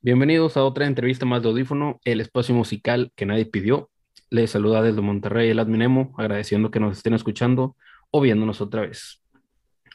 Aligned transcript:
Bienvenidos 0.00 0.56
a 0.56 0.62
otra 0.62 0.86
entrevista 0.86 1.26
más 1.26 1.42
de 1.42 1.48
Audífono, 1.48 1.98
el 2.04 2.20
espacio 2.20 2.54
musical 2.54 3.10
que 3.16 3.26
nadie 3.26 3.46
pidió. 3.46 3.90
Les 4.30 4.52
saluda 4.52 4.80
desde 4.80 5.00
Monterrey 5.00 5.50
el 5.50 5.58
Adminemo, 5.58 6.14
agradeciendo 6.16 6.70
que 6.70 6.78
nos 6.78 6.98
estén 6.98 7.14
escuchando 7.14 7.74
o 8.12 8.20
viéndonos 8.20 8.60
otra 8.60 8.82
vez. 8.82 9.20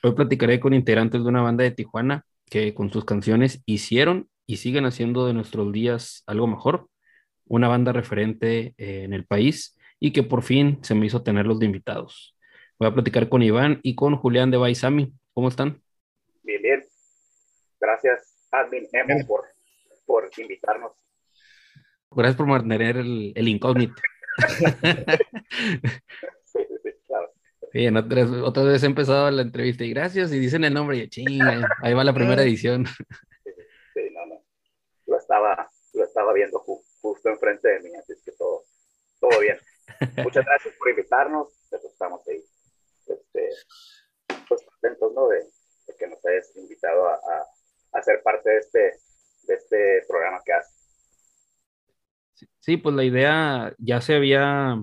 Hoy 0.03 0.11
platicaré 0.11 0.59
con 0.59 0.73
integrantes 0.73 1.23
de 1.23 1.29
una 1.29 1.41
banda 1.41 1.63
de 1.63 1.71
Tijuana 1.71 2.25
que 2.49 2.73
con 2.73 2.91
sus 2.91 3.05
canciones 3.05 3.63
hicieron 3.65 4.27
y 4.45 4.57
siguen 4.57 4.83
haciendo 4.83 5.25
de 5.25 5.33
nuestros 5.33 5.71
días 5.71 6.23
algo 6.27 6.47
mejor, 6.47 6.89
una 7.45 7.69
banda 7.69 7.93
referente 7.93 8.73
eh, 8.77 9.03
en 9.05 9.13
el 9.13 9.25
país 9.25 9.79
y 10.01 10.11
que 10.11 10.23
por 10.23 10.43
fin 10.43 10.79
se 10.81 10.95
me 10.95 11.05
hizo 11.05 11.23
tenerlos 11.23 11.59
de 11.59 11.67
invitados. 11.67 12.35
Voy 12.77 12.89
a 12.89 12.93
platicar 12.93 13.29
con 13.29 13.41
Iván 13.41 13.79
y 13.83 13.95
con 13.95 14.17
Julián 14.17 14.51
de 14.51 14.57
Baisami. 14.57 15.13
¿Cómo 15.33 15.47
están? 15.47 15.81
Bien, 16.43 16.61
bien. 16.61 16.83
Gracias, 17.79 18.49
Admin 18.51 18.85
Emo, 18.91 19.25
por, 19.25 19.52
por 20.13 20.29
invitarnos. 20.37 20.91
Gracias 22.11 22.37
por 22.37 22.45
mantener 22.45 22.97
el, 22.97 23.33
el 23.35 23.47
incógnito. 23.47 23.95
Sí, 26.43 26.59
sí, 26.83 26.89
claro. 27.07 27.33
Bien, 27.73 27.97
otra, 27.97 28.23
otra 28.43 28.61
vez 28.61 28.83
he 28.83 28.85
empezado 28.85 29.31
la 29.31 29.41
entrevista 29.41 29.83
y 29.83 29.89
gracias 29.89 30.31
y 30.31 30.37
dicen 30.37 30.63
el 30.65 30.73
nombre 30.75 30.97
y 30.97 31.09
chinga, 31.09 31.67
ahí 31.81 31.95
va 31.95 32.03
la 32.03 32.13
primera 32.13 32.43
edición. 32.43 32.85
Sí, 32.85 34.01
no, 34.11 34.27
no. 34.27 34.45
Lo 35.07 35.17
estaba, 35.17 35.67
lo 35.93 36.03
estaba 36.03 36.31
viendo 36.33 36.59
ju- 36.59 36.83
justo 37.01 37.29
enfrente 37.29 37.67
de 37.69 37.79
mí, 37.79 37.89
así 37.95 38.13
que 38.23 38.33
todo, 38.33 38.65
todo 39.19 39.39
bien. 39.39 39.57
Muchas 40.23 40.45
gracias 40.45 40.75
por 40.75 40.89
invitarnos. 40.91 41.47
Pues 41.71 41.83
estamos 41.85 42.21
ahí, 42.27 42.43
este, 43.07 43.49
pues 44.47 44.61
contentos, 44.63 45.11
¿no? 45.15 45.27
De, 45.29 45.39
de 45.39 45.95
que 45.97 46.07
nos 46.07 46.23
hayas 46.23 46.55
invitado 46.55 47.07
a, 47.07 47.15
a, 47.15 47.97
a 47.97 48.03
ser 48.03 48.21
parte 48.21 48.51
de 48.51 48.57
este, 48.59 48.99
de 49.47 49.55
este 49.55 50.03
programa 50.07 50.39
que 50.45 50.53
haces. 50.53 50.83
Sí, 52.59 52.77
pues 52.77 52.95
la 52.95 53.03
idea 53.03 53.73
ya 53.77 54.01
se 54.01 54.15
había 54.15 54.79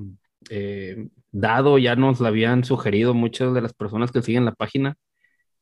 eh, 0.50 1.08
dado, 1.30 1.78
ya 1.78 1.96
nos 1.96 2.20
la 2.20 2.28
habían 2.28 2.64
sugerido 2.64 3.14
muchas 3.14 3.54
de 3.54 3.62
las 3.62 3.72
personas 3.72 4.12
que 4.12 4.22
siguen 4.22 4.44
la 4.44 4.54
página. 4.54 4.96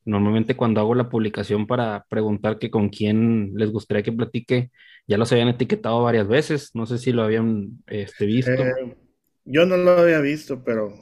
Normalmente 0.04 0.56
cuando 0.56 0.80
hago 0.80 0.94
la 0.94 1.08
publicación 1.08 1.66
para 1.66 2.04
preguntar 2.08 2.58
que 2.58 2.70
con 2.70 2.88
quién 2.88 3.52
les 3.54 3.70
gustaría 3.70 4.02
que 4.02 4.12
platique, 4.12 4.70
ya 5.06 5.18
los 5.18 5.30
habían 5.32 5.48
etiquetado 5.48 6.02
varias 6.02 6.28
veces. 6.28 6.70
No 6.74 6.86
sé 6.86 6.98
si 6.98 7.12
lo 7.12 7.22
habían 7.22 7.82
este, 7.86 8.26
visto. 8.26 8.52
Eh, 8.52 8.96
yo 9.44 9.66
no 9.66 9.76
lo 9.76 9.92
había 9.92 10.20
visto, 10.20 10.64
pero 10.64 10.92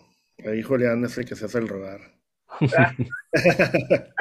ahí 0.44 0.62
Julián 0.62 1.04
es 1.04 1.16
el 1.18 1.24
que 1.24 1.36
se 1.36 1.46
hace 1.46 1.58
el 1.58 1.68
rogar. 1.68 2.00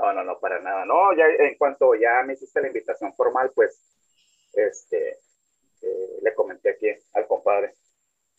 No, 0.00 0.14
no, 0.14 0.24
no, 0.24 0.38
para 0.40 0.60
nada. 0.60 0.84
No, 1.10 1.16
ya 1.16 1.26
en 1.26 1.56
cuanto 1.56 1.94
ya 1.94 2.22
me 2.24 2.34
hiciste 2.34 2.60
la 2.60 2.68
invitación 2.68 3.14
formal, 3.14 3.50
pues, 3.54 3.80
este, 4.52 5.18
eh, 5.82 6.18
le 6.22 6.34
comenté 6.34 6.70
aquí 6.70 6.86
al 7.14 7.26
compadre. 7.26 7.74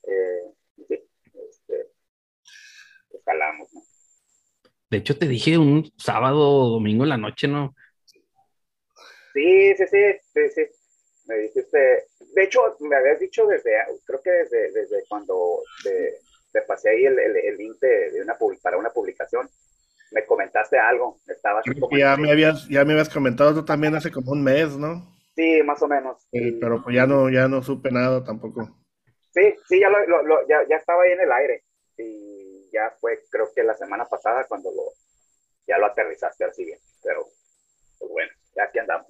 Eh, 0.03 0.53
sí, 0.87 1.09
este, 1.49 1.91
jalamos, 3.25 3.73
¿no? 3.73 3.81
De 4.89 4.97
hecho, 4.97 5.17
te 5.17 5.27
dije 5.27 5.57
un 5.57 5.91
sábado 5.97 6.37
o 6.39 6.69
domingo 6.69 7.03
en 7.03 7.09
la 7.09 7.17
noche, 7.17 7.47
¿no? 7.47 7.75
Sí, 9.33 9.73
sí, 9.75 9.87
sí, 9.87 10.03
sí, 10.33 10.49
sí. 10.49 10.61
Me 11.25 11.37
dijiste, 11.37 12.07
de 12.33 12.43
hecho, 12.43 12.75
me 12.81 12.95
habías 12.95 13.19
dicho 13.19 13.45
desde, 13.47 13.71
creo 14.05 14.21
que 14.21 14.31
desde, 14.31 14.71
desde 14.71 15.05
cuando 15.07 15.61
te, 15.83 16.17
te 16.51 16.61
pasé 16.63 16.89
ahí 16.89 17.05
el, 17.05 17.17
el, 17.17 17.37
el 17.37 17.57
link 17.57 17.79
de, 17.79 18.11
de 18.11 18.21
una, 18.21 18.37
para 18.61 18.77
una 18.77 18.89
publicación, 18.91 19.49
me 20.11 20.25
comentaste 20.25 20.77
algo, 20.77 21.19
estabas 21.27 21.63
ya 21.97 22.17
me 22.17 22.31
habías, 22.31 22.67
ya 22.67 22.83
me 22.85 22.93
habías 22.93 23.09
comentado 23.09 23.53
tú 23.53 23.65
también 23.65 23.95
hace 23.95 24.11
como 24.11 24.31
un 24.31 24.43
mes, 24.43 24.77
¿no? 24.77 25.17
Sí, 25.35 25.61
más 25.63 25.81
o 25.81 25.87
menos. 25.87 26.27
Y- 26.31 26.59
pero 26.59 26.83
pues 26.83 26.95
ya 26.95 27.07
no, 27.07 27.29
ya 27.29 27.47
no 27.47 27.63
supe 27.63 27.91
nada 27.91 28.23
tampoco. 28.23 28.77
Sí, 29.33 29.55
sí, 29.67 29.79
ya, 29.79 29.89
lo, 29.89 30.05
lo- 30.07 30.23
lo- 30.23 30.47
ya, 30.47 30.57
ya 30.69 30.75
estaba 30.75 31.03
ahí 31.03 31.11
en 31.13 31.21
el 31.21 31.31
aire. 31.31 31.63
Y 31.97 32.69
ya 32.73 32.93
fue, 32.99 33.19
creo 33.29 33.47
que 33.55 33.63
la 33.63 33.75
semana 33.75 34.05
pasada 34.05 34.45
cuando 34.47 34.69
lo, 34.71 34.83
ya 35.67 35.77
lo 35.77 35.85
aterrizaste 35.85 36.43
así 36.43 36.65
bien. 36.65 36.79
Pero, 37.01 37.23
pues 37.97 38.11
bueno, 38.11 38.31
ya 38.55 38.63
aquí 38.65 38.79
andamos. 38.79 39.07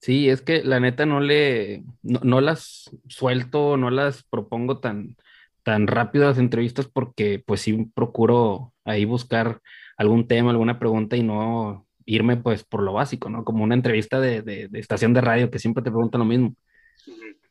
Sí, 0.00 0.30
es 0.30 0.40
que 0.40 0.62
la 0.62 0.80
neta 0.80 1.04
no 1.04 1.20
le, 1.20 1.82
no, 2.02 2.20
no 2.22 2.40
las 2.40 2.90
suelto, 3.08 3.76
no 3.76 3.90
las 3.90 4.22
propongo 4.22 4.78
tan, 4.80 5.16
tan 5.62 5.86
rápido 5.88 6.26
las 6.26 6.38
entrevistas 6.38 6.88
porque 6.88 7.42
pues 7.44 7.60
sí 7.60 7.90
procuro 7.94 8.72
ahí 8.84 9.04
buscar 9.04 9.60
algún 10.00 10.26
tema, 10.26 10.50
alguna 10.50 10.78
pregunta 10.78 11.16
y 11.16 11.22
no 11.22 11.86
irme 12.06 12.36
pues 12.38 12.64
por 12.64 12.82
lo 12.82 12.94
básico, 12.94 13.28
¿no? 13.28 13.44
Como 13.44 13.62
una 13.64 13.74
entrevista 13.74 14.18
de, 14.20 14.42
de, 14.42 14.68
de 14.68 14.78
estación 14.80 15.12
de 15.14 15.20
radio 15.20 15.50
que 15.50 15.58
siempre 15.58 15.82
te 15.84 15.90
preguntan 15.90 16.20
lo 16.20 16.24
mismo. 16.24 16.54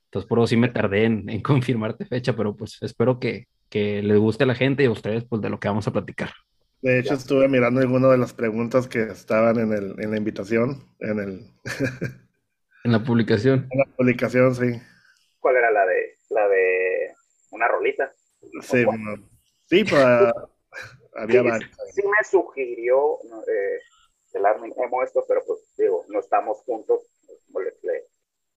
Entonces 0.05 0.27
por 0.27 0.39
eso 0.39 0.47
sí 0.47 0.57
me 0.57 0.69
tardé 0.69 1.05
en, 1.05 1.29
en 1.29 1.41
confirmarte 1.43 2.05
fecha, 2.05 2.35
pero 2.35 2.55
pues 2.55 2.77
espero 2.81 3.19
que, 3.19 3.47
que 3.69 4.01
les 4.01 4.17
guste 4.17 4.43
a 4.43 4.47
la 4.47 4.55
gente 4.55 4.83
y 4.83 4.87
a 4.87 4.91
ustedes 4.91 5.23
pues 5.25 5.41
de 5.41 5.49
lo 5.49 5.59
que 5.59 5.67
vamos 5.67 5.87
a 5.87 5.93
platicar. 5.93 6.31
De 6.81 6.99
hecho, 6.99 7.09
Ya. 7.09 7.15
estuve 7.15 7.47
mirando 7.49 7.81
algunas 7.81 8.09
de 8.11 8.17
las 8.17 8.33
preguntas 8.33 8.87
que 8.87 9.03
estaban 9.03 9.59
en 9.59 9.73
el, 9.73 9.95
en 9.99 10.11
la 10.11 10.17
invitación, 10.17 10.83
en 10.99 11.19
el, 11.19 11.45
En 12.83 12.91
la 12.93 13.03
publicación. 13.03 13.67
en 13.69 13.79
la 13.79 13.85
publicación, 13.97 14.55
sí. 14.55 14.79
¿Cuál 15.39 15.57
era 15.57 15.69
la 15.71 15.85
de, 15.85 16.17
la 16.29 16.47
de 16.47 17.11
una 17.51 17.67
rolita? 17.67 18.11
Sí, 18.61 18.85
sí, 19.69 19.83
pues, 19.83 20.31
había 21.19 21.59
Sí, 21.59 21.65
sí 21.93 22.01
me 22.03 22.23
sugirió 22.23 23.19
eh, 23.47 23.79
el 24.33 24.45
admin 24.45 24.73
Emo 24.77 25.03
esto, 25.03 25.23
pero 25.27 25.43
pues 25.45 25.59
digo, 25.77 26.05
no 26.09 26.19
estamos 26.19 26.59
juntos, 26.61 27.01
como 27.47 27.61
le, 27.61 27.73
le, 27.83 28.05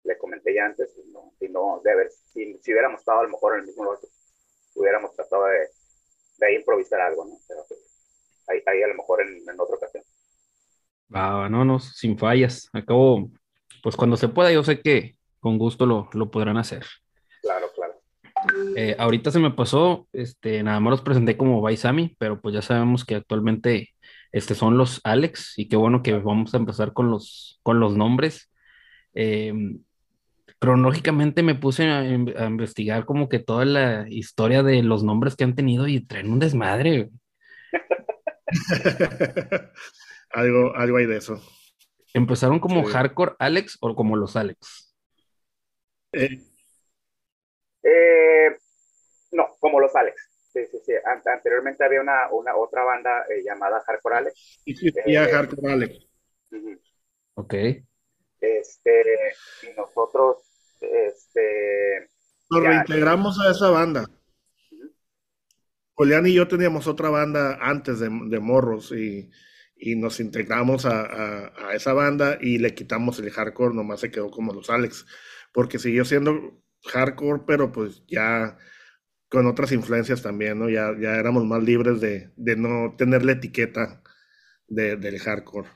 le 0.04 0.18
comenté 0.18 0.54
ya 0.54 0.66
antes, 0.66 0.96
y 0.96 1.10
no, 1.10 1.32
si 1.38 1.48
no, 1.48 1.80
de 1.84 1.92
haber, 1.92 2.10
si, 2.10 2.58
si 2.58 2.72
hubiéramos 2.72 3.00
estado 3.00 3.20
a 3.20 3.24
lo 3.24 3.30
mejor 3.30 3.54
en 3.54 3.60
el 3.60 3.66
mismo 3.66 3.84
lugar, 3.84 3.98
hubiéramos 4.74 5.14
tratado 5.14 5.44
de, 5.46 5.68
de 6.38 6.54
improvisar 6.54 7.00
algo, 7.00 7.24
¿no? 7.24 7.38
Pero 7.48 7.64
pues, 7.68 7.80
ahí, 8.48 8.62
ahí 8.66 8.82
a 8.82 8.88
lo 8.88 8.94
mejor 8.94 9.22
en, 9.22 9.48
en 9.48 9.60
otra 9.60 9.76
ocasión. 9.76 10.04
Va, 11.14 11.34
va, 11.34 11.48
no, 11.48 11.64
no, 11.64 11.78
sin 11.78 12.18
fallas. 12.18 12.68
Acabo, 12.72 13.30
pues 13.82 13.96
cuando 13.96 14.16
se 14.16 14.28
pueda, 14.28 14.50
yo 14.52 14.64
sé 14.64 14.80
que 14.80 15.16
con 15.40 15.58
gusto 15.58 15.86
lo, 15.86 16.08
lo 16.12 16.30
podrán 16.30 16.56
hacer. 16.56 16.84
Eh, 18.76 18.96
ahorita 18.98 19.30
se 19.30 19.38
me 19.38 19.50
pasó, 19.50 20.08
este, 20.12 20.62
nada 20.62 20.80
más 20.80 20.90
los 20.92 21.02
presenté 21.02 21.36
como 21.36 21.60
Baisami, 21.60 22.16
pero 22.18 22.40
pues 22.40 22.54
ya 22.54 22.62
sabemos 22.62 23.04
que 23.04 23.14
actualmente 23.16 23.90
este, 24.32 24.54
son 24.54 24.76
los 24.78 25.00
Alex 25.04 25.54
y 25.58 25.68
qué 25.68 25.76
bueno 25.76 26.02
que 26.02 26.14
vamos 26.14 26.54
a 26.54 26.56
empezar 26.58 26.92
con 26.92 27.10
los, 27.10 27.60
con 27.62 27.80
los 27.80 27.96
nombres. 27.96 28.50
Eh, 29.14 29.52
cronológicamente 30.58 31.42
me 31.42 31.54
puse 31.54 31.88
a, 31.88 32.04
in- 32.04 32.34
a 32.36 32.46
investigar 32.46 33.04
como 33.04 33.28
que 33.28 33.38
toda 33.38 33.64
la 33.64 34.06
historia 34.08 34.62
de 34.62 34.82
los 34.82 35.02
nombres 35.04 35.36
que 35.36 35.44
han 35.44 35.54
tenido 35.54 35.86
y 35.88 36.00
traen 36.04 36.32
un 36.32 36.38
desmadre. 36.38 37.10
Algo, 40.30 40.74
algo 40.74 40.96
hay 40.96 41.06
de 41.06 41.18
eso. 41.18 41.40
Empezaron 42.14 42.58
como 42.58 42.84
Sí. 42.86 42.92
Hardcore 42.92 43.34
Alex 43.38 43.76
o 43.80 43.94
como 43.94 44.16
los 44.16 44.34
Alex. 44.36 44.94
Eh, 46.12 46.40
Eh, 47.82 48.56
no, 49.32 49.48
como 49.60 49.80
los 49.80 49.94
Alex. 49.96 50.28
Sí, 50.52 50.60
sí, 50.70 50.78
sí. 50.84 50.92
An- 51.04 51.22
anteriormente 51.24 51.84
había 51.84 52.00
una, 52.02 52.30
una 52.30 52.54
otra 52.56 52.84
banda 52.84 53.24
eh, 53.30 53.42
llamada 53.44 53.80
Hardcore 53.86 54.16
Alex. 54.16 54.60
y 54.64 54.74
sí, 54.76 54.90
sí, 55.04 55.16
a 55.16 55.26
Hardcore 55.28 55.72
Alex. 55.72 56.06
Ok. 57.34 57.54
Este, 58.40 59.02
y 59.62 59.76
nosotros, 59.76 60.38
este, 60.80 62.08
Nos 62.50 62.62
Ya. 62.62 62.68
reintegramos 62.68 63.40
a 63.40 63.50
esa 63.50 63.70
banda. 63.70 64.04
Julián 65.94 66.26
y 66.26 66.34
yo 66.34 66.48
teníamos 66.48 66.86
otra 66.86 67.10
banda 67.10 67.58
antes 67.60 68.00
de, 68.00 68.08
de 68.10 68.40
Morros 68.40 68.92
y, 68.92 69.30
y 69.76 69.94
nos 69.96 70.20
integramos 70.20 70.84
a, 70.86 71.02
a- 71.02 71.68
a 71.68 71.74
esa 71.74 71.92
banda 71.92 72.38
y 72.40 72.58
le 72.58 72.74
quitamos 72.74 73.18
el 73.20 73.30
hardcore, 73.30 73.74
nomás 73.74 74.00
se 74.00 74.10
quedó 74.10 74.30
como 74.30 74.52
los 74.52 74.70
Alex, 74.70 75.06
porque 75.52 75.78
siguió 75.78 76.04
siendo 76.04 76.58
hardcore, 76.84 77.42
pero 77.46 77.72
pues 77.72 78.02
ya 78.06 78.56
con 79.28 79.46
otras 79.46 79.72
influencias 79.72 80.22
también, 80.22 80.58
¿no? 80.60 80.70
Ya, 80.70 80.92
ya 81.00 81.16
éramos 81.16 81.44
más 81.46 81.62
libres 81.62 82.00
de, 82.00 82.32
de 82.36 82.56
no 82.56 82.94
tener 82.98 83.24
la 83.24 83.32
etiqueta 83.32 84.02
de- 84.68 84.96
del 84.96 85.18
hardcore. 85.20 85.68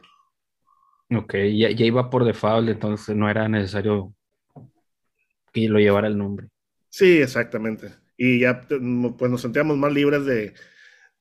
Ok, 1.15 1.35
ya, 1.55 1.71
ya 1.71 1.85
iba 1.85 2.11
por 2.11 2.25
default, 2.25 2.69
entonces 2.69 3.15
no 3.17 3.29
era 3.31 3.49
necesario 3.49 4.15
que 5.53 5.69
lo 5.69 5.81
llevara 5.81 6.07
el 6.07 6.17
nombre. 6.19 6.49
Sí, 6.91 7.19
exactamente. 7.19 7.95
Y 8.17 8.41
ya 8.41 8.63
pues 9.19 9.31
nos 9.31 9.43
sentíamos 9.43 9.77
más 9.77 9.93
libres 9.93 10.25
de, 10.25 10.55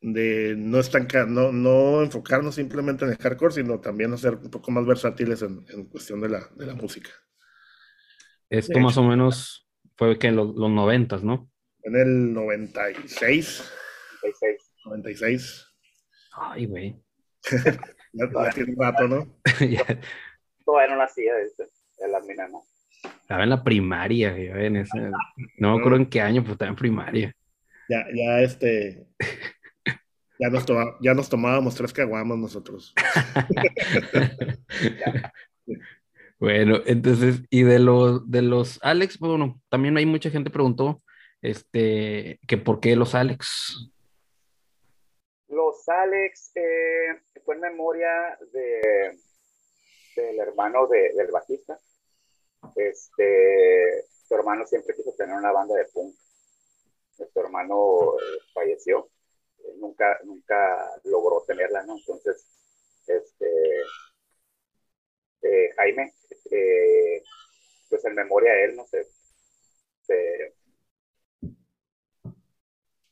de 0.02 0.56
no, 0.58 0.80
estancar, 0.80 1.28
no, 1.30 1.52
no 1.52 2.04
enfocarnos 2.04 2.56
simplemente 2.56 3.06
en 3.06 3.12
el 3.12 3.18
hardcore, 3.18 3.54
sino 3.56 3.80
también 3.82 4.18
ser 4.18 4.36
un 4.36 4.52
poco 4.52 4.72
más 4.72 4.86
versátiles 4.86 5.42
en, 5.44 5.66
en 5.70 5.86
cuestión 5.88 6.22
de 6.22 6.30
la, 6.30 6.50
de 6.56 6.66
la 6.68 6.76
música. 6.76 7.12
Esto 8.50 8.80
De 8.80 8.80
más 8.80 8.98
hecho. 8.98 8.98
o 8.98 9.04
menos 9.04 9.65
fue 9.98 10.18
que 10.20 10.28
en 10.28 10.36
los, 10.36 10.56
los 10.56 10.70
noventas, 10.70 11.24
¿no? 11.24 11.50
En 11.84 11.96
el 11.96 12.34
96, 12.34 13.72
66. 14.22 14.74
96, 14.86 15.68
Ay, 16.38 16.66
güey. 16.66 16.96
ya, 18.14 18.26
ya 18.34 18.50
tiene 18.52 18.74
un 18.74 18.82
rato, 18.84 19.08
¿no? 19.08 19.40
Ya, 19.70 19.86
Todavía 20.66 20.96
no 20.96 21.02
nacía, 21.02 21.36
dice. 21.38 21.64
el 22.00 22.16
adminemo. 22.16 22.66
Estaba 23.22 23.44
en 23.44 23.50
la 23.50 23.64
primaria, 23.64 24.36
en 24.36 24.78
ese, 24.78 25.12
no 25.60 25.74
me 25.74 25.80
acuerdo 25.80 25.98
en 25.98 26.08
qué 26.08 26.22
año, 26.22 26.42
pero 26.42 26.54
estaba 26.54 26.70
en 26.70 26.76
primaria. 26.76 27.36
Ya, 27.90 28.06
ya 28.14 28.42
este. 28.42 29.08
Ya 30.38 30.50
nos, 30.50 30.66
ya 31.00 31.14
nos 31.14 31.30
tomábamos 31.30 31.76
tres 31.76 31.94
caguamos 31.94 32.38
nosotros. 32.38 32.94
Bueno, 36.40 36.78
entonces, 36.86 37.42
y 37.50 37.64
de 37.64 37.80
los 37.80 38.30
de 38.30 38.42
los 38.42 38.80
Alex, 38.82 39.18
pues, 39.18 39.30
bueno, 39.30 39.62
también 39.70 39.98
hay 39.98 40.06
mucha 40.06 40.30
gente 40.30 40.50
preguntó 40.50 41.02
este 41.42 42.40
que 42.48 42.58
por 42.58 42.80
qué 42.80 42.96
los 42.96 43.16
Alex. 43.16 43.90
Los 45.48 45.88
Alex 45.88 46.52
eh, 46.56 47.22
fue 47.44 47.56
en 47.56 47.62
memoria 47.62 48.38
de 48.52 49.18
del 50.16 50.40
hermano 50.40 50.88
de, 50.88 51.14
del 51.14 51.32
bajista. 51.32 51.78
Este, 52.76 54.06
su 54.28 54.36
hermano 54.36 54.66
siempre 54.66 54.96
quiso 54.96 55.14
tener 55.14 55.36
una 55.36 55.52
banda 55.52 55.76
de 55.76 55.86
punk. 55.86 56.16
Su 57.18 57.40
hermano 57.40 58.16
eh, 58.18 58.40
falleció 58.54 59.10
nunca, 59.78 60.20
nunca 60.24 60.92
logró 61.04 61.44
tenerla, 61.48 61.84
¿no? 61.84 61.98
Entonces, 61.98 62.46
este, 63.08 63.50
eh, 65.46 65.70
Jaime, 65.76 66.14
eh, 66.50 67.22
pues 67.90 68.04
en 68.06 68.16
memoria 68.16 68.52
de 68.54 68.66
él, 68.66 68.76
no 68.76 68.86
sé, 68.88 69.08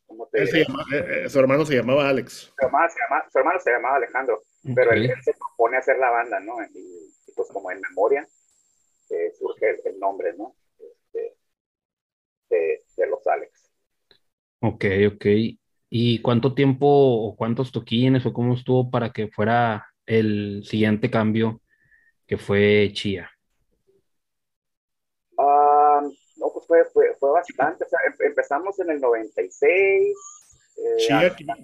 ¿cómo 0.08 0.28
te 0.28 0.44
eh, 0.44 1.30
su 1.30 1.40
hermano 1.40 1.64
se 1.66 1.76
llamaba 1.76 2.10
Alex. 2.10 2.52
Su 2.58 2.66
hermano 2.66 2.90
se, 2.90 3.32
su 3.32 3.38
hermano 3.38 3.60
se 3.60 3.72
llamaba 3.72 3.98
Alejandro, 3.98 4.42
pero 4.76 4.92
él, 4.94 5.14
se 5.22 5.34
propone 5.34 5.78
hacer 5.78 5.98
la 6.00 6.10
banda, 6.10 6.40
¿no? 6.40 6.56
Y, 6.74 7.14
pues 7.36 7.50
como 7.50 7.72
en 7.72 7.82
memoria 7.82 8.28
surge 9.38 9.80
el, 9.86 10.00
nombre, 10.00 10.34
¿no? 10.36 10.56
Este, 10.80 11.36
de, 12.50 12.84
de 12.98 13.08
los 13.08 13.26
Alex. 13.28 13.72
Ok, 14.60 14.86
ok. 15.14 15.26
¿Y 15.90 16.22
cuánto 16.22 16.56
tiempo 16.56 16.88
o 16.88 17.36
cuántos 17.36 17.72
toquines 17.72 18.26
o 18.26 18.34
cómo 18.34 18.56
estuvo 18.56 18.90
para 18.90 19.12
que 19.12 19.28
fuera 19.28 19.86
el 20.06 20.64
siguiente 20.66 21.12
cambio 21.12 21.63
que 22.34 22.38
fue 22.38 22.90
Chía? 22.94 23.30
Ah, 25.38 26.02
no, 26.38 26.52
pues 26.52 26.66
fue, 26.66 26.84
fue, 26.86 27.16
fue 27.20 27.32
bastante. 27.32 27.84
O 27.84 27.88
sea, 27.88 28.00
em, 28.08 28.14
empezamos 28.28 28.80
en 28.80 28.90
el 28.90 29.00
96. 29.00 30.18
Eh, 30.76 30.98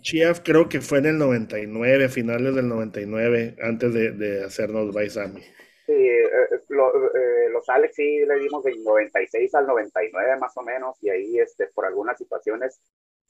Chía, 0.02 0.34
creo 0.44 0.70
que 0.70 0.80
fue 0.80 1.00
en 1.00 1.08
el 1.08 1.18
99, 1.18 2.10
finales 2.10 2.54
del 2.54 2.68
99, 2.68 3.56
antes 3.64 3.94
de, 3.96 4.12
de 4.12 4.44
hacernos 4.44 4.94
Baisami. 4.94 5.42
Sí, 5.88 5.94
eh, 5.94 6.30
eh, 6.52 7.50
los 7.52 7.68
Alex 7.68 7.96
sí 7.96 8.20
le 8.20 8.36
dimos 8.38 8.64
del 8.64 8.84
96 8.84 9.56
al 9.56 9.66
99 9.66 10.38
más 10.38 10.56
o 10.56 10.62
menos, 10.62 10.98
y 11.02 11.10
ahí 11.10 11.40
este, 11.40 11.66
por 11.74 11.88
algunas 11.88 12.16
situaciones 12.16 12.80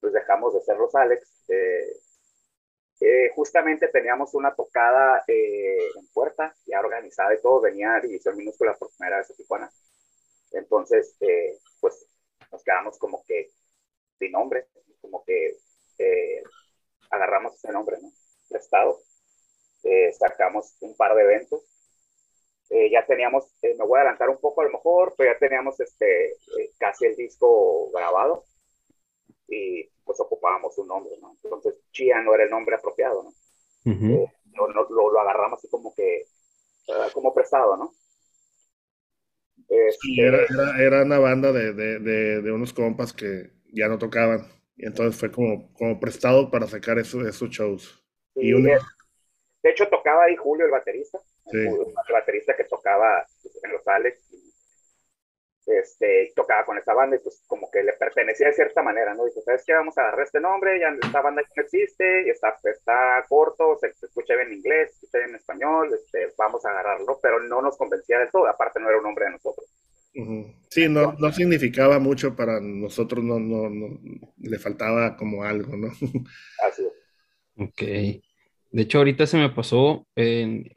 pues 0.02 0.12
dejamos 0.12 0.54
de 0.54 0.62
ser 0.62 0.78
los 0.78 0.94
Alex. 0.94 1.46
Eh, 1.48 1.88
eh, 3.02 3.32
justamente 3.36 3.88
teníamos 3.88 4.34
una 4.34 4.54
tocada 4.54 5.24
eh, 5.28 5.78
en 5.96 6.08
puerta, 6.14 6.54
ya 6.66 6.80
organizada 6.80 7.34
y 7.34 7.42
todo, 7.42 7.62
venía 7.62 8.00
División 8.02 8.36
Minúscula 8.36 8.76
por 8.78 8.90
primera 8.98 9.18
vez 9.18 9.32
a 9.32 9.34
Tijuana. 9.34 9.72
Entonces, 10.52 11.16
pues 11.80 12.08
nos 12.52 12.64
quedamos 12.64 12.98
como 12.98 13.24
que 13.26 13.52
sin 14.18 14.32
nombre, 14.32 14.68
como 15.00 15.24
que 15.24 15.58
agarramos 17.12 17.56
ese 17.56 17.72
nombre, 17.72 17.98
¿no? 18.02 18.12
Prestado. 18.50 19.00
sacamos 20.18 20.76
un 20.82 20.96
par 20.98 21.16
de 21.16 21.22
eventos. 21.22 21.62
ya 22.92 23.06
teníamos, 23.06 23.46
me 23.62 23.86
voy 23.86 24.00
a 24.00 24.02
adelantar 24.02 24.30
un 24.30 24.40
poco 24.40 24.62
a 24.62 24.66
lo 24.66 24.72
mejor, 24.72 25.14
pero 25.18 25.32
ya 25.32 25.40
teníamos 25.40 25.80
este, 25.80 26.36
casi 26.80 27.06
el 27.06 27.16
disco 27.16 27.92
grabado 27.92 28.46
y 29.52 29.90
pues 30.04 30.20
ocupábamos 30.20 30.78
un 30.78 30.88
nombre, 30.88 31.14
¿no? 31.22 31.36
Entonces 31.44 31.76
Chia 31.92 32.22
no 32.22 32.34
era 32.34 32.44
el 32.44 32.50
nombre 32.50 32.76
apropiado, 32.76 33.24
¿no? 33.24 33.34
Eh, 33.86 34.26
lo, 34.54 35.20
agarramos 35.20 35.60
así 35.60 35.70
como 35.70 35.94
que, 35.96 36.26
uh, 36.88 37.12
como 37.14 37.34
prestado, 37.34 37.78
¿no? 37.78 37.94
Este, 39.68 40.08
era, 40.18 40.46
era, 40.80 41.04
una 41.04 41.20
banda 41.20 41.52
de, 41.52 41.74
de, 41.74 42.00
de, 42.00 42.52
unos 42.52 42.74
compas 42.74 43.14
que 43.14 43.52
ya 43.72 43.88
no 43.88 44.00
tocaban, 44.00 44.48
y 44.76 44.88
entonces 44.88 45.20
fue 45.20 45.32
como, 45.32 45.72
como 45.74 46.00
prestado 46.00 46.50
para 46.50 46.68
sacar 46.68 46.98
esos, 46.98 47.26
esos 47.28 47.50
shows. 47.50 48.04
y 48.36 48.52
de, 48.62 48.80
hecho 49.64 49.88
tocaba 49.90 50.24
ahí 50.24 50.36
Julio, 50.36 50.66
el 50.66 50.72
baterista, 50.72 51.20
el, 51.52 51.94
baterista 52.12 52.56
que 52.56 52.64
tocaba 52.64 53.26
en 53.64 53.72
los 53.72 53.88
Alex, 53.88 54.29
este, 55.70 56.32
tocaba 56.36 56.66
con 56.66 56.78
esta 56.78 56.94
banda 56.94 57.16
y 57.16 57.20
pues 57.20 57.44
como 57.48 57.70
que 57.72 57.84
le 57.84 57.94
pertenecía 57.94 58.48
de 58.48 58.54
cierta 58.54 58.82
manera, 58.82 59.14
¿no? 59.14 59.26
Dijo, 59.26 59.42
¿sabes 59.42 59.64
qué? 59.66 59.74
Vamos 59.74 59.98
a 59.98 60.02
agarrar 60.02 60.26
este 60.26 60.40
nombre, 60.40 60.80
ya 60.80 60.90
esta 61.02 61.22
banda 61.22 61.42
no 61.56 61.64
existe, 61.64 62.24
y 62.28 62.30
está, 62.30 62.58
está 62.64 63.26
corto, 63.28 63.78
se, 63.80 63.88
escucha 63.88 64.36
bien 64.36 64.48
en 64.48 64.58
inglés, 64.58 64.92
se 64.92 65.06
escucha 65.06 65.18
bien 65.20 65.30
en 65.30 65.36
español, 65.36 65.94
este, 65.94 66.34
vamos 66.38 66.66
a 66.66 66.70
agarrarlo, 66.70 67.20
pero 67.22 67.40
no 67.40 67.62
nos 67.62 67.78
convencía 67.78 68.20
del 68.20 68.32
todo, 68.32 68.48
aparte 68.48 68.80
no 68.80 68.90
era 68.90 68.98
un 68.98 69.04
nombre 69.04 69.26
de 69.26 69.32
nosotros. 69.32 69.68
Sí, 70.70 70.90
no, 70.90 71.14
no 71.14 71.32
significaba 71.32 72.00
mucho 72.00 72.36
para 72.36 72.60
nosotros, 72.60 73.24
no, 73.24 73.40
no, 73.40 73.70
no, 73.70 74.00
le 74.38 74.60
faltaba 74.60 75.16
como 75.16 75.44
algo, 75.44 75.78
¿no? 75.78 75.88
Así 76.68 76.86
es. 76.86 76.94
Ok. 77.58 78.24
De 78.72 78.84
hecho, 78.84 79.00
ahorita 79.00 79.26
se 79.26 79.38
me 79.38 79.50
pasó, 79.50 80.08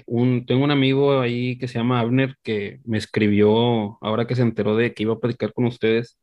un, 0.07 0.47
tengo 0.47 0.65
un 0.65 0.71
amigo 0.71 1.21
ahí 1.21 1.59
que 1.59 1.69
se 1.69 1.79
llama 1.79 2.01
Abner 2.01 2.37
que 2.43 2.81
me 2.85 2.97
escribió 2.97 3.99
ahora 4.01 4.27
que 4.27 4.35
se 4.35 4.43
enteró 4.43 4.77
de 4.77 4.95
que 4.95 5.03
iba 5.03 5.15
a 5.15 5.21
platicar 5.21 5.53
con 5.53 5.67
ustedes 5.67 6.19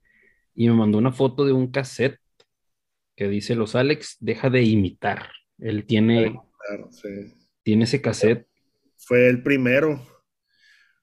y 0.55 0.67
me 0.67 0.73
mandó 0.73 0.97
una 0.97 1.11
foto 1.11 1.45
de 1.45 1.53
un 1.53 1.71
cassette 1.71 2.17
que 3.15 3.27
dice 3.27 3.53
Los 3.53 3.75
Alex, 3.75 4.17
deja 4.19 4.49
de 4.49 4.63
imitar. 4.63 5.29
Él 5.59 5.85
tiene, 5.85 6.39
tiene 7.63 7.83
ese 7.83 8.01
cassette. 8.01 8.47
Fue 8.97 9.27
el 9.27 9.43
primero, 9.43 10.01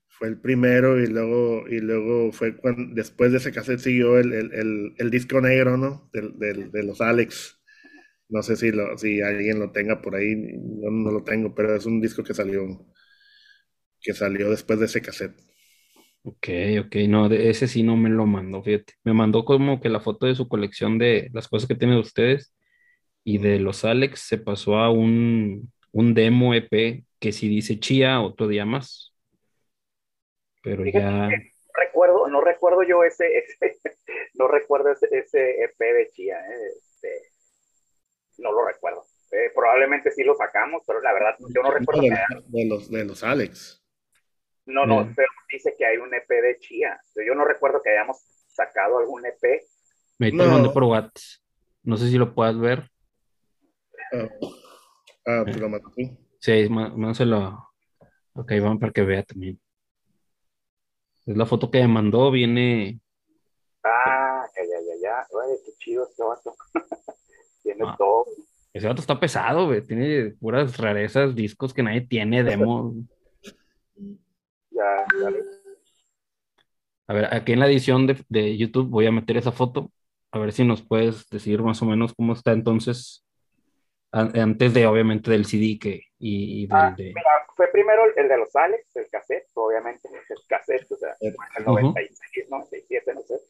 fue 0.08 0.28
el 0.28 0.40
primero 0.40 1.00
y 1.00 1.06
luego, 1.06 1.69
y 1.69 1.78
luego 1.80 2.32
fue 2.32 2.56
cuando, 2.56 2.94
después 2.94 3.32
de 3.32 3.38
ese 3.38 3.52
cassette 3.52 3.80
siguió 3.80 4.19
el, 4.19 5.10
disco 5.10 5.40
negro, 5.40 5.76
¿no? 5.76 6.10
de 6.12 6.82
Los 6.82 7.00
Alex. 7.00 7.56
No 8.28 8.43
sé 8.43 8.56
si, 8.56 8.73
lo, 8.73 8.96
si 8.99 9.20
alguien 9.20 9.61
lo 9.61 9.70
tenga 9.70 10.02
por 10.02 10.17
ahí, 10.17 10.34
yo 10.34 10.90
no 10.90 11.11
lo 11.11 11.23
tengo, 11.23 11.55
pero 11.55 11.76
es 11.76 11.87
un 11.87 12.00
disco 12.00 12.25
que 12.25 12.34
salió, 12.34 12.67
que 14.00 14.12
salió 14.12 14.50
después 14.50 14.81
de 14.81 14.87
ese 14.87 15.00
cassette. 15.00 15.37
Ok, 16.25 16.48
ok, 16.84 16.96
no, 17.08 17.29
de 17.29 17.50
ese 17.50 17.69
sí 17.69 17.84
no 17.84 17.96
me 17.96 18.10
lo 18.10 18.27
mandó, 18.27 18.60
fíjate. 18.60 18.94
Me 19.05 19.12
mandó 19.12 19.44
como 19.44 19.81
que 19.81 19.89
la 19.89 20.00
foto 20.00 20.27
de 20.27 20.34
su 20.34 20.48
colección 20.48 20.98
de 20.98 21.31
las 21.32 21.46
cosas 21.46 21.69
que 21.69 21.77
tienen 21.77 21.98
ustedes 21.98 22.53
y 23.22 23.39
de 23.39 23.60
los 23.60 23.84
Alex 23.84 24.20
se 24.20 24.39
pasó 24.39 24.77
a 24.79 24.91
un, 24.91 25.72
un 25.93 26.15
demo 26.15 26.53
EP 26.53 27.05
que 27.20 27.32
sí 27.32 27.48
dice 27.48 27.79
Chía, 27.79 28.20
otro 28.20 28.48
día 28.48 28.65
más. 28.65 29.15
Pero 30.65 30.84
ya... 30.84 31.29
recuerdo, 31.74 32.27
no 32.29 32.41
recuerdo 32.41 32.82
yo 32.82 33.05
ese, 33.05 33.44
no 34.34 34.48
recuerdo 34.48 34.91
ese, 34.91 35.06
ese 35.12 35.62
EP 35.62 35.79
de 35.79 36.08
Chía, 36.08 36.41
¿eh? 36.41 36.69
este, 36.77 37.08
no 38.38 38.52
lo 38.52 38.66
recuerdo. 38.66 39.05
Eh, 39.32 39.50
probablemente 39.55 40.10
sí 40.12 40.22
lo 40.22 40.34
sacamos, 40.36 40.82
pero 40.86 41.00
la 41.00 41.12
verdad 41.12 41.36
yo 41.55 41.62
no 41.62 41.70
recuerdo. 41.70 42.02
De, 42.46 42.64
los, 42.66 42.90
de 42.90 43.05
los 43.05 43.22
Alex. 43.24 43.82
No, 44.66 44.84
no, 44.84 45.08
pero 45.14 45.28
dice 45.48 45.74
que 45.76 45.86
hay 45.86 45.96
un 45.96 46.12
EP 46.12 46.28
de 46.28 46.58
Chía. 46.58 47.00
Yo 47.14 47.34
no 47.34 47.44
recuerdo 47.44 47.81
que 47.82 47.90
hayamos 47.90 48.19
sacado 48.48 48.98
algún 48.98 49.24
EP. 49.26 49.62
Me 50.19 50.31
te 50.31 50.36
no. 50.36 50.72
por 50.72 50.84
WhatsApp. 50.84 51.16
No 51.82 51.96
sé 51.96 52.08
si 52.08 52.19
lo 52.19 52.34
puedas 52.34 52.58
ver. 52.58 52.90
Ah, 54.12 54.28
ah 55.26 55.43
pues 55.44 55.56
lo 55.58 55.69
mato 55.69 55.93
Sí, 56.40 56.69
mándaselo. 56.69 57.72
Ok, 58.34 58.52
vamos 58.60 58.81
para 58.81 58.93
que 58.93 59.02
vea 59.02 59.22
también. 59.22 59.60
Es 61.26 61.36
la 61.36 61.46
foto 61.46 61.70
que 61.70 61.81
me 61.81 61.88
mandó, 61.88 62.31
viene. 62.31 63.00
Ah, 63.82 64.46
ya, 64.55 64.62
ya, 64.62 64.81
ya, 64.81 64.94
ya. 65.02 65.19
Ay, 65.20 65.56
qué 65.64 65.72
chido 65.78 66.06
este 66.08 66.22
vato. 66.22 66.45
Tiene 67.76 67.92
ah. 67.92 67.96
todo. 67.98 68.24
Ese 68.72 68.86
vato 68.86 69.00
está 69.00 69.18
pesado, 69.18 69.66
güey. 69.66 69.82
Tiene 69.82 70.34
puras 70.38 70.76
rarezas, 70.76 71.34
discos 71.34 71.72
que 71.72 71.82
nadie 71.82 72.02
tiene, 72.02 72.42
demo. 72.42 72.94
ya, 74.70 75.06
dale. 75.20 75.38
A 77.08 77.14
ver, 77.14 77.34
aquí 77.34 77.52
en 77.52 77.60
la 77.60 77.68
edición 77.68 78.06
de, 78.06 78.56
YouTube 78.56 78.90
voy 78.90 79.06
a 79.06 79.12
meter 79.12 79.36
esa 79.36 79.52
foto. 79.52 79.90
A 80.32 80.38
ver 80.38 80.52
si 80.52 80.64
nos 80.64 80.82
puedes 80.82 81.28
decir 81.30 81.62
más 81.62 81.80
o 81.82 81.86
menos 81.86 82.12
cómo 82.14 82.32
está 82.32 82.52
entonces. 82.52 83.24
Antes 84.10 84.74
de, 84.74 84.86
obviamente, 84.86 85.30
del 85.30 85.44
CD 85.44 85.78
que, 85.78 86.02
y, 86.18 86.66
ah, 86.70 86.94
de... 86.96 87.12
fue 87.54 87.68
primero 87.68 88.02
el 88.16 88.28
de 88.28 88.36
los 88.38 88.54
Alex, 88.56 88.96
el 88.96 89.08
cassette, 89.10 89.48
obviamente, 89.54 90.08
el 90.28 90.38
cassette, 90.48 90.90
o 90.90 90.96
sea, 90.96 91.14
el 91.20 91.34
96, 91.64 92.46
97, 92.50 93.14
no 93.14 93.22
sé. 93.22 93.40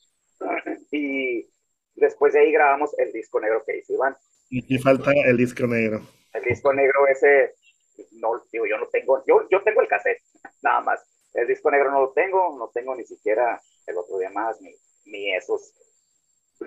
Y 0.91 1.49
Después 1.97 2.35
de 2.35 2.41
ahí 2.41 2.53
grabamos 2.53 2.97
el 2.99 3.13
disco 3.13 3.41
negro 3.41 3.65
que 3.65 3.79
hizo 3.79 3.95
Iván. 3.95 4.17
Y, 4.51 4.79
falta 4.79 5.11
el 5.13 5.37
disco 5.37 5.67
negro. 5.67 6.01
El 6.33 6.43
disco 6.45 6.73
negro 6.73 7.07
ese, 7.09 7.55
no, 8.13 8.43
digo, 8.53 8.67
yo 8.67 8.79
no 8.79 8.87
tengo, 8.89 9.25
yo, 9.27 9.49
yo 9.51 9.63
tengo 9.63 9.81
el 9.81 9.89
cassette, 9.89 10.23
nada 10.63 10.81
más. 10.83 11.01
el 11.35 11.47
disco 11.49 11.71
negro 11.71 11.91
no 11.91 12.01
lo 12.03 12.13
tengo, 12.13 12.57
no 12.59 12.69
tengo 12.69 12.95
ni 12.95 13.05
siquiera 13.05 13.61
el 13.87 13.97
otro 13.97 14.19
día 14.19 14.31
más, 14.31 14.61
ni, 14.61 14.71
ni 15.07 15.35
esos, 15.35 15.73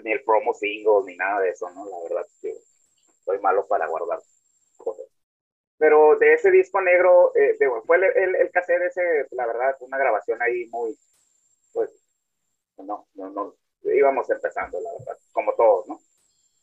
ni 0.04 0.12
el 0.12 0.24
promo 0.24 0.54
single, 0.54 1.06
ni 1.06 1.16
nada 1.16 1.42
de 1.42 1.50
eso, 1.50 1.70
¿no? 1.70 1.86
La 1.86 2.02
verdad 2.04 2.28
que 2.42 2.54
soy 3.24 3.40
malo 3.40 3.68
para 3.68 3.88
guardar 3.88 4.20
cosas. 4.78 5.06
Pero 5.78 6.18
de 6.18 6.34
ese 6.34 6.52
disco 6.52 6.82
negro, 6.82 7.34
eh, 7.36 7.58
fue 7.86 7.98
el, 7.98 8.04
el, 8.04 8.36
el 8.36 8.52
cassette 8.52 8.82
ese, 8.82 9.28
la 9.32 9.46
verdad, 9.46 9.78
una 9.82 9.98
grabación 9.98 10.42
ahí 10.42 10.68
muy, 10.70 10.98
pues, 11.72 11.92
no, 12.78 13.08
no, 13.14 13.30
no, 13.30 13.56
íbamos 13.84 14.30
empezando, 14.30 14.80
la 14.80 14.92
verdad, 14.98 15.18
como 15.32 15.54
todos, 15.56 15.88
¿no? 15.88 16.02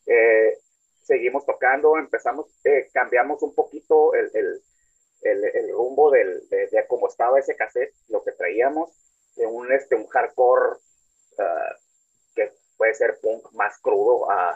Eh, 0.05 0.57
seguimos 1.03 1.45
tocando, 1.45 1.97
empezamos, 1.97 2.47
eh, 2.63 2.89
cambiamos 2.93 3.41
un 3.41 3.53
poquito 3.55 4.13
el, 4.13 4.29
el, 4.33 4.61
el, 5.21 5.71
rumbo 5.71 6.11
del, 6.11 6.47
de, 6.49 6.67
de, 6.67 6.87
cómo 6.87 7.07
estaba 7.07 7.39
ese 7.39 7.55
cassette, 7.55 7.93
lo 8.09 8.23
que 8.23 8.33
traíamos, 8.33 8.91
de 9.35 9.45
un, 9.45 9.71
este, 9.71 9.95
un 9.95 10.07
hardcore 10.07 10.77
uh, 11.37 11.75
que 12.35 12.51
puede 12.77 12.93
ser 12.93 13.19
punk 13.21 13.51
más 13.53 13.77
crudo 13.79 14.29
a, 14.29 14.51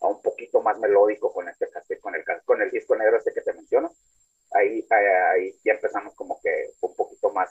a, 0.00 0.08
un 0.08 0.20
poquito 0.22 0.62
más 0.62 0.78
melódico 0.78 1.32
con 1.32 1.48
este 1.48 1.68
cassette, 1.68 2.00
con 2.00 2.14
el, 2.14 2.24
con 2.44 2.62
el 2.62 2.70
disco 2.70 2.96
negro 2.96 3.18
este 3.18 3.32
que 3.32 3.42
te 3.42 3.52
menciono. 3.52 3.92
Ahí, 4.54 4.86
ahí, 4.90 5.58
ya 5.64 5.72
empezamos 5.72 6.14
como 6.14 6.38
que 6.42 6.70
un 6.80 6.94
poquito 6.94 7.30
más, 7.32 7.50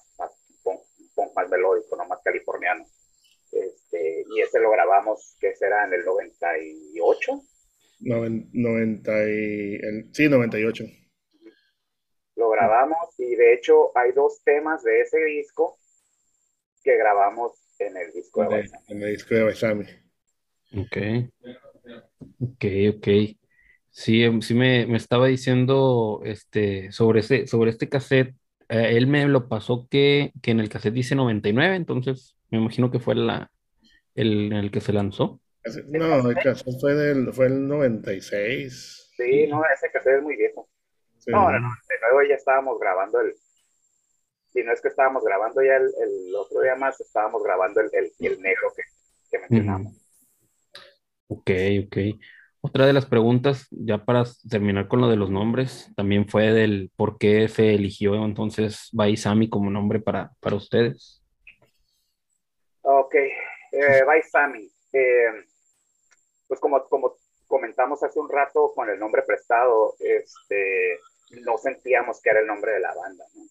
punk 0.64 0.82
más 1.36 1.50
melódico, 1.50 1.96
no 1.96 2.06
más 2.06 2.22
californiano. 2.22 2.86
Este, 3.52 4.26
y 4.34 4.42
ese 4.42 4.60
lo 4.60 4.72
grabamos, 4.72 5.36
que 5.40 5.56
será 5.56 5.86
en 5.86 5.94
el 5.94 6.06
98. 6.06 7.42
90 8.02 9.12
y, 9.30 9.76
el, 9.76 10.10
sí, 10.14 10.28
98. 10.30 10.86
Lo 12.36 12.50
grabamos 12.50 13.14
y 13.20 13.36
de 13.36 13.54
hecho 13.54 13.96
hay 13.96 14.12
dos 14.14 14.42
temas 14.44 14.84
de 14.84 15.02
ese 15.02 15.24
disco 15.26 15.78
que 16.84 16.98
grabamos 16.98 17.52
en 17.78 17.98
el 17.98 18.12
disco 18.12 18.42
de 18.42 18.48
Baisami. 18.48 18.84
En 18.88 19.04
el 19.04 19.12
disco 19.12 19.36
de 19.36 19.44
Baisami. 19.44 19.86
Ok. 20.78 20.98
Ok, 22.40 22.66
ok. 22.96 23.08
Sí, 23.90 24.24
em, 24.24 24.42
sí 24.42 24.54
me, 24.54 24.88
me, 24.88 24.98
estaba 24.98 25.28
diciendo 25.28 26.22
este, 26.24 26.92
sobre, 26.92 27.20
ese, 27.20 27.46
sobre 27.46 27.72
este 27.72 27.90
cassette. 27.90 28.34
Eh, 28.70 28.98
él 28.98 29.06
me 29.06 29.28
lo 29.28 29.50
pasó 29.50 29.88
que, 29.90 30.32
que 30.42 30.52
en 30.52 30.62
el 30.62 30.70
cassette 30.70 30.94
dice 30.94 31.14
99, 31.14 31.76
entonces 31.76 32.38
me 32.52 32.60
imagino 32.60 32.92
que 32.92 33.00
fue 33.00 33.16
la, 33.16 33.50
el, 34.16 34.52
el 34.54 34.72
que 34.72 34.82
se 34.82 34.94
lanzó. 34.94 35.42
No, 35.88 36.30
el 36.30 36.36
cassette 36.36 36.80
fue, 36.80 36.94
del, 36.96 37.34
fue 37.34 37.48
el 37.48 37.68
96. 37.68 39.12
Sí, 39.16 39.48
no, 39.48 39.62
ese 39.74 39.92
cassette 39.92 40.18
es 40.18 40.24
muy 40.24 40.36
viejo. 40.36 40.70
Sí. 41.20 41.32
No, 41.32 41.52
no, 41.52 41.60
no, 41.60 41.70
de 41.88 41.96
nuevo 42.02 42.28
ya 42.28 42.36
estábamos 42.36 42.80
grabando 42.80 43.22
el. 43.22 43.34
Si 44.54 44.64
no 44.64 44.74
es 44.74 44.82
que 44.82 44.90
estábamos 44.90 45.24
grabando 45.24 45.62
ya 45.62 45.78
el, 45.78 45.84
el 45.84 46.36
otro 46.36 46.62
día 46.62 46.76
más, 46.76 47.00
estábamos 47.00 47.42
grabando 47.44 47.80
el, 47.80 47.90
el, 47.94 48.12
el 48.20 48.42
negro 48.42 48.74
que, 48.76 48.84
que 49.30 49.40
mencionamos. 49.40 49.94
Ok, 51.28 51.52
ok. 51.86 51.98
Otra 52.64 52.86
de 52.86 52.94
las 52.94 53.06
preguntas, 53.06 53.68
ya 53.72 54.04
para 54.04 54.24
terminar 54.50 54.88
con 54.88 55.00
lo 55.02 55.10
de 55.10 55.16
los 55.16 55.32
nombres, 55.32 55.92
también 55.96 56.28
fue 56.28 56.52
del 56.52 56.92
por 56.96 57.18
qué 57.18 57.48
se 57.48 57.74
eligió 57.74 58.24
entonces 58.26 58.90
Baisami 58.92 59.50
como 59.50 59.72
nombre 59.72 60.00
para, 60.00 60.32
para 60.40 60.58
ustedes. 60.58 61.21
Eh, 63.82 64.04
Baisami. 64.04 64.72
Eh, 64.94 65.46
pues 66.48 66.60
como, 66.60 66.84
como 66.90 67.18
comentamos 67.48 68.04
hace 68.04 68.20
un 68.20 68.30
rato 68.30 68.72
con 68.76 68.90
el 68.90 69.00
nombre 69.00 69.24
prestado, 69.24 69.96
este, 70.00 71.00
no 71.44 71.58
sentíamos 71.58 72.22
que 72.22 72.30
era 72.30 72.42
el 72.42 72.48
nombre 72.48 72.74
de 72.74 72.80
la 72.80 72.94
banda, 72.94 73.26
¿no? 73.36 73.44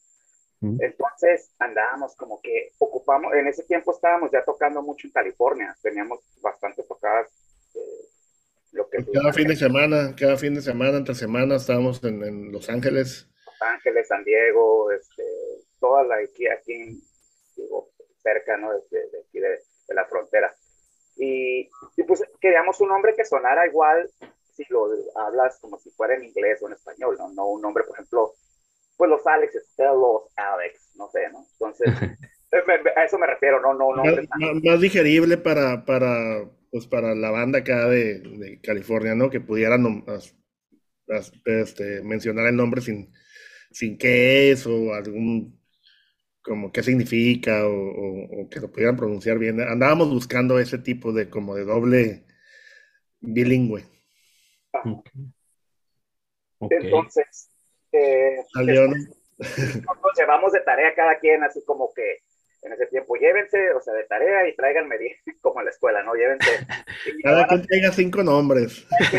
Entonces 0.63 1.55
andábamos 1.59 2.15
como 2.17 2.39
que 2.43 2.73
ocupamos, 2.79 3.33
en 3.33 3.47
ese 3.47 3.63
tiempo 3.65 3.93
estábamos 3.93 4.31
ya 4.31 4.45
tocando 4.45 4.83
mucho 4.83 5.07
en 5.07 5.13
California, 5.13 5.75
teníamos 5.83 6.21
bastante 6.43 6.83
tocadas. 6.83 7.29
Eh, 7.75 8.09
lo 8.73 8.87
que 8.91 8.99
cada 9.11 9.33
fin 9.33 9.49
de 9.49 9.57
semana, 9.57 10.15
cada 10.15 10.37
fin 10.37 10.55
de 10.55 10.61
semana, 10.61 10.99
entre 10.99 11.15
semana 11.15 11.57
estábamos 11.57 12.05
en, 12.05 12.23
en, 12.23 12.53
Los 12.53 12.69
Ángeles. 12.69 13.27
Los 13.47 13.63
Ángeles, 13.63 14.09
San 14.09 14.23
Diego, 14.23 14.93
este, 14.93 15.23
toda 15.81 16.05
la 16.05 16.17
aquí, 16.17 16.47
aquí 16.47 17.03
digo, 17.57 17.89
cerca, 18.23 18.59
¿no? 18.59 18.71
De, 18.71 18.81
de, 18.91 19.11
de 19.11 19.21
aquí 19.21 19.39
de, 19.91 19.95
la 19.95 20.07
frontera. 20.07 20.55
Y, 21.17 21.69
y 21.97 22.03
pues 22.07 22.25
queríamos 22.41 22.81
un 22.81 22.89
nombre 22.89 23.15
que 23.15 23.25
sonara 23.25 23.67
igual 23.67 24.09
si 24.57 24.65
lo 24.71 24.87
hablas 25.17 25.59
como 25.61 25.79
si 25.79 25.91
fuera 25.91 26.15
en 26.15 26.25
inglés 26.25 26.63
o 26.63 26.69
en 26.69 26.75
español, 26.75 27.17
¿no? 27.19 27.33
No 27.33 27.47
un 27.49 27.61
nombre, 27.61 27.85
por 27.85 27.97
ejemplo, 27.97 28.33
pues 28.97 29.11
los 29.11 29.27
Alex, 29.27 29.55
los 29.79 30.23
Alex, 30.37 30.93
no 30.97 31.09
sé, 31.11 31.21
¿no? 31.33 31.47
Entonces, 31.53 31.87
a 32.97 33.05
eso 33.05 33.19
me 33.19 33.27
refiero, 33.27 33.61
no, 33.61 33.75
no, 33.75 33.95
no. 33.97 34.05
Más, 34.05 34.15
más, 34.39 34.63
más 34.63 34.81
digerible 34.81 35.39
para, 35.39 35.85
para, 35.85 36.45
pues 36.71 36.87
para 36.87 37.15
la 37.15 37.31
banda 37.31 37.61
acá 37.61 37.89
de, 37.89 38.21
de 38.21 38.61
California, 38.61 39.15
¿no? 39.15 39.31
Que 39.31 39.41
pudieran 39.41 40.05
este, 41.45 42.03
mencionar 42.03 42.47
el 42.47 42.57
nombre 42.57 42.81
sin, 42.81 43.13
sin 43.71 43.99
qué 43.99 44.53
es 44.53 44.67
o 44.67 44.95
algún, 44.95 45.60
como 46.43 46.73
qué 46.73 46.83
significa 46.83 47.67
o, 47.67 47.73
o, 47.73 48.43
o 48.43 48.49
que 48.49 48.61
lo 48.61 48.71
pudieran 48.71 48.97
pronunciar 48.97 49.39
bien. 49.39 49.61
Andábamos 49.61 50.11
buscando 50.11 50.59
ese 50.59 50.79
tipo 50.79 51.13
de, 51.13 51.29
como 51.29 51.55
de 51.55 51.65
doble 51.65 52.25
bilingüe. 53.21 53.85
Okay. 54.73 55.33
Entonces, 56.61 57.51
eh, 57.93 58.37
nos 59.39 60.19
llevamos 60.19 60.53
de 60.53 60.61
tarea 60.61 60.95
cada 60.95 61.19
quien, 61.19 61.43
así 61.43 61.65
como 61.65 61.93
que 61.95 62.19
en 62.63 62.73
ese 62.75 62.87
tiempo, 62.87 63.17
llévense, 63.17 63.73
o 63.73 63.81
sea, 63.81 63.95
de 63.95 64.05
tarea 64.05 64.47
y 64.47 64.55
tráiganme 64.55 64.97
como 65.41 65.61
en 65.61 65.67
la 65.67 65.71
escuela, 65.71 66.03
¿no? 66.03 66.15
Llévense. 66.15 66.67
cada 67.23 67.47
quien 67.47 67.67
traiga 67.67 67.93
cinco 67.93 68.23
nombres. 68.23 68.87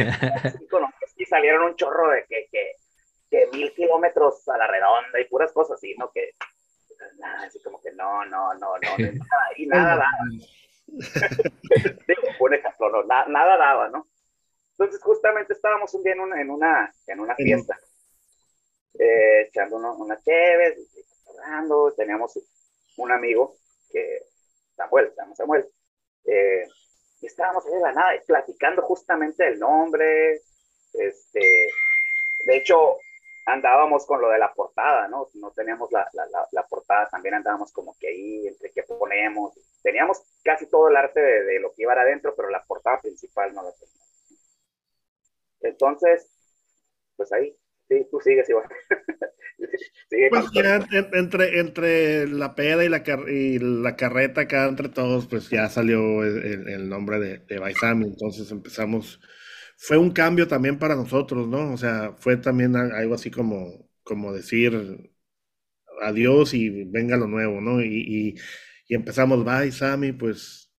cinco 0.59 0.79
nombres. 0.79 1.13
Y 1.17 1.25
salieron 1.25 1.63
un 1.63 1.75
chorro 1.75 2.09
de 2.11 2.25
que, 2.25 2.47
que, 2.51 2.71
que, 3.29 3.47
mil 3.51 3.73
kilómetros 3.73 4.47
a 4.47 4.57
la 4.57 4.67
redonda 4.67 5.19
y 5.19 5.25
puras 5.25 5.51
cosas 5.53 5.77
así, 5.77 5.95
¿no? 5.97 6.11
Que, 6.11 6.31
nada, 7.21 7.47
así 7.47 7.61
como 7.61 7.79
que 7.81 7.91
no, 7.93 8.25
no, 8.25 8.53
no, 8.55 8.77
no, 8.77 8.97
nada, 8.97 9.47
y 9.55 9.67
nada 9.67 9.95
daba. 9.95 10.09
Digo, 10.87 12.21
un 12.39 12.53
ejemplo, 12.53 12.89
no, 12.89 13.03
na, 13.03 13.25
nada 13.27 13.57
daba, 13.57 13.89
¿no? 13.89 14.07
Entonces, 14.71 15.01
justamente 15.01 15.53
estábamos 15.53 15.93
un 15.93 16.03
día 16.03 16.13
en 16.13 16.19
una, 16.21 16.41
en 16.41 16.49
una, 16.49 16.93
en 17.07 17.19
una 17.19 17.35
fiesta, 17.35 17.77
eh, 18.97 19.47
echando 19.47 19.77
uno, 19.77 19.95
una 19.95 20.19
chévere, 20.19 20.75
hablando, 21.29 21.93
teníamos 21.95 22.39
un 22.97 23.11
amigo 23.11 23.55
que, 23.91 24.23
Samuel, 24.75 25.13
se 25.15 25.35
Samuel, 25.35 25.67
eh, 26.25 26.65
y 27.21 27.27
estábamos 27.27 27.65
ahí 27.65 27.73
de 27.73 27.79
la 27.79 27.93
nada, 27.93 28.11
platicando 28.25 28.81
justamente 28.81 29.47
el 29.47 29.59
nombre, 29.59 30.41
este, 30.93 31.69
de 32.47 32.57
hecho, 32.57 32.97
andábamos 33.45 34.05
con 34.05 34.21
lo 34.21 34.29
de 34.29 34.39
la 34.39 34.53
portada, 34.53 35.07
¿no? 35.07 35.27
No 35.35 35.51
teníamos 35.51 35.91
la, 35.91 36.07
la, 36.13 36.25
la, 36.27 36.47
la 36.51 36.63
portada, 36.67 37.09
también 37.09 37.35
andábamos 37.35 37.71
como 37.71 37.95
que 37.99 38.07
ahí, 38.07 38.47
entre 38.47 38.71
qué 38.71 38.83
ponemos, 38.83 39.53
teníamos 39.81 40.21
casi 40.43 40.69
todo 40.69 40.89
el 40.89 40.95
arte 40.95 41.19
de, 41.19 41.43
de 41.43 41.59
lo 41.59 41.73
que 41.73 41.83
iba 41.83 41.93
adentro, 41.93 42.33
pero 42.35 42.49
la 42.49 42.63
portada 42.63 42.99
principal 43.01 43.53
no 43.53 43.63
la 43.63 43.71
teníamos. 43.73 44.01
Entonces, 45.61 46.27
pues 47.15 47.31
ahí, 47.33 47.55
sí, 47.87 48.07
tú 48.09 48.19
sigues 48.19 48.49
igual. 48.49 48.67
Sigue 50.09 50.29
pues 50.29 50.45
ya 50.53 50.79
entre, 51.13 51.59
entre 51.59 52.27
la 52.27 52.55
peda 52.55 52.83
y 52.83 52.89
la, 52.89 53.03
y 53.27 53.59
la 53.59 53.95
carreta 53.95 54.41
acá 54.41 54.65
entre 54.65 54.89
todos, 54.89 55.27
pues 55.27 55.49
ya 55.49 55.69
salió 55.69 56.23
el, 56.23 56.67
el 56.67 56.89
nombre 56.89 57.19
de, 57.19 57.37
de 57.39 57.59
Baisami, 57.59 58.05
entonces 58.05 58.51
empezamos, 58.51 59.21
fue 59.83 59.97
un 59.97 60.11
cambio 60.11 60.47
también 60.47 60.77
para 60.77 60.95
nosotros, 60.95 61.47
¿no? 61.47 61.73
O 61.73 61.77
sea, 61.77 62.13
fue 62.19 62.37
también 62.37 62.75
algo 62.75 63.15
así 63.15 63.31
como, 63.31 63.89
como 64.03 64.31
decir 64.31 65.11
adiós 66.01 66.53
y 66.53 66.85
venga 66.85 67.17
lo 67.17 67.25
nuevo, 67.25 67.61
¿no? 67.61 67.81
Y, 67.81 67.87
y, 67.87 68.35
y 68.87 68.95
empezamos 68.95 69.43
Baisami, 69.43 70.11
pues, 70.11 70.71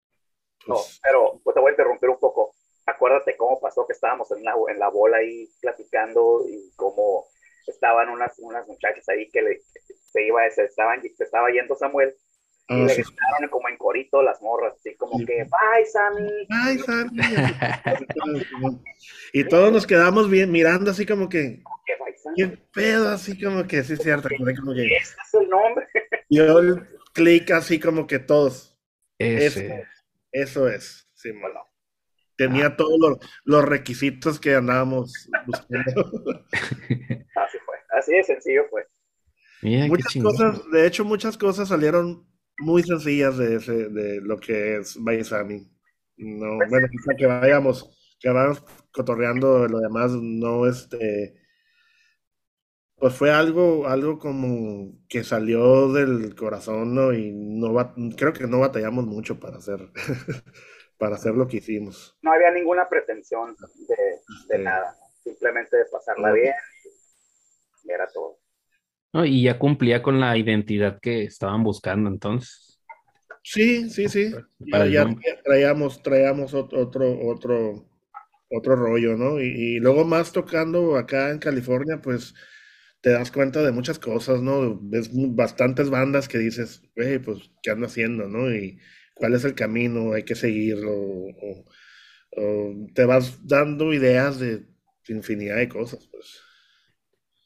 pues... 0.65 0.67
No, 0.67 0.75
pero 1.01 1.41
pues, 1.43 1.55
te 1.55 1.59
voy 1.59 1.69
a 1.69 1.71
interrumpir 1.71 2.09
un 2.09 2.19
poco 2.19 2.53
acuérdate 2.85 3.35
cómo 3.37 3.59
pasó 3.59 3.87
que 3.87 3.93
estábamos 3.93 4.31
en 4.31 4.43
la, 4.43 4.53
en 4.69 4.77
la 4.77 4.89
bola 4.89 5.17
ahí 5.17 5.49
platicando 5.59 6.45
y 6.47 6.71
cómo 6.75 7.25
estaban 7.65 8.09
unas, 8.09 8.37
unas 8.37 8.67
muchachas 8.67 9.07
ahí 9.09 9.27
que 9.31 9.41
le, 9.41 9.61
se 10.11 10.27
iba, 10.27 10.47
se 10.51 10.65
estaban, 10.65 11.01
se 11.01 11.23
estaba 11.23 11.49
yendo 11.49 11.75
Samuel 11.75 12.15
y 12.71 12.83
le 12.83 12.89
sí. 12.89 13.01
gritaron 13.01 13.49
como 13.49 13.69
en 13.69 13.77
corito 13.77 14.21
las 14.21 14.41
morras, 14.41 14.73
así 14.77 14.95
como 14.95 15.17
sí. 15.19 15.25
que, 15.25 15.43
bye 15.43 15.85
Sammy. 15.85 16.29
Bye 16.49 16.79
Sammy. 16.79 17.21
y 19.33 19.43
todos 19.45 19.71
nos 19.71 19.87
quedamos 19.87 20.29
bien 20.29 20.51
mirando 20.51 20.91
así 20.91 21.05
como 21.05 21.29
que, 21.29 21.61
¿qué 22.35 22.47
pedo? 22.73 23.09
Así 23.09 23.41
como 23.41 23.67
que, 23.67 23.83
sí 23.83 23.93
es 23.93 24.01
cierto. 24.01 24.29
Como 24.37 24.73
que, 24.73 24.85
este 24.85 24.97
es 24.97 25.33
el 25.33 25.49
nombre. 25.49 25.87
Yo 26.29 26.59
el 26.59 26.87
clic 27.13 27.51
así 27.51 27.79
como 27.79 28.07
que 28.07 28.19
todos. 28.19 28.79
Ese. 29.17 29.65
Eso, 29.67 29.83
eso 30.31 30.69
es. 30.69 31.09
Sí, 31.13 31.31
bueno 31.31 31.61
tenía 32.41 32.67
ah. 32.67 32.75
todos 32.75 32.97
los, 32.99 33.17
los, 33.43 33.63
requisitos 33.63 34.39
que 34.39 34.55
andábamos 34.55 35.29
buscando. 35.45 36.45
Así 37.35 37.57
fue, 37.65 37.75
así 37.91 38.13
de 38.13 38.23
sencillo 38.23 38.63
fue. 38.69 38.87
muchas 39.61 40.15
cosas, 40.15 40.71
de 40.71 40.87
hecho, 40.87 41.05
muchas 41.05 41.37
cosas 41.37 41.67
salieron 41.69 42.25
muy 42.61 42.83
sencillas 42.83 43.37
de, 43.37 43.55
ese, 43.55 43.89
de 43.89 44.21
lo 44.21 44.37
que 44.37 44.77
es 44.77 44.97
Bayesami. 45.01 45.69
No, 46.17 46.57
pues 46.57 46.69
bueno, 46.69 46.87
quizá 46.91 47.15
que 47.17 47.25
vayamos, 47.25 48.15
que 48.19 48.29
vayamos 48.29 48.63
cotorreando 48.91 49.67
lo 49.67 49.79
demás, 49.79 50.11
no 50.11 50.67
este 50.67 51.41
pues 53.01 53.15
fue 53.15 53.31
algo, 53.31 53.87
algo 53.87 54.19
como 54.19 54.93
que 55.09 55.23
salió 55.23 55.91
del 55.91 56.35
corazón, 56.35 56.93
¿no? 56.93 57.11
Y 57.11 57.31
no 57.33 57.73
creo 58.15 58.31
que 58.31 58.45
no 58.45 58.59
batallamos 58.59 59.07
mucho 59.07 59.39
para 59.39 59.57
hacer, 59.57 59.79
para 60.99 61.15
hacer 61.15 61.33
lo 61.33 61.47
que 61.47 61.57
hicimos. 61.57 62.15
No 62.21 62.31
había 62.31 62.51
ninguna 62.51 62.87
pretensión 62.87 63.55
de, 64.49 64.59
nada, 64.59 64.95
simplemente 65.23 65.77
de 65.77 65.85
pasarla 65.85 66.31
bien 66.31 66.53
y 67.83 67.91
era 67.91 68.07
todo. 68.07 68.37
Y 69.13 69.43
ya 69.43 69.59
cumplía 69.59 70.01
con 70.01 70.19
la 70.19 70.37
identidad 70.37 70.99
que 71.01 71.23
estaban 71.23 71.63
buscando 71.63 72.09
entonces. 72.09 72.79
Sí, 73.43 73.89
sí, 73.89 74.07
sí. 74.07 74.31
Ya, 74.59 75.07
traíamos, 75.43 76.01
traíamos 76.01 76.53
otro, 76.53 76.79
otro, 77.27 77.89
otro 78.49 78.75
rollo, 78.75 79.17
¿no? 79.17 79.41
Y, 79.41 79.47
y, 79.47 79.79
luego 79.79 80.05
más 80.05 80.31
tocando 80.31 80.95
acá 80.95 81.31
en 81.31 81.39
California, 81.39 81.99
pues 82.01 82.35
te 83.01 83.09
das 83.09 83.31
cuenta 83.31 83.63
de 83.63 83.71
muchas 83.71 83.99
cosas, 83.99 84.41
¿no? 84.41 84.79
Ves 84.81 85.09
bastantes 85.11 85.89
bandas 85.89 86.27
que 86.27 86.37
dices, 86.37 86.83
güey, 86.95 87.19
pues, 87.19 87.51
¿qué 87.63 87.71
ando 87.71 87.87
haciendo, 87.87 88.27
no? 88.27 88.53
Y 88.53 88.79
cuál 89.15 89.33
es 89.33 89.43
el 89.43 89.55
camino, 89.55 90.13
hay 90.13 90.23
que 90.23 90.35
seguirlo, 90.35 90.91
o, 90.93 91.65
te 92.93 93.05
vas 93.05 93.45
dando 93.45 93.93
ideas 93.93 94.39
de 94.39 94.65
infinidad 95.07 95.57
de 95.57 95.67
cosas, 95.67 96.07
pues. 96.11 96.41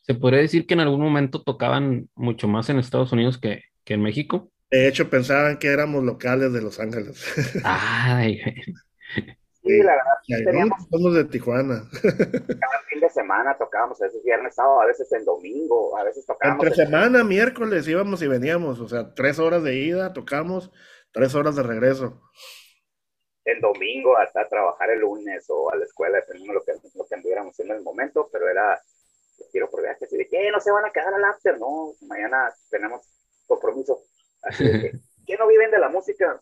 ¿Se 0.05 0.13
podría 0.13 0.41
decir 0.41 0.67
que 0.67 0.75
en 0.75 0.81
algún 0.81 1.01
momento 1.01 1.41
tocaban 1.41 2.09
mucho 2.13 2.47
más 2.47 2.69
en 2.69 2.77
Estados 2.77 3.12
Unidos 3.12 3.39
que, 3.39 3.63
en 3.85 4.01
México? 4.03 4.51
De 4.69 4.88
hecho, 4.88 5.09
pensaban 5.09 5.57
que 5.57 5.67
éramos 5.67 6.03
locales 6.03 6.53
de 6.53 6.62
Los 6.62 6.79
Ángeles. 6.79 7.24
Ay, 7.63 8.39
Sí, 9.65 9.81
la 9.81 9.93
verdad. 9.93 10.45
Teníamos... 10.45 10.88
Somos 10.91 11.15
de 11.15 11.25
Tijuana. 11.25 11.89
Cada 12.03 12.79
fin 12.88 13.00
de 13.00 13.09
semana 13.09 13.57
tocábamos, 13.57 14.00
a 14.00 14.05
veces 14.05 14.24
viernes, 14.24 14.53
sábado, 14.53 14.81
a 14.81 14.85
veces 14.85 15.12
en 15.12 15.25
domingo, 15.25 15.97
a 15.97 16.03
veces 16.03 16.24
tocábamos. 16.24 16.63
Entre 16.63 16.85
semana, 16.85 17.24
miércoles 17.24 17.88
íbamos 17.88 18.21
y 18.21 18.27
veníamos, 18.27 18.79
o 18.79 18.88
sea, 18.88 19.15
tres 19.15 19.39
horas 19.39 19.63
de 19.63 19.75
ida, 19.75 20.13
tocamos, 20.13 20.71
tres 21.12 21.33
horas 21.33 21.55
de 21.55 21.63
regreso. 21.63 22.21
En 23.43 23.59
domingo 23.59 24.15
hasta 24.17 24.47
trabajar 24.47 24.91
el 24.91 25.00
lunes 25.00 25.45
o 25.50 25.71
a 25.71 25.75
la 25.77 25.85
escuela, 25.85 26.17
dependiendo 26.17 26.53
de 26.53 26.59
lo 26.59 26.63
que, 26.63 26.89
lo 26.95 27.05
que 27.05 27.15
anduviéramos 27.15 27.53
haciendo 27.53 27.74
en 27.74 27.79
el 27.79 27.83
momento, 27.83 28.29
pero 28.31 28.47
era 28.47 28.79
quiero 29.55 29.69
por 29.69 29.81
viaje, 29.81 30.03
así 30.03 30.17
de 30.17 30.27
que 30.27 30.51
no 30.51 30.59
se 30.59 30.69
van 30.69 30.83
a 30.83 30.91
quedar 30.91 31.13
al 31.13 31.24
after, 31.24 31.57
no, 31.57 31.93
mañana 32.09 32.53
tenemos 32.69 33.07
compromiso. 33.47 34.01
Así 34.43 34.65
de 34.65 35.00
que, 35.25 35.38
no 35.39 35.47
viven 35.47 35.71
de 35.71 35.79
la 35.79 35.88
música? 35.88 36.41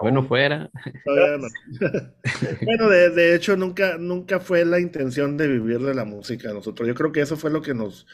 Bueno, 0.00 0.22
fuera. 0.22 0.70
bueno, 2.62 2.88
de, 2.88 3.34
hecho, 3.34 3.56
nunca, 3.56 3.98
nunca 3.98 4.38
fue 4.38 4.64
la 4.64 4.78
intención 4.78 5.36
de 5.36 5.48
vivir 5.48 5.80
de 5.80 5.94
la 5.94 6.04
música 6.04 6.52
nosotros. 6.52 6.86
Yo 6.86 6.94
creo 6.94 7.10
que 7.10 7.22
eso 7.22 7.36
fue 7.36 7.50
lo 7.50 7.60
que 7.60 7.74
nos, 7.74 8.06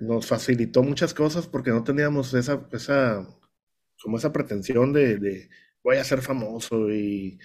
nos 0.00 0.26
facilitó 0.26 0.82
muchas 0.82 1.14
cosas 1.14 1.46
porque 1.46 1.70
no 1.70 1.84
teníamos 1.84 2.34
esa, 2.34 2.66
esa, 2.72 3.24
como 4.02 4.16
esa 4.16 4.32
pretensión 4.32 4.92
de, 4.92 5.48
voy 5.84 5.98
a 5.98 6.04
ser 6.04 6.20
famoso 6.20 6.90
y, 6.90 7.38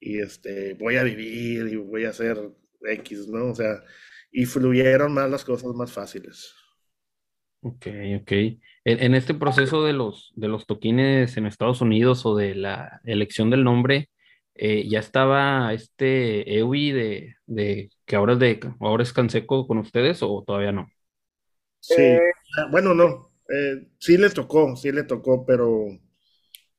y, 0.00 0.20
este, 0.20 0.74
voy 0.74 0.96
a 0.96 1.02
vivir 1.02 1.66
y 1.68 1.76
voy 1.76 2.04
a 2.04 2.12
ser 2.12 2.36
X, 2.82 3.26
¿no? 3.28 3.46
O 3.46 3.54
sea, 3.54 3.82
y 4.32 4.46
fluyeron 4.46 5.12
más 5.12 5.30
las 5.30 5.44
cosas 5.44 5.72
más 5.74 5.92
fáciles. 5.92 6.54
Ok, 7.60 7.86
ok. 8.20 8.32
En, 8.84 9.14
este 9.14 9.34
proceso 9.34 9.84
de 9.84 9.92
los, 9.92 10.32
de 10.34 10.48
los 10.48 10.66
toquines 10.66 11.36
en 11.36 11.46
Estados 11.46 11.80
Unidos 11.80 12.26
o 12.26 12.34
de 12.34 12.56
la 12.56 13.00
elección 13.04 13.50
del 13.50 13.62
nombre, 13.62 14.10
eh, 14.54 14.88
¿ya 14.88 14.98
estaba 14.98 15.72
este 15.72 16.58
EWI 16.58 16.90
de, 16.90 17.34
de, 17.46 17.90
que 18.04 18.16
ahora 18.16 18.32
es 18.32 18.38
de 18.40 18.60
ahora 18.80 19.04
es 19.04 19.12
Canseco 19.12 19.68
con 19.68 19.78
ustedes 19.78 20.22
o 20.22 20.42
todavía 20.44 20.72
no? 20.72 20.88
Sí, 21.78 22.02
eh, 22.02 22.32
ah, 22.58 22.68
bueno, 22.72 22.94
no. 22.94 23.30
Eh, 23.48 23.86
sí 23.98 24.16
le 24.16 24.30
tocó, 24.30 24.74
sí 24.74 24.90
le 24.90 25.04
tocó, 25.04 25.46
pero 25.46 25.86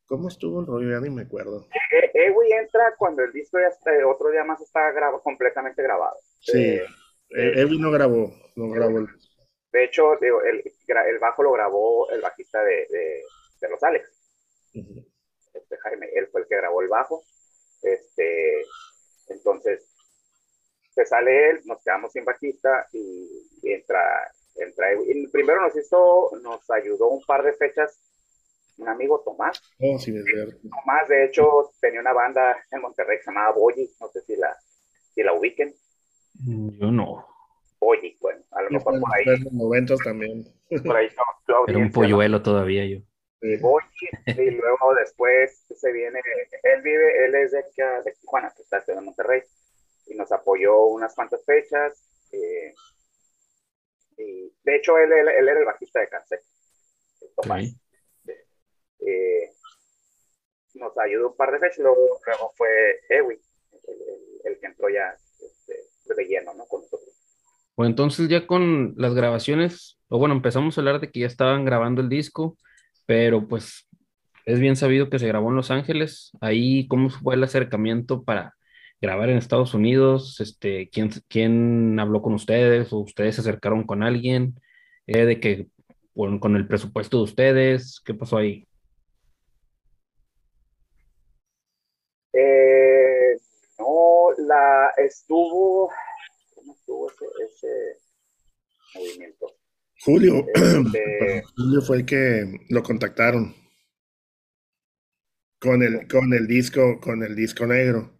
¿cómo 0.06 0.27
estuvo 0.27 0.60
el 0.60 0.67
rollo? 0.67 0.89
Ya 0.89 0.99
ni 0.99 1.10
me 1.10 1.21
acuerdo. 1.21 1.67
EWI 2.13 2.51
entra 2.51 2.93
cuando 2.97 3.23
el 3.23 3.32
disco 3.32 3.58
ya 3.60 3.67
está, 3.67 3.91
otro 4.06 4.32
día 4.32 4.43
más 4.43 4.60
está 4.60 4.91
grabado, 4.91 5.21
completamente 5.21 5.82
grabado. 5.82 6.17
Sí, 6.41 6.80
EWI 7.34 7.80
no 7.80 7.91
grabó, 7.91 8.34
no 8.56 8.69
grabó 8.69 9.00
el 9.00 9.08
de 9.74 9.86
hecho, 9.86 10.15
digo, 10.22 10.41
el, 10.43 10.62
el, 10.88 11.19
bajo 11.19 11.41
lo 11.41 11.52
grabó 11.52 12.08
el 12.12 12.22
bajista 12.22 12.63
de, 12.63 12.88
de, 13.60 13.69
Los 13.69 13.82
Alex. 13.82 14.08
este, 14.72 15.78
Jaime, 15.78 16.10
él 16.13 16.28
fue 16.32 16.41
el 16.41 16.48
que 16.48 16.58
grabó 16.58 16.84
el 16.84 16.89
bajo. 16.89 17.24
Este, 17.82 18.62
entonces, 19.30 19.84
se 20.93 21.06
sale 21.08 21.50
él, 21.50 21.62
nos 21.65 21.84
quedamos 21.84 22.12
sin 22.12 22.24
bajista 22.24 22.88
y, 22.93 23.28
entra, 23.63 24.32
entra 24.58 24.89
primero 25.32 25.62
nos 25.62 25.76
hizo, 25.76 26.30
nos 26.43 26.69
ayudó 26.69 27.08
un 27.08 27.24
par 27.26 27.43
de 27.43 27.54
fechas 27.54 28.00
un 28.78 28.89
amigo 28.89 29.22
Tomás. 29.24 29.62
Oh, 29.80 29.98
sí, 29.98 30.15
es 30.15 30.24
verdad. 30.24 30.56
Tomás, 30.62 31.08
de 31.08 31.26
hecho, 31.26 31.72
tenía 31.80 32.02
una 32.02 32.13
banda 32.13 32.58
en 32.72 32.82
Monterrey 32.82 33.17
que 33.17 33.24
se 33.24 33.32
llamaba 33.32 33.54
Boyi, 33.54 33.89
no 34.00 34.08
sé 34.10 34.22
si 34.22 34.36
la, 34.36 34.56
si 35.13 35.24
la 35.24 35.34
ubiquen. 35.34 35.74
Mm, 36.45 36.69
yo 36.79 36.91
no. 36.91 37.27
Boyi, 37.79 38.17
bueno, 38.21 38.41
a 38.51 38.62
lo 38.62 38.69
mejor 38.69 38.99
por 38.99 39.15
ahí. 39.15 39.23
En 39.25 39.43
los 39.43 39.53
90 39.53 39.95
también. 40.03 40.45
Por 40.86 40.95
ahí 40.95 41.08
Era 41.67 41.77
un 41.77 41.91
polluelo 41.91 42.41
todavía 42.41 42.86
yo. 42.86 42.99
Y 43.41 43.56
y 43.56 44.51
luego 44.51 44.95
después 44.95 45.65
se 45.75 45.91
viene, 45.91 46.21
él 46.63 46.82
vive, 46.82 47.25
él 47.25 47.36
es 47.36 47.51
de, 47.51 47.58
de 47.58 48.12
Tijuana, 48.13 48.53
que 48.56 48.62
está 48.62 48.82
en 48.88 49.03
Monterrey, 49.03 49.41
y 50.08 50.15
nos 50.15 50.32
apoyó 50.32 50.86
unas 50.86 51.13
cuantas 51.13 51.43
fechas. 51.45 52.01
Eh, 52.32 52.73
y 54.17 54.53
de 54.63 54.75
hecho, 54.75 54.97
él, 54.97 55.12
él, 55.12 55.49
era 55.49 55.60
el 55.60 55.65
bajista 55.65 55.99
de 55.99 56.08
Cáncer. 56.08 56.41
Tomás. 57.36 57.75
Eh, 58.99 59.51
nos 60.75 60.97
ayudó 60.97 61.32
un 61.32 61.36
par 61.36 61.51
de 61.51 61.60
fechas, 61.60 61.79
luego, 61.79 62.19
luego 62.25 62.53
fue 62.56 62.69
Ewi, 63.10 63.41
el, 64.45 64.60
que 64.60 64.65
entró 64.65 64.89
ya 64.89 65.17
de 66.05 66.25
lleno, 66.25 66.53
¿no? 66.53 66.65
Con 66.65 66.81
nosotros. 66.81 67.09
O 67.75 67.85
entonces 67.85 68.29
ya 68.29 68.45
con 68.45 68.93
las 68.97 69.13
grabaciones, 69.13 69.99
o 70.07 70.19
bueno, 70.19 70.35
empezamos 70.35 70.77
a 70.77 70.81
hablar 70.81 70.99
de 70.99 71.09
que 71.11 71.21
ya 71.21 71.27
estaban 71.27 71.65
grabando 71.65 72.01
el 72.01 72.09
disco, 72.09 72.57
pero 73.05 73.47
pues 73.47 73.87
es 74.45 74.59
bien 74.59 74.75
sabido 74.75 75.09
que 75.09 75.19
se 75.19 75.27
grabó 75.27 75.49
en 75.49 75.55
Los 75.55 75.71
Ángeles. 75.71 76.31
Ahí, 76.41 76.87
¿cómo 76.87 77.09
fue 77.09 77.35
el 77.35 77.43
acercamiento 77.43 78.23
para 78.23 78.55
grabar 79.01 79.29
en 79.29 79.37
Estados 79.37 79.73
Unidos? 79.73 80.39
Este, 80.39 80.89
¿quién, 80.89 81.09
quién 81.27 81.99
habló 81.99 82.21
con 82.21 82.33
ustedes? 82.33 82.91
¿O 82.93 82.99
ustedes 82.99 83.35
se 83.35 83.41
acercaron 83.41 83.83
con 83.85 84.03
alguien? 84.03 84.55
Eh, 85.07 85.25
¿De 85.25 85.39
que 85.39 85.67
con, 86.13 86.55
el 86.55 86.67
presupuesto 86.67 87.17
de 87.17 87.23
ustedes? 87.23 88.01
¿Qué 88.05 88.13
pasó 88.13 88.37
ahí? 88.37 88.67
Eh, 92.33 93.12
la 94.53 94.93
estuvo 94.97 95.89
tuvo 96.85 97.09
ese, 97.09 97.99
movimiento. 98.95 99.47
Julio, 100.03 100.45
este, 100.53 101.43
Julio 101.55 101.81
fue 101.81 101.97
el 101.97 102.05
que 102.05 102.65
lo 102.69 102.83
contactaron 102.83 103.55
con 105.59 105.81
el, 105.81 106.07
con 106.07 106.33
el 106.33 106.47
disco, 106.47 106.99
con 106.99 107.23
el 107.23 107.35
disco 107.35 107.65
negro. 107.65 108.11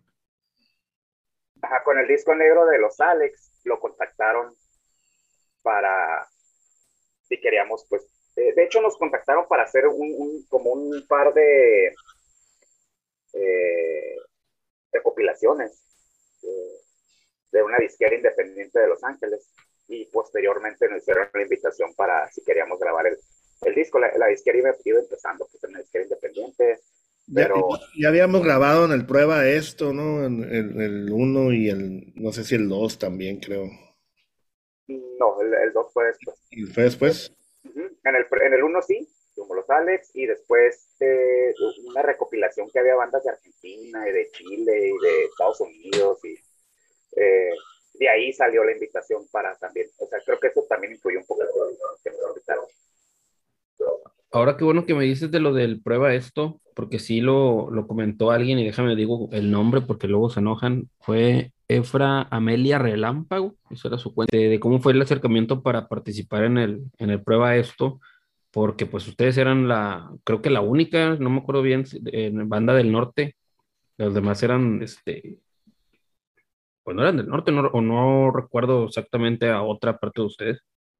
Ajá, 1.62 1.84
con 1.84 1.98
el 1.98 2.08
disco 2.08 2.36
negro 2.36 2.66
de 2.66 2.80
los 2.80 3.00
Alex 3.00 3.62
lo 3.66 3.80
contactaron 3.80 4.56
para 5.62 6.28
si 7.24 7.40
queríamos, 7.40 7.86
pues, 7.90 8.06
de, 8.36 8.64
hecho 8.64 8.82
nos 8.82 8.98
contactaron 8.98 9.48
para 9.48 9.64
hacer 9.64 9.88
un, 9.88 10.46
como 10.50 10.72
un 10.72 11.06
par 11.08 11.34
de 11.34 11.94
eh, 13.34 14.16
recopilaciones. 14.92 15.93
Eh, 16.44 16.80
de 17.52 17.64
una 17.64 17.78
disquera 17.78 18.16
independiente 18.16 18.80
de 18.80 18.88
Los 18.88 19.04
Ángeles 19.04 19.48
y 19.88 20.06
posteriormente 20.06 20.90
nos 20.90 21.04
hicieron 21.04 21.28
la 21.34 21.42
invitación 21.42 21.94
para 21.94 22.30
si 22.32 22.44
queríamos 22.44 22.80
grabar 22.80 23.08
el, 23.08 23.18
el 23.62 23.76
disco. 23.76 24.00
La, 24.00 24.12
la, 24.18 24.28
disquera 24.28 24.58
iba, 24.58 24.76
iba 24.84 25.00
empezando, 25.00 25.48
pues 25.52 25.64
una 25.64 25.80
disquera 25.80 26.04
independiente, 26.04 26.80
pero... 27.34 27.70
Ya, 27.96 28.10
habíamos 28.10 28.44
grabado 28.44 28.86
en 28.86 28.92
el 28.92 29.06
prueba 29.06 29.48
esto, 29.48 29.94
¿no? 29.94 30.26
En, 30.26 30.44
el 30.44 31.10
1 31.12 31.54
y 31.54 31.70
el, 31.70 32.14
no 32.16 32.32
sé 32.32 32.44
si 32.44 32.56
el 32.56 32.68
2 32.68 33.00
también, 33.00 33.40
creo. 33.40 33.70
No, 34.88 35.42
el 35.42 35.74
2 35.74 35.94
fue 35.94 36.08
después. 36.08 36.38
¿Y 36.52 36.64
fue 36.64 36.84
después? 36.84 37.34
En 37.64 38.16
el, 38.16 38.26
en 38.46 38.54
el 38.54 38.64
1 38.64 38.82
sí, 38.82 39.08
como 39.54 39.62
los 39.62 39.70
Alex, 39.70 40.12
y 40.14 40.26
después 40.26 40.88
eh, 41.00 41.54
una 41.86 42.02
recopilación 42.02 42.70
que 42.72 42.80
había 42.80 42.96
bandas 42.96 43.24
de 43.24 43.32
Argentina 43.32 44.08
y 44.08 44.12
de 44.12 44.30
Chile 44.32 44.88
y 44.88 45.06
de 45.06 45.24
Estados 45.26 45.60
Unidos 45.62 46.20
y 46.24 46.34
eh, 47.16 47.52
de 47.96 48.10
ahí 48.10 48.34
salió 48.34 48.64
la 48.64 48.72
invitación 48.72 49.28
para 49.32 49.56
también, 49.58 49.88
o 50.00 50.08
sea, 50.08 50.20
creo 50.26 50.40
que 50.40 50.48
eso 50.48 50.66
también 50.68 50.94
influyó 50.94 51.20
un 51.20 51.26
poco 51.26 51.44
que 52.04 52.10
invitaron. 52.10 52.66
ahora 54.32 54.58
qué 54.58 54.64
bueno 54.64 54.86
que 54.86 54.96
me 54.96 55.04
dices 55.04 55.30
de 55.30 55.40
lo 55.40 55.54
del 55.54 55.82
prueba 55.82 56.14
esto, 56.16 56.60
porque 56.76 56.98
sí 56.98 57.22
lo, 57.22 57.70
lo 57.70 57.86
comentó 57.86 58.32
alguien 58.32 58.58
y 58.58 58.66
déjame 58.66 58.96
digo 58.96 59.30
el 59.32 59.52
nombre 59.52 59.82
porque 59.82 60.08
luego 60.08 60.32
se 60.32 60.40
enojan. 60.40 60.90
Fue 61.00 61.52
Efra 61.68 62.28
Amelia 62.32 62.80
Relámpago, 62.80 63.56
eso 63.70 63.88
era 63.88 64.00
su 64.00 64.14
cuenta, 64.14 64.36
de, 64.36 64.60
cómo 64.60 64.80
fue 64.80 64.94
el 64.94 65.02
acercamiento 65.02 65.62
para 65.62 65.88
participar 65.88 66.46
en 66.46 66.58
el, 66.58 66.84
en 66.98 67.12
el 67.12 67.22
prueba 67.22 67.56
esto, 67.58 68.00
porque 68.54 68.86
pues 68.86 69.08
ustedes 69.08 69.36
eran 69.40 69.68
la, 69.68 70.12
creo 70.24 70.44
que 70.44 70.52
la 70.52 70.62
única, 70.62 71.16
no 71.16 71.32
me 71.32 71.40
acuerdo 71.40 71.64
bien, 71.64 71.86
en 72.06 72.48
banda 72.48 72.76
del 72.76 72.92
norte, 72.92 73.36
los 73.98 74.14
demás 74.14 74.44
eran, 74.44 74.80
este, 74.84 75.40
pues 76.84 76.96
no 76.96 77.02
eran 77.02 77.18
del 77.18 77.28
norte, 77.28 77.52
o 77.52 77.82
no 77.82 78.32
recuerdo 78.32 78.86
exactamente 78.86 79.50
a 79.50 79.64
otra 79.64 79.98
parte 79.98 80.22
de 80.22 80.28
ustedes. 80.28 80.60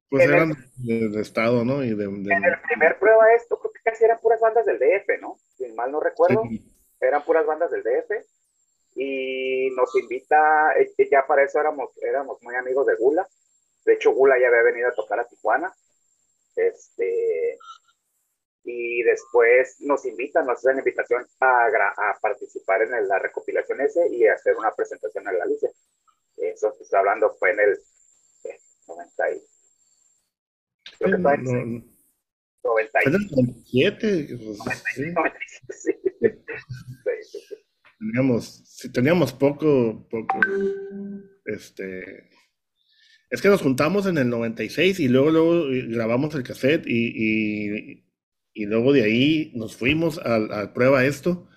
Pues 0.10 0.28
eran 0.28 0.54
del 0.78 1.16
estado, 1.20 1.64
¿no? 1.64 1.84
Y 1.84 1.94
de, 1.94 2.06
En 2.06 2.44
el 2.44 2.60
primer 2.68 2.98
prueba 2.98 3.32
esto, 3.36 3.60
creo 3.60 3.72
que 3.72 3.82
casi 3.84 4.04
eran 4.04 4.20
puras 4.20 4.42
bandas 4.42 4.66
del 4.66 4.80
DF, 4.80 5.22
¿no? 5.22 5.38
Si 5.56 5.72
mal 5.74 5.92
no 5.92 6.00
recuerdo, 6.00 6.44
eran 7.00 7.24
puras 7.24 7.46
bandas 7.46 7.70
del 7.70 7.84
DF. 7.84 8.12
Y 8.96 9.70
nos 9.76 9.96
invita, 9.96 10.74
eh, 10.80 10.92
ya 11.12 11.26
para 11.28 11.44
eso 11.44 11.60
éramos, 11.60 11.92
éramos 12.02 12.42
muy 12.42 12.56
amigos 12.56 12.88
de 12.88 12.96
Gula. 12.96 13.28
De 13.86 13.94
hecho, 13.94 14.12
Gula 14.12 14.40
ya 14.40 14.48
había 14.48 14.64
venido 14.64 14.90
a 14.90 14.94
tocar 14.94 15.20
a 15.20 15.28
Tijuana. 15.28 15.72
Este, 16.56 17.58
y 18.64 19.04
después 19.04 19.76
nos 19.80 20.06
invitan, 20.06 20.46
nos 20.46 20.60
hacen 20.60 20.80
invitación 20.80 21.26
a, 21.40 21.68
a 21.68 22.20
participar 22.22 22.84
en 22.84 23.08
la 23.08 23.20
recopilación 23.20 23.82
ese 23.82 24.08
y 24.10 24.28
hacer 24.28 24.56
una 24.56 24.74
presentación 24.74 25.28
en 25.28 25.38
la 25.38 25.44
Alicia. 25.44 25.70
Eso 26.38 26.74
estoy 26.80 27.00
hablando 27.00 27.36
fue 27.40 27.52
en 27.52 27.60
el 27.60 27.78
90 28.88 29.30
eh, 29.30 29.42
Creo 30.98 31.12
que 31.12 31.18
fue 31.22 31.34
en 31.36 31.94
97. 32.64 34.28
Teníamos, 38.00 38.64
si 38.66 38.92
teníamos 38.92 39.32
poco, 39.32 40.08
poco, 40.10 40.40
este, 41.46 42.30
es 43.34 43.42
que 43.42 43.50
nos 43.50 43.64
juntamos 43.64 44.06
en 44.06 44.20
el 44.20 44.30
96 44.30 45.00
y 45.00 45.08
luego, 45.08 45.32
luego 45.32 45.66
grabamos 45.90 46.36
el 46.36 46.44
cassette 46.44 46.86
y, 46.86 47.08
y, 47.16 48.06
y 48.54 48.66
luego 48.68 48.94
de 48.94 49.02
ahí 49.02 49.52
nos 49.56 49.76
fuimos 49.76 50.20
a, 50.20 50.36
a, 50.36 50.72
prueba 50.72 51.04
esto 51.04 51.50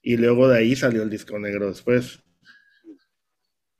y 0.00 0.16
luego 0.16 0.48
de 0.48 0.60
ahí 0.60 0.74
salió 0.74 1.02
el 1.02 1.10
disco 1.10 1.38
negro 1.38 1.68
después. 1.68 2.22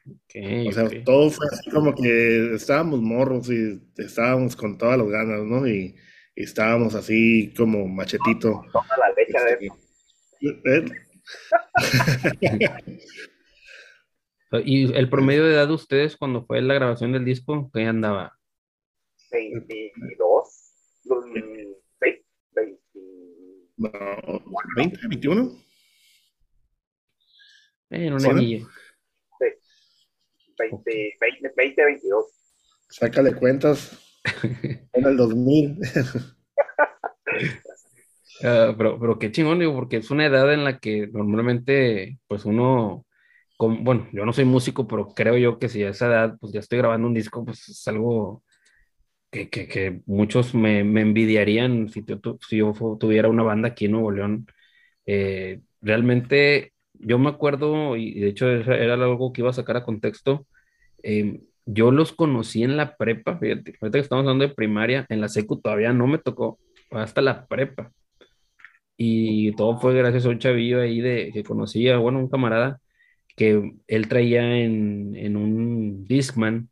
o 0.06 0.72
sea, 0.72 0.90
todo 1.06 1.30
fue 1.30 1.46
así 1.50 1.70
como 1.70 1.94
que 1.94 2.54
estábamos 2.54 3.00
morros 3.00 3.48
y 3.50 3.80
estábamos 3.96 4.54
con 4.54 4.76
todas 4.76 4.98
las 4.98 5.08
ganas, 5.08 5.40
¿no? 5.40 5.66
Y, 5.66 5.96
estábamos 6.36 6.94
así 6.94 7.54
como 7.56 7.88
machetito. 7.88 8.62
Toda 8.72 8.96
la 8.98 9.08
leche 9.16 9.38
de 9.56 9.72
¿Eh? 10.76 10.84
¿Y 14.64 14.96
el 14.96 15.10
promedio 15.10 15.44
de 15.44 15.54
edad 15.54 15.68
de 15.68 15.74
ustedes 15.74 16.16
cuando 16.16 16.44
fue 16.44 16.62
la 16.62 16.74
grabación 16.74 17.12
del 17.12 17.24
disco? 17.24 17.70
¿Qué 17.72 17.84
andaba? 17.84 18.38
22, 19.30 20.68
20, 24.76 24.98
21. 25.08 25.52
En 27.90 28.12
un 28.12 28.26
anillo. 28.26 28.66
Sí. 29.38 29.46
20, 30.58 31.16
20, 31.20 31.52
20, 31.56 31.84
22. 31.84 32.24
Sácale 32.88 33.34
cuentas. 33.34 33.98
en 34.92 35.06
el 35.06 35.16
2000. 35.16 35.78
Uh, 38.40 38.76
pero, 38.76 39.00
pero 39.00 39.18
qué 39.18 39.32
chingón, 39.32 39.58
digo, 39.58 39.74
porque 39.74 39.96
es 39.96 40.10
una 40.10 40.26
edad 40.26 40.52
en 40.52 40.62
la 40.64 40.78
que 40.78 41.08
normalmente, 41.08 42.18
pues 42.28 42.44
uno, 42.44 43.04
con, 43.58 43.84
bueno, 43.84 44.08
yo 44.12 44.24
no 44.24 44.32
soy 44.32 44.46
músico, 44.46 44.86
pero 44.88 45.08
creo 45.14 45.36
yo 45.36 45.58
que 45.58 45.68
si 45.68 45.82
a 45.84 45.90
esa 45.90 46.06
edad, 46.06 46.38
pues 46.40 46.52
ya 46.52 46.60
estoy 46.60 46.78
grabando 46.78 47.08
un 47.08 47.14
disco, 47.14 47.44
pues 47.44 47.68
es 47.68 47.88
algo 47.88 48.44
que, 49.30 49.50
que, 49.50 49.68
que 49.68 50.02
muchos 50.06 50.54
me, 50.54 50.84
me, 50.84 51.02
envidiarían 51.02 51.88
si, 51.88 52.04
si, 52.48 52.56
yo 52.58 52.72
tuviera 53.00 53.28
una 53.28 53.42
banda 53.42 53.68
aquí 53.70 53.86
en 53.86 53.92
Nuevo 53.92 54.12
León. 54.12 54.46
Eh, 55.06 55.60
realmente, 55.82 56.72
yo 56.94 57.18
me 57.18 57.30
acuerdo, 57.30 57.96
y 57.96 58.20
de 58.20 58.28
hecho 58.28 58.48
era 58.48 58.94
algo 58.94 59.32
que 59.32 59.42
iba 59.42 59.50
a 59.50 59.52
sacar 59.54 59.76
a 59.76 59.84
contexto, 59.84 60.46
eh, 61.02 61.40
yo 61.66 61.90
los 61.90 62.12
conocí 62.12 62.62
en 62.62 62.76
la 62.76 62.96
prepa, 62.96 63.38
fíjate, 63.38 63.72
que 63.72 63.98
estamos 63.98 64.22
hablando 64.22 64.46
de 64.46 64.54
primaria, 64.54 65.06
en 65.10 65.20
la 65.20 65.28
secu 65.28 65.60
todavía 65.60 65.92
no 65.92 66.06
me 66.06 66.18
tocó, 66.18 66.58
hasta 66.92 67.20
la 67.22 67.46
prepa. 67.46 67.92
Y 68.96 69.52
todo 69.56 69.78
fue 69.78 69.94
gracias 69.94 70.26
a 70.26 70.30
un 70.30 70.38
chavillo 70.38 70.80
ahí 70.80 71.00
de, 71.00 71.30
que 71.32 71.44
conocía, 71.44 71.98
bueno, 71.98 72.18
un 72.18 72.28
camarada, 72.28 72.80
que 73.38 73.72
él 73.86 74.08
traía 74.08 74.58
en, 74.58 75.14
en 75.16 75.36
un 75.36 76.04
Discman, 76.06 76.68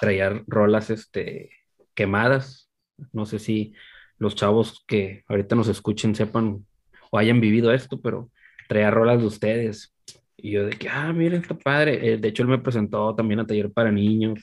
traía 0.00 0.42
rolas, 0.46 0.90
este, 0.90 1.50
quemadas. 1.94 2.68
No 3.12 3.26
sé 3.26 3.38
si 3.38 3.74
los 4.18 4.34
chavos 4.34 4.84
que 4.86 5.24
ahorita 5.28 5.56
nos 5.56 5.68
escuchen 5.68 6.14
sepan 6.14 6.66
o 7.10 7.18
hayan 7.18 7.40
vivido 7.40 7.72
esto, 7.72 8.00
pero 8.00 8.30
traía 8.68 8.90
rolas 8.90 9.20
de 9.20 9.26
ustedes. 9.26 9.94
Y 10.36 10.50
yo 10.50 10.66
de 10.66 10.72
que, 10.76 10.88
ah, 10.88 11.12
miren, 11.12 11.42
está 11.42 11.56
padre. 11.56 12.14
Eh, 12.14 12.18
de 12.18 12.28
hecho, 12.28 12.42
él 12.42 12.48
me 12.48 12.58
presentó 12.58 13.14
también 13.14 13.40
a 13.40 13.46
taller 13.46 13.72
para 13.72 13.92
niños. 13.92 14.40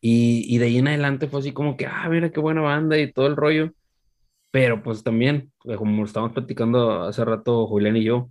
Y, 0.00 0.46
y, 0.48 0.58
de 0.58 0.66
ahí 0.66 0.78
en 0.78 0.88
adelante 0.88 1.28
fue 1.28 1.40
así 1.40 1.52
como 1.52 1.76
que, 1.76 1.86
ah, 1.86 2.08
mira 2.08 2.30
qué 2.30 2.40
buena 2.40 2.62
banda 2.62 2.98
y 2.98 3.12
todo 3.12 3.26
el 3.26 3.36
rollo. 3.36 3.72
Pero 4.50 4.82
pues 4.82 5.04
también, 5.04 5.52
como 5.76 6.04
estábamos 6.04 6.34
platicando 6.34 7.02
hace 7.02 7.24
rato 7.24 7.66
Julián 7.66 7.96
y 7.96 8.04
yo, 8.04 8.30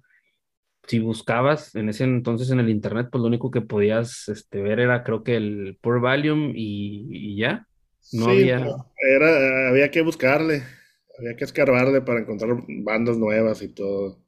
si 0.89 0.97
buscabas 0.97 1.75
en 1.75 1.87
ese 1.89 2.03
entonces 2.03 2.49
en 2.49 2.59
el 2.59 2.67
internet, 2.67 3.09
pues 3.11 3.21
lo 3.21 3.27
único 3.27 3.51
que 3.51 3.61
podías 3.61 4.27
este, 4.27 4.59
ver 4.59 4.79
era 4.79 5.03
creo 5.03 5.23
que 5.23 5.35
el 5.35 5.77
Poor 5.81 6.01
Volume 6.01 6.51
y, 6.55 7.07
y 7.11 7.37
ya. 7.37 7.67
No 8.11 8.29
había. 8.29 8.65
Era, 8.97 9.69
había 9.69 9.91
que 9.91 10.01
buscarle, 10.01 10.63
había 11.19 11.35
que 11.35 11.43
escarbarle 11.43 12.01
para 12.01 12.21
encontrar 12.21 12.57
bandas 12.67 13.17
nuevas 13.19 13.61
y 13.61 13.69
todo. 13.69 14.23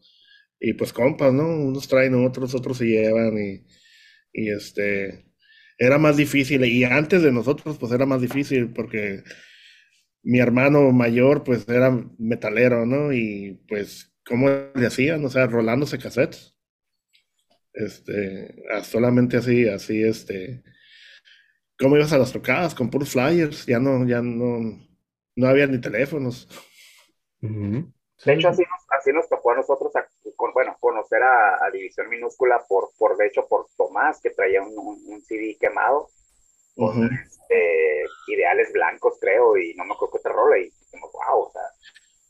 Y 0.60 0.74
pues 0.74 0.94
compas, 0.94 1.34
¿no? 1.34 1.48
Unos 1.48 1.88
traen 1.88 2.14
otros, 2.24 2.54
otros 2.54 2.78
se 2.78 2.86
llevan 2.86 3.36
y, 3.40 3.66
y 4.32 4.52
este, 4.52 5.26
era 5.80 5.98
más 5.98 6.16
difícil. 6.16 6.64
Y 6.64 6.84
antes 6.84 7.24
de 7.24 7.32
nosotros, 7.32 7.80
pues 7.80 7.92
era 7.92 8.06
más 8.06 8.22
difícil 8.22 8.72
porque 8.72 9.24
mi 10.22 10.38
hermano 10.38 10.92
mayor, 10.92 11.44
pues 11.44 11.68
era 11.68 11.90
metalero, 12.20 12.86
¿no? 12.86 13.12
Y 13.12 13.60
pues, 13.68 14.14
¿cómo 14.24 14.48
le 14.76 14.86
hacían? 14.86 15.26
O 15.26 15.30
sea, 15.30 15.48
rolándose 15.48 15.98
cassettes. 15.98 16.51
Este, 17.74 18.64
solamente 18.84 19.38
así, 19.38 19.68
así, 19.68 20.04
este, 20.04 20.62
cómo 21.80 21.98
ibas 21.98 22.14
a 22.14 22.18
las 22.18 22.32
tocadas 22.32 22.76
con 22.76 22.90
puros 22.90 23.12
flyers, 23.12 23.66
ya 23.66 23.80
no, 23.80 24.06
ya 24.06 24.22
no, 24.22 24.78
no 25.36 25.48
había 25.48 25.68
ni 25.68 25.80
teléfonos. 25.80 26.48
De 27.40 28.34
hecho, 28.34 28.50
así 28.50 28.62
nos, 28.62 29.00
así 29.00 29.12
nos 29.14 29.28
tocó 29.30 29.52
a 29.52 29.56
nosotros, 29.56 29.92
con, 30.36 30.54
bueno, 30.54 30.76
conocer 30.80 31.24
a, 31.24 31.70
División 31.72 32.10
Minúscula 32.10 32.64
por, 32.68 32.90
por, 32.98 33.18
de 33.18 33.28
hecho, 33.28 33.48
por 33.48 33.68
Tomás, 33.78 34.20
que 34.22 34.32
traía 34.32 34.62
un, 34.62 34.78
un, 34.78 35.22
CD 35.24 35.58
quemado, 35.60 36.10
con 36.76 37.06
este, 37.06 38.04
ideales 38.28 38.72
blancos, 38.74 39.18
creo, 39.20 39.58
y 39.58 39.74
no 39.76 39.86
me 39.86 39.94
acuerdo 39.94 40.14
qué 40.14 40.18
otra 40.20 40.34
rola, 40.34 40.58
y 40.60 40.66
dijimos, 40.66 41.12
wow, 41.14 41.42
o 41.42 41.52
sea. 41.52 41.62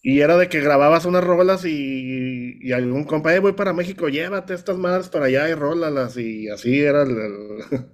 Y 0.03 0.21
era 0.21 0.35
de 0.37 0.49
que 0.49 0.61
grababas 0.61 1.05
unas 1.05 1.23
rolas 1.23 1.63
y, 1.65 2.71
algún 2.73 3.03
compa, 3.03 3.39
voy 3.39 3.53
para 3.53 3.73
México, 3.73 4.09
llévate 4.09 4.53
estas 4.55 4.77
madres 4.77 5.09
para 5.09 5.25
allá 5.25 5.47
y 5.49 5.53
rólalas, 5.53 6.17
y 6.17 6.49
así 6.49 6.81
era 6.81 7.03
el 7.03 7.11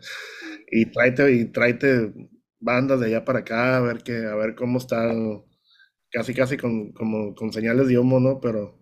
y 0.72 0.86
tráete, 0.88 1.32
y 1.34 1.46
tráete 1.46 2.14
bandas 2.60 3.00
de 3.02 3.08
allá 3.08 3.26
para 3.26 3.40
acá, 3.40 3.78
a 3.78 3.82
ver 3.82 4.04
que, 4.04 4.26
a 4.26 4.36
ver 4.36 4.56
cómo 4.56 4.78
están, 4.80 5.44
casi 6.12 6.34
casi 6.34 6.58
con, 6.58 6.92
como, 6.94 7.36
con 7.36 7.52
señales 7.54 7.88
de 7.88 7.98
humo, 8.00 8.20
¿no? 8.20 8.40
Pero. 8.40 8.80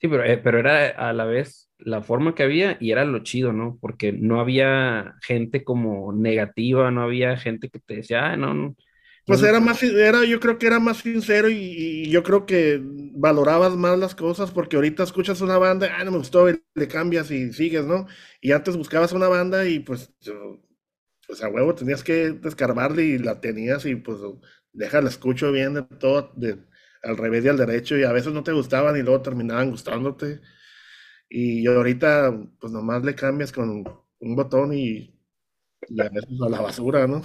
Sí, 0.00 0.08
pero, 0.08 0.24
eh, 0.24 0.38
pero 0.38 0.58
era 0.58 0.88
a 0.88 1.12
la 1.12 1.24
vez 1.26 1.70
la 1.78 2.02
forma 2.02 2.34
que 2.34 2.42
había 2.42 2.76
y 2.80 2.90
era 2.92 3.04
lo 3.04 3.18
chido, 3.22 3.52
¿no? 3.52 3.78
Porque 3.80 4.12
no 4.12 4.40
había 4.40 5.14
gente 5.22 5.62
como 5.64 6.12
negativa, 6.12 6.90
no 6.90 7.02
había 7.02 7.36
gente 7.36 7.68
que 7.68 7.80
te 7.80 7.96
decía, 7.96 8.30
ah, 8.32 8.36
no, 8.36 8.54
no. 8.54 8.76
Pues 9.30 9.42
era 9.44 9.60
más, 9.60 9.80
era, 9.82 10.24
yo 10.24 10.40
creo 10.40 10.58
que 10.58 10.66
era 10.66 10.80
más 10.80 10.98
sincero 10.98 11.48
y, 11.48 11.54
y, 11.54 12.10
yo 12.10 12.24
creo 12.24 12.46
que 12.46 12.80
valorabas 12.82 13.76
más 13.76 13.96
las 13.96 14.14
cosas 14.16 14.50
porque 14.50 14.74
ahorita 14.74 15.04
escuchas 15.04 15.40
una 15.40 15.56
banda, 15.56 15.88
ah, 15.96 16.02
no 16.04 16.10
me 16.10 16.18
gustó, 16.18 16.50
y 16.50 16.60
le 16.74 16.88
cambias 16.88 17.30
y 17.30 17.52
sigues, 17.52 17.84
¿no? 17.84 18.08
Y 18.40 18.50
antes 18.52 18.76
buscabas 18.76 19.12
una 19.12 19.28
banda 19.28 19.66
y 19.66 19.78
pues, 19.80 20.12
pues 21.26 21.42
a 21.44 21.48
huevo 21.48 21.74
tenías 21.76 22.02
que 22.02 22.32
descarbarle 22.32 23.04
y 23.04 23.18
la 23.18 23.40
tenías 23.40 23.86
y 23.86 23.94
pues 23.94 24.18
déjala, 24.72 25.08
escucho 25.08 25.52
bien 25.52 25.74
de 25.74 25.82
todo, 25.82 26.32
de, 26.36 26.58
al 27.02 27.16
revés 27.16 27.44
y 27.44 27.48
al 27.48 27.56
derecho 27.56 27.96
y 27.96 28.04
a 28.04 28.12
veces 28.12 28.32
no 28.32 28.42
te 28.42 28.52
gustaban 28.52 28.96
y 28.96 29.02
luego 29.02 29.22
terminaban 29.22 29.70
gustándote. 29.70 30.40
Y 31.28 31.66
ahorita 31.66 32.32
pues 32.60 32.72
nomás 32.72 33.04
le 33.04 33.14
cambias 33.14 33.52
con 33.52 33.84
un 34.20 34.36
botón 34.36 34.74
y 34.74 35.16
le 35.88 36.10
metes 36.10 36.40
a 36.44 36.48
la 36.48 36.60
basura, 36.62 37.06
¿no? 37.06 37.22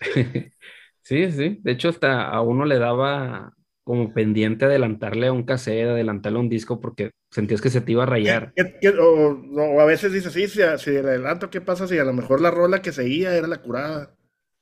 Sí, 1.02 1.30
sí. 1.32 1.58
De 1.62 1.72
hecho, 1.72 1.88
hasta 1.88 2.28
a 2.28 2.40
uno 2.42 2.64
le 2.64 2.78
daba 2.78 3.54
como 3.84 4.12
pendiente 4.12 4.66
adelantarle 4.66 5.26
a 5.26 5.32
un 5.32 5.42
cassette, 5.42 5.88
adelantarle 5.88 6.38
a 6.38 6.42
un 6.42 6.48
disco 6.48 6.80
porque 6.80 7.10
sentías 7.30 7.60
que 7.60 7.70
se 7.70 7.80
te 7.80 7.92
iba 7.92 8.04
a 8.04 8.06
rayar. 8.06 8.52
o, 9.00 9.80
a 9.80 9.84
veces 9.84 10.12
dices, 10.12 10.32
sí, 10.32 10.46
si, 10.48 10.60
si 10.78 10.90
el 10.90 11.08
adelanto, 11.08 11.50
¿qué 11.50 11.60
pasa 11.60 11.86
si 11.86 11.98
a 11.98 12.04
lo 12.04 12.12
mejor 12.12 12.40
la 12.40 12.50
rola 12.50 12.82
que 12.82 12.92
seguía 12.92 13.36
era 13.36 13.48
la 13.48 13.62
curada? 13.62 14.14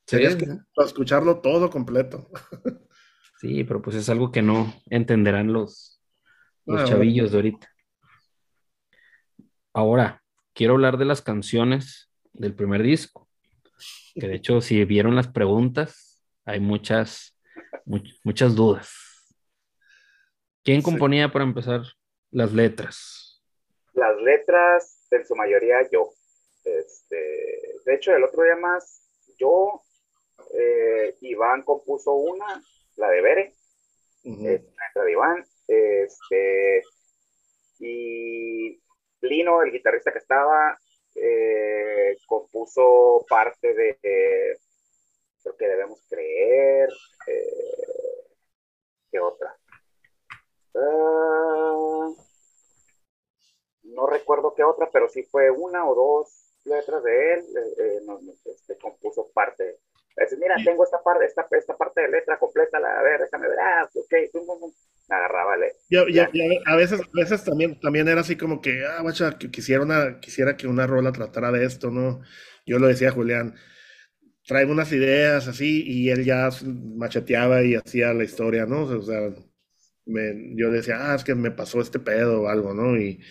Serías 0.07 0.35
que 0.35 0.47
escucharlo 0.83 1.39
todo 1.39 1.69
completo. 1.69 2.29
Sí, 3.39 3.63
pero 3.63 3.81
pues 3.81 3.95
es 3.95 4.09
algo 4.09 4.33
que 4.33 4.41
no 4.41 4.73
entenderán 4.89 5.53
los, 5.53 6.01
los 6.65 6.81
ah, 6.81 6.83
chavillos 6.83 7.31
de 7.31 7.37
ahorita. 7.37 7.69
Ahora, 9.71 10.23
quiero 10.53 10.73
hablar 10.73 10.97
de 10.97 11.05
las 11.05 11.21
canciones 11.21 12.11
del 12.33 12.53
primer 12.53 12.83
disco. 12.83 13.29
Que 14.13 14.27
de 14.27 14.35
hecho, 14.35 14.59
si 14.59 14.83
vieron 14.83 15.15
las 15.15 15.29
preguntas, 15.29 16.08
hay 16.45 16.59
muchas, 16.59 17.37
muchas 18.23 18.55
dudas. 18.55 18.91
¿Quién 20.63 20.81
componía 20.81 21.31
para 21.31 21.45
empezar 21.45 21.81
las 22.31 22.53
letras? 22.53 23.41
Las 23.93 24.15
letras, 24.21 25.07
en 25.11 25.25
su 25.25 25.35
mayoría 25.35 25.77
yo. 25.91 26.09
Este, 26.63 27.15
de 27.85 27.95
hecho, 27.95 28.15
el 28.15 28.23
otro 28.23 28.43
día 28.43 28.55
más, 28.55 29.01
yo, 29.37 29.81
eh, 30.53 31.15
Iván 31.21 31.63
compuso 31.63 32.13
una, 32.13 32.61
la 32.97 33.09
de 33.09 33.21
Bere, 33.21 33.53
la 34.23 35.03
de 35.03 35.11
Iván, 35.11 35.45
este, 35.67 36.83
y 37.79 38.79
Lino, 39.21 39.63
el 39.63 39.71
guitarrista 39.71 40.11
que 40.11 40.19
estaba, 40.19 40.77
eh, 41.15 42.17
compuso 42.25 43.25
parte 43.27 43.73
de, 43.73 44.57
lo 45.45 45.55
que 45.55 45.67
debemos 45.67 45.99
creer, 46.09 46.89
eh, 47.27 48.27
¿qué 49.11 49.19
otra? 49.19 49.55
Ah, 50.75 52.09
no 53.83 54.07
recuerdo 54.07 54.53
qué 54.53 54.63
otra, 54.63 54.89
pero 54.91 55.09
sí 55.09 55.23
fue 55.23 55.49
una 55.49 55.87
o 55.87 55.95
dos 55.95 56.53
letras 56.65 57.03
de 57.03 57.33
él, 57.33 57.45
eh, 57.57 58.01
este, 58.45 58.77
compuso 58.77 59.31
parte 59.33 59.79
mira, 60.39 60.55
tengo 60.63 60.83
esta 60.83 61.01
parte, 61.01 61.25
esta, 61.25 61.47
esta 61.51 61.77
parte 61.77 62.01
de 62.01 62.09
letra 62.09 62.37
completa, 62.37 62.77
a 62.77 63.03
ver, 63.03 63.21
déjame 63.21 63.47
ver, 63.47 63.59
ah, 63.59 63.89
ok, 63.93 64.13
agarraba, 65.09 65.55
a 66.65 66.75
veces, 66.75 67.01
a 67.01 67.19
veces 67.19 67.43
también, 67.43 67.79
también 67.79 68.07
era 68.07 68.21
así 68.21 68.35
como 68.35 68.61
que, 68.61 68.83
ah, 68.85 69.01
guacha, 69.01 69.37
que 69.37 69.49
quisiera, 69.49 69.81
una, 69.81 70.19
quisiera 70.19 70.57
que 70.57 70.67
una 70.67 70.85
rola 70.87 71.11
tratara 71.11 71.51
de 71.51 71.65
esto, 71.65 71.89
¿no? 71.89 72.21
Yo 72.65 72.79
lo 72.79 72.87
decía 72.87 73.09
a 73.09 73.13
Julián, 73.13 73.55
traigo 74.49 74.71
unas 74.71 74.91
ideas 74.91 75.47
así 75.47 75.83
y 75.85 76.09
él 76.09 76.25
ya 76.25 76.49
macheteaba 76.63 77.61
y 77.61 77.75
hacía 77.75 78.15
la 78.15 78.23
historia, 78.23 78.65
¿no? 78.65 78.81
O 78.81 79.01
sea, 79.03 79.29
me, 80.07 80.55
yo 80.55 80.71
decía, 80.71 80.95
ah, 80.99 81.15
es 81.15 81.23
que 81.23 81.35
me 81.35 81.51
pasó 81.51 81.79
este 81.81 81.99
pedo 81.99 82.41
o 82.41 82.47
algo, 82.47 82.73
¿no? 82.73 82.97
Y, 82.97 83.23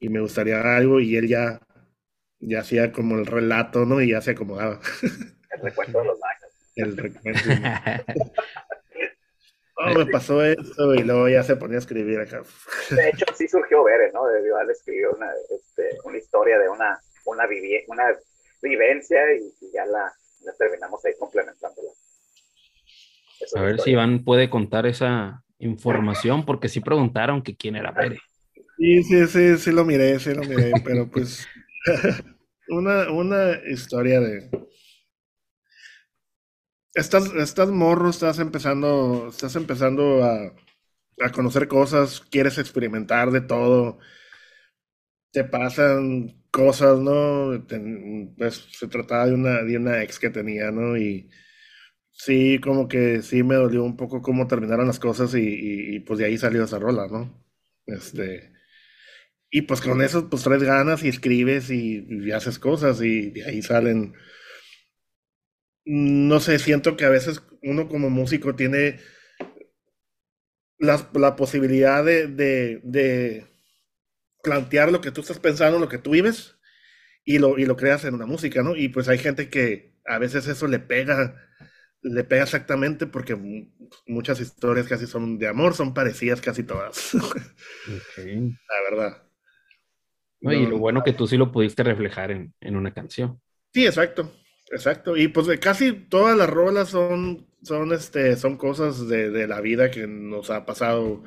y 0.00 0.08
me 0.08 0.20
gustaría 0.20 0.60
algo 0.76 0.98
y 0.98 1.16
él 1.16 1.28
ya, 1.28 1.60
ya 2.40 2.60
hacía 2.60 2.90
como 2.90 3.16
el 3.16 3.26
relato, 3.26 3.84
¿no? 3.84 4.02
Y 4.02 4.10
ya 4.10 4.20
se 4.20 4.32
acomodaba. 4.32 4.80
El 5.50 5.62
recuento 5.62 6.00
de 6.00 6.04
los 6.04 6.18
años. 6.24 6.72
El 6.74 6.96
recuento. 6.96 7.40
oh, 9.76 9.94
me 9.94 10.06
pasó 10.06 10.44
eso 10.44 10.94
y 10.94 11.04
luego 11.04 11.28
ya 11.28 11.44
se 11.44 11.54
ponía 11.54 11.76
a 11.76 11.78
escribir 11.78 12.18
acá. 12.18 12.42
De 12.90 13.08
hecho, 13.08 13.24
sí 13.36 13.46
surgió 13.46 13.84
Bere, 13.84 14.10
¿no? 14.12 14.26
De 14.26 14.44
Igual 14.44 14.68
escribió 14.68 15.12
una, 15.12 15.30
este, 15.48 15.96
una 16.02 16.18
historia 16.18 16.58
de 16.58 16.68
una, 16.68 17.00
una, 17.24 17.46
una 17.86 18.04
vivencia 18.60 19.32
y, 19.32 19.72
ya 19.72 19.86
la, 19.86 20.12
terminamos 20.52 21.04
ahí 21.04 21.12
complementándola. 21.18 21.90
a 23.54 23.60
ver 23.62 23.80
si 23.80 23.90
Iván 23.90 24.24
puede 24.24 24.50
contar 24.50 24.86
esa 24.86 25.44
información, 25.58 26.44
porque 26.44 26.68
sí 26.68 26.80
preguntaron 26.80 27.42
que 27.42 27.56
quién 27.56 27.76
era 27.76 27.92
Bere. 27.92 28.18
Sí, 28.78 29.02
sí, 29.02 29.26
sí, 29.26 29.56
sí 29.56 29.72
lo 29.72 29.84
miré, 29.84 30.18
sí 30.18 30.34
lo 30.34 30.42
miré, 30.42 30.72
pero 30.84 31.08
pues 31.10 31.46
una, 32.68 33.10
una 33.10 33.52
historia 33.66 34.20
de, 34.20 34.50
estás, 36.96 37.32
estás 37.34 37.68
morro, 37.70 38.10
estás 38.10 38.38
empezando, 38.38 39.28
estás 39.28 39.54
empezando 39.54 40.24
a, 40.24 40.52
conocer 41.32 41.68
cosas, 41.68 42.20
quieres 42.30 42.58
experimentar 42.58 43.30
de 43.30 43.40
todo, 43.40 43.98
te 45.32 45.44
pasan 45.44 46.42
cosas, 46.56 46.98
¿no? 46.98 47.66
pues, 48.38 48.66
se 48.72 48.88
trataba 48.88 49.26
de 49.26 49.34
una, 49.34 49.62
de 49.62 49.76
una 49.76 50.02
ex 50.02 50.18
que 50.18 50.30
tenía, 50.30 50.70
¿no? 50.70 50.96
Y 50.96 51.28
sí, 52.12 52.58
como 52.62 52.88
que 52.88 53.20
sí 53.22 53.42
me 53.42 53.56
dolió 53.56 53.84
un 53.84 53.96
poco 53.98 54.22
cómo 54.22 54.46
terminaron 54.46 54.86
las 54.86 54.98
cosas 54.98 55.34
y, 55.34 56.00
pues 56.00 56.18
de 56.18 56.24
ahí 56.24 56.38
salió 56.38 56.64
esa 56.64 56.78
rola, 56.78 57.08
¿no? 57.08 57.44
Este, 57.86 58.52
y 59.50 59.62
pues 59.62 59.82
con 59.82 60.00
eso, 60.00 60.30
pues 60.30 60.42
traes 60.44 60.62
ganas 60.62 61.04
y 61.04 61.08
escribes 61.08 61.70
y, 61.70 62.30
haces 62.32 62.58
cosas 62.58 63.02
y 63.02 63.30
de 63.32 63.44
ahí 63.44 63.60
salen 63.62 64.14
no 65.84 66.40
sé, 66.40 66.58
siento 66.58 66.96
que 66.96 67.04
a 67.04 67.10
veces 67.10 67.42
uno 67.62 67.88
como 67.88 68.10
músico 68.10 68.56
tiene 68.56 68.98
la, 70.78 71.08
la 71.14 71.36
posibilidad 71.36 72.04
de, 72.04 73.46
plantear 74.46 74.92
lo 74.92 75.00
que 75.00 75.10
tú 75.10 75.20
estás 75.20 75.40
pensando, 75.40 75.78
lo 75.78 75.88
que 75.88 75.98
tú 75.98 76.12
vives, 76.12 76.56
y 77.24 77.38
lo, 77.38 77.58
y 77.58 77.66
lo 77.66 77.76
creas 77.76 78.04
en 78.04 78.14
una 78.14 78.26
música, 78.26 78.62
¿no? 78.62 78.76
Y 78.76 78.88
pues 78.88 79.08
hay 79.08 79.18
gente 79.18 79.50
que 79.50 79.96
a 80.06 80.18
veces 80.18 80.46
eso 80.46 80.68
le 80.68 80.78
pega, 80.78 81.36
le 82.00 82.22
pega 82.22 82.44
exactamente 82.44 83.06
porque 83.06 83.36
muchas 84.06 84.40
historias 84.40 84.86
casi 84.86 85.06
son 85.06 85.38
de 85.38 85.48
amor, 85.48 85.74
son 85.74 85.92
parecidas 85.92 86.40
casi 86.40 86.62
todas. 86.62 87.12
La 88.16 88.90
verdad. 88.90 89.22
y 90.40 90.66
lo 90.66 90.78
bueno 90.78 91.02
que 91.02 91.12
tú 91.12 91.26
sí 91.26 91.36
lo 91.36 91.50
pudiste 91.50 91.82
reflejar 91.82 92.30
en, 92.30 92.54
en 92.60 92.76
una 92.76 92.94
canción. 92.94 93.40
Sí, 93.74 93.84
exacto. 93.84 94.32
Exacto, 94.70 95.16
y 95.16 95.28
pues 95.28 95.46
casi 95.60 95.92
todas 95.92 96.36
las 96.36 96.50
rolas 96.50 96.88
son, 96.88 97.46
son, 97.62 97.92
este, 97.92 98.36
son 98.36 98.56
cosas 98.56 99.06
de, 99.06 99.46
la 99.46 99.60
vida 99.60 99.90
que 99.90 100.06
nos 100.08 100.50
ha 100.50 100.66
pasado, 100.66 101.22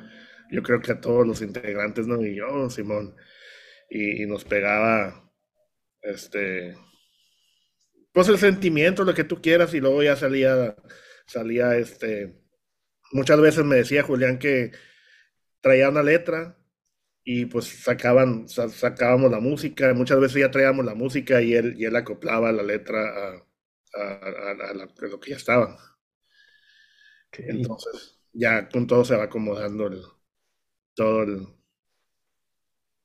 yo 0.50 0.62
creo 0.62 0.80
que 0.80 0.92
a 0.92 1.00
todos 1.00 1.26
los 1.26 1.42
integrantes, 1.42 2.06
¿no? 2.06 2.24
Y 2.24 2.36
yo, 2.36 2.68
Simón, 2.70 3.16
y, 3.88 4.26
nos 4.26 4.44
pegaba, 4.44 5.30
este, 6.02 6.76
pues 8.12 8.28
el 8.28 8.38
sentimiento, 8.38 9.04
lo 9.04 9.14
que 9.14 9.24
tú 9.24 9.40
quieras, 9.40 9.74
y 9.74 9.80
luego 9.80 10.02
ya 10.02 10.16
salía, 10.16 10.76
salía, 11.26 11.76
este, 11.76 12.40
muchas 13.12 13.40
veces 13.40 13.64
me 13.64 13.76
decía 13.76 14.02
Julián 14.02 14.38
que 14.38 14.72
traía 15.60 15.90
una 15.90 16.02
letra 16.02 16.56
y 17.24 17.46
pues 17.46 17.66
sacaban, 17.66 18.48
sacábamos 18.48 19.30
la 19.30 19.40
música, 19.40 19.92
muchas 19.94 20.20
veces 20.20 20.40
ya 20.40 20.50
traíamos 20.50 20.84
la 20.84 20.94
música 20.94 21.42
y 21.42 21.54
él, 21.54 21.74
y 21.78 21.84
él 21.84 21.96
acoplaba 21.96 22.52
la 22.52 22.62
letra 22.62 23.44
a, 23.94 24.74
lo 24.74 25.20
que 25.20 25.30
ya 25.30 25.36
estaba. 25.36 25.78
Entonces, 27.32 28.20
ya 28.32 28.68
con 28.68 28.86
todo 28.86 29.04
se 29.04 29.16
va 29.16 29.24
acomodando 29.24 29.86
el, 29.86 30.02
todo 31.00 31.22
el 31.22 31.46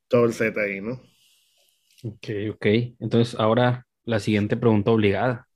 todo 0.10 0.25
el 0.25 0.34
set 0.34 0.58
ahí, 0.58 0.81
¿no? 0.81 1.01
Ok, 2.03 2.27
ok. 2.51 2.65
Entonces, 2.99 3.39
ahora 3.39 3.88
la 4.03 4.19
siguiente 4.19 4.58
pregunta 4.58 4.91
obligada. 4.91 5.47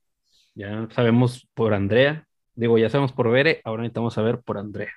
Ya 0.55 0.87
sabemos 0.91 1.49
por 1.53 1.73
Andrea, 1.73 2.25
digo, 2.53 2.77
ya 2.77 2.89
sabemos 2.89 3.11
por 3.11 3.29
Bere, 3.29 3.59
ahora 3.65 3.81
necesitamos 3.81 4.13
saber 4.13 4.39
por 4.39 4.57
Andrea. 4.57 4.93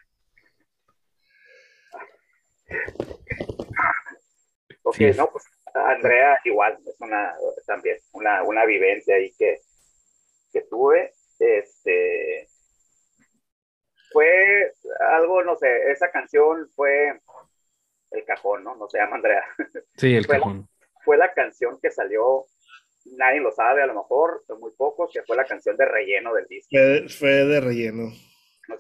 Ok, 4.85 4.99
no, 5.17 5.29
pues 5.33 5.45
Andrea 5.75 6.39
igual, 6.45 6.79
es 6.87 7.01
una, 7.01 7.35
también, 7.67 7.97
una, 8.13 8.45
una 8.45 8.65
vivencia 8.65 9.17
ahí 9.17 9.33
que, 9.37 9.59
que 10.53 10.61
tuve, 10.71 11.13
este, 11.41 12.47
fue 14.13 14.73
algo, 15.01 15.43
no 15.43 15.57
sé, 15.57 15.91
esa 15.91 16.11
canción 16.11 16.69
fue 16.77 17.21
el 18.15 18.25
cajón, 18.25 18.65
¿no? 18.65 18.77
No 18.77 18.89
se 18.89 18.99
llama 18.99 19.17
Andrea. 19.17 19.43
Sí, 19.97 20.15
el 20.15 20.25
fue 20.25 20.39
cajón. 20.39 20.69
La, 20.81 20.89
fue 21.05 21.17
la 21.17 21.33
canción 21.33 21.79
que 21.81 21.91
salió, 21.91 22.45
nadie 23.17 23.41
lo 23.41 23.53
sabe, 23.53 23.83
a 23.83 23.87
lo 23.87 23.95
mejor, 23.95 24.43
son 24.47 24.61
muy 24.61 24.73
pocos, 24.77 25.11
que 25.13 25.23
fue 25.23 25.37
la 25.37 25.45
canción 25.45 25.77
de 25.77 25.85
relleno 25.85 26.35
del 26.35 26.47
disco. 26.47 26.71
Fue, 27.19 27.29
de 27.29 27.61
relleno. 27.61 28.13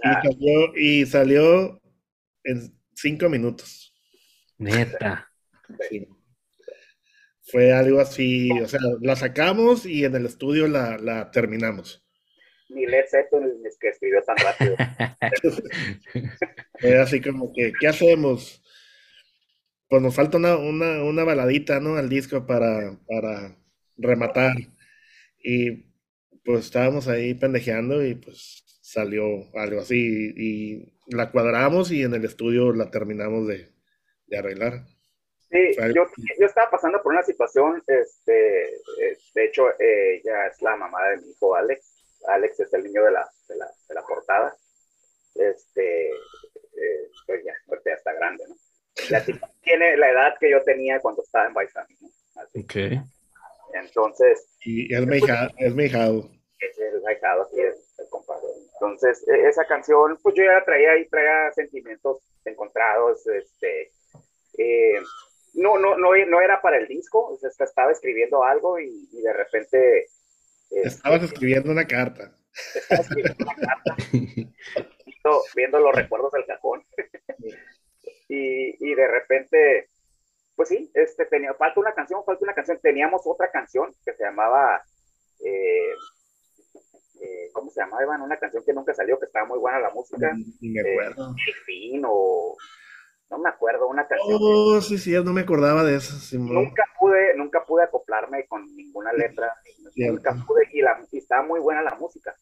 y, 0.03 0.27
salió, 0.27 0.77
y 0.77 1.07
salió 1.07 1.81
en 2.45 2.73
cinco 2.95 3.29
minutos. 3.29 3.95
Neta. 4.59 5.29
Fue 7.42 7.73
algo 7.73 8.01
así, 8.01 8.51
o 8.61 8.66
sea, 8.66 8.81
la 9.01 9.16
sacamos 9.16 9.85
y 9.85 10.05
en 10.05 10.14
el 10.14 10.27
estudio 10.27 10.68
la, 10.68 10.97
la 10.99 11.31
terminamos. 11.31 12.03
Ni 12.68 12.87
Led 12.87 13.05
Zeppelin 13.09 13.61
es 13.66 13.77
que 13.79 13.88
escribió 13.88 14.23
tan 14.23 14.37
rápido. 14.37 14.77
Era 16.81 17.03
así 17.03 17.21
como 17.21 17.53
que, 17.53 17.73
¿qué 17.79 17.88
hacemos? 17.88 18.62
Pues 19.92 20.00
nos 20.00 20.16
falta 20.16 20.38
una, 20.38 20.57
una, 20.57 21.05
una 21.05 21.22
baladita, 21.22 21.78
¿no? 21.78 21.96
Al 21.96 22.09
disco 22.09 22.46
para, 22.46 22.96
para 23.07 23.55
rematar. 23.98 24.55
Y 25.38 25.85
pues 26.46 26.64
estábamos 26.64 27.09
ahí 27.09 27.35
pendejeando 27.35 28.02
y 28.02 28.14
pues 28.14 28.64
salió 28.81 29.22
algo 29.55 29.81
así 29.81 30.33
y, 30.35 30.94
la 31.14 31.31
cuadramos 31.31 31.92
y 31.92 32.05
en 32.05 32.14
el 32.14 32.24
estudio 32.24 32.72
la 32.72 32.90
terminamos 32.90 33.46
de, 33.46 33.68
arreglar. 34.35 34.87
Sí, 35.50 35.76
yo, 35.94 36.07
yo, 36.40 36.46
estaba 36.46 36.70
pasando 36.70 37.02
por 37.02 37.12
una 37.12 37.22
situación, 37.22 37.83
este, 37.87 38.64
eh, 38.64 39.18
de 39.35 39.44
hecho, 39.44 39.78
ella 39.78 40.46
es 40.46 40.62
la 40.62 40.74
mamá 40.74 41.07
de 41.11 41.18
mi 41.18 41.33
hijo 41.33 41.55
Alex. 41.55 42.02
Alex 42.28 42.61
es 42.61 42.72
el 42.72 42.85
niño 42.85 43.05
de 43.05 43.11
la, 43.11 43.28
de 43.46 43.57
la, 43.57 43.66
de 43.90 43.94
la 43.94 44.02
portada. 44.07 44.57
Este, 45.35 46.09
eh, 46.09 47.11
pues 47.26 47.44
ya, 47.44 47.52
ya 47.85 47.92
está 47.92 48.14
grande, 48.14 48.44
¿no? 48.48 48.57
La 49.11 49.25
tiene 49.62 49.97
la 49.97 50.11
edad 50.11 50.35
que 50.38 50.51
yo 50.51 50.62
tenía 50.62 51.01
cuando 51.01 51.23
estaba 51.23 51.47
en 51.47 51.55
Baisami, 51.55 51.97
¿no? 52.01 52.09
Ok. 52.61 52.75
Entonces. 53.75 54.49
Y 54.65 54.95
es 54.95 55.07
mi 55.07 55.19
hija, 55.19 55.49
es 55.59 55.75
mi 55.75 55.85
hijado. 55.85 56.31
Es 56.59 56.79
el 56.79 57.03
hijado, 57.17 57.49
sí, 57.53 57.61
es 57.61 57.95
el 57.99 58.09
compadre. 58.11 58.49
Entonces, 58.75 59.27
e, 59.29 59.49
esa 59.49 59.65
canción, 59.65 60.19
pues 60.23 60.35
yo 60.35 60.45
ya 60.45 60.65
traía 60.65 60.93
ahí, 60.93 61.09
traía 61.09 61.53
sentimientos 61.53 62.19
encontrados, 62.45 63.27
este. 63.27 63.93
Eh, 64.59 65.01
no, 65.55 65.79
no, 65.79 65.97
no, 65.97 66.11
no 66.27 66.41
era 66.41 66.61
para 66.62 66.79
el 66.79 66.88
disco, 66.88 67.29
o 67.29 67.38
sea, 67.38 67.51
estaba 67.59 67.93
escribiendo 67.93 68.45
algo 68.45 68.79
y, 68.79 69.09
de 69.12 69.33
repente. 69.33 70.07
Este, 70.71 70.88
Estabas 70.88 71.23
escribiendo 71.23 71.71
una 71.71 71.87
carta. 71.87 72.35
Estaba 72.75 73.03
escribiendo 73.03 73.45
una 73.45 73.55
carta. 73.55 73.97
viendo, 74.12 75.43
viendo 75.55 75.81
los 75.81 75.95
recuerdos 75.95 76.33
del 76.33 76.47
cajón. 76.47 76.85
Y, 78.35 78.90
y 78.90 78.95
de 78.95 79.09
repente 79.09 79.90
pues 80.55 80.68
sí, 80.68 80.90
este, 80.95 81.27
tenía, 81.27 81.55
falta 81.55 81.81
una 81.81 81.92
canción, 81.92 82.23
falta 82.25 82.45
una 82.45 82.55
canción. 82.55 82.79
Teníamos 82.83 83.23
otra 83.25 83.51
canción 83.51 83.92
que 84.05 84.12
se 84.12 84.25
llamaba, 84.25 84.83
eh, 85.45 85.92
eh, 87.21 87.49
¿cómo 87.53 87.71
se 87.71 87.81
llamaba, 87.81 88.03
Iván? 88.03 88.23
Una 88.23 88.37
canción 88.37 88.62
que 88.64 88.73
nunca 88.73 88.92
salió, 88.95 89.18
que 89.18 89.27
estaba 89.27 89.47
muy 89.47 89.59
buena 89.59 89.81
la 89.81 89.90
música. 89.90 90.31
Me 90.61 90.81
acuerdo. 90.81 91.31
Eh, 91.31 91.42
el 91.49 91.55
fin 91.64 92.03
o... 92.07 92.57
No 93.31 93.38
me 93.38 93.49
acuerdo, 93.49 93.88
una 93.88 94.07
canción. 94.07 94.38
Oh, 94.38 94.79
sí, 94.83 94.99
sí, 94.99 95.12
no 95.12 95.33
me 95.33 95.40
acordaba 95.40 95.83
de 95.85 95.97
eso. 95.97 96.14
nunca 96.38 96.85
pude, 97.01 97.35
nunca 97.35 97.64
pude 97.64 97.85
acoplarme 97.85 98.47
con 98.47 98.62
ninguna 98.77 99.11
letra. 99.14 99.51
nunca 99.97 100.37
pude, 100.47 100.68
y, 100.73 100.83
la, 100.83 101.01
y 101.11 101.16
estaba 101.16 101.42
muy 101.42 101.59
buena 101.59 101.81
la 101.81 101.95
música 101.95 102.37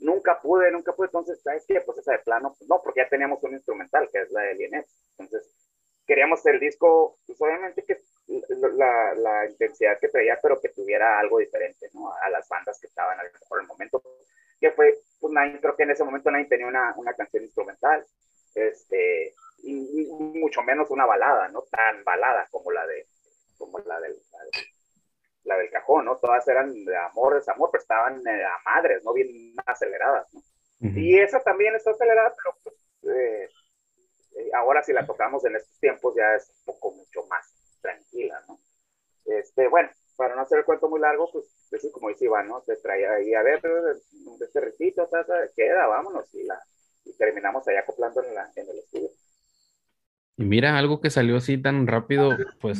nunca 0.00 0.40
pude, 0.40 0.70
nunca 0.70 0.92
pude, 0.92 1.06
entonces, 1.06 1.40
¿sabes 1.42 1.64
qué? 1.66 1.80
Pues 1.80 1.98
esa 1.98 2.12
de 2.12 2.18
plano, 2.18 2.56
no, 2.68 2.80
porque 2.82 3.00
ya 3.00 3.08
teníamos 3.08 3.42
un 3.42 3.52
instrumental, 3.52 4.08
que 4.12 4.22
es 4.22 4.30
la 4.30 4.42
de 4.42 4.54
Lienet. 4.54 4.86
Entonces, 5.18 5.50
queríamos 6.06 6.44
el 6.46 6.58
disco, 6.58 7.18
pues 7.26 7.40
obviamente 7.40 7.84
que 7.84 7.98
la, 8.26 9.46
intensidad 9.48 9.98
que 10.00 10.08
traía, 10.08 10.38
pero 10.42 10.60
que 10.60 10.70
tuviera 10.70 11.18
algo 11.18 11.38
diferente, 11.38 11.88
¿no? 11.92 12.12
A 12.12 12.30
las 12.30 12.48
bandas 12.48 12.78
que 12.80 12.86
estaban 12.86 13.18
al 13.18 13.32
mejor 13.32 13.60
el 13.60 13.66
momento. 13.66 14.02
Que 14.60 14.70
fue, 14.72 14.98
pues 15.20 15.32
nadie, 15.32 15.58
creo 15.60 15.76
que 15.76 15.84
en 15.84 15.90
ese 15.90 16.04
momento 16.04 16.30
nadie 16.30 16.46
tenía 16.46 16.66
una, 16.66 16.94
una 16.96 17.14
canción 17.14 17.42
instrumental, 17.42 18.04
este, 18.54 19.34
y, 19.62 20.06
mucho 20.10 20.62
menos 20.62 20.90
una 20.90 21.06
balada, 21.06 21.48
¿no? 21.48 21.62
Tan 21.62 22.04
balada 22.04 22.46
como 22.50 22.70
la 22.70 22.86
de, 22.86 23.06
como 23.58 23.78
la 23.78 24.00
del, 24.00 24.16
la, 24.32 24.60
del 25.56 25.70
cajón, 25.70 26.04
¿no? 26.04 26.16
Todas 26.16 26.46
eran 26.48 26.72
de 26.84 26.96
amor, 26.96 27.34
desamor, 27.34 27.70
pero 27.70 27.82
estaban 27.82 28.26
eh, 28.26 28.44
a 28.44 28.70
madres, 28.70 29.02
¿no? 29.04 29.12
Bien 29.12 29.28
aceleradas, 29.66 30.26
¿no? 30.32 30.42
Y 30.82 31.18
esa 31.18 31.40
también 31.40 31.74
está 31.74 31.90
acelerada, 31.90 32.32
pero 32.34 32.56
pues, 32.62 33.14
eh, 33.14 33.48
eh, 34.36 34.50
ahora 34.54 34.82
si 34.82 34.94
la 34.94 35.04
tocamos 35.04 35.44
en 35.44 35.56
estos 35.56 35.78
tiempos 35.78 36.14
ya 36.16 36.34
es 36.34 36.48
un 36.48 36.64
poco 36.72 36.92
mucho 36.92 37.26
más 37.26 37.78
tranquila, 37.82 38.42
¿no? 38.48 38.58
Este, 39.26 39.68
bueno, 39.68 39.90
para 40.16 40.34
no 40.34 40.42
hacer 40.42 40.60
el 40.60 40.64
cuento 40.64 40.88
muy 40.88 41.00
largo, 41.00 41.30
pues, 41.32 41.44
pues 41.68 41.86
como 41.92 42.08
dice 42.08 42.24
Iván, 42.24 42.48
¿no? 42.48 42.62
Se 42.62 42.76
traía 42.76 43.12
ahí, 43.12 43.34
a 43.34 43.42
ver, 43.42 43.60
este 44.40 44.60
recito, 44.60 45.08
queda, 45.54 45.86
vámonos, 45.86 46.34
y, 46.34 46.44
la, 46.44 46.58
y 47.04 47.12
terminamos 47.16 47.66
ahí 47.68 47.76
acoplando 47.76 48.22
en, 48.22 48.34
la, 48.34 48.50
en 48.56 48.68
el 48.68 48.78
estudio. 48.78 49.10
Y 50.36 50.44
mira, 50.44 50.78
algo 50.78 51.02
que 51.02 51.10
salió 51.10 51.36
así 51.36 51.60
tan 51.60 51.86
rápido, 51.86 52.30
pues 52.62 52.78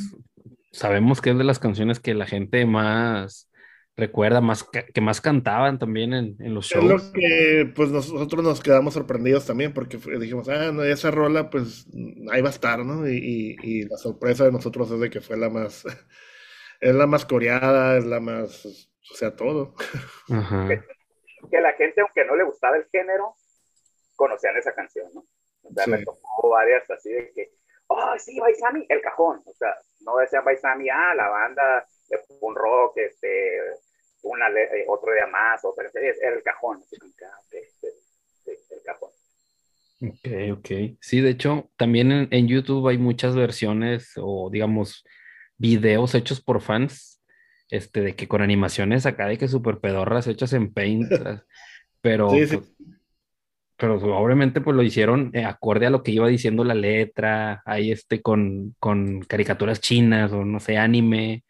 sabemos 0.72 1.20
que 1.20 1.30
es 1.30 1.38
de 1.38 1.44
las 1.44 1.58
canciones 1.58 2.00
que 2.00 2.14
la 2.14 2.26
gente 2.26 2.64
más 2.66 3.50
recuerda, 3.96 4.40
más 4.40 4.64
que 4.64 5.00
más 5.00 5.20
cantaban 5.20 5.78
también 5.78 6.12
en, 6.12 6.36
en 6.40 6.54
los 6.54 6.66
shows. 6.66 6.84
Es 6.84 6.90
lo 6.90 7.12
que 7.12 7.72
pues 7.74 7.90
nosotros 7.90 8.42
nos 8.42 8.60
quedamos 8.60 8.94
sorprendidos 8.94 9.46
también 9.46 9.72
porque 9.72 9.98
dijimos, 10.18 10.48
ah, 10.48 10.72
no, 10.72 10.82
esa 10.82 11.10
rola 11.10 11.50
pues 11.50 11.86
ahí 12.32 12.40
va 12.40 12.48
a 12.48 12.52
estar, 12.52 12.80
¿no? 12.80 13.08
Y, 13.08 13.56
y, 13.62 13.84
la 13.84 13.96
sorpresa 13.96 14.44
de 14.44 14.52
nosotros 14.52 14.90
es 14.90 15.00
de 15.00 15.10
que 15.10 15.20
fue 15.20 15.36
la 15.36 15.50
más, 15.50 15.84
es 16.80 16.94
la 16.94 17.06
más 17.06 17.24
coreada, 17.24 17.98
es 17.98 18.04
la 18.04 18.20
más, 18.20 18.66
o 18.66 19.14
sea, 19.14 19.36
todo. 19.36 19.74
Que, 21.50 21.58
la 21.58 21.72
gente, 21.72 22.02
aunque 22.02 22.22
no 22.26 22.36
le 22.36 22.44
gustaba 22.44 22.76
el 22.76 22.84
género, 22.92 23.34
conocían 24.14 24.58
esa 24.58 24.74
canción, 24.74 25.08
¿no? 25.14 25.26
O 25.62 25.72
sea, 25.72 25.86
me 25.86 26.04
tocó 26.04 26.50
varias 26.50 26.88
así 26.90 27.10
de 27.10 27.32
que, 27.34 27.50
oh, 27.90 28.14
sí, 28.18 28.38
Baisami, 28.38 28.86
el 28.88 29.00
cajón. 29.00 29.40
O 29.44 29.52
sea, 29.54 29.74
no 30.00 30.16
decían 30.16 30.44
Baisami, 30.44 30.88
ah, 30.88 31.14
la 31.14 31.28
banda 31.28 31.86
de 32.08 32.18
un 32.40 32.54
rock, 32.54 32.98
este, 32.98 33.60
una, 34.22 34.48
eh, 34.48 34.84
otro 34.88 35.12
día 35.12 35.26
más, 35.26 35.64
o 35.64 35.74
pero 35.76 35.88
es 35.88 36.22
el 36.22 36.42
cajón, 36.42 36.82
ah, 37.24 37.40
el 37.52 38.82
cajón. 38.84 39.10
Ok, 40.02 40.58
ok. 40.58 40.96
Sí, 41.00 41.20
de 41.20 41.30
hecho, 41.30 41.70
también 41.76 42.10
en, 42.10 42.28
en, 42.30 42.48
YouTube 42.48 42.88
hay 42.88 42.96
muchas 42.96 43.36
versiones 43.36 44.12
o, 44.16 44.48
digamos, 44.50 45.04
videos 45.58 46.14
hechos 46.14 46.40
por 46.40 46.62
fans, 46.62 47.22
este, 47.68 48.00
de 48.00 48.16
que 48.16 48.26
con 48.26 48.40
animaciones 48.40 49.04
acá 49.04 49.26
de 49.26 49.36
que 49.36 49.46
super 49.46 49.78
pedorras 49.78 50.26
hechas 50.26 50.52
en 50.54 50.72
Paint, 50.72 51.10
pero, 52.00 52.30
sí, 52.30 52.46
sí. 52.46 52.56
Pues, 52.56 52.72
pero 53.80 53.96
obviamente 53.96 54.60
pues 54.60 54.76
lo 54.76 54.82
hicieron 54.82 55.30
eh, 55.32 55.44
acorde 55.44 55.86
a 55.86 55.90
lo 55.90 56.02
que 56.02 56.12
iba 56.12 56.28
diciendo 56.28 56.64
la 56.64 56.74
letra, 56.74 57.62
ahí 57.64 57.90
este 57.90 58.20
con, 58.22 58.76
con 58.78 59.22
caricaturas 59.22 59.80
chinas 59.80 60.32
o 60.32 60.44
no 60.44 60.60
sé, 60.60 60.76
anime, 60.76 61.44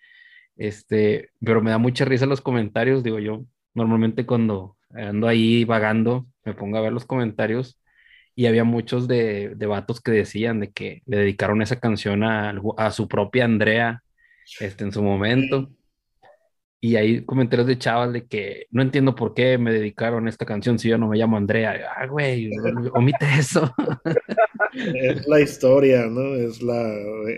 este, 0.56 1.30
pero 1.44 1.60
me 1.62 1.70
da 1.70 1.78
mucha 1.78 2.04
risa 2.04 2.26
los 2.26 2.40
comentarios, 2.40 3.02
digo 3.02 3.18
yo, 3.18 3.44
normalmente 3.74 4.26
cuando 4.26 4.76
ando 4.90 5.26
ahí 5.28 5.64
vagando, 5.64 6.26
me 6.44 6.54
pongo 6.54 6.78
a 6.78 6.82
ver 6.82 6.92
los 6.92 7.04
comentarios 7.04 7.80
y 8.36 8.46
había 8.46 8.64
muchos 8.64 9.08
de, 9.08 9.54
de 9.56 9.66
vatos 9.66 10.00
que 10.00 10.12
decían 10.12 10.60
de 10.60 10.70
que 10.70 11.02
le 11.06 11.18
dedicaron 11.18 11.62
esa 11.62 11.80
canción 11.80 12.22
a, 12.22 12.54
a 12.76 12.90
su 12.92 13.08
propia 13.08 13.44
Andrea 13.44 14.02
este, 14.60 14.84
en 14.84 14.92
su 14.92 15.02
momento. 15.02 15.70
Y 16.82 16.96
hay 16.96 17.24
comentarios 17.26 17.66
de 17.68 17.78
chavas 17.78 18.12
de 18.12 18.26
que 18.26 18.66
no 18.70 18.80
entiendo 18.80 19.14
por 19.14 19.34
qué 19.34 19.58
me 19.58 19.70
dedicaron 19.70 20.28
esta 20.28 20.46
canción 20.46 20.78
si 20.78 20.88
yo 20.88 20.96
no 20.96 21.08
me 21.08 21.18
llamo 21.18 21.36
Andrea. 21.36 21.92
Ah, 21.94 22.06
güey, 22.06 22.50
omite 22.94 23.26
eso. 23.38 23.70
Es 24.72 25.28
la 25.28 25.40
historia, 25.40 26.06
¿no? 26.06 26.34
Es 26.36 26.62
la, 26.62 26.82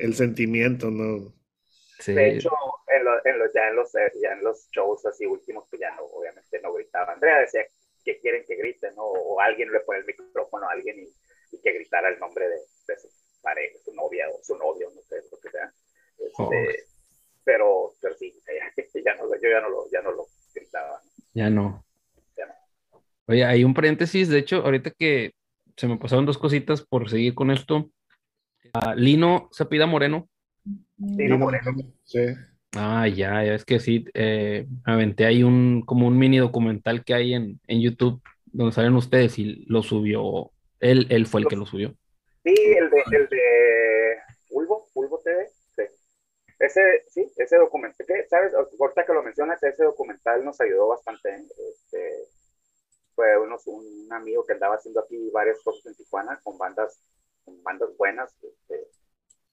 el 0.00 0.14
sentimiento, 0.14 0.90
¿no? 0.90 1.32
De 2.06 2.30
hecho, 2.30 2.50
en, 2.88 3.00
en 3.00 3.50
ya, 3.54 3.68
en 3.68 3.76
los, 3.76 3.94
eh, 3.94 4.12
ya 4.20 4.32
en 4.32 4.44
los 4.44 4.68
shows 4.70 5.06
así 5.06 5.26
últimos, 5.26 5.66
pues 5.68 5.80
ya 5.80 5.90
no, 5.96 6.04
obviamente 6.04 6.60
no 6.60 6.72
gritaba. 6.72 7.12
Andrea 7.12 7.40
decía 7.40 7.64
que 8.04 8.20
quieren 8.20 8.44
que 8.46 8.56
griten, 8.56 8.94
¿no? 8.94 9.04
O 9.04 9.40
alguien 9.40 9.72
le 9.72 9.80
pone 9.80 10.00
el 10.00 10.06
micrófono 10.06 10.68
a 10.68 10.72
alguien 10.72 10.98
y, 11.00 11.60
que 11.60 11.72
gritara 11.72 12.08
el 12.08 12.18
nombre 12.18 12.48
de, 12.48 12.58
su 12.96 13.08
pareja, 13.40 13.78
su 13.84 13.94
novia 13.94 14.26
o 14.30 14.42
su 14.42 14.56
novio, 14.56 14.90
no 14.94 15.02
sé, 15.02 15.16
lo 15.30 15.38
que 15.38 15.50
sea. 15.50 15.72
Este, 16.18 16.32
oh. 16.38 16.91
Pero, 17.44 17.92
pero 18.00 18.14
sí, 18.16 18.32
ya, 19.04 19.14
no, 19.16 19.24
yo 19.34 19.48
ya 19.48 19.60
no 19.60 19.68
lo, 19.68 19.90
ya 19.90 20.02
no 20.02 20.12
lo 20.12 20.26
gritaba. 20.54 21.00
Ya 21.34 21.50
no. 21.50 21.84
Ya 22.36 22.46
no. 22.46 23.02
Oye, 23.26 23.44
hay 23.44 23.64
un 23.64 23.74
paréntesis, 23.74 24.28
de 24.28 24.38
hecho, 24.38 24.62
ahorita 24.64 24.90
que 24.90 25.32
se 25.76 25.88
me 25.88 25.96
pasaron 25.96 26.26
dos 26.26 26.38
cositas 26.38 26.82
por 26.82 27.08
seguir 27.08 27.34
con 27.34 27.50
esto. 27.50 27.90
Uh, 28.74 28.94
Lino 28.96 29.50
Zapida 29.52 29.86
Moreno 29.86 30.28
Sí, 32.04 32.18
Ah, 32.74 33.06
ya, 33.06 33.44
ya 33.44 33.54
es 33.54 33.66
que 33.66 33.78
sí, 33.80 34.06
eh, 34.14 34.66
aventé 34.84 35.26
ahí 35.26 35.42
un, 35.42 35.82
como 35.84 36.06
un 36.06 36.16
mini 36.16 36.38
documental 36.38 37.04
que 37.04 37.12
hay 37.12 37.34
en, 37.34 37.60
en 37.66 37.80
YouTube 37.82 38.22
donde 38.46 38.72
salen 38.72 38.94
ustedes 38.94 39.38
y 39.38 39.64
lo 39.66 39.82
subió, 39.82 40.50
él, 40.80 41.06
él 41.10 41.26
fue 41.26 41.42
el 41.42 41.48
que 41.48 41.56
lo 41.56 41.66
subió. 41.66 41.94
Sí, 42.44 42.54
el 42.54 42.90
de, 42.90 43.02
el 43.12 43.28
de 43.28 44.16
Ulvo, 44.50 44.88
Ulvo 44.94 45.20
TV, 45.22 45.46
sí. 45.76 45.82
Ese, 46.62 47.04
sí, 47.08 47.28
ese 47.38 47.56
documental, 47.56 48.06
¿sabes? 48.30 48.54
Ahorita 48.54 49.04
que 49.04 49.12
lo 49.12 49.24
mencionas, 49.24 49.60
ese 49.64 49.82
documental 49.82 50.44
nos 50.44 50.60
ayudó 50.60 50.86
bastante. 50.86 51.28
Este, 51.34 52.28
fue 53.16 53.36
unos, 53.36 53.66
un 53.66 54.06
amigo 54.12 54.46
que 54.46 54.52
andaba 54.52 54.76
haciendo 54.76 55.00
aquí 55.00 55.28
varias 55.32 55.60
cosas 55.64 55.84
en 55.86 55.96
Tijuana 55.96 56.38
con 56.44 56.56
bandas, 56.58 57.02
con 57.44 57.60
bandas 57.64 57.88
buenas, 57.96 58.32
este, 58.40 58.86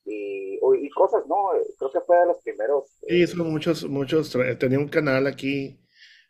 y, 0.06 0.90
cosas, 0.92 1.24
¿no? 1.28 1.36
Creo 1.80 1.92
que 1.92 2.02
fue 2.02 2.20
de 2.20 2.26
los 2.28 2.44
primeros. 2.44 2.96
Sí, 3.08 3.24
hizo 3.24 3.44
muchos, 3.44 3.90
muchos, 3.90 4.38
tenía 4.60 4.78
un 4.78 4.90
canal 4.90 5.26
aquí, 5.26 5.80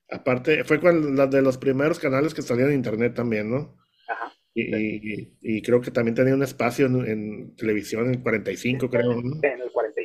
aparte, 0.10 0.64
fue 0.64 0.80
con 0.80 1.16
de 1.30 1.42
los 1.42 1.58
primeros 1.58 2.00
canales 2.00 2.34
que 2.34 2.42
salían 2.42 2.70
en 2.70 2.76
internet 2.76 3.16
también, 3.16 3.50
¿no? 3.50 3.76
Ajá. 4.08 4.34
Y, 4.54 5.34
y, 5.42 5.62
creo 5.62 5.82
que 5.82 5.92
también 5.92 6.16
tenía 6.16 6.34
un 6.34 6.44
espacio 6.44 6.86
en, 6.86 7.54
televisión, 7.58 8.06
en 8.06 8.16
el 8.16 8.24
45, 8.24 8.90
creo, 8.90 9.22
¿no? 9.22 9.40
En 9.44 9.62
el 9.62 9.72
45. 9.72 9.99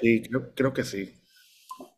Sí, 0.00 0.22
creo, 0.22 0.54
creo 0.54 0.72
que 0.72 0.84
sí. 0.84 1.20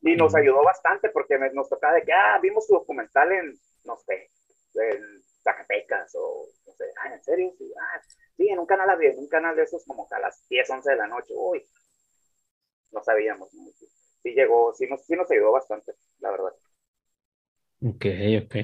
Y 0.03 0.16
nos 0.16 0.34
ayudó 0.34 0.62
bastante 0.64 1.11
porque 1.11 1.38
nos 1.53 1.68
tocaba 1.68 1.94
de 1.94 2.03
que, 2.03 2.12
ah, 2.12 2.38
vimos 2.42 2.66
su 2.66 2.74
documental 2.74 3.32
en, 3.32 3.55
no 3.84 3.97
sé, 3.97 4.30
en 4.74 5.22
Zacatecas 5.42 6.14
o, 6.14 6.47
no 6.66 6.72
sé, 6.72 6.84
ah, 7.03 7.12
¿en 7.14 7.22
serio? 7.22 7.53
Sí, 7.59 7.72
ah, 7.78 8.01
sí, 8.36 8.49
en 8.49 8.59
un 8.59 8.66
canal, 8.66 9.03
en 9.03 9.18
un 9.18 9.28
canal 9.28 9.55
de 9.57 9.62
esos 9.64 9.84
como 9.84 10.07
a 10.11 10.18
las 10.20 10.47
10, 10.49 10.68
11 10.70 10.90
de 10.90 10.97
la 10.97 11.07
noche, 11.07 11.34
uy, 11.36 11.62
no 12.92 13.03
sabíamos, 13.03 13.51
Sí 14.22 14.32
llegó, 14.32 14.74
sí 14.74 14.86
nos, 14.88 15.05
sí 15.05 15.14
nos 15.14 15.30
ayudó 15.30 15.53
bastante, 15.53 15.92
la 16.18 16.30
verdad. 16.30 16.53
Ok, 17.82 18.07
ok. 18.44 18.57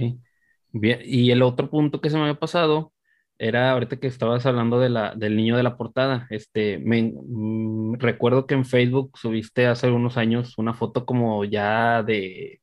Bien, 0.72 1.00
y 1.04 1.30
el 1.30 1.42
otro 1.42 1.70
punto 1.70 2.00
que 2.00 2.10
se 2.10 2.16
me 2.16 2.22
había 2.22 2.38
pasado 2.40 2.92
era 3.38 3.72
ahorita 3.72 3.96
que 3.96 4.06
estabas 4.06 4.46
hablando 4.46 4.78
de 4.78 4.88
la, 4.88 5.14
del 5.14 5.36
niño 5.36 5.56
de 5.56 5.62
la 5.62 5.76
portada. 5.76 6.26
Este, 6.30 6.78
me, 6.78 7.12
mm, 7.14 7.94
recuerdo 7.98 8.46
que 8.46 8.54
en 8.54 8.64
Facebook 8.64 9.18
subiste 9.18 9.66
hace 9.66 9.90
unos 9.90 10.16
años 10.16 10.58
una 10.58 10.74
foto 10.74 11.04
como 11.04 11.44
ya 11.44 12.02
de, 12.02 12.60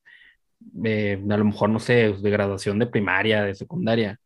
a 0.86 1.38
lo 1.38 1.46
mejor, 1.46 1.70
no 1.70 1.80
sé, 1.80 2.14
de 2.14 2.30
graduación 2.30 2.80
de 2.80 2.88
primaria, 2.88 3.44
de 3.44 3.56
secundaria. 3.56 4.20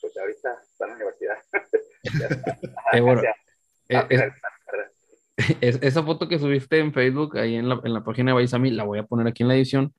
Pues 0.00 0.16
ahorita 0.16 0.58
está 0.62 0.84
en 0.84 0.90
la 0.90 0.96
universidad. 0.96 1.36
esa 5.60 6.02
foto 6.02 6.28
que 6.28 6.38
subiste 6.38 6.78
en 6.78 6.92
Facebook, 6.92 7.36
ahí 7.38 7.56
en 7.56 7.68
la, 7.68 7.80
en 7.84 7.92
la 7.92 8.02
página 8.02 8.30
de 8.30 8.34
Baisami, 8.34 8.70
la 8.70 8.84
voy 8.84 8.98
a 8.98 9.04
poner 9.04 9.26
aquí 9.26 9.42
en 9.42 9.48
la 9.48 9.56
edición 9.56 9.92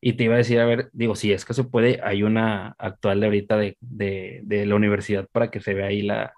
y 0.00 0.14
te 0.14 0.24
iba 0.24 0.34
a 0.34 0.38
decir, 0.38 0.60
a 0.60 0.66
ver, 0.66 0.90
digo, 0.92 1.14
si 1.14 1.32
es 1.32 1.44
que 1.44 1.54
se 1.54 1.64
puede, 1.64 2.00
hay 2.02 2.22
una 2.22 2.74
actual 2.78 3.20
de 3.20 3.26
ahorita 3.26 3.56
de, 3.56 3.76
de, 3.80 4.40
de 4.44 4.66
la 4.66 4.74
universidad 4.74 5.28
para 5.32 5.50
que 5.50 5.60
se 5.60 5.74
vea 5.74 5.86
ahí 5.86 6.02
la, 6.02 6.34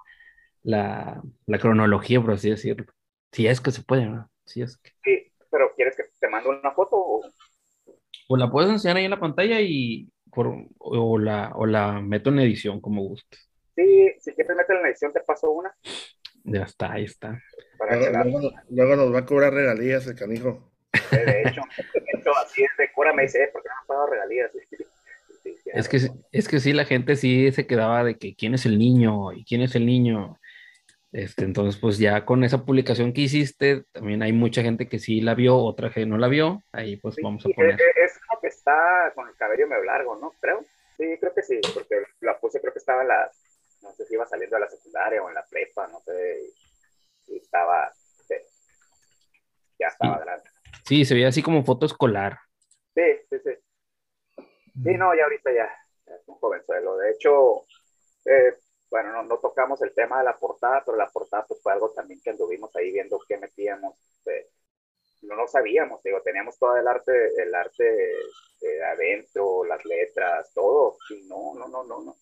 la, 0.63 1.23
la, 1.47 1.59
cronología, 1.59 2.21
por 2.21 2.33
así 2.33 2.51
decirlo. 2.51 2.87
Si 3.33 3.47
es 3.47 3.61
que 3.61 3.73
se 3.73 3.83
puede, 3.83 4.07
¿no? 4.07 4.31
Si 4.45 4.63
es 4.63 4.77
que... 4.79 4.93
Sí, 5.05 5.33
pero 5.51 5.73
¿quieres 5.75 5.97
que 5.97 6.05
te 6.21 6.29
mande 6.29 6.49
una 6.49 6.73
foto? 6.73 6.97
O... 6.97 7.23
o 8.29 8.37
la 8.37 8.51
puedes 8.51 8.71
enseñar 8.71 8.99
ahí 8.99 9.05
en 9.05 9.11
la 9.11 9.21
pantalla 9.21 9.61
y 9.61 10.09
por, 10.37 10.55
o, 10.79 11.19
la, 11.19 11.53
o 11.55 11.67
la 11.67 12.01
meto 12.01 12.31
en 12.31 12.41
edición, 12.41 12.81
como 12.81 13.03
gustes. 13.03 13.49
Sí, 13.75 14.13
si 14.21 14.33
quieres 14.33 14.57
meter 14.57 14.77
en 14.77 14.87
edición, 14.87 15.13
te 15.13 15.21
paso 15.21 15.51
una. 15.51 15.75
Ya 16.45 16.63
está, 16.63 16.93
ahí 16.93 17.05
está. 17.05 17.43
Luego, 17.79 18.53
luego, 18.71 18.97
nos 18.97 19.15
va 19.15 19.21
a 19.21 19.27
cobrar 19.27 19.53
regalías 19.53 20.07
el 20.07 20.15
canijo. 20.15 20.71
De 21.11 21.43
hecho, 21.43 21.63
así 22.43 22.63
es 22.65 22.71
de 22.79 22.91
cura 22.93 23.13
me 23.13 23.23
dice, 23.23 23.45
eh, 23.45 23.49
¿por 23.53 23.63
qué 23.63 23.69
no 23.69 23.75
han 23.81 23.87
pagado 23.87 24.07
regalías? 24.09 24.51
es 25.65 25.89
que, 25.89 25.99
es 26.33 26.49
que 26.49 26.61
sí, 26.61 26.73
la 26.73 26.85
gente 26.85 27.17
sí 27.17 27.53
se 27.53 27.67
quedaba 27.67 28.05
de 28.05 28.19
que 28.19 28.35
quién 28.35 28.55
es 28.55 28.67
el 28.67 28.79
niño 28.79 29.33
y 29.33 29.45
quién 29.45 29.63
es 29.63 29.75
el 29.75 29.87
niño. 29.87 30.39
Este, 31.13 31.45
entonces, 31.45 31.81
pues 31.81 31.99
ya 31.99 32.25
con 32.25 32.45
esa 32.45 32.65
publicación 32.65 33.13
que 33.13 33.23
hiciste, 33.23 33.85
también 33.93 34.23
hay 34.23 34.33
mucha 34.33 34.63
gente 34.63 34.89
que 34.89 34.99
sí 34.99 35.21
la 35.21 35.35
vio, 35.35 35.57
otra 35.57 35.91
que 35.91 36.05
no 36.05 36.19
la 36.19 36.29
vio. 36.29 36.63
Ahí 36.73 36.97
pues 36.97 37.17
vamos 37.23 37.45
a 37.47 37.49
poner. 37.49 37.75
Es, 37.75 38.21
uno 38.29 38.41
que 38.41 38.49
está 38.49 39.13
con 39.15 39.29
el 39.29 39.35
cabello 39.37 39.67
medio 39.67 39.85
largo, 39.85 40.17
¿no? 40.17 40.35
Creo. 40.41 40.65
Sí, 40.97 41.05
creo 41.21 41.35
que 41.35 41.43
sí, 41.43 41.61
porque 41.75 42.03
la 42.21 42.39
puse, 42.39 42.61
creo 42.61 42.73
que 42.73 42.79
estaba 42.79 43.03
en 43.03 43.09
la, 43.09 43.31
no 43.83 43.93
sé 43.93 44.07
si 44.07 44.15
iba 44.15 44.27
saliendo 44.27 44.57
de 44.57 44.61
la 44.61 44.69
secundaria 44.69 45.23
o 45.23 45.29
en 45.29 45.35
la 45.35 45.45
prepa, 45.45 45.87
no 45.89 46.01
sé, 46.01 46.41
y, 47.29 47.37
estaba, 47.37 47.93
ya 49.79 49.89
estaba 49.89 50.19
grande. 50.19 50.49
Sí, 50.87 51.05
se 51.05 51.15
veía 51.15 51.29
así 51.29 51.43
como 51.43 51.65
foto 51.65 51.87
escolar. 51.87 52.39
Sí, 52.95 53.03
sí, 53.29 53.37
sí. 53.45 53.51
Sí, 54.85 54.95
no, 54.97 55.15
ya 55.17 55.25
ahorita 55.25 55.53
ya, 55.53 55.69
es 56.07 56.29
un 56.29 56.37
jovenzuelo. 56.37 56.97
De 56.99 57.11
hecho, 57.11 57.67
eh, 58.25 58.55
bueno, 58.89 59.13
no, 59.13 59.23
no, 59.25 59.39
tocamos 59.39 59.83
el 59.83 59.93
tema 59.95 60.19
de 60.19 60.25
la 60.25 60.37
portada, 60.37 60.83
pero 60.85 60.97
la 60.97 61.09
portada 61.09 61.45
pues, 61.47 61.61
fue 61.61 61.73
algo 61.73 61.91
también 61.91 62.21
que 62.23 62.31
anduvimos 62.31 62.75
ahí 62.77 62.93
viendo 62.93 63.19
qué 63.27 63.37
metíamos. 63.37 63.97
Eh, 64.27 64.49
no 65.23 65.35
lo 65.35 65.49
sabíamos, 65.49 66.03
digo, 66.05 66.21
teníamos 66.23 66.57
todo 66.59 66.77
el 66.77 66.87
arte, 66.87 67.13
el 67.43 67.53
arte 67.55 68.15
de 68.61 68.85
adentro, 68.85 69.65
las 69.65 69.85
letras, 69.85 70.53
todo. 70.55 70.99
Y 71.11 71.27
no, 71.27 71.55
no, 71.55 71.67
no, 71.67 71.83
no, 71.83 72.03
no. 72.03 72.17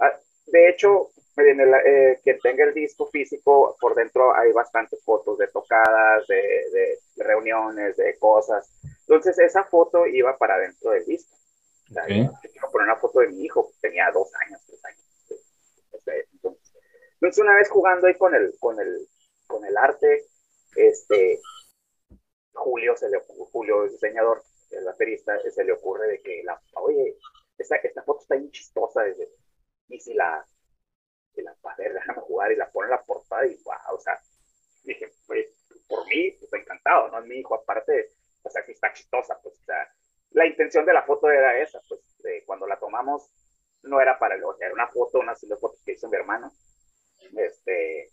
Ah, 0.00 0.12
de 0.50 0.68
hecho, 0.68 1.10
eh, 1.36 2.18
quien 2.22 2.38
tenga 2.40 2.64
el 2.64 2.74
disco 2.74 3.06
físico, 3.06 3.76
por 3.80 3.94
dentro 3.94 4.34
hay 4.34 4.52
bastantes 4.52 5.02
fotos 5.04 5.38
de 5.38 5.46
tocadas, 5.48 6.26
de, 6.26 6.98
reuniones, 7.16 7.96
de 7.96 8.18
cosas. 8.18 8.70
Entonces, 9.00 9.38
esa 9.38 9.64
foto 9.64 10.06
iba 10.06 10.36
para 10.36 10.58
dentro 10.58 10.90
del 10.90 11.04
disco. 11.04 11.36
quiero 11.86 12.70
poner 12.72 12.86
una 12.86 12.96
foto 12.96 13.20
de 13.20 13.28
mi 13.28 13.44
hijo, 13.44 13.70
tenía 13.80 14.10
dos 14.12 14.30
años, 14.46 14.60
tres 14.66 14.84
años. 14.84 15.04
Entonces, 17.20 17.42
una 17.42 17.54
vez 17.54 17.68
jugando 17.68 18.06
ahí 18.06 18.14
con 18.14 18.34
el, 18.34 18.54
con 18.58 18.78
el, 18.80 19.08
con 19.46 19.64
el 19.64 19.76
arte, 19.76 20.26
este, 20.76 21.40
Julio, 22.52 22.96
se 22.96 23.08
le, 23.10 23.18
Julio, 23.52 23.84
el 23.84 23.90
diseñador, 23.90 24.42
el 24.70 24.84
baterista, 24.84 25.38
se 25.50 25.64
le 25.64 25.72
ocurre 25.72 26.08
de 26.08 26.20
que, 26.20 26.42
la, 26.44 26.60
oye, 26.74 27.16
esta, 27.58 27.76
esta 27.76 28.02
foto 28.02 28.22
está 28.22 28.36
bien 28.36 28.50
chistosa, 28.50 29.02
y 29.88 30.00
si 30.00 30.14
la, 30.14 30.46
y 31.34 31.42
la 31.42 31.54
padre, 31.60 31.92
déjame 31.94 32.20
jugar 32.20 32.52
y 32.52 32.56
la 32.56 32.70
pone 32.70 32.86
en 32.86 32.90
la 32.92 33.02
portada 33.02 33.46
y 33.46 33.56
wow, 33.64 33.94
o 33.96 34.00
sea, 34.00 34.18
dije, 34.84 35.10
pues, 35.26 35.46
por 35.86 36.06
mí, 36.08 36.30
pues 36.32 36.52
encantado, 36.52 37.08
¿no? 37.08 37.20
Mi 37.22 37.36
hijo, 37.36 37.54
aparte, 37.54 38.10
o 38.42 38.50
sea, 38.50 38.64
que 38.64 38.72
está 38.72 38.92
chistosa, 38.92 39.38
pues, 39.42 39.54
o 39.60 39.64
sea, 39.64 39.88
la 40.30 40.46
intención 40.46 40.84
de 40.84 40.92
la 40.92 41.02
foto 41.02 41.30
era 41.30 41.58
esa, 41.58 41.80
pues, 41.88 42.00
cuando 42.44 42.66
la 42.66 42.78
tomamos, 42.78 43.32
no 43.82 44.00
era 44.00 44.18
para 44.18 44.34
el, 44.34 44.44
o 44.44 44.54
sea, 44.56 44.66
era 44.66 44.74
una 44.74 44.88
foto, 44.88 45.20
una 45.20 45.34
de 45.40 45.56
fotos 45.56 45.82
que 45.84 45.92
hizo 45.92 46.08
mi 46.08 46.16
hermano, 46.16 46.52
este, 47.36 48.10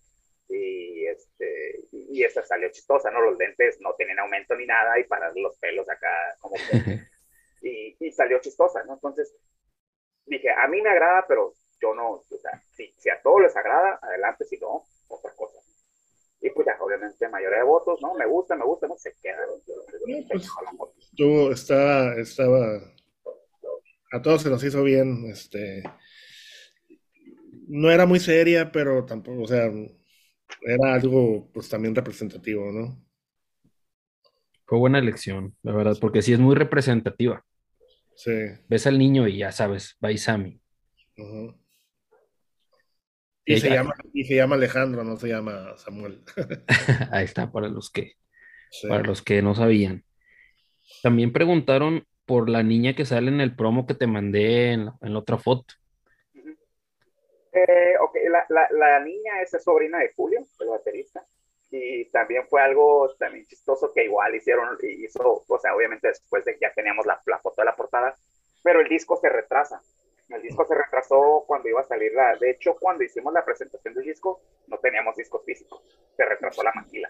y 0.48 1.08
este, 1.08 1.88
y 1.92 2.24
esa 2.24 2.44
salió 2.44 2.70
chistosa, 2.72 3.10
¿no? 3.12 3.22
Los 3.22 3.38
lentes 3.38 3.80
no 3.82 3.96
tienen 3.96 4.20
aumento 4.20 4.56
ni 4.56 4.66
nada, 4.66 5.00
y 5.00 5.04
para 5.06 5.32
los 5.34 5.58
pelos 5.58 5.90
acá, 5.90 6.10
como 6.40 6.56
que, 6.56 6.62
y, 7.62 7.96
y 8.00 8.12
salió 8.12 8.40
chistosa, 8.40 8.84
¿no? 8.84 8.94
Entonces, 8.94 9.36
dije, 10.26 10.50
a 10.52 10.68
mí 10.68 10.82
me 10.82 10.90
agrada, 10.90 11.26
pero 11.28 11.54
yo 11.82 11.94
no, 11.94 12.12
o 12.12 12.38
sea, 12.42 12.62
si, 12.76 12.94
si, 12.98 13.10
a 13.10 13.22
todos 13.22 13.42
les 13.42 13.56
agrada, 13.56 14.00
adelante, 14.02 14.46
si 14.46 14.58
no, 14.58 14.84
otra 15.08 15.32
cosa. 15.36 15.60
Y 16.42 16.50
pues 16.52 16.68
ya, 16.68 16.78
obviamente, 16.80 17.28
mayoría 17.30 17.60
de 17.60 17.64
votos, 17.64 18.00
¿no? 18.02 18.14
Me 18.14 18.26
gusta, 18.26 18.56
me 18.56 18.66
gusta, 18.66 18.88
no 18.88 18.96
se 18.98 19.16
quedan. 19.22 19.50
Tú 21.16 21.52
estaba, 21.52 22.16
estaba, 22.16 22.82
a 24.12 24.22
todos 24.22 24.44
se 24.44 24.50
nos 24.50 24.64
hizo 24.64 24.84
bien, 24.84 25.26
este, 25.30 25.84
no 27.68 27.90
era 27.90 28.06
muy 28.06 28.20
seria, 28.20 28.72
pero 28.72 29.06
tampoco, 29.06 29.44
o 29.44 29.48
sea, 29.48 29.72
era 30.62 30.94
algo, 30.94 31.50
pues 31.54 31.70
también 31.70 31.96
representativo, 31.96 32.72
¿no? 32.72 33.02
Fue 34.66 34.80
buena 34.80 35.00
elección, 35.00 35.56
la 35.62 35.74
verdad, 35.74 35.98
porque 36.00 36.22
sí 36.22 36.34
es 36.34 36.40
muy 36.40 36.56
representativa. 36.56 37.46
Sí. 38.16 38.32
Ves 38.68 38.88
al 38.88 38.98
niño 38.98 39.28
y 39.28 39.40
ya 39.40 39.52
sabes, 39.52 39.98
Baisami. 40.00 40.60
Uh 41.18 41.65
y, 43.46 43.60
se 43.60 43.70
llama, 43.70 43.94
y 44.14 44.24
se 44.26 44.36
llama 44.36 44.56
Alejandro, 44.56 45.04
no 45.04 45.18
se 45.18 45.28
llama 45.28 45.78
Samuel. 45.78 46.24
Ahí 47.12 47.26
está, 47.26 47.52
para 47.52 47.68
los 47.68 47.92
que, 47.92 48.14
para 48.88 49.04
los 49.04 49.22
que 49.22 49.42
no 49.42 49.54
sabían. 49.56 50.04
También 51.04 51.32
preguntaron 51.32 52.06
por 52.26 52.50
la 52.50 52.64
niña 52.64 52.96
que 52.96 53.06
sale 53.06 53.30
en 53.30 53.42
el 53.42 53.56
promo 53.56 53.86
que 53.86 53.94
te 53.94 54.08
mandé 54.08 54.72
en 54.72 54.86
la, 54.86 55.20
otra 55.20 55.38
foto. 55.38 55.76
Eh, 57.54 57.94
ok, 58.02 58.16
la, 58.30 58.46
la, 58.50 58.68
la, 58.72 59.00
niña 59.00 59.42
es 59.42 59.52
sobrina 59.64 60.00
de 60.00 60.12
Julio, 60.16 60.46
el 60.60 60.68
baterista. 60.68 61.26
Y 61.72 62.06
también 62.06 62.48
fue 62.48 62.62
algo 62.62 63.14
también 63.18 63.46
chistoso 63.46 63.92
que 63.94 64.06
igual 64.06 64.36
hicieron, 64.36 64.78
hizo, 64.82 65.44
o 65.48 65.60
sea, 65.60 65.76
obviamente 65.76 66.08
después 66.08 66.46
de 66.46 66.54
que 66.54 66.60
ya 66.62 66.74
teníamos 66.74 67.06
la, 67.06 67.22
la 67.26 67.40
foto 67.40 67.62
de 67.62 67.66
la 67.66 67.76
portada, 67.76 68.16
pero 68.64 68.82
el 68.82 68.90
disco 68.90 69.18
se 69.18 69.30
retrasa. 69.30 69.82
El 70.30 70.42
disco 70.42 70.66
se 70.66 70.76
retrasó 70.76 71.44
cuando 71.48 71.70
iba 71.70 71.82
a 71.82 71.88
salir 71.88 72.14
la. 72.14 72.36
De 72.36 72.52
hecho, 72.52 72.76
cuando 72.80 73.04
hicimos 73.04 73.34
la 73.34 73.46
presentación 73.46 73.94
del 73.94 74.06
disco, 74.06 74.42
no 74.68 74.78
teníamos 74.80 75.16
discos 75.16 75.44
físicos. 75.46 75.82
Se 76.16 76.26
retrasó 76.26 76.64
la 76.64 76.74
maquila. 76.74 77.10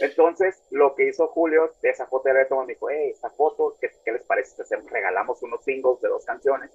Entonces, 0.00 0.62
lo 0.70 0.94
que 0.94 1.08
hizo 1.08 1.28
Julio 1.28 1.72
de 1.80 1.90
esa 1.90 2.06
foto 2.06 2.28
todo, 2.48 2.64
me 2.64 2.74
dijo, 2.74 2.90
hey, 2.90 3.10
esta 3.10 3.30
foto, 3.30 3.76
¿qué, 3.80 3.90
¿qué, 4.04 4.12
les 4.12 4.24
parece? 4.24 4.50
Entonces, 4.50 4.90
regalamos 4.90 5.42
unos 5.42 5.64
singles 5.64 6.00
de 6.00 6.08
dos 6.08 6.24
canciones. 6.24 6.70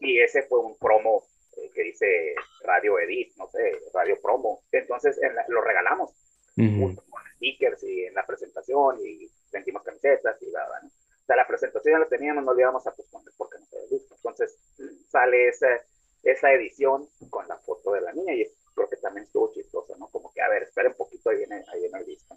Y 0.00 0.20
ese 0.20 0.42
fue 0.44 0.60
un 0.60 0.76
promo 0.78 1.22
eh, 1.56 1.70
que 1.74 1.82
dice 1.82 2.34
Radio 2.64 2.98
Edit, 2.98 3.36
no 3.36 3.46
sé, 3.48 3.72
Radio 3.92 4.18
Promo. 4.22 4.62
Entonces, 4.72 5.20
lo 5.48 5.60
regalamos. 5.62 6.12
Junto 6.54 7.02
con 7.08 7.22
stickers 7.36 7.82
y 7.82 8.04
en 8.04 8.14
la 8.14 8.26
presentación 8.26 8.98
y 9.02 9.26
vendimos 9.50 9.82
camisetas 9.82 10.36
y 10.42 10.50
nada, 10.50 10.80
¿no? 10.82 10.88
O 10.88 11.24
sea, 11.24 11.36
la 11.36 11.46
presentación 11.46 11.94
ya 11.94 11.98
la 12.00 12.08
teníamos, 12.08 12.44
no 12.44 12.52
le 12.52 12.60
íbamos 12.60 12.86
a 12.86 12.94
posponer 12.94 13.32
porque 13.38 13.58
no 13.58 13.64
Entonces 13.92 14.56
sale 15.08 15.48
esa, 15.48 15.68
esa 16.22 16.52
edición 16.52 17.08
con 17.30 17.46
la 17.48 17.56
foto 17.58 17.92
de 17.92 18.00
la 18.00 18.12
niña 18.12 18.34
y 18.34 18.46
creo 18.74 18.88
que 18.88 18.96
también 18.96 19.26
estuvo 19.26 19.52
chistoso, 19.52 19.96
¿no? 19.98 20.08
Como 20.08 20.32
que, 20.32 20.40
a 20.40 20.48
ver, 20.48 20.62
espera 20.62 20.88
un 20.88 20.96
poquito, 20.96 21.30
ahí 21.30 21.38
viene, 21.38 21.56
ahí 21.72 21.80
viene 21.80 21.98
el 21.98 22.06
disco. 22.06 22.36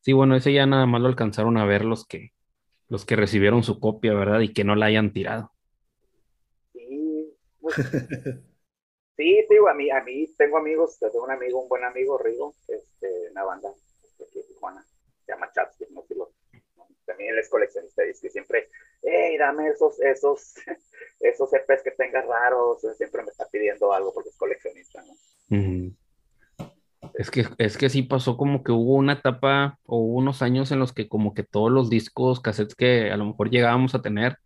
Sí, 0.00 0.12
bueno, 0.12 0.36
ese 0.36 0.52
ya 0.52 0.66
nada 0.66 0.86
más 0.86 1.00
lo 1.00 1.08
alcanzaron 1.08 1.56
a 1.58 1.64
ver 1.64 1.84
los 1.84 2.06
que, 2.06 2.32
los 2.88 3.04
que 3.04 3.16
recibieron 3.16 3.62
su 3.62 3.78
copia, 3.78 4.12
¿verdad? 4.14 4.40
Y 4.40 4.52
que 4.52 4.64
no 4.64 4.74
la 4.74 4.86
hayan 4.86 5.12
tirado. 5.12 5.52
Sí, 6.72 7.36
pues, 7.60 7.76
sí, 9.16 9.46
digo, 9.48 9.68
a 9.68 9.74
mí, 9.74 9.90
a 9.90 10.02
mí 10.02 10.26
tengo 10.36 10.58
amigos, 10.58 10.98
tengo 10.98 11.22
un 11.22 11.30
amigo, 11.30 11.62
un 11.62 11.68
buen 11.68 11.84
amigo, 11.84 12.18
Rigo, 12.18 12.54
este, 12.66 13.30
una 13.30 13.44
banda 13.44 13.70
este, 14.02 14.24
aquí 14.24 14.38
de 14.40 14.44
Tijuana, 14.44 14.84
se 15.24 15.32
llama 15.32 15.52
Chatsky, 15.52 15.84
no 15.90 16.02
sé 16.02 16.08
si 16.08 16.14
lo 16.16 16.32
también 17.04 17.32
él 17.32 17.38
es 17.38 17.48
coleccionista 17.48 18.06
y 18.06 18.10
es 18.10 18.20
que 18.20 18.30
siempre, 18.30 18.68
hey, 19.02 19.36
dame 19.38 19.68
esos, 19.68 20.00
esos, 20.00 20.54
esos 21.20 21.52
EPs 21.52 21.82
que 21.82 21.90
tengas 21.92 22.26
raros, 22.26 22.80
siempre 22.96 23.22
me 23.22 23.30
está 23.30 23.46
pidiendo 23.50 23.92
algo 23.92 24.12
porque 24.12 24.30
es 24.30 24.36
coleccionista, 24.36 25.02
¿no? 25.02 25.14
Es 27.14 27.30
que, 27.30 27.46
es 27.58 27.76
que 27.76 27.90
sí 27.90 28.02
pasó 28.02 28.36
como 28.36 28.62
que 28.62 28.72
hubo 28.72 28.94
una 28.94 29.14
etapa 29.14 29.78
o 29.84 29.98
unos 29.98 30.40
años 30.40 30.70
en 30.72 30.78
los 30.78 30.92
que 30.92 31.08
como 31.08 31.34
que 31.34 31.42
todos 31.42 31.70
los 31.70 31.90
discos, 31.90 32.40
cassettes 32.40 32.74
que 32.74 33.10
a 33.10 33.16
lo 33.16 33.26
mejor 33.26 33.50
llegábamos 33.50 33.94
a 33.94 34.02
tener, 34.02 34.38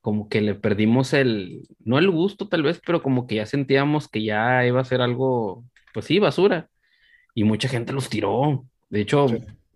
como 0.00 0.28
que 0.28 0.40
le 0.40 0.54
perdimos 0.54 1.12
el, 1.14 1.66
no 1.80 1.98
el 1.98 2.10
gusto 2.10 2.48
tal 2.48 2.62
vez, 2.62 2.80
pero 2.86 3.02
como 3.02 3.26
que 3.26 3.36
ya 3.36 3.46
sentíamos 3.46 4.08
que 4.08 4.22
ya 4.22 4.64
iba 4.64 4.80
a 4.80 4.84
ser 4.84 5.00
algo, 5.00 5.64
pues 5.92 6.06
sí, 6.06 6.20
basura. 6.20 6.68
Y 7.34 7.42
mucha 7.42 7.68
gente 7.68 7.92
los 7.92 8.08
tiró. 8.08 8.64
De 8.88 9.00
hecho, 9.00 9.26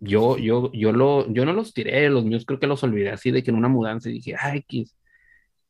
yo, 0.00 0.38
yo, 0.38 0.72
yo, 0.72 0.92
lo, 0.92 1.30
yo 1.32 1.44
no 1.44 1.52
los 1.52 1.72
tiré, 1.72 2.08
los 2.10 2.24
míos 2.24 2.44
creo 2.46 2.58
que 2.58 2.66
los 2.66 2.82
olvidé 2.82 3.10
así 3.10 3.30
de 3.30 3.42
que 3.42 3.50
en 3.50 3.56
una 3.56 3.68
mudanza 3.68 4.08
y 4.08 4.14
dije, 4.14 4.34
ay, 4.38 4.64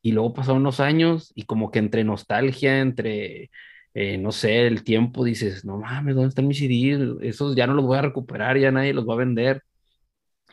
Y 0.01 0.11
luego 0.13 0.33
pasaron 0.33 0.61
unos 0.61 0.79
años 0.79 1.31
y 1.35 1.43
como 1.43 1.69
que 1.71 1.79
entre 1.79 2.03
nostalgia, 2.03 2.79
entre 2.79 3.51
eh, 3.93 4.17
no 4.17 4.31
sé, 4.31 4.67
el 4.67 4.83
tiempo, 4.83 5.25
dices, 5.25 5.65
no 5.65 5.77
mames, 5.77 6.15
¿dónde 6.15 6.29
están 6.29 6.47
mis 6.47 6.59
CDs? 6.59 7.17
Esos 7.21 7.55
ya 7.55 7.67
no 7.67 7.73
los 7.73 7.85
voy 7.85 7.97
a 7.97 8.01
recuperar, 8.01 8.57
ya 8.57 8.71
nadie 8.71 8.93
los 8.93 9.07
va 9.07 9.13
a 9.13 9.17
vender. 9.17 9.63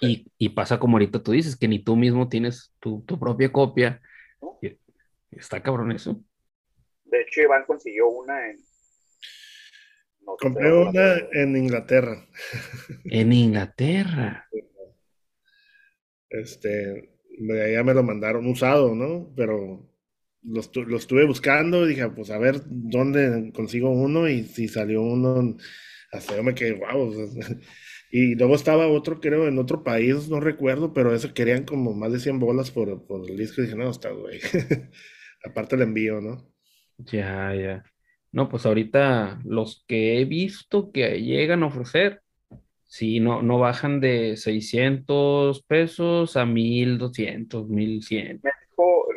Y, 0.01 0.26
y 0.39 0.51
pasa 0.51 0.79
como 0.79 0.97
ahorita 0.97 1.22
tú 1.22 1.33
dices, 1.33 1.57
que 1.57 1.68
ni 1.68 1.79
tú 1.79 1.97
mismo 1.97 2.29
tienes 2.29 2.72
tu, 2.81 3.03
tu 3.07 3.18
propia 3.18 3.53
copia. 3.53 4.01
Está 5.31 5.62
cabrón 5.62 5.93
eso. 5.93 6.20
De 7.05 7.20
hecho, 7.22 7.43
Iván 7.43 7.64
consiguió 7.66 8.09
una 8.09 8.51
en... 8.51 8.59
Compré 10.37 10.72
una 10.72 11.16
en 11.33 11.57
Inglaterra. 11.57 12.26
En 13.05 13.33
Inglaterra. 13.33 14.45
Este, 16.31 17.09
ya 17.72 17.83
me 17.83 17.95
lo 17.95 18.03
mandaron 18.03 18.47
usado, 18.47 18.95
¿no? 18.95 19.33
Pero 19.35 19.89
los, 20.43 20.70
estuve 20.74 21.26
buscando 21.26 21.85
y 21.85 21.91
dije, 21.91 22.09
pues 22.11 22.31
a 22.31 22.39
ver 22.39 22.61
dónde 22.66 23.53
consigo 23.55 23.91
uno 23.91 24.29
y 24.29 24.45
si 24.45 24.68
salió 24.68 25.03
uno, 25.03 25.57
hasta 26.12 26.37
yo 26.37 26.43
me 26.43 26.55
quedé, 26.55 26.72
wow. 26.72 27.14
y 28.11 28.35
luego 28.35 28.55
estaba 28.55 28.89
otro, 28.89 29.20
creo, 29.20 29.49
en 29.49 29.59
otro 29.59 29.83
país, 29.83 30.29
no 30.29 30.41
recuerdo, 30.41 30.93
pero 30.93 31.14
eso 31.14 31.33
querían 31.35 31.64
como 31.64 31.95
más 31.95 32.12
de 32.12 32.20
100 32.20 32.39
bolas 32.39 32.70
por, 32.70 33.07
por 33.07 33.29
el 33.29 33.37
disco 33.37 33.61
y 33.61 33.64
dije, 33.64 33.76
no, 33.76 33.91
está, 33.91 34.11
güey. 34.11 34.41
Aparte 35.45 35.76
el 35.76 35.83
envío, 35.83 36.20
¿no? 36.20 36.53
Ya, 36.99 37.55
ya. 37.55 37.85
No, 38.33 38.49
pues 38.49 38.66
ahorita 38.66 39.41
los 39.45 39.85
que 39.87 40.20
he 40.20 40.24
visto 40.24 40.93
que 40.93 41.22
llegan 41.22 41.62
a 41.62 41.66
ofrecer, 41.66 42.20
sí, 42.87 43.20
no, 43.20 43.43
no 43.43 43.59
bajan 43.59 44.01
de 44.01 44.37
600 44.37 45.62
pesos 45.62 46.37
a 46.37 46.45
1200, 46.45 47.68
1100. 47.68 48.43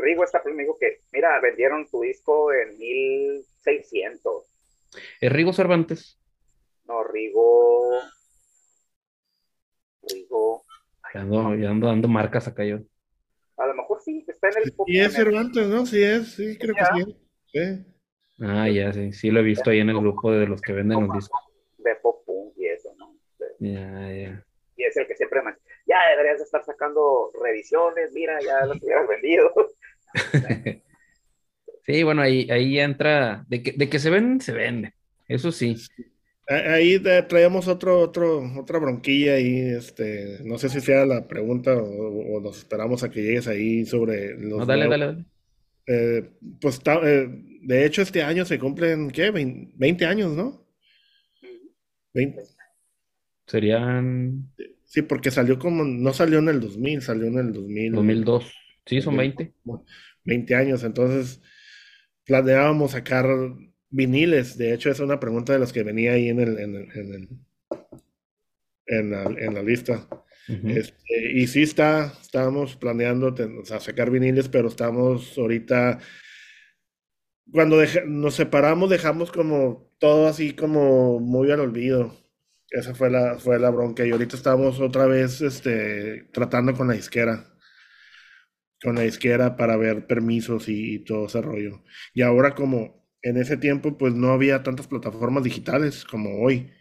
Rigo 0.01 0.24
está 0.24 0.41
me 0.45 0.64
dijo 0.64 0.78
que, 0.80 1.01
mira, 1.14 1.39
vendieron 1.39 1.88
tu 1.89 2.01
disco 2.01 2.51
en 2.51 2.78
1600. 2.78 4.45
¿Es 5.22 5.32
Rigo 5.32 5.53
Cervantes? 5.53 6.20
No, 6.86 7.03
Rigo. 7.03 8.01
Rigo. 10.03 10.66
Ya 11.14 11.22
ando, 11.22 11.55
ya 11.55 11.70
ando 11.70 11.88
dando 11.88 12.07
marcas 12.07 12.47
acá 12.47 12.66
yo. 12.66 12.80
A 13.57 13.68
lo 13.68 13.76
mejor 13.76 14.01
sí, 14.01 14.26
está 14.28 14.49
en 14.49 14.64
el. 14.64 14.74
Sí, 14.86 14.99
es 14.99 15.14
Cervantes, 15.14 15.68
¿no? 15.68 15.86
Sí 15.86 16.01
es, 16.01 16.34
sí, 16.34 16.57
creo 16.57 16.76
que 16.76 16.86
sí. 16.86 17.16
sí. 17.53 17.86
Ah, 18.41 18.67
ya, 18.67 18.91
sí, 18.91 19.13
sí 19.13 19.29
lo 19.29 19.39
he 19.39 19.43
visto 19.43 19.69
ahí 19.69 19.79
en 19.79 19.89
el 19.89 19.99
grupo 19.99 20.31
de 20.31 20.47
los 20.47 20.61
que 20.61 20.73
venden 20.73 21.05
los 21.05 21.15
discos. 21.15 21.41
De 21.77 21.95
pop 21.95 22.25
punk 22.25 22.53
y 22.57 22.67
eso, 22.67 22.93
¿no? 22.97 23.15
Ya, 23.59 24.11
ya. 24.11 24.45
Y 24.75 24.83
es 24.83 24.97
el 24.97 25.05
que 25.05 25.15
siempre 25.15 25.41
me... 25.43 25.53
Ya 25.85 25.97
deberías 26.09 26.41
estar 26.41 26.63
sacando 26.63 27.31
revisiones, 27.43 28.11
mira, 28.13 28.39
ya 28.41 28.65
los 28.65 28.81
hubieras 28.81 29.07
vendido. 29.07 29.53
sí, 31.85 32.03
bueno, 32.03 32.23
ahí, 32.23 32.49
ahí 32.49 32.79
entra, 32.79 33.45
de 33.47 33.61
que, 33.61 33.73
de 33.73 33.89
que 33.89 33.99
se 33.99 34.09
vende, 34.09 34.43
se 34.43 34.53
vende, 34.53 34.93
eso 35.27 35.51
sí. 35.51 35.75
Ahí 36.47 36.99
traemos 37.29 37.67
otro, 37.67 37.99
otro, 37.99 38.41
otra 38.59 38.79
bronquilla 38.79 39.39
y 39.39 39.59
este, 39.59 40.39
no 40.43 40.57
sé 40.57 40.69
si 40.69 40.81
sea 40.81 41.05
la 41.05 41.27
pregunta 41.27 41.75
o, 41.75 42.41
nos 42.41 42.57
esperamos 42.57 43.03
a 43.03 43.09
que 43.09 43.21
llegues 43.21 43.47
ahí 43.47 43.85
sobre 43.85 44.35
los... 44.37 44.59
No, 44.59 44.65
dale, 44.65 44.87
dale, 44.87 45.05
dale. 45.05 45.25
Eh, 45.88 46.29
pues 46.59 46.79
eh, 47.03 47.27
de 47.61 47.86
hecho 47.86 48.01
este 48.01 48.23
año 48.23 48.45
se 48.45 48.59
cumplen, 48.59 49.11
¿qué? 49.11 49.32
20, 49.32 50.05
años, 50.05 50.32
¿no? 50.32 50.65
20. 52.13 52.41
Serían... 53.47 54.51
Sí, 54.86 55.01
porque 55.03 55.32
salió 55.32 55.57
como, 55.57 55.86
no 55.86 56.11
salió 56.13 56.39
en 56.39 56.49
el 56.49 56.59
2000, 56.59 57.01
salió 57.01 57.27
en 57.27 57.38
el 57.38 57.53
2000. 57.53 57.93
2002. 57.93 58.53
Sí, 58.86 59.01
son 59.01 59.15
20. 59.15 59.53
20 60.25 60.55
años, 60.55 60.84
entonces 60.84 61.41
planeábamos 62.25 62.91
sacar 62.91 63.25
viniles. 63.89 64.57
De 64.57 64.73
hecho, 64.73 64.89
es 64.89 64.99
una 64.99 65.19
pregunta 65.19 65.53
de 65.53 65.59
las 65.59 65.71
que 65.71 65.84
venía 65.84 66.13
ahí 66.13 66.29
en 66.29 66.39
el, 66.39 66.59
en, 66.59 66.75
el, 66.75 67.29
en, 68.86 69.11
la, 69.11 69.23
en 69.23 69.53
la, 69.53 69.63
lista. 69.63 70.07
Este, 70.47 71.31
y 71.33 71.47
sí 71.47 71.63
está, 71.63 72.13
estábamos 72.21 72.75
planeando 72.75 73.33
sacar 73.79 74.09
viniles, 74.09 74.49
pero 74.49 74.67
estamos 74.67 75.37
ahorita, 75.37 75.99
cuando 77.51 77.77
nos 78.07 78.35
separamos, 78.35 78.89
dejamos 78.89 79.31
como 79.31 79.91
todo 79.99 80.27
así 80.27 80.53
como 80.53 81.19
muy 81.19 81.51
al 81.51 81.59
olvido. 81.61 82.15
Esa 82.69 82.95
fue 82.95 83.09
la, 83.09 83.37
fue 83.37 83.59
la 83.59 83.69
bronca. 83.69 84.05
Y 84.05 84.11
ahorita 84.11 84.35
estamos 84.35 84.79
otra 84.79 85.05
vez 85.05 85.41
este, 85.41 86.29
tratando 86.31 86.73
con 86.73 86.87
la 86.87 86.93
disquera 86.93 87.51
con 88.81 88.95
la 88.95 89.05
izquierda 89.05 89.55
para 89.55 89.77
ver 89.77 90.07
permisos 90.07 90.67
y, 90.67 90.99
todo 90.99 91.27
ese 91.27 91.41
rollo. 91.41 91.83
Y 92.13 92.21
ahora 92.23 92.55
como 92.55 93.07
en 93.21 93.37
ese 93.37 93.57
tiempo 93.57 93.97
pues 93.97 94.13
no 94.13 94.31
había 94.31 94.63
tantas 94.63 94.87
plataformas 94.87 95.43
digitales 95.43 96.03
como 96.05 96.41
hoy. 96.41 96.71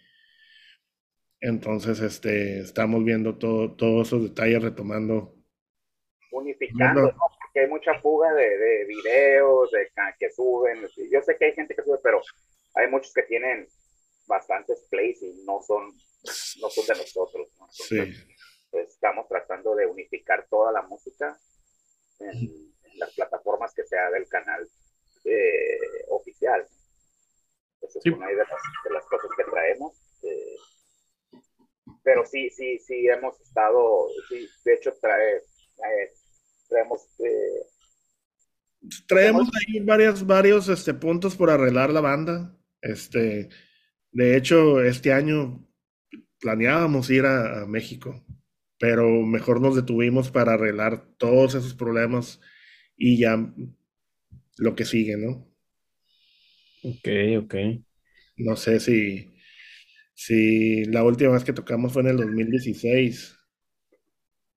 Entonces 1.41 2.01
este, 2.01 2.61
estamos 2.61 3.05
viendo 3.05 3.39
todo, 3.39 3.75
todos 3.75 4.09
esos 4.09 4.23
detalles 4.23 4.63
retomando. 4.63 5.35
Unificando, 6.33 7.03
¿no? 7.03 7.19
Porque 7.41 7.61
hay 7.61 7.69
mucha 7.69 7.99
fuga 8.01 8.33
de, 8.35 8.59
de 8.59 8.85
videos, 8.85 9.71
de 9.71 9.91
que 10.19 10.31
suben. 10.31 10.87
Yo 11.11 11.23
sé 11.23 11.37
que 11.39 11.47
hay 11.47 11.53
gente 11.55 11.75
que 11.75 11.83
sube, 11.83 11.99
pero 12.03 12.21
hay 12.75 12.89
muchos 12.89 13.13
que 13.13 13.23
tienen 13.23 13.67
bastantes 14.27 14.87
plays 14.91 15.23
y 15.23 15.43
no 15.45 15.61
son, 15.63 15.87
no 16.61 16.71
son 16.71 16.87
de 16.87 16.95
nosotros. 17.03 17.49
sí. 17.71 18.15
Pues, 18.71 18.89
estamos 18.89 19.27
tratando 19.29 19.75
de 19.75 19.87
unificar 19.87 20.47
toda 20.49 20.71
la 20.73 20.83
música 20.83 21.37
en, 22.21 22.71
las 22.95 23.13
plataformas 23.15 23.73
que 23.75 23.85
sea 23.85 24.11
del 24.11 24.29
canal 24.29 24.69
eh, 25.25 26.05
oficial. 26.09 26.67
Esa 27.81 27.99
es 27.99 28.07
una 28.13 28.27
de 28.27 28.35
las, 28.37 29.07
cosas 29.07 29.31
que 29.37 29.45
traemos. 29.45 29.97
Eh, 30.23 30.57
pero 32.03 32.25
sí, 32.25 32.51
sí, 32.51 32.79
sí 32.79 33.07
hemos 33.07 33.41
estado, 33.41 34.09
sí, 34.29 34.49
de 34.65 34.75
hecho 34.75 34.93
trae, 35.01 35.37
eh, 35.37 36.11
traemos... 36.69 37.07
traemos 39.07 39.49
ahí 39.55 39.81
varios, 39.81 40.27
varios 40.27 40.69
este, 40.69 40.95
puntos 40.95 41.37
por 41.37 41.51
arreglar 41.51 41.91
la 41.91 42.01
banda. 42.01 42.57
Este, 42.81 43.49
de 44.13 44.37
hecho, 44.37 44.83
este 44.83 45.13
año 45.13 45.67
planeábamos 46.41 47.11
ir 47.11 47.27
a 47.27 47.67
México 47.67 48.25
pero 48.81 49.11
mejor 49.27 49.61
nos 49.61 49.77
detuvimos 49.77 50.31
para 50.31 50.55
arreglar 50.55 51.07
todos 51.19 51.55
esos 51.55 51.75
problemas 51.75 52.41
y 52.97 53.19
ya 53.19 53.37
lo 54.57 54.75
que 54.75 54.87
sigue, 54.87 55.19
¿no? 55.19 55.47
Ok, 56.83 57.09
ok. 57.45 57.55
No 58.39 58.57
sé 58.57 58.81
si, 58.81 59.35
si 60.21 60.85
la 60.85 61.03
última 61.03 61.33
vez 61.33 61.45
que 61.45 61.55
tocamos 61.55 61.95
fue 61.95 62.03
en 62.03 62.09
el 62.09 62.19
2016. 62.19 63.39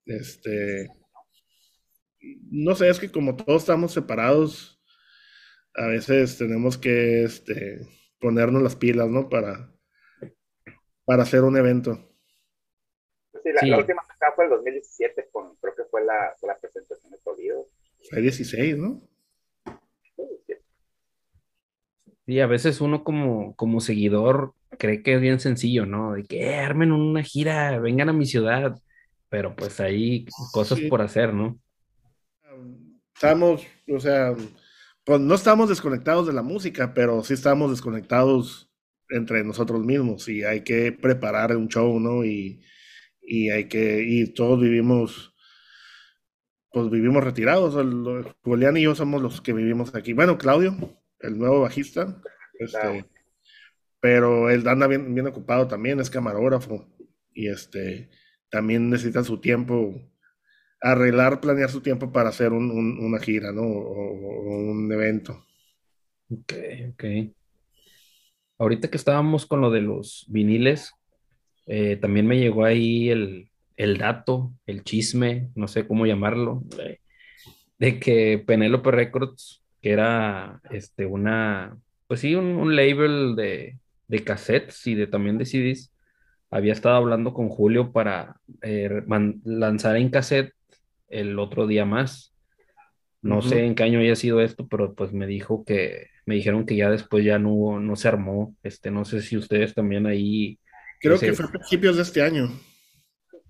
Este, 0.04 0.90
no 2.50 2.74
sé, 2.74 2.90
es 2.90 3.00
que 3.00 3.10
como 3.10 3.34
todos 3.34 3.62
estamos 3.62 3.94
separados, 3.94 4.78
a 5.74 5.86
veces 5.86 6.36
tenemos 6.36 6.76
que 6.76 7.24
este, 7.24 7.80
ponernos 8.20 8.62
las 8.62 8.76
pilas, 8.76 9.08
¿no? 9.08 9.30
Para, 9.30 9.74
para 11.06 11.22
hacer 11.22 11.40
un 11.44 11.56
evento. 11.56 12.14
Sí, 13.42 13.66
la, 13.66 13.78
última 13.78 14.02
acá 14.02 14.34
fue 14.36 14.44
el 14.44 14.50
2017, 14.50 15.30
con, 15.32 15.56
creo 15.56 15.74
que 15.74 15.84
fue 15.84 16.04
la, 16.04 16.36
la 16.42 16.58
presentación 16.58 17.10
de 17.10 17.18
Toledo. 17.20 17.70
Fue 18.10 18.20
16, 18.20 18.76
¿no? 18.76 19.08
Sí, 22.26 22.38
a 22.40 22.46
veces 22.46 22.82
uno 22.82 23.02
como, 23.02 23.56
como 23.56 23.80
seguidor 23.80 24.54
cree 24.76 25.02
que 25.02 25.14
es 25.14 25.20
bien 25.20 25.40
sencillo, 25.40 25.86
¿no? 25.86 26.12
De 26.12 26.24
que 26.24 26.50
eh, 26.50 26.58
armen 26.58 26.92
una 26.92 27.22
gira, 27.22 27.78
vengan 27.78 28.08
a 28.08 28.12
mi 28.12 28.26
ciudad, 28.26 28.80
pero 29.28 29.54
pues 29.54 29.80
hay 29.80 30.26
cosas 30.52 30.80
por 30.88 31.02
hacer, 31.02 31.34
¿no? 31.34 31.58
Estamos, 33.14 33.62
o 33.88 34.00
sea, 34.00 34.34
pues 35.04 35.20
no 35.20 35.34
estamos 35.34 35.68
desconectados 35.68 36.26
de 36.26 36.32
la 36.32 36.42
música, 36.42 36.92
pero 36.94 37.22
sí 37.22 37.34
estamos 37.34 37.70
desconectados 37.70 38.70
entre 39.10 39.44
nosotros 39.44 39.84
mismos 39.84 40.28
y 40.28 40.44
hay 40.44 40.62
que 40.62 40.92
preparar 40.92 41.56
un 41.56 41.68
show, 41.68 42.00
¿no? 42.00 42.24
Y, 42.24 42.62
y 43.20 43.50
hay 43.50 43.68
que, 43.68 44.02
y 44.02 44.32
todos 44.32 44.60
vivimos 44.60 45.34
pues 46.74 46.90
vivimos 46.90 47.22
retirados. 47.22 47.74
Julián 48.42 48.76
y 48.76 48.82
yo 48.82 48.96
somos 48.96 49.22
los 49.22 49.40
que 49.40 49.52
vivimos 49.52 49.94
aquí. 49.94 50.12
Bueno, 50.12 50.36
Claudio, 50.36 50.76
el 51.20 51.38
nuevo 51.38 51.60
bajista. 51.60 52.20
Este, 52.58 53.06
pero 54.04 54.50
él 54.50 54.68
anda 54.68 54.86
bien, 54.86 55.14
bien 55.14 55.26
ocupado 55.28 55.66
también, 55.66 55.98
es 55.98 56.10
camarógrafo. 56.10 56.86
Y 57.32 57.48
este 57.48 58.10
también 58.50 58.90
necesita 58.90 59.24
su 59.24 59.40
tiempo, 59.40 59.94
arreglar, 60.78 61.40
planear 61.40 61.70
su 61.70 61.80
tiempo 61.80 62.12
para 62.12 62.28
hacer 62.28 62.52
una 62.52 63.18
gira, 63.18 63.50
¿no? 63.50 63.62
O, 63.62 64.72
un 64.72 64.92
evento. 64.92 65.42
Ok, 66.28 66.52
ok. 66.92 67.04
Ahorita 68.58 68.90
que 68.90 68.98
estábamos 68.98 69.46
con 69.46 69.62
lo 69.62 69.70
de 69.70 69.80
los 69.80 70.26
viniles, 70.28 70.92
eh, 71.66 71.96
también 71.96 72.26
me 72.26 72.38
llegó 72.38 72.66
ahí 72.66 73.08
el, 73.08 73.48
el 73.78 73.96
dato, 73.96 74.52
el 74.66 74.84
chisme, 74.84 75.48
no 75.54 75.66
sé 75.66 75.86
cómo 75.86 76.04
llamarlo, 76.04 76.62
de, 77.78 77.98
que 78.00 78.44
Penelope 78.46 78.90
Records, 78.90 79.64
que 79.80 79.92
era 79.92 80.60
este, 80.70 81.06
una, 81.06 81.78
pues 82.06 82.20
sí, 82.20 82.34
un, 82.34 82.76
label 82.76 83.34
de, 83.34 83.78
de, 84.14 84.24
cassettes 84.24 84.86
y 84.86 84.94
de, 84.94 85.06
también 85.06 85.38
de 85.38 85.46
CDs, 85.46 85.92
había 86.50 86.72
estado 86.72 86.96
hablando 86.96 87.34
con 87.34 87.48
Julio 87.48 87.92
para 87.92 88.36
eh, 88.62 89.02
lanzar 89.44 89.96
en 89.96 90.10
cassette 90.10 90.52
el 91.08 91.38
otro 91.38 91.66
día 91.66 91.84
más. 91.84 92.34
No 93.22 93.40
sé 93.40 93.64
en 93.64 93.74
qué 93.74 93.84
año 93.84 94.00
haya 94.00 94.16
sido 94.16 94.42
esto, 94.42 94.68
pero 94.68 94.94
pues 94.94 95.12
me 95.12 95.26
dijo 95.26 95.64
que, 95.64 96.08
me 96.26 96.34
dijeron 96.34 96.66
que 96.66 96.76
ya 96.76 96.90
después 96.90 97.24
ya 97.24 97.38
no, 97.38 97.80
no 97.80 97.96
se 97.96 98.08
armó. 98.08 98.54
Este, 98.62 98.90
no 98.90 99.04
sé 99.06 99.22
si 99.22 99.36
ustedes 99.36 99.74
también 99.74 100.06
ahí. 100.06 100.58
Creo 101.00 101.18
que 101.18 101.32
fue 101.32 101.46
a 101.46 101.48
principios 101.48 101.96
de 101.96 102.02
este 102.02 102.22
año 102.22 102.50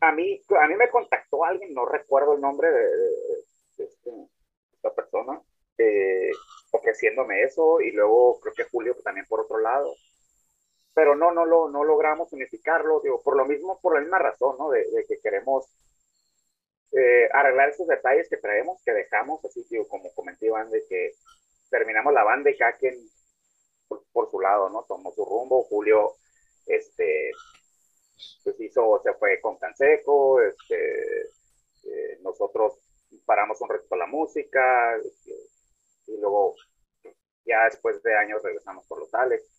a 0.05 0.13
mí, 0.13 0.41
a 0.63 0.69
mí 0.69 0.75
me 0.77 0.91
contactó 0.91 1.45
alguien, 1.45 1.73
no 1.75 1.87
recuerdo 1.87 2.35
el 2.35 2.41
nombre 2.41 2.71
de, 2.71 2.87
este, 3.79 4.11
esta 4.75 4.95
persona, 4.95 5.41
eh, 5.79 6.31
ofreciéndome 6.73 7.43
eso, 7.43 7.81
y 7.81 7.93
luego 7.93 8.39
creo 8.41 8.55
que 8.55 8.65
Julio 8.65 8.95
también 9.03 9.27
por 9.29 9.41
otro 9.41 9.61
lado. 9.61 9.95
Pero 10.95 11.17
no, 11.17 11.33
no, 11.33 11.45
lo, 11.45 11.69
no 11.69 11.85
logramos 11.85 12.33
unificarlo, 12.33 13.01
digo, 13.01 13.21
por 13.23 13.37
lo 13.37 13.45
mismo, 13.45 13.81
por 13.81 13.95
la 13.95 14.01
misma 14.01 14.19
razón, 14.19 14.57
¿no? 14.59 14.71
De, 14.71 14.87
que 15.09 15.19
queremos 15.21 15.67
eh, 16.93 17.29
arreglar 17.33 17.71
esos 17.71 17.87
detalles 17.89 18.29
que 18.29 18.37
traemos, 18.37 18.81
que 18.85 18.93
dejamos, 18.93 19.45
así, 19.45 19.67
digo, 19.69 19.89
como 19.89 20.13
comenté 20.15 20.47
de 20.47 20.85
que 20.89 21.13
terminamos 21.69 22.13
la 22.13 22.23
banda 22.23 22.51
y 22.51 22.57
cada 22.57 22.73
quien 22.73 22.95
por, 24.13 24.31
su 24.31 24.41
lado, 24.41 24.71
¿no? 24.71 24.85
Tomó 24.85 25.13
su 25.13 25.25
rumbo, 25.25 25.65
Julio, 25.65 26.13
este, 26.67 27.33
pues 28.45 28.61
hizo, 28.61 29.01
se 29.03 29.13
fue 29.15 29.41
con 29.41 29.59
Canseco, 29.59 30.41
este, 30.41 31.23
eh, 31.85 32.19
nosotros 32.23 32.79
paramos 33.25 33.61
un 33.61 33.69
resto 33.69 33.97
la 33.97 34.07
música, 34.07 34.97
este, 34.97 35.33
y 36.07 36.17
luego 36.19 36.55
ya 37.45 37.65
después 37.65 38.03
de 38.03 38.17
años 38.17 38.43
regresamos 38.43 38.87
por 38.87 39.01
los 39.01 39.13
Alex. 39.15 39.54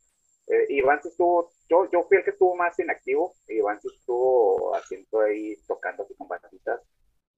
Eh, 0.48 0.66
Iván 0.70 1.00
estuvo, 1.04 1.52
yo, 1.70 1.90
yo 1.92 2.04
fui 2.04 2.18
el 2.18 2.24
que 2.24 2.32
estuvo 2.32 2.56
más 2.56 2.78
inactivo, 2.80 3.36
Iván 3.48 3.80
estuvo 3.84 4.76
haciendo 4.76 5.22
ahí, 5.22 5.56
tocando 5.68 6.04
así 6.04 6.16
con 6.16 6.28
batitas, 6.28 6.82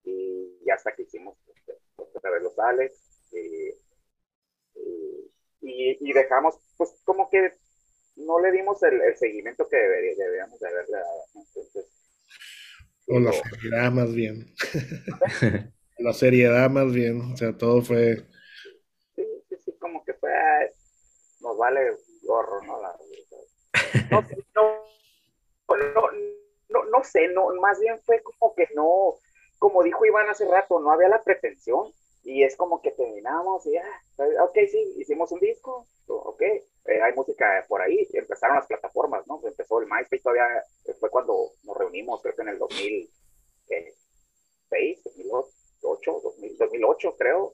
y, 0.04 0.70
hasta 0.70 0.94
que 0.94 1.04
hicimos 1.04 1.38
este, 1.48 1.74
los 2.42 2.60
Alex, 2.60 2.94
y, 3.32 3.72
y, 6.00 6.14
dejamos, 6.14 6.56
pues 6.78 7.02
como 7.04 7.30
que 7.30 7.52
no 8.18 8.40
le 8.40 8.52
dimos 8.52 8.82
el, 8.84 9.16
seguimiento 9.18 9.68
que 9.70 9.78
debería, 9.78 10.14
deberíamos 10.18 10.60
de 10.60 10.68
haberle 10.68 10.98
dado. 10.98 11.24
Entonces, 11.36 11.86
o 13.10 13.20
la 13.20 13.32
seriedad 13.32 13.92
más 13.92 14.14
bien. 14.14 14.54
la 15.98 16.14
seriedad 16.14 16.70
más 16.70 16.94
bien. 16.94 17.22
O 17.22 17.38
sea, 17.38 17.58
todo 17.58 17.82
fue. 17.82 18.18
Sí, 19.16 19.24
sí, 19.48 19.56
sí, 19.64 19.72
como 19.80 20.04
que 20.04 20.14
fue. 20.14 20.30
Nos 21.40 21.58
vale 21.58 21.96
gorro, 22.28 22.62
¿no? 22.62 22.80
La, 22.82 22.96
no, 24.12 24.22
no, 25.70 26.12
no, 26.70 26.84
no, 26.86 27.04
sé, 27.04 27.28
no, 27.30 27.48
más 27.60 27.80
bien 27.80 28.00
fue 28.04 28.22
como 28.22 28.54
que 28.54 28.68
no, 28.76 29.16
como 29.58 29.82
dijo 29.84 30.06
Iván 30.06 30.30
hace 30.30 30.46
rato, 30.46 30.80
no 30.80 30.92
había 30.92 31.10
la 31.10 31.24
pretensión 31.24 31.92
y 32.24 32.44
es 32.44 32.56
como 32.56 32.80
que 32.82 32.92
terminamos 32.92 33.66
y 33.66 33.72
ya, 33.74 33.84
ah, 34.20 34.44
ok, 34.44 34.56
sí, 34.70 34.94
hicimos 34.98 35.32
un 35.32 35.40
disco, 35.40 35.88
ok, 36.08 36.42
eh, 36.42 36.64
hay 37.02 37.14
música 37.14 37.66
por 37.68 37.82
ahí, 37.82 38.08
empezaron 38.14 38.58
las 38.58 38.68
plataformas, 38.68 39.26
¿no? 39.28 39.42
Empezó 39.44 39.82
el 39.82 39.88
MySpace, 39.88 40.24
todavía 40.24 40.48
fue 41.00 41.10
cuando 41.10 41.52
nos 41.64 41.76
reunimos, 41.78 42.22
creo 42.22 42.36
que 42.36 42.44
en 42.44 42.50
el 42.50 42.60
2006, 42.60 45.04
2008, 45.04 46.22
2008 46.60 47.16
creo. 47.18 47.54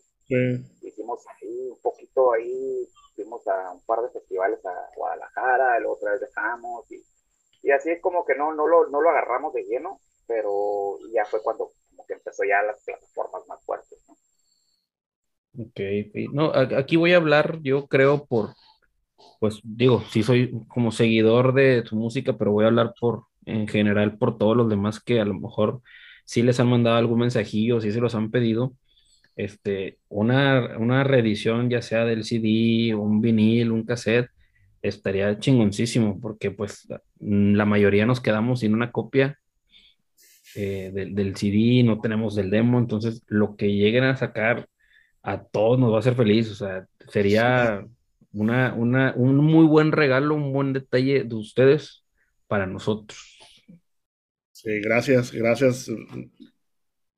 Hicimos 0.81 1.23
ahí 1.27 1.69
un 1.69 1.79
poquito 1.81 2.31
ahí, 2.31 2.87
fuimos 3.15 3.47
a 3.47 3.71
un 3.71 3.81
par 3.85 4.01
de 4.01 4.09
festivales 4.09 4.65
a 4.65 4.89
Guadalajara, 4.95 5.79
la 5.79 5.89
otra 5.89 6.11
vez 6.11 6.21
dejamos 6.21 6.91
y, 6.91 7.03
y 7.63 7.71
así 7.71 7.91
es 7.91 8.01
como 8.01 8.25
que 8.25 8.35
no, 8.35 8.53
no, 8.53 8.67
lo, 8.67 8.89
no 8.89 9.01
lo 9.01 9.09
agarramos 9.09 9.53
de 9.53 9.63
lleno, 9.63 9.99
pero 10.27 10.97
ya 11.13 11.25
fue 11.25 11.41
cuando 11.41 11.71
como 11.89 12.05
que 12.05 12.13
empezó 12.13 12.43
ya 12.43 12.61
las 12.63 12.83
plataformas 12.83 13.47
más 13.47 13.63
fuertes, 13.65 13.99
¿no? 14.07 14.15
Ok, 15.55 15.79
no, 16.33 16.51
aquí 16.53 16.95
voy 16.95 17.13
a 17.13 17.17
hablar, 17.17 17.59
yo 17.61 17.87
creo, 17.87 18.25
por, 18.25 18.55
pues 19.39 19.59
digo, 19.63 20.01
sí 20.11 20.23
soy 20.23 20.51
como 20.67 20.91
seguidor 20.91 21.53
de 21.53 21.83
su 21.85 21.95
música, 21.95 22.37
pero 22.37 22.51
voy 22.51 22.65
a 22.65 22.67
hablar 22.69 22.93
por, 22.99 23.25
en 23.45 23.67
general, 23.67 24.17
por 24.17 24.37
todos 24.37 24.57
los 24.57 24.69
demás 24.69 24.99
que 25.01 25.19
a 25.21 25.25
lo 25.25 25.35
mejor 25.35 25.81
sí 26.25 26.41
les 26.43 26.59
han 26.59 26.69
mandado 26.69 26.97
algún 26.97 27.19
mensajillo, 27.19 27.81
sí 27.81 27.91
se 27.91 28.01
los 28.01 28.15
han 28.15 28.31
pedido. 28.31 28.73
Este, 29.35 29.99
una, 30.09 30.77
una 30.77 31.03
reedición, 31.03 31.69
ya 31.69 31.81
sea 31.81 32.05
del 32.05 32.23
CD, 32.23 32.95
un 32.95 33.21
vinil, 33.21 33.71
un 33.71 33.83
cassette, 33.85 34.29
estaría 34.81 35.39
chingoncísimo, 35.39 36.19
porque 36.21 36.51
pues 36.51 36.87
la 37.19 37.65
mayoría 37.65 38.05
nos 38.05 38.19
quedamos 38.19 38.59
sin 38.59 38.73
una 38.73 38.91
copia 38.91 39.39
eh, 40.55 40.91
del, 40.93 41.15
del 41.15 41.35
CD, 41.35 41.83
no 41.83 41.99
tenemos 41.99 42.35
del 42.35 42.49
demo, 42.51 42.77
entonces 42.77 43.23
lo 43.27 43.55
que 43.55 43.73
lleguen 43.73 44.03
a 44.03 44.17
sacar 44.17 44.67
a 45.23 45.43
todos 45.43 45.79
nos 45.79 45.91
va 45.91 45.97
a 45.97 45.99
hacer 45.99 46.15
feliz, 46.15 46.51
o 46.51 46.55
sea, 46.55 46.85
sería 47.07 47.85
una, 48.33 48.73
una, 48.73 49.13
un 49.15 49.37
muy 49.37 49.65
buen 49.65 49.91
regalo, 49.91 50.35
un 50.35 50.51
buen 50.51 50.73
detalle 50.73 51.23
de 51.23 51.35
ustedes 51.35 52.05
para 52.47 52.67
nosotros. 52.67 53.17
Sí, 54.51 54.79
gracias, 54.81 55.31
gracias. 55.31 55.89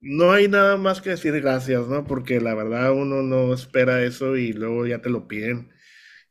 No 0.08 0.32
hay 0.32 0.48
nada 0.48 0.78
más 0.78 1.02
que 1.02 1.10
decir 1.12 1.34
gracias, 1.42 1.88
¿no? 1.88 2.06
Porque 2.06 2.40
la 2.40 2.54
verdad 2.54 2.92
uno 2.94 3.24
no 3.24 3.54
espera 3.56 4.04
eso 4.04 4.38
y 4.38 4.54
luego 4.54 4.86
ya 4.86 5.02
te 5.02 5.10
lo 5.10 5.28
piden 5.28 5.72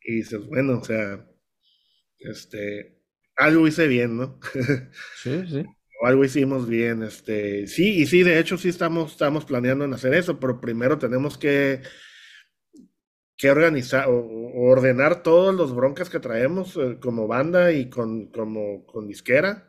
y 0.01 0.17
dices, 0.17 0.47
bueno, 0.47 0.79
o 0.79 0.85
sea, 0.85 1.27
este, 2.19 3.03
algo 3.37 3.67
hice 3.67 3.89
bien, 3.89 4.17
¿no? 4.17 4.39
Sí, 5.17 5.45
sí. 5.49 5.65
algo 6.03 6.25
hicimos 6.25 6.69
bien, 6.69 7.03
este, 7.03 7.67
sí, 7.67 8.01
y 8.03 8.07
sí, 8.07 8.23
de 8.23 8.39
hecho 8.39 8.57
sí 8.59 8.69
estamos, 8.69 9.13
estamos 9.13 9.45
planeando 9.45 9.85
en 9.85 9.95
hacer 9.95 10.15
eso, 10.15 10.39
pero 10.39 10.61
primero 10.61 10.99
tenemos 10.99 11.37
que 11.37 11.83
que 13.37 13.51
organizar 13.51 14.07
o, 14.09 14.53
ordenar 14.71 15.23
todos 15.23 15.55
los 15.55 15.75
broncas 15.75 16.09
que 16.09 16.21
traemos 16.21 16.77
eh, 16.77 16.99
como 17.01 17.27
banda 17.27 17.73
y 17.73 17.91
con, 17.91 18.31
como, 18.31 18.87
con 18.87 19.09
disquera 19.09 19.69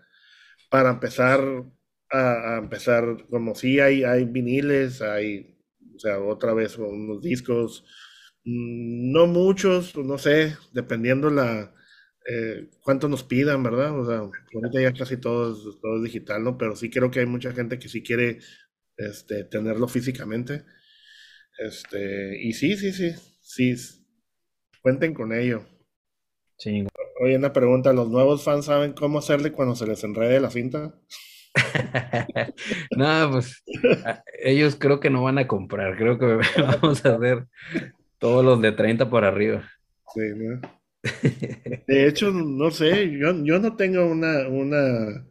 para 0.70 0.92
empezar 0.92 1.42
a, 2.16 2.58
empezar 2.60 3.26
como 3.30 3.56
si 3.56 3.80
hay, 3.80 4.04
hay 4.04 4.26
viniles, 4.26 5.02
hay, 5.02 5.58
o 5.96 6.00
sea, 6.00 6.20
otra 6.20 6.54
vez 6.54 6.78
unos 6.78 7.22
discos, 7.22 7.86
mm, 8.44 9.12
no 9.12 9.28
muchos, 9.28 9.96
no 9.98 10.18
sé, 10.18 10.56
dependiendo 10.74 11.30
la, 11.30 11.74
eh, 12.28 12.70
cuánto 12.82 13.08
nos 13.10 13.24
pidan, 13.24 13.64
¿verdad? 13.64 14.00
O 14.00 14.06
sea, 14.06 14.18
ahorita 14.20 14.82
ya 14.82 14.94
casi 14.94 15.18
todo 15.18 15.54
es, 15.54 15.80
todo 15.82 15.98
es 15.98 16.04
digital, 16.04 16.44
¿no? 16.44 16.58
Pero 16.58 16.76
sí 16.76 16.90
creo 16.90 17.12
que 17.12 17.20
hay 17.22 17.26
mucha 17.28 17.54
gente 17.54 17.80
que 17.80 17.90
sí 17.90 18.04
quiere 18.04 18.40
este, 18.98 19.44
tenerlo 19.46 19.88
físicamente. 19.88 20.66
Este, 21.58 22.38
y 22.42 22.54
sí, 22.54 22.76
sí, 22.78 22.92
sí, 22.94 23.14
Sí, 23.46 23.76
cuenten 24.82 25.14
con 25.14 25.32
ello. 25.32 25.66
Sí. 26.58 26.86
Oye, 27.22 27.38
una 27.38 27.54
pregunta, 27.54 27.94
¿los 27.94 28.10
nuevos 28.10 28.44
fans 28.44 28.66
saben 28.66 28.94
cómo 28.94 29.20
hacerle 29.20 29.52
cuando 29.52 29.76
se 29.76 29.86
les 29.86 30.04
enrede 30.04 30.40
la 30.40 30.50
cinta? 30.50 31.00
no, 32.98 33.32
pues 33.32 33.64
ellos 34.40 34.76
creo 34.76 35.00
que 35.00 35.10
no 35.10 35.24
van 35.24 35.38
a 35.38 35.48
comprar, 35.48 35.96
creo 35.98 36.18
que 36.20 36.26
vamos 36.62 37.06
a 37.06 37.16
hacer 37.16 37.48
todos 38.20 38.44
los 38.44 38.62
de 38.62 38.72
30 38.72 39.10
por 39.10 39.24
arriba. 39.24 39.64
Sí, 40.14 40.22
¿no? 40.36 40.62
De 41.88 42.08
hecho, 42.08 42.32
no 42.32 42.72
sé, 42.72 43.12
yo, 43.12 43.34
no 43.34 43.76
tengo 43.76 44.06
una, 44.06 44.48
una, 44.48 45.26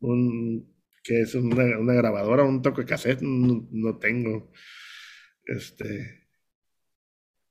un, 0.00 0.74
que 1.02 1.20
es 1.20 1.34
una, 1.34 1.78
una 1.78 1.94
grabadora, 1.94 2.44
un 2.44 2.62
toque 2.62 2.84
cassette, 2.84 3.20
no, 3.20 3.66
no 3.70 3.98
tengo. 3.98 4.50
Este, 5.44 6.26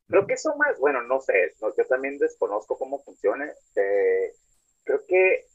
Creo 0.08 0.28
que 0.28 0.34
eso 0.34 0.56
más, 0.56 0.80
bueno, 0.80 1.02
no 1.02 1.20
sé, 1.20 1.34
yo 1.60 1.86
también 1.88 2.18
desconozco 2.18 2.78
cómo 2.78 3.02
funciona. 3.04 3.52
Eh, 3.76 4.34
creo 4.84 5.04
que 5.08 5.46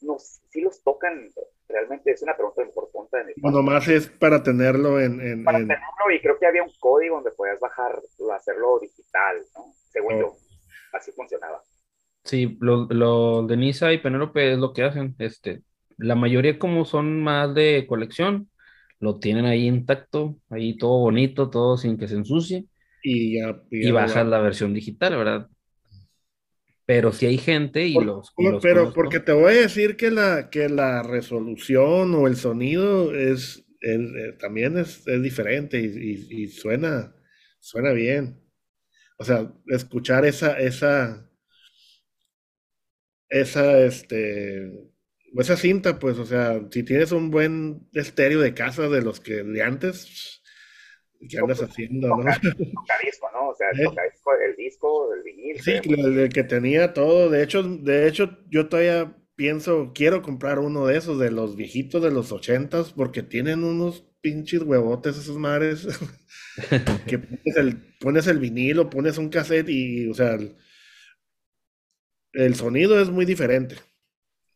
no, 0.00 0.18
si 0.18 0.60
los 0.62 0.82
tocan, 0.82 1.30
realmente 1.68 2.12
es 2.12 2.22
una 2.22 2.34
pregunta 2.36 2.62
importante 2.62 2.90
pregunta 2.92 3.18
de 3.18 3.24
mi 3.24 3.32
Bueno, 3.36 3.62
más 3.62 3.88
es 3.88 4.08
para 4.08 4.42
tenerlo 4.42 5.00
en... 5.00 5.20
en 5.20 5.44
para 5.44 5.58
en... 5.58 5.68
tenerlo, 5.68 6.10
y 6.14 6.20
creo 6.20 6.38
que 6.38 6.46
había 6.46 6.62
un 6.62 6.70
código 6.78 7.16
donde 7.16 7.30
podías 7.32 7.60
bajar, 7.60 7.92
hacerlo 8.34 8.78
digital, 8.80 9.36
¿no? 9.54 9.74
Según 9.90 10.14
Oh. 10.14 10.20
yo, 10.20 10.36
así 10.92 11.12
funcionaba. 11.12 11.62
Sí, 12.24 12.56
lo, 12.60 12.86
lo 12.90 13.46
de 13.46 13.56
Nisa 13.56 13.92
y 13.92 13.98
Penélope 13.98 14.52
es 14.52 14.58
lo 14.58 14.72
que 14.72 14.82
hacen. 14.82 15.14
Este, 15.18 15.62
la 15.96 16.14
mayoría 16.16 16.58
como 16.58 16.84
son 16.84 17.22
más 17.22 17.54
de 17.54 17.86
colección, 17.88 18.50
lo 18.98 19.18
tienen 19.18 19.44
ahí 19.46 19.66
intacto, 19.66 20.36
ahí 20.50 20.76
todo 20.76 20.98
bonito, 21.00 21.50
todo 21.50 21.76
sin 21.76 21.98
que 21.98 22.08
se 22.08 22.14
ensucie, 22.16 22.64
Y 23.02 23.38
ya... 23.40 23.60
y 23.70 23.84
ya 23.84 23.92
lo 23.92 23.94
bajas 23.94 24.26
la 24.26 24.40
versión 24.40 24.74
digital, 24.74 25.16
¿verdad? 25.16 25.48
Pero 26.86 27.12
si 27.12 27.26
hay 27.26 27.38
gente 27.38 27.86
y 27.86 27.94
Por- 27.94 28.04
los, 28.04 28.32
y 28.36 28.48
los 28.48 28.62
pero 28.62 28.80
conozco. 28.82 28.94
porque 28.94 29.20
te 29.20 29.32
voy 29.32 29.54
a 29.54 29.60
decir 29.62 29.96
que 29.96 30.10
la, 30.10 30.50
que 30.50 30.68
la 30.68 31.02
resolución 31.02 32.14
o 32.14 32.26
el 32.28 32.36
sonido 32.36 33.14
es, 33.14 33.64
es- 33.80 34.00
eh, 34.00 34.32
también 34.38 34.78
es, 34.78 35.06
es 35.06 35.22
diferente 35.22 35.80
y, 35.80 35.86
y- 35.86 36.42
y 36.44 36.48
suena, 36.48 37.14
suena 37.60 37.92
bien. 37.92 38.40
O 39.18 39.24
sea, 39.24 39.52
escuchar 39.68 40.26
esa, 40.26 40.58
esa, 40.60 41.30
esa, 43.28 43.78
este, 43.84 44.90
esa 45.36 45.56
cinta, 45.56 45.98
pues, 45.98 46.18
o 46.18 46.24
sea, 46.26 46.60
si 46.70 46.82
tienes 46.82 47.12
un 47.12 47.30
buen 47.30 47.88
estéreo 47.92 48.40
de 48.40 48.54
casa 48.54 48.88
de 48.88 49.02
los 49.02 49.20
que 49.20 49.42
de 49.42 49.62
antes, 49.62 50.35
¿qué 51.28 51.38
andas 51.38 51.62
haciendo, 51.62 52.08
no? 52.08 52.24
Tocadisco, 52.74 53.30
¿no? 53.32 53.48
O 53.50 53.54
sea, 53.54 53.68
el 53.70 53.80
Eh. 53.80 53.84
tocadisco, 53.84 54.30
el 54.34 54.56
disco, 54.56 55.14
el 55.14 55.22
vinil. 55.22 55.60
Sí, 55.60 55.80
que- 55.80 55.94
el, 55.94 56.18
el 56.18 56.28
que 56.32 56.44
tenía 56.44 56.92
todo. 56.92 57.30
De 57.30 57.42
hecho, 57.42 57.62
de 57.62 58.06
hecho, 58.08 58.38
yo 58.48 58.68
todavía 58.68 59.16
pienso, 59.34 59.92
quiero 59.94 60.22
comprar 60.22 60.58
uno 60.58 60.86
de 60.86 60.96
esos, 60.96 61.18
de 61.18 61.30
los 61.30 61.56
viejitos 61.56 62.02
de 62.02 62.10
los 62.10 62.32
ochentas, 62.32 62.92
porque 62.92 63.22
tienen 63.22 63.64
unos 63.64 64.04
pinches 64.20 64.62
huevotes 64.62 65.16
esas 65.18 65.36
madres. 65.36 65.86
que 67.06 67.18
pones 67.18 67.56
el, 67.56 67.76
pones 68.00 68.26
el 68.26 68.38
vinilo, 68.38 68.90
pones 68.90 69.18
un 69.18 69.28
cassette 69.28 69.68
y, 69.68 70.08
o 70.08 70.14
sea, 70.14 70.34
el, 70.34 70.56
el 72.32 72.54
sonido 72.54 73.00
es 73.00 73.10
muy 73.10 73.24
diferente. 73.24 73.76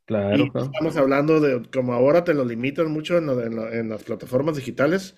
Claro, 0.07 0.45
Y 0.45 0.51
claro. 0.51 0.67
estamos 0.67 0.97
hablando 0.97 1.41
de, 1.41 1.63
como 1.71 1.93
ahora 1.95 2.25
te 2.25 2.35
lo 2.35 2.45
limitan 2.45 2.91
mucho 2.91 3.19
en, 3.19 3.27
lo- 3.27 3.43
en 3.43 3.57
lo- 3.57 3.73
en 3.73 3.89
las 3.89 4.03
plataformas 4.05 4.57
digitales, 4.57 5.17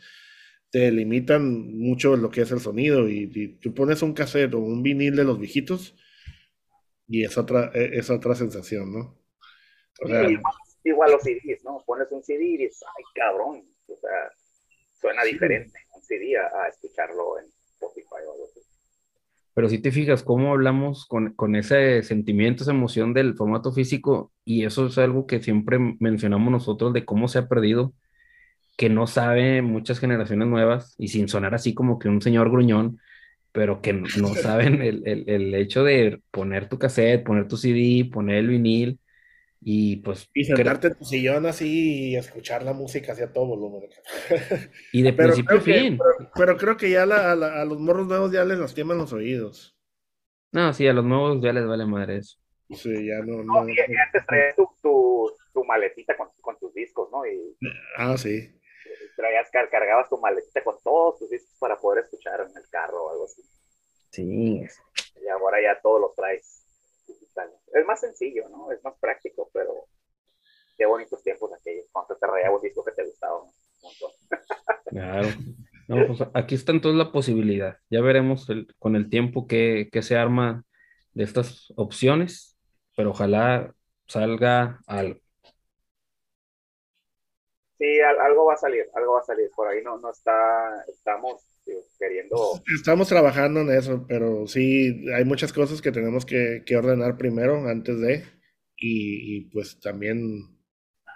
te 0.72 0.92
limitan 0.92 1.78
mucho 1.78 2.16
lo 2.16 2.30
que 2.32 2.42
es 2.42 2.52
el 2.52 2.60
sonido 2.60 3.08
y, 3.10 3.30
y 3.34 3.48
tú 3.60 3.74
pones 3.74 4.02
un 4.02 4.14
cassette 4.14 4.54
o 4.54 4.60
un 4.60 4.82
vinil 4.84 5.16
de 5.16 5.24
los 5.24 5.40
viejitos 5.40 5.96
y 7.06 7.24
es 7.24 7.36
otra, 7.38 7.70
e- 7.74 7.98
es 7.98 8.10
otra 8.10 8.34
sensación, 8.34 8.92
¿no? 8.92 9.18
O 10.00 10.08
sea, 10.08 10.20
Sí, 10.20 10.32
igual, 10.32 10.54
igual 10.84 11.12
los 11.12 11.22
CDs, 11.22 11.64
¿no? 11.64 11.82
Pones 11.86 12.10
un 12.12 12.22
CD 12.22 12.44
y 12.44 12.56
dices, 12.58 12.82
ay, 12.96 13.04
cabrón. 13.14 13.64
O 13.88 13.96
sea, 13.96 14.30
suena 15.00 15.24
Sí. 15.28 15.36
diferente 15.36 15.78
un 15.94 16.02
CD 16.02 16.36
a, 16.38 16.64
a 16.64 16.68
escucharlo 16.68 17.38
en 17.40 17.46
Spotify 17.74 18.24
o 18.26 18.32
algo 18.32 18.44
así. 18.50 18.60
Pero 19.54 19.68
si 19.68 19.78
te 19.80 19.92
fijas 19.92 20.22
cómo 20.22 20.52
hablamos 20.52 21.06
con, 21.06 21.34
con 21.34 21.56
ese 21.56 22.02
sentimiento, 22.02 22.62
esa 22.62 22.72
emoción 22.72 23.12
del 23.12 23.34
formato 23.36 23.70
físico, 23.72 24.32
y 24.44 24.64
eso 24.64 24.86
es 24.86 24.96
algo 24.98 25.26
que 25.26 25.42
siempre 25.42 25.78
mencionamos 26.00 26.50
nosotros 26.50 26.92
de 26.94 27.04
cómo 27.04 27.28
se 27.28 27.38
ha 27.38 27.48
perdido, 27.48 27.92
que 28.76 28.88
no 28.90 29.06
sabe 29.06 29.62
muchas 29.62 30.00
generaciones 30.00 30.48
nuevas, 30.48 30.94
y 30.98 31.08
sin 31.08 31.28
sonar 31.28 31.54
así 31.54 31.74
como 31.74 31.98
que 31.98 32.08
un 32.08 32.22
señor 32.22 32.50
gruñón, 32.50 33.00
pero 33.52 33.82
que 33.82 33.92
no 33.94 34.10
no 34.14 34.34
saben 34.36 34.82
el, 34.82 35.06
el, 35.06 35.28
el 35.28 35.54
hecho 35.54 35.84
de 35.84 36.22
poner 36.30 36.68
tu 36.68 36.78
cassette, 36.78 37.24
poner 37.24 37.48
tu 37.48 37.56
CD, 37.56 38.10
poner 38.12 38.38
el 38.38 38.48
vinil, 38.48 39.00
y 39.60 39.96
pues, 39.98 40.30
y 40.34 40.44
sentarte 40.44 40.88
en 40.88 40.94
tu 40.98 41.04
sillón 41.04 41.46
así 41.46 42.10
y 42.10 42.16
escuchar 42.16 42.62
la 42.62 42.72
música 42.72 43.12
hacia 43.12 43.32
todo 43.32 43.46
volumen. 43.46 43.88
y 44.90 45.02
de 45.02 45.12
Pero 45.16 45.34
principio 45.34 45.58
a 45.58 45.62
que, 45.62 45.62
fin. 45.62 46.08
pero, 46.18 46.30
pero 46.36 46.56
creo 46.58 46.76
que 46.76 46.90
ya 46.90 47.06
la- 47.06 47.32
a, 47.32 47.36
la- 47.36 47.60
a 47.62 47.64
los 47.64 47.78
morros 47.80 48.06
nuevos 48.08 48.32
ya 48.32 48.44
les 48.44 48.58
lastiman 48.58 48.98
los 48.98 49.12
oídos. 49.12 49.76
No, 50.52 50.72
sí, 50.72 50.86
a 50.86 50.92
los 50.92 51.04
nuevos 51.04 51.40
ya 51.42 51.52
les 51.52 51.66
vale 51.66 51.84
madre 51.86 52.18
eso. 52.18 52.36
Sí, 52.70 52.90
ya 53.06 53.20
no, 53.24 53.42
No, 53.46 53.62
no. 53.62 53.68
y, 53.68 53.72
y 53.74 53.96
antes 53.96 54.26
traías 54.26 54.56
tu, 54.56 54.66
tu, 54.82 55.30
tu 55.52 55.64
maletita 55.64 56.16
con, 56.16 56.30
con 56.40 56.58
tus 56.58 56.72
discos, 56.74 57.08
¿no? 57.12 57.24
Y 57.26 57.56
Ah, 57.96 58.16
sí. 58.18 58.52
Traías, 59.22 59.48
car- 59.50 59.70
cargabas 59.70 60.08
tu 60.08 60.18
maletita 60.18 60.64
con 60.64 60.76
todos 60.82 61.18
tus 61.20 61.30
discos 61.30 61.54
para 61.60 61.78
poder 61.78 62.04
escuchar 62.04 62.40
en 62.40 62.56
el 62.56 62.68
carro 62.70 63.04
o 63.04 63.10
algo 63.10 63.24
así. 63.26 63.42
Sí, 64.10 64.64
Y 65.22 65.28
ahora 65.28 65.62
ya 65.62 65.80
todos 65.80 66.00
los 66.00 66.14
traes 66.16 66.66
digitales. 67.06 67.54
Es 67.72 67.86
más 67.86 68.00
sencillo, 68.00 68.48
¿no? 68.48 68.72
Es 68.72 68.82
más 68.82 68.94
práctico, 68.98 69.48
pero 69.52 69.86
qué 70.76 70.86
bonitos 70.86 71.22
tiempos 71.22 71.52
aquellos, 71.52 71.86
cuando 71.92 72.16
te 72.16 72.26
rayaba 72.26 72.56
un 72.56 72.62
disco 72.62 72.84
que 72.84 72.92
te 72.92 73.04
gustaba 73.04 73.42
un 73.42 73.52
montón. 73.80 74.10
Claro. 74.86 75.28
No, 75.88 76.06
pues 76.06 76.20
aquí 76.34 76.54
está 76.54 76.72
entonces 76.72 76.98
la 76.98 77.12
posibilidad. 77.12 77.78
Ya 77.88 78.00
veremos 78.02 78.48
el- 78.50 78.66
con 78.78 78.94
el 78.96 79.08
tiempo 79.08 79.46
qué, 79.46 79.88
qué 79.90 80.02
se 80.02 80.16
arma 80.16 80.64
de 81.14 81.24
estas 81.24 81.72
opciones, 81.76 82.58
pero 82.96 83.10
ojalá 83.10 83.72
salga 84.06 84.80
algo. 84.86 85.18
Sí, 87.82 88.00
al- 88.00 88.20
algo 88.20 88.44
va 88.44 88.54
a 88.54 88.56
salir, 88.56 88.86
algo 88.94 89.14
va 89.14 89.18
a 89.18 89.24
salir. 89.24 89.50
Por 89.56 89.66
ahí 89.66 89.82
no, 89.82 89.98
no 89.98 90.12
está, 90.12 90.84
estamos 90.86 91.42
digo, 91.66 91.80
queriendo 91.98 92.36
Estamos 92.78 93.08
trabajando 93.08 93.62
en 93.62 93.72
eso, 93.72 94.06
pero 94.06 94.46
sí, 94.46 95.04
hay 95.12 95.24
muchas 95.24 95.52
cosas 95.52 95.82
que 95.82 95.90
tenemos 95.90 96.24
que, 96.24 96.62
que 96.64 96.76
ordenar 96.76 97.16
primero 97.16 97.68
antes 97.68 98.00
de, 98.00 98.24
y, 98.76 99.36
y, 99.36 99.40
pues 99.50 99.80
también, 99.80 100.56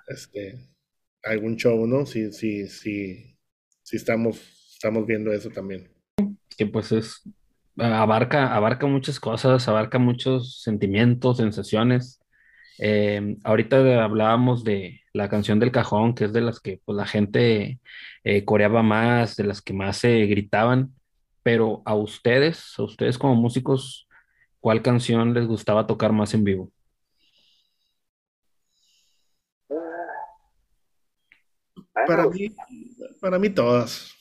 este, 0.08 0.58
algún 1.22 1.54
show, 1.54 1.86
¿no? 1.86 2.04
Sí, 2.04 2.32
sí, 2.32 2.66
sí, 2.66 3.38
sí 3.84 3.96
estamos, 3.96 4.36
estamos 4.74 5.06
viendo 5.06 5.32
eso 5.32 5.50
también. 5.50 5.88
Que 6.58 6.66
pues 6.66 6.90
es, 6.90 7.22
abarca, 7.76 8.52
abarca 8.56 8.88
muchas 8.88 9.20
cosas, 9.20 9.68
abarca 9.68 10.00
muchos 10.00 10.62
sentimientos, 10.64 11.36
sensaciones. 11.36 12.18
Eh, 12.80 13.36
ahorita 13.44 14.02
hablábamos 14.04 14.64
de 14.64 15.00
la 15.16 15.28
canción 15.28 15.58
del 15.58 15.72
cajón, 15.72 16.14
que 16.14 16.24
es 16.26 16.32
de 16.32 16.40
las 16.40 16.60
que 16.60 16.80
pues, 16.84 16.96
la 16.96 17.06
gente 17.06 17.80
eh, 18.24 18.44
coreaba 18.44 18.82
más, 18.82 19.36
de 19.36 19.44
las 19.44 19.62
que 19.62 19.72
más 19.72 19.96
se 19.98 20.26
gritaban, 20.26 20.94
pero 21.42 21.82
a 21.84 21.94
ustedes, 21.94 22.74
a 22.78 22.82
ustedes 22.82 23.18
como 23.18 23.34
músicos, 23.34 24.08
¿cuál 24.60 24.82
canción 24.82 25.32
les 25.34 25.46
gustaba 25.46 25.86
tocar 25.86 26.12
más 26.12 26.34
en 26.34 26.44
vivo? 26.44 26.70
Ah, 31.94 32.04
Para 32.06 32.28
mí, 32.28 32.48
para 33.20 33.38
mí 33.38 33.48
todas. 33.48 34.12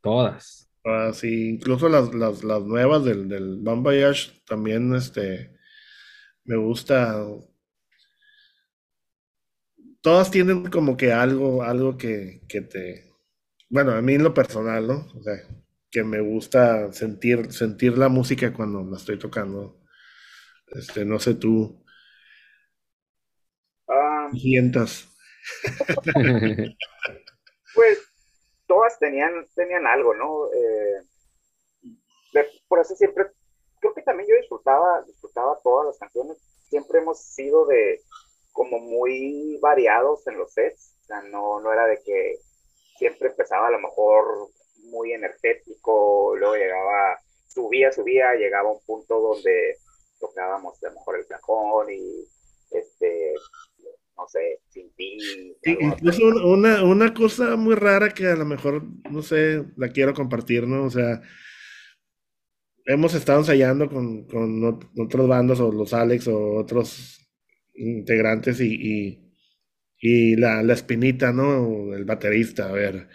Todas. 0.00 0.70
Ah, 0.84 1.10
sí, 1.12 1.48
incluso 1.48 1.88
las, 1.88 2.14
las, 2.14 2.44
las 2.44 2.62
nuevas 2.62 3.04
del, 3.04 3.28
del 3.28 3.64
también, 4.46 4.94
este, 4.94 5.56
me 6.44 6.56
gusta. 6.56 7.24
Todas 10.04 10.30
tienen 10.30 10.66
como 10.70 10.96
que 10.98 11.12
algo, 11.12 11.64
algo 11.64 11.98
que, 11.98 12.42
que 12.48 12.62
te, 12.62 13.10
bueno, 13.70 13.92
a 13.92 14.02
mí 14.02 14.14
en 14.14 14.24
lo 14.24 14.34
personal, 14.34 14.86
¿no? 14.86 15.06
O 15.16 15.22
sea, 15.22 15.34
que 15.90 16.04
me 16.04 16.20
gusta 16.20 16.92
sentir, 16.92 17.52
sentir 17.52 17.98
la 17.98 18.08
música 18.08 18.52
cuando 18.54 18.84
la 18.84 18.96
estoy 18.98 19.18
tocando. 19.18 19.80
Este, 20.68 21.04
no 21.04 21.18
sé 21.20 21.34
tú, 21.36 21.84
ah, 23.88 24.28
sientas. 24.32 25.06
pues 27.74 27.98
todas 28.66 28.98
tenían, 28.98 29.46
tenían 29.54 29.86
algo, 29.86 30.14
¿no? 30.14 30.46
Eh, 30.52 31.02
de- 32.32 32.46
por 32.68 32.80
eso 32.80 32.94
siempre, 32.96 33.26
creo 33.80 33.94
que 33.94 34.02
también 34.02 34.28
yo 34.28 34.36
disfrutaba, 34.36 35.02
disfrutaba 35.06 35.58
todas 35.62 35.86
las 35.86 35.98
canciones. 35.98 36.38
Siempre 36.68 37.00
hemos 37.00 37.20
sido 37.20 37.66
de 37.66 38.00
como 38.54 38.78
muy 38.78 39.58
variados 39.60 40.26
en 40.28 40.38
los 40.38 40.54
sets. 40.54 40.96
O 41.02 41.04
sea, 41.06 41.20
no, 41.22 41.60
no 41.60 41.70
era 41.72 41.86
de 41.86 41.98
que 42.02 42.36
siempre 42.96 43.28
empezaba 43.28 43.66
a 43.66 43.70
lo 43.72 43.80
mejor 43.80 44.24
muy 44.84 45.12
energético, 45.12 46.34
luego 46.36 46.54
llegaba, 46.54 47.18
subía, 47.48 47.92
subía, 47.92 48.34
llegaba 48.36 48.70
a 48.70 48.72
un 48.72 48.80
punto 48.86 49.20
donde 49.20 49.76
tocábamos 50.20 50.82
a 50.82 50.88
lo 50.88 50.94
mejor 50.94 51.18
el 51.18 51.26
cajón 51.26 51.86
y 51.92 52.24
este, 52.70 53.34
no 54.16 54.28
sé, 54.28 54.60
sin 54.70 54.94
ti. 54.94 55.18
Sí. 55.62 55.76
Incluso 55.80 56.24
un- 56.24 56.42
una, 56.44 56.84
una 56.84 57.12
cosa 57.12 57.56
muy 57.56 57.74
rara 57.74 58.10
que 58.14 58.26
a 58.28 58.36
lo 58.36 58.44
mejor, 58.44 58.82
no 59.10 59.20
sé, 59.22 59.64
la 59.76 59.88
quiero 59.88 60.14
compartir, 60.14 60.66
¿no? 60.68 60.84
O 60.84 60.90
sea, 60.90 61.20
hemos 62.86 63.14
estado 63.14 63.40
ensayando 63.40 63.88
con, 63.88 64.24
con 64.26 64.60
ot- 64.62 64.90
otros 65.04 65.28
bandos 65.28 65.60
o 65.60 65.72
los 65.72 65.92
Alex 65.92 66.28
o 66.28 66.54
otros 66.56 67.23
integrantes 67.74 68.60
y, 68.60 68.74
y, 68.74 69.34
y 70.00 70.36
la, 70.36 70.62
la 70.62 70.74
espinita, 70.74 71.32
¿no? 71.32 71.94
El 71.94 72.04
baterista, 72.04 72.68
a 72.68 72.72
ver, 72.72 73.08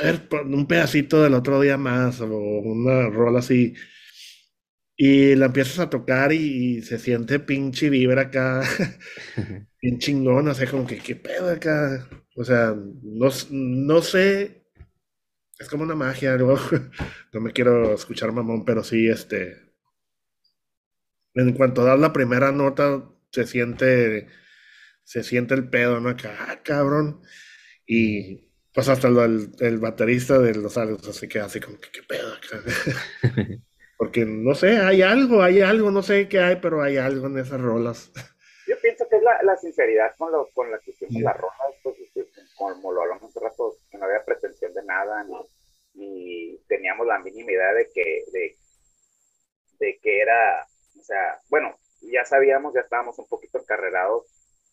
a 0.00 0.04
ver, 0.04 0.28
un 0.46 0.66
pedacito 0.66 1.22
del 1.22 1.34
otro 1.34 1.60
día 1.60 1.76
más 1.78 2.20
o 2.20 2.28
una 2.28 3.08
rola 3.10 3.40
así. 3.40 3.74
Y 4.96 5.34
la 5.34 5.46
empiezas 5.46 5.78
a 5.78 5.88
tocar 5.90 6.32
y, 6.32 6.76
y 6.78 6.82
se 6.82 6.98
siente 6.98 7.40
pinche 7.40 7.88
vibra 7.88 8.22
acá, 8.22 8.62
bien 9.82 9.98
chingón, 9.98 10.48
o 10.48 10.54
sea, 10.54 10.70
como 10.70 10.86
que 10.86 10.98
qué 10.98 11.16
pedo 11.16 11.50
acá. 11.50 12.08
O 12.36 12.44
sea, 12.44 12.74
no, 13.02 13.28
no 13.50 14.02
sé, 14.02 14.66
es 15.58 15.68
como 15.68 15.84
una 15.84 15.94
magia, 15.96 16.36
¿no? 16.38 16.56
no 17.32 17.40
me 17.40 17.52
quiero 17.52 17.94
escuchar 17.94 18.32
mamón, 18.32 18.64
pero 18.64 18.84
sí, 18.84 19.08
este, 19.08 19.56
en 21.34 21.52
cuanto 21.54 21.84
das 21.84 21.98
la 21.98 22.12
primera 22.12 22.52
nota, 22.52 22.86
se 23.32 23.46
siente, 23.46 24.28
se 25.04 25.22
siente 25.22 25.54
el 25.54 25.68
pedo, 25.68 26.00
¿no? 26.00 26.10
Acá, 26.10 26.36
ah, 26.48 26.62
cabrón. 26.62 27.22
Y 27.86 28.50
pues 28.72 28.88
hasta 28.88 29.08
el, 29.08 29.52
el 29.58 29.78
baterista 29.78 30.38
de 30.38 30.54
los 30.54 30.76
Alex 30.78 31.08
así 31.08 31.28
que 31.28 31.40
así 31.40 31.60
como 31.60 31.78
que 31.80 31.90
qué 31.90 32.02
pedo 32.02 32.32
acá. 32.34 32.62
Porque 33.98 34.24
no 34.24 34.54
sé, 34.54 34.78
hay 34.78 35.02
algo, 35.02 35.42
hay 35.42 35.60
algo, 35.60 35.90
no 35.90 36.02
sé 36.02 36.28
qué 36.28 36.38
hay, 36.38 36.56
pero 36.56 36.82
hay 36.82 36.96
algo 36.96 37.26
en 37.26 37.38
esas 37.38 37.60
rolas. 37.60 38.10
Yo 38.66 38.80
pienso 38.80 39.06
que 39.08 39.16
es 39.16 39.22
la, 39.22 39.42
la 39.42 39.56
sinceridad 39.56 40.14
con, 40.16 40.32
lo, 40.32 40.48
con 40.54 40.70
la 40.70 40.78
que 40.78 40.92
hicimos 40.92 41.22
las 41.22 41.36
rolas, 41.36 41.76
pues, 41.82 41.96
como 42.56 42.92
lo 42.92 43.02
hablamos 43.02 43.34
un 43.34 43.42
rato, 43.42 43.76
que 43.90 43.98
no 43.98 44.06
había 44.06 44.24
pretensión 44.24 44.72
de 44.72 44.84
nada, 44.84 45.24
ni, 45.24 45.36
ni 45.94 46.58
teníamos 46.66 47.06
la 47.06 47.18
mínima 47.18 47.52
idea 47.52 47.74
de 47.74 47.90
que, 47.92 48.24
de, 48.32 48.56
de 49.80 49.98
que 50.00 50.20
era 50.20 50.66
o 51.00 51.02
sea, 51.02 51.40
bueno, 51.48 51.74
ya 52.02 52.24
sabíamos, 52.24 52.74
ya 52.74 52.80
estábamos 52.80 53.18
un 53.18 53.26
poquito 53.26 53.58
encarrerados, 53.58 54.26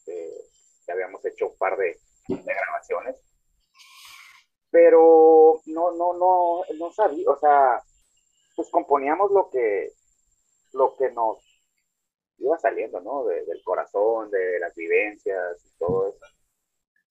eh, 0.08 0.42
ya 0.88 0.94
habíamos 0.94 1.24
hecho 1.26 1.50
un 1.50 1.58
par 1.58 1.78
de, 1.78 2.00
grabaciones, 2.28 3.16
pero 4.70 5.62
no, 5.68 5.92
no, 5.92 6.14
no, 6.14 6.62
no 6.78 6.92
sabía, 6.92 7.30
o 7.30 7.40
sea, 7.40 7.82
pues 8.56 8.70
componíamos 8.70 9.32
lo 9.32 9.50
que, 9.50 9.92
lo 10.74 10.96
que 10.96 11.12
nos 11.12 11.38
iba 12.40 12.58
saliendo, 12.60 13.00
¿no? 13.02 13.26
del 13.26 13.64
corazón, 13.64 14.30
de 14.30 14.60
las 14.60 14.76
vivencias 14.76 15.66
y 15.66 15.78
todo 15.78 16.10
eso. 16.10 16.26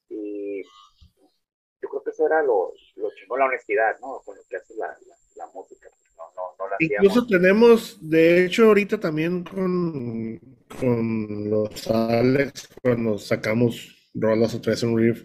Y 0.09 0.63
yo 0.63 1.89
creo 1.89 2.03
que 2.03 2.11
eso 2.11 2.27
era 2.27 2.43
lo, 2.43 2.73
lo 2.97 3.11
chingón, 3.15 3.41
la 3.41 3.47
honestidad, 3.47 3.99
¿no? 4.01 4.21
Con 4.25 4.37
lo 4.37 4.43
que 4.49 4.57
hace 4.57 4.75
la, 4.77 4.97
la 5.37 5.47
música. 5.49 5.91
Incluso 6.79 7.27
tenemos, 7.27 7.99
de 8.01 8.45
hecho, 8.45 8.67
ahorita 8.67 9.01
también 9.01 9.45
con, 9.45 10.39
con 10.79 11.51
los 11.51 11.89
Alex, 11.89 12.69
cuando 12.83 13.19
sacamos 13.19 14.11
rolas 14.15 14.55
otra 14.55 14.73
vez 14.73 14.83
en 14.83 14.97
Riff, 14.97 15.25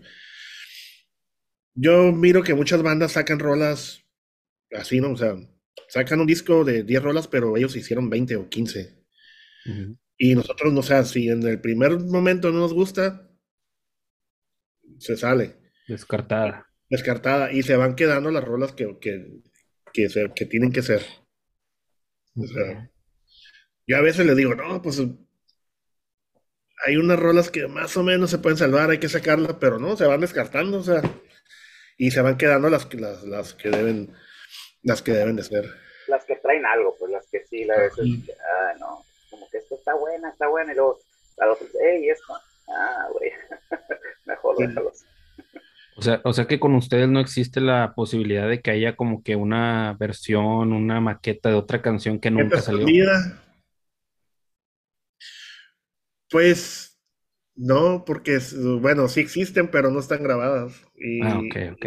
yo 1.73 2.11
miro 2.11 2.43
que 2.43 2.53
muchas 2.53 2.81
bandas 2.83 3.13
sacan 3.13 3.39
rolas 3.39 4.03
así, 4.71 4.99
¿no? 4.99 5.11
O 5.11 5.17
sea, 5.17 5.35
sacan 5.87 6.19
un 6.19 6.27
disco 6.27 6.63
de 6.63 6.83
10 6.83 7.03
rolas, 7.03 7.27
pero 7.27 7.57
ellos 7.57 7.75
hicieron 7.75 8.09
20 8.09 8.35
o 8.37 8.49
15. 8.49 9.01
Y 10.17 10.35
nosotros, 10.35 10.73
no 10.73 10.81
sé, 10.83 11.03
si 11.05 11.29
en 11.29 11.43
el 11.43 11.59
primer 11.61 11.99
momento 11.99 12.51
no 12.51 12.59
nos 12.59 12.73
gusta, 12.73 13.29
se 14.97 15.17
sale. 15.17 15.57
Descartada. 15.87 16.67
Descartada. 16.89 17.51
Y 17.51 17.63
se 17.63 17.75
van 17.75 17.95
quedando 17.95 18.31
las 18.31 18.43
rolas 18.43 18.73
que, 18.73 18.97
que, 18.99 19.41
que, 19.93 20.07
que 20.35 20.45
tienen 20.45 20.71
que 20.71 20.81
ser. 20.81 21.01
O 22.35 22.45
sea, 22.47 22.89
yo 23.87 23.97
a 23.97 24.01
veces 24.01 24.25
le 24.25 24.35
digo, 24.35 24.55
no, 24.55 24.81
pues 24.81 25.01
hay 26.85 26.97
unas 26.97 27.19
rolas 27.19 27.51
que 27.51 27.67
más 27.67 27.95
o 27.97 28.03
menos 28.03 28.29
se 28.29 28.39
pueden 28.39 28.57
salvar, 28.57 28.89
hay 28.89 28.99
que 28.99 29.09
sacarlas, 29.09 29.55
pero 29.59 29.79
no, 29.79 29.95
se 29.95 30.05
van 30.05 30.21
descartando, 30.21 30.79
o 30.79 30.83
sea, 30.83 31.01
y 31.97 32.11
se 32.11 32.21
van 32.21 32.37
quedando 32.37 32.69
las, 32.69 32.91
las, 32.93 33.23
las 33.23 33.53
que 33.53 33.69
deben, 33.69 34.13
las 34.81 35.01
que 35.01 35.11
deben 35.11 35.35
de 35.35 35.43
ser. 35.43 35.65
Las 36.07 36.25
que 36.25 36.35
traen 36.37 36.65
algo, 36.65 36.95
pues 36.97 37.11
las 37.11 37.27
que 37.27 37.45
sí, 37.45 37.63
la 37.65 37.77
veces, 37.77 38.07
ah, 38.39 38.73
no, 38.79 39.05
como 39.29 39.49
que 39.49 39.59
esto 39.59 39.75
está 39.75 39.93
buena, 39.93 40.29
está 40.29 40.47
buena, 40.47 40.71
y 40.71 40.75
luego 40.75 40.99
a 41.37 41.45
los 41.45 41.59
hey, 41.79 42.09
esto, 42.09 42.33
ah, 42.69 43.07
güey, 43.13 43.31
mejor 44.25 44.57
déjalos. 44.57 45.05
O 45.95 46.01
sea, 46.01 46.21
o 46.23 46.33
sea 46.33 46.47
que 46.47 46.59
con 46.59 46.73
ustedes 46.75 47.09
no 47.09 47.19
existe 47.19 47.59
la 47.59 47.93
posibilidad 47.95 48.47
de 48.47 48.61
que 48.61 48.71
haya 48.71 48.95
como 48.95 49.23
que 49.23 49.35
una 49.35 49.95
versión, 49.99 50.71
una 50.71 51.01
maqueta 51.01 51.49
de 51.49 51.55
otra 51.55 51.81
canción 51.81 52.19
que 52.19 52.31
nunca 52.31 52.61
salió. 52.61 52.85
Pues 56.29 56.97
no, 57.55 58.05
porque 58.05 58.39
bueno, 58.79 59.07
sí 59.09 59.19
existen, 59.19 59.69
pero 59.69 59.91
no 59.91 59.99
están 59.99 60.23
grabadas. 60.23 60.81
Y, 60.95 61.21
ah, 61.23 61.39
ok, 61.39 61.55
ok. 61.73 61.85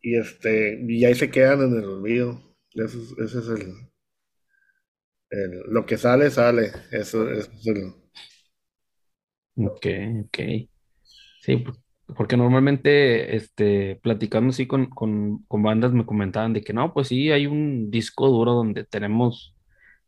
Y, 0.00 0.16
este, 0.16 0.80
y 0.88 1.04
ahí 1.04 1.14
se 1.14 1.30
quedan 1.30 1.60
en 1.62 1.76
el 1.76 1.84
olvido. 1.84 2.40
Eso, 2.72 2.98
ese 3.22 3.38
es 3.40 3.48
el, 3.48 3.74
lo 5.68 5.84
que 5.84 5.98
sale, 5.98 6.30
sale. 6.30 6.72
Eso, 6.90 7.30
eso 7.30 7.50
es 7.52 7.66
el. 7.66 7.92
Ok, 9.56 9.86
ok. 10.24 10.38
Sí, 11.40 11.56
pues 11.58 11.76
porque 12.16 12.36
normalmente, 12.36 13.36
este, 13.36 13.96
platicando 14.02 14.50
así 14.50 14.66
con, 14.66 14.86
con, 14.86 15.44
con, 15.46 15.62
bandas 15.62 15.92
me 15.92 16.06
comentaban 16.06 16.52
de 16.52 16.62
que 16.62 16.72
no, 16.72 16.94
pues 16.94 17.08
sí, 17.08 17.30
hay 17.30 17.46
un 17.46 17.90
disco 17.90 18.28
duro 18.28 18.54
donde 18.54 18.84
tenemos 18.84 19.54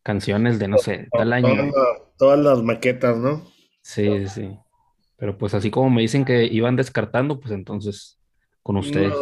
canciones 0.03 0.59
de, 0.59 0.69
no 0.69 0.79
sé, 0.79 1.09
tal 1.13 1.33
año. 1.33 1.71
Todas, 2.17 2.39
las 2.39 2.63
maquetas, 2.63 3.19
¿no? 3.19 3.47
Sí, 3.83 4.27
sí. 4.29 4.57
Pero 5.17 5.37
pues 5.37 5.53
así 5.53 5.71
como 5.71 5.91
me 5.91 6.01
dicen 6.01 6.25
que 6.25 6.45
iban 6.45 6.77
descartando, 6.77 7.39
pues 7.39 7.53
entonces 7.53 8.19
con 8.63 8.79
ustedes. 8.79 9.13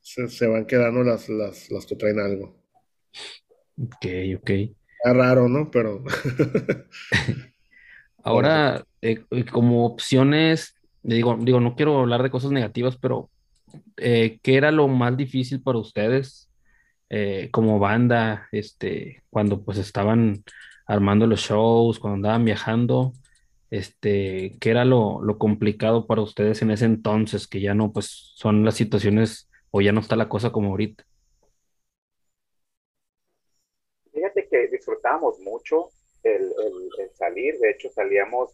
se, 0.00 0.46
van 0.46 0.64
quedando 0.64 1.02
las, 1.02 1.28
las, 1.28 1.70
las 1.70 1.84
que 1.84 1.96
traen 1.96 2.18
algo. 2.18 2.56
Ok, 3.78 4.06
ok. 4.38 4.50
Está 4.50 5.12
raro, 5.12 5.48
¿no? 5.48 5.70
Pero... 5.70 6.02
Ahora, 8.22 8.84
eh, 9.02 9.24
como 9.50 9.86
opciones 9.86 10.79
digo, 11.02 11.36
digo, 11.40 11.60
no 11.60 11.74
quiero 11.74 11.98
hablar 12.00 12.22
de 12.22 12.30
cosas 12.30 12.50
negativas, 12.52 12.96
pero 12.96 13.30
eh, 13.96 14.38
¿qué 14.42 14.56
era 14.56 14.70
lo 14.70 14.88
más 14.88 15.16
difícil 15.16 15.62
para 15.62 15.78
ustedes 15.78 16.50
eh, 17.08 17.48
como 17.52 17.78
banda, 17.78 18.48
este, 18.52 19.22
cuando 19.30 19.62
pues 19.62 19.78
estaban 19.78 20.44
armando 20.86 21.26
los 21.26 21.40
shows, 21.40 21.98
cuando 21.98 22.16
andaban 22.16 22.44
viajando? 22.44 23.12
Este, 23.70 24.56
¿qué 24.60 24.70
era 24.70 24.84
lo, 24.84 25.22
lo 25.22 25.38
complicado 25.38 26.06
para 26.06 26.22
ustedes 26.22 26.60
en 26.62 26.72
ese 26.72 26.86
entonces, 26.86 27.46
que 27.46 27.60
ya 27.60 27.74
no, 27.74 27.92
pues 27.92 28.32
son 28.34 28.64
las 28.64 28.74
situaciones 28.74 29.48
o 29.70 29.80
ya 29.80 29.92
no 29.92 30.00
está 30.00 30.16
la 30.16 30.28
cosa 30.28 30.50
como 30.50 30.70
ahorita? 30.70 31.04
Fíjate 34.12 34.48
que 34.48 34.68
disfrutábamos 34.68 35.38
mucho 35.40 35.90
el, 36.22 36.52
salir, 37.14 37.58
de 37.58 37.70
hecho 37.70 37.90
salíamos 37.90 38.50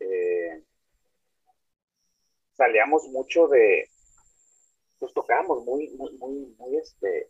eh, 0.00 0.62
salíamos 2.62 3.08
mucho 3.08 3.48
de, 3.48 3.90
pues 5.00 5.12
tocábamos 5.14 5.64
muy, 5.64 5.90
muy, 5.96 6.12
muy, 6.16 6.54
muy 6.58 6.76
este, 6.76 7.26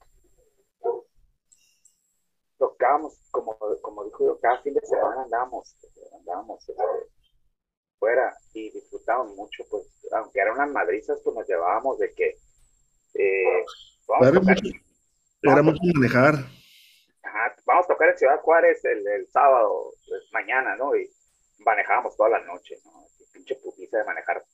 tocábamos, 2.58 3.18
como, 3.30 3.56
como 3.80 4.04
dijo 4.04 4.26
yo, 4.26 4.40
cada 4.40 4.60
fin 4.60 4.74
de 4.74 4.80
semana 4.82 5.22
andábamos, 5.22 5.74
andábamos 6.18 6.68
este, 6.68 6.82
fuera 7.98 8.36
y 8.52 8.70
disfrutábamos 8.72 9.34
mucho, 9.34 9.64
pues, 9.70 9.84
aunque 10.12 10.40
eran 10.40 10.54
unas 10.54 10.70
madrizas, 10.70 11.18
pues 11.24 11.34
nos 11.34 11.48
llevábamos 11.48 11.98
de 11.98 12.12
que 12.12 12.36
eh, 13.14 13.64
vamos 14.06 14.28
a 14.28 14.32
tocar, 14.32 14.56
era 15.42 15.62
mucho 15.62 15.80
manejar. 15.94 16.34
vamos 17.64 17.84
a 17.86 17.88
tocar 17.88 18.10
en 18.10 18.18
Ciudad 18.18 18.40
Juárez 18.42 18.84
el, 18.84 19.06
el 19.08 19.26
sábado, 19.28 19.94
pues, 20.06 20.22
mañana, 20.32 20.76
¿no? 20.76 20.94
Y 20.94 21.10
manejábamos 21.60 22.16
toda 22.18 22.28
la 22.28 22.40
noche, 22.44 22.76
¿no? 22.84 22.92
Pinche 23.32 23.54
putiza 23.56 23.96
de 23.96 24.04
manejar 24.04 24.44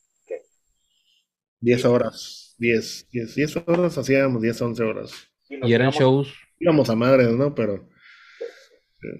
10 1.61 1.85
horas, 1.85 2.55
10, 2.59 3.09
10, 3.11 3.35
10 3.35 3.57
horas 3.67 3.97
hacíamos, 3.97 4.41
10, 4.41 4.61
11 4.61 4.83
horas. 4.83 5.11
Y 5.49 5.73
eran 5.73 5.91
shows. 5.91 6.33
Íbamos 6.59 6.89
a 6.89 6.95
madres, 6.95 7.29
¿no? 7.31 7.55
Pero. 7.55 7.87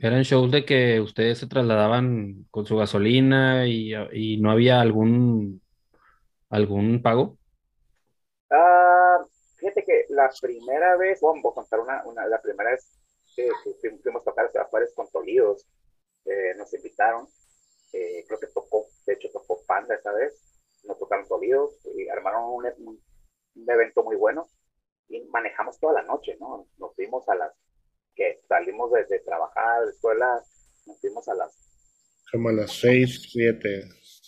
Eran 0.02 0.24
shows 0.24 0.52
de 0.52 0.66
que 0.66 1.00
ustedes 1.00 1.38
se 1.38 1.48
trasladaban 1.48 2.46
con 2.52 2.66
su 2.66 2.76
gasolina 2.76 3.66
y, 3.66 3.94
y 4.12 4.38
no 4.38 4.52
había 4.52 4.82
algún 4.82 5.62
algún 6.50 7.02
pago. 7.02 7.38
Ah, 8.50 9.24
fíjate 9.58 9.84
que 9.84 10.06
la 10.10 10.30
primera 10.42 10.98
vez, 10.98 11.20
bueno, 11.22 11.42
voy 11.42 11.52
a 11.52 11.56
contar 11.56 11.80
una, 11.80 12.04
una 12.06 12.28
la 12.28 12.42
primera 12.42 12.72
vez 12.72 13.00
que, 13.36 13.48
fuimos 14.02 14.22
a 14.22 14.26
tocar 14.26 14.50
a 14.56 14.66
Juárez 14.66 14.92
con 14.96 15.10
Tolidos, 15.10 15.66
eh, 16.26 16.54
nos 16.58 16.74
invitaron, 16.74 17.28
eh, 17.94 18.26
creo 18.28 18.40
que 18.40 18.48
tocó, 18.48 18.88
de 19.06 19.14
hecho 19.14 19.30
tocó 19.32 19.64
Panda 19.66 19.96
esa 19.96 20.12
vez, 20.12 20.49
nos 20.90 20.98
tocaron 20.98 21.26
sólidos 21.28 21.80
y 21.96 22.10
armaron 22.10 22.44
un, 22.46 23.00
evento 23.68 24.04
muy 24.04 24.16
bueno 24.16 24.48
y 25.08 25.22
manejamos 25.26 25.80
toda 25.80 26.02
la 26.02 26.04
noche, 26.04 26.36
¿no? 26.40 26.68
Nos 26.78 26.96
fuimos 26.96 27.28
a 27.30 27.36
las 27.36 27.54
que 28.16 28.42
salimos 28.48 28.92
desde 28.92 29.20
trabajar, 29.20 29.86
de 29.86 29.92
escuela, 29.92 30.42
nos 30.86 31.00
fuimos 31.00 31.28
a 31.28 31.36
las... 31.36 31.56
Como 32.32 32.50
a 32.50 32.54
las 32.54 32.72
6, 32.80 33.30
7. 33.32 33.84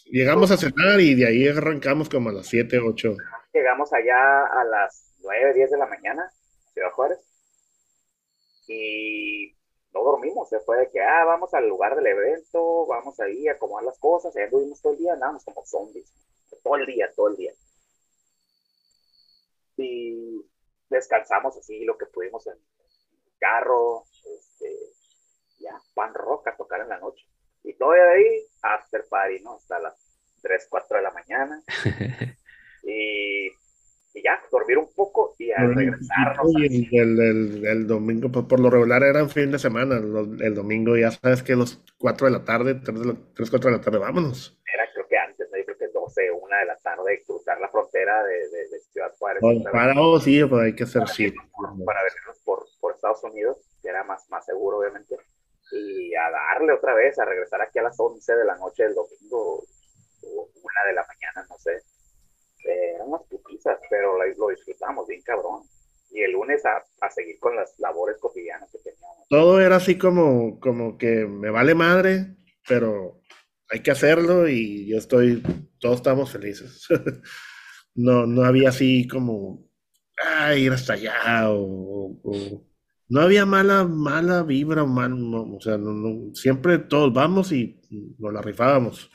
Llegamos 0.05 0.51
a 0.51 0.57
cenar 0.57 0.99
y 0.99 1.15
de 1.15 1.27
ahí 1.27 1.47
arrancamos 1.47 2.09
como 2.09 2.29
a 2.29 2.33
las 2.33 2.47
7, 2.47 2.79
8. 2.79 3.15
Llegamos 3.53 3.91
allá 3.93 4.45
a 4.45 4.63
las 4.63 5.15
9, 5.19 5.53
10 5.53 5.71
de 5.71 5.77
la 5.77 5.85
mañana, 5.87 6.31
Ciudad 6.73 6.91
Juárez. 6.91 7.19
Y 8.67 9.55
no 9.93 10.03
dormimos, 10.03 10.49
se 10.49 10.59
fue 10.61 10.79
de 10.79 10.89
que, 10.89 11.01
ah, 11.01 11.25
vamos 11.25 11.53
al 11.53 11.67
lugar 11.67 11.95
del 11.95 12.07
evento, 12.07 12.85
vamos 12.87 13.19
ahí 13.19 13.47
a 13.47 13.53
acomodar 13.53 13.85
las 13.85 13.99
cosas, 13.99 14.35
ahí 14.35 14.43
anduvimos 14.43 14.81
todo 14.81 14.93
el 14.93 14.99
día, 14.99 15.13
andábamos 15.13 15.43
como 15.43 15.65
zombies 15.65 16.11
todo 16.63 16.75
el 16.75 16.85
día, 16.85 17.09
todo 17.15 17.29
el 17.29 17.37
día. 17.37 17.53
Y 19.77 20.45
descansamos 20.89 21.57
así 21.57 21.83
lo 21.85 21.97
que 21.97 22.05
pudimos 22.07 22.45
en 22.47 22.53
el 22.53 23.37
carro, 23.39 24.03
este, 24.25 24.69
ya, 25.59 25.79
pan 25.93 26.13
roca, 26.13 26.55
tocar 26.55 26.81
en 26.81 26.89
la 26.89 26.99
noche. 26.99 27.25
Y 27.63 27.73
todavía 27.73 28.03
de 28.05 28.11
ahí, 28.11 28.47
after 28.61 29.05
party, 29.09 29.43
¿no? 29.43 29.55
Hasta 29.55 29.79
las 29.79 29.95
3, 30.41 30.67
4 30.69 30.97
de 30.97 31.03
la 31.03 31.11
mañana. 31.11 31.63
y, 32.83 33.47
y, 33.47 34.23
ya, 34.23 34.41
dormir 34.51 34.77
un 34.77 34.89
poco 34.93 35.35
y 35.37 35.51
a 35.51 35.57
regresarnos. 35.57 36.53
Y 36.57 36.97
el, 36.97 37.19
el, 37.19 37.65
el, 37.65 37.87
domingo, 37.87 38.31
pues 38.31 38.45
por 38.45 38.59
lo 38.59 38.69
regular 38.69 39.03
era 39.03 39.27
fin 39.27 39.51
de 39.51 39.59
semana. 39.59 39.97
El, 39.97 40.55
domingo 40.55 40.97
ya 40.97 41.11
sabes 41.11 41.43
que 41.43 41.55
los 41.55 41.81
4 41.97 42.27
de 42.27 42.33
la 42.33 42.43
tarde, 42.43 42.75
3, 42.75 42.95
3 43.35 43.49
4 43.49 43.71
de 43.71 43.77
la 43.77 43.83
tarde, 43.83 43.99
vámonos. 43.99 44.59
Era 44.73 44.90
12, 46.13 46.31
1 46.31 46.57
de 46.57 46.65
la 46.65 46.77
tarde, 46.77 47.23
cruzar 47.25 47.59
la 47.59 47.69
frontera 47.69 48.23
de, 48.23 48.49
de, 48.49 48.69
de 48.69 48.79
Ciudad 48.91 49.11
Juárez. 49.17 49.41
Para, 49.71 49.99
oh, 49.99 50.19
sí, 50.19 50.43
pues 50.45 50.61
hay 50.63 50.75
que 50.75 50.83
hacer 50.83 51.03
para 51.03 51.13
sí. 51.13 51.31
Por, 51.31 51.85
para 51.85 52.03
venirnos 52.03 52.39
por, 52.43 52.65
por 52.79 52.93
Estados 52.93 53.23
Unidos, 53.23 53.57
que 53.81 53.89
era 53.89 54.03
más, 54.03 54.29
más 54.29 54.45
seguro, 54.45 54.79
obviamente 54.79 55.17
y 55.71 56.13
a 56.15 56.29
darle 56.29 56.73
otra 56.73 56.93
vez, 56.93 57.17
a 57.19 57.25
regresar 57.25 57.61
aquí 57.61 57.79
a 57.79 57.83
las 57.83 57.99
11 57.99 58.35
de 58.35 58.45
la 58.45 58.57
noche 58.57 58.83
del 58.83 58.95
domingo, 58.95 59.63
o 60.23 60.49
una 60.61 60.87
de 60.87 60.93
la 60.93 61.05
mañana, 61.07 61.47
no 61.49 61.57
sé. 61.57 61.71
Eh, 62.67 62.93
eran 62.95 63.07
unas 63.07 63.23
putizas, 63.23 63.79
pero 63.89 64.17
lo 64.17 64.49
disfrutamos 64.49 65.07
bien 65.07 65.21
cabrón. 65.21 65.63
Y 66.11 66.21
el 66.21 66.33
lunes 66.33 66.65
a, 66.65 66.83
a, 66.99 67.09
seguir 67.09 67.39
con 67.39 67.55
las 67.55 67.73
labores 67.79 68.17
cotidianas 68.19 68.69
que 68.69 68.79
teníamos. 68.79 69.27
Todo 69.29 69.61
era 69.61 69.77
así 69.77 69.97
como, 69.97 70.59
como 70.59 70.97
que 70.97 71.25
me 71.25 71.49
vale 71.49 71.73
madre, 71.73 72.35
pero 72.67 73.21
hay 73.69 73.81
que 73.81 73.91
hacerlo 73.91 74.49
y 74.49 74.87
yo 74.87 74.97
estoy, 74.97 75.41
todos 75.81 75.97
estamos 75.97 76.31
felices. 76.31 76.87
no, 77.95 78.25
no 78.25 78.45
había 78.45 78.69
así 78.69 79.07
como, 79.07 79.67
ah, 80.23 80.55
ir 80.55 80.71
hasta 80.71 80.93
allá 80.93 81.49
o, 81.49 82.17
o 82.23 82.71
no 83.11 83.19
había 83.19 83.45
mala, 83.45 83.83
mala 83.83 84.41
vibra, 84.43 84.85
mal, 84.85 85.11
o 85.13 85.59
sea, 85.59 85.77
no, 85.77 86.33
siempre 86.33 86.77
todos 86.77 87.11
vamos 87.11 87.51
y 87.51 87.81
nos 88.17 88.31
la 88.31 88.41
rifábamos. 88.41 89.11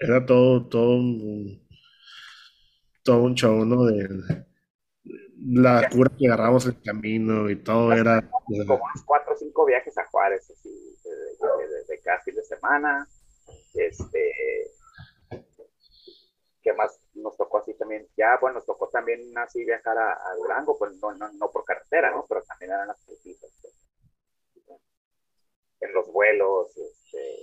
Era 0.00 0.26
todo, 0.26 0.66
todo 0.66 0.96
un, 0.96 1.64
todo 3.04 3.22
un 3.22 3.34
show, 3.36 3.64
¿no? 3.64 3.84
De 3.84 4.08
la 5.38 5.88
cura 5.90 6.10
que 6.18 6.26
agarramos 6.26 6.66
el 6.66 6.82
camino 6.82 7.48
y 7.48 7.62
todo 7.62 7.92
era. 7.92 8.28
Como 8.28 8.56
unos 8.64 9.04
cuatro 9.04 9.34
o 9.34 9.36
cinco 9.36 9.64
viajes 9.64 9.96
a 9.96 10.04
Juárez, 10.06 10.50
así, 10.50 10.68
de, 10.68 11.94
de 11.94 12.02
cada 12.02 12.20
fin 12.22 12.34
de 12.34 12.42
semana. 12.42 13.08
Este, 13.74 14.32
¿qué 16.66 16.72
más 16.72 17.00
nos 17.14 17.36
tocó 17.36 17.58
así 17.58 17.74
también? 17.74 18.08
Ya, 18.16 18.38
bueno, 18.40 18.56
nos 18.56 18.66
tocó 18.66 18.88
también 18.88 19.20
así 19.38 19.64
viajar 19.64 19.96
a, 19.96 20.14
a 20.14 20.34
Durango, 20.34 20.76
pues 20.76 20.96
no, 21.00 21.14
no, 21.14 21.32
no, 21.34 21.48
por 21.48 21.64
carretera, 21.64 22.10
¿no? 22.10 22.26
Pero 22.28 22.42
también 22.42 22.72
eran 22.72 22.88
las 22.88 23.00
putitas. 23.04 23.52
Pues. 23.62 24.80
En 25.78 25.92
los 25.92 26.10
vuelos, 26.10 26.76
este, 26.76 27.38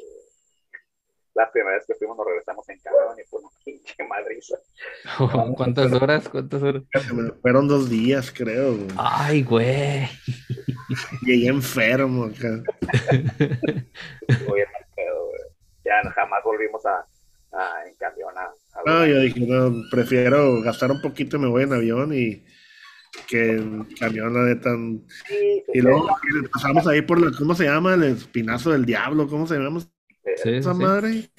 la 1.36 1.49
primera 1.49 1.78
vez 1.78 1.86
que 1.88 1.95
fuimos 1.95 2.17
nos 2.17 2.26
regresamos 2.26 2.67
en 2.67 2.80
camión 2.80 3.17
y 3.17 3.24
fue 3.24 3.39
una 3.39 3.49
pinche 3.63 4.03
madriza. 4.03 4.57
¿Cuántas 5.55 5.93
horas? 5.93 6.28
¿Cuántas 6.28 6.61
horas? 6.61 6.84
Fueron 7.41 7.69
dos 7.69 7.89
días, 7.89 8.30
creo. 8.30 8.76
Güey. 8.76 8.88
Ay, 8.97 9.43
güey. 9.43 10.05
Llegué 11.21 11.47
enfermo 11.47 12.26
acá. 12.26 12.61
Ya 15.86 16.01
jamás 16.11 16.41
volvimos 16.45 16.86
a, 16.86 17.05
a 17.51 17.86
en 17.86 17.93
camión 17.95 18.38
a, 18.38 18.49
no, 18.86 19.05
yo 19.05 19.19
dije, 19.21 19.39
no, 19.41 19.84
prefiero 19.89 20.61
gastar 20.61 20.91
un 20.91 21.01
poquito 21.01 21.38
y 21.38 21.39
me 21.39 21.47
voy 21.47 21.63
en 21.63 21.74
avión 21.74 22.13
y 22.13 22.43
que 23.28 23.51
en 23.51 23.84
camión, 23.99 24.34
la 24.34 24.59
tan 24.59 25.05
y 25.74 25.82
luego 25.82 26.07
pasamos 26.51 26.88
ahí 26.88 27.01
por 27.01 27.21
la, 27.21 27.36
¿cómo 27.38 27.55
se 27.55 27.65
llama? 27.65 27.93
El 27.93 28.03
espinazo 28.03 28.71
del 28.71 28.86
diablo, 28.86 29.28
¿cómo 29.28 29.47
se 29.47 29.55
llama? 29.55 29.82
esa 30.43 30.74
madre. 30.74 31.30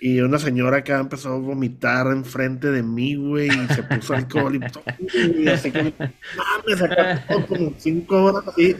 Y 0.00 0.20
una 0.20 0.38
señora 0.38 0.84
que 0.84 0.92
empezó 0.92 1.32
a 1.32 1.38
vomitar 1.38 2.06
enfrente 2.06 2.70
de 2.70 2.84
mí, 2.84 3.16
güey, 3.16 3.48
y 3.48 3.74
se 3.74 3.82
puso 3.82 4.14
alcohol 4.14 4.54
y, 4.54 4.60
todo, 4.60 4.84
y 5.12 5.48
así 5.48 5.72
como, 5.72 5.90
mames, 5.98 6.82
acá 6.82 7.26
como 7.48 7.72
cinco 7.76 8.24
horas 8.24 8.46
así. 8.46 8.76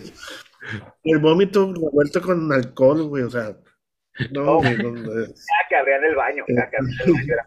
El 1.03 1.19
vómito 1.19 1.73
revuelto 1.75 2.23
con 2.23 2.53
alcohol, 2.53 3.03
güey, 3.09 3.25
o 3.25 3.31
sea, 3.31 3.57
no, 4.33 4.61
no, 4.61 4.91
no, 4.91 5.27
Ya 5.27 5.69
que 5.69 5.77
abrían 5.77 6.05
el 6.05 6.15
baño, 6.15 6.45
ya 6.49 6.69
que 6.71 6.77
abrían 6.77 7.01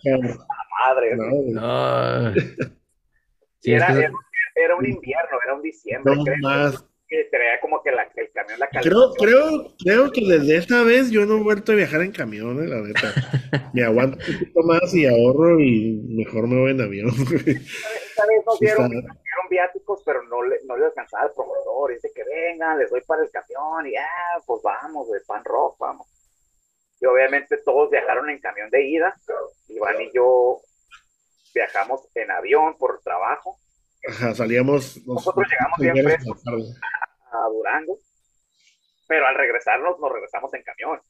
el 0.04 0.22
baño, 0.22 0.46
madre. 0.88 1.16
No, 1.16 2.34
sí, 3.60 3.74
era, 3.74 3.88
era, 3.92 4.12
era, 4.56 4.76
un 4.76 4.86
invierno, 4.86 5.38
era 5.44 5.54
un 5.56 5.62
diciembre. 5.62 6.16
No 6.16 6.24
más. 6.42 6.86
Que 7.08 7.26
traía 7.26 7.60
como 7.60 7.84
que 7.84 7.92
la, 7.92 8.04
el 8.16 8.32
camión 8.32 8.58
la 8.58 8.70
creo, 8.70 9.12
creo, 9.16 9.76
creo 9.84 10.12
que 10.14 10.22
desde 10.22 10.56
esta 10.56 10.82
vez 10.84 11.12
yo 11.12 11.26
no 11.26 11.40
he 11.40 11.44
vuelto 11.44 11.74
a 11.74 11.76
viajar 11.76 12.02
en 12.04 12.14
camión, 12.14 12.64
eh, 12.64 12.68
la 12.68 12.78
neta. 12.78 13.12
me 13.74 13.84
aguanto 13.84 14.18
un 14.18 14.40
poquito 14.40 14.62
más 14.64 14.94
y 14.94 15.06
ahorro 15.06 15.60
y 15.60 16.02
mejor 16.08 16.48
me 16.48 16.62
voy 16.62 16.72
en 16.72 16.80
avión. 16.80 17.10
Esta 17.12 18.26
vez 18.28 18.46
nos 18.46 18.60
dieron, 18.62 18.90
dieron 18.90 19.48
viáticos, 19.50 20.02
pero 20.06 20.24
no 20.24 20.42
le, 20.44 20.60
no 20.66 20.78
le 20.78 20.86
alcanzaba 20.86 21.26
el 21.26 21.34
promotor. 21.34 21.92
Dice 21.92 22.12
que 22.16 22.24
vengan, 22.24 22.80
les 22.80 22.90
doy 22.90 23.02
para 23.02 23.24
el 23.24 23.30
camión 23.30 23.88
y 23.88 23.96
ah, 23.98 24.42
pues 24.46 24.62
vamos, 24.64 25.12
de 25.12 25.20
pan 25.28 25.44
rock, 25.44 25.78
vamos 25.80 26.08
y 27.02 27.06
obviamente 27.08 27.58
todos 27.66 27.90
viajaron 27.90 28.30
en 28.30 28.40
camión 28.40 28.70
de 28.70 28.84
ida. 28.84 29.16
Iván 29.68 30.00
y 30.02 30.12
yo 30.14 30.62
viajamos 31.54 32.08
en 32.14 32.30
avión 32.30 32.78
por 32.78 33.02
trabajo. 33.02 33.58
Ajá, 34.08 34.36
salíamos. 34.36 35.06
Nosotros 35.08 35.48
llegamos 35.50 35.80
bien 35.80 36.06
frescos 36.06 36.44
a, 37.32 37.48
Durango, 37.50 37.98
pero 39.08 39.26
al 39.26 39.36
regresarnos 39.36 40.00
nos 40.00 40.12
regresamos 40.12 40.54
en 40.54 40.64
camión. 40.64 41.02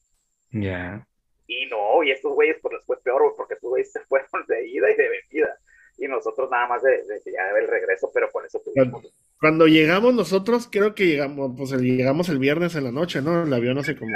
Ya. 0.52 1.06
Y 1.46 1.66
no, 1.66 2.02
y 2.02 2.10
estos 2.10 2.32
güeyes 2.32 2.56
pues 2.62 2.74
les 2.74 2.86
fue 2.86 3.00
peor 3.02 3.34
porque 3.36 3.54
estos 3.54 3.68
güeyes 3.68 3.92
se 3.92 4.00
fueron 4.06 4.46
de 4.48 4.66
ida 4.66 4.90
y 4.90 4.96
de 4.96 5.08
venida. 5.08 5.58
Y 5.98 6.08
nosotros 6.08 6.50
nada 6.50 6.68
más 6.68 6.82
de, 6.82 7.04
de, 7.04 7.20
ya 7.26 7.50
el 7.58 7.68
regreso, 7.68 8.10
pero 8.14 8.30
con 8.32 8.46
eso 8.46 8.62
tuvimos. 8.64 9.04
Cuando 9.42 9.66
llegamos 9.66 10.14
nosotros, 10.14 10.68
creo 10.70 10.94
que 10.94 11.04
llegamos, 11.04 11.54
pues 11.56 11.72
llegamos 11.72 12.28
el 12.28 12.38
viernes 12.38 12.76
en 12.76 12.84
la 12.84 12.92
noche, 12.92 13.20
¿no? 13.20 13.42
El 13.42 13.52
avión 13.52 13.76
hace 13.76 13.96
como 13.96 14.12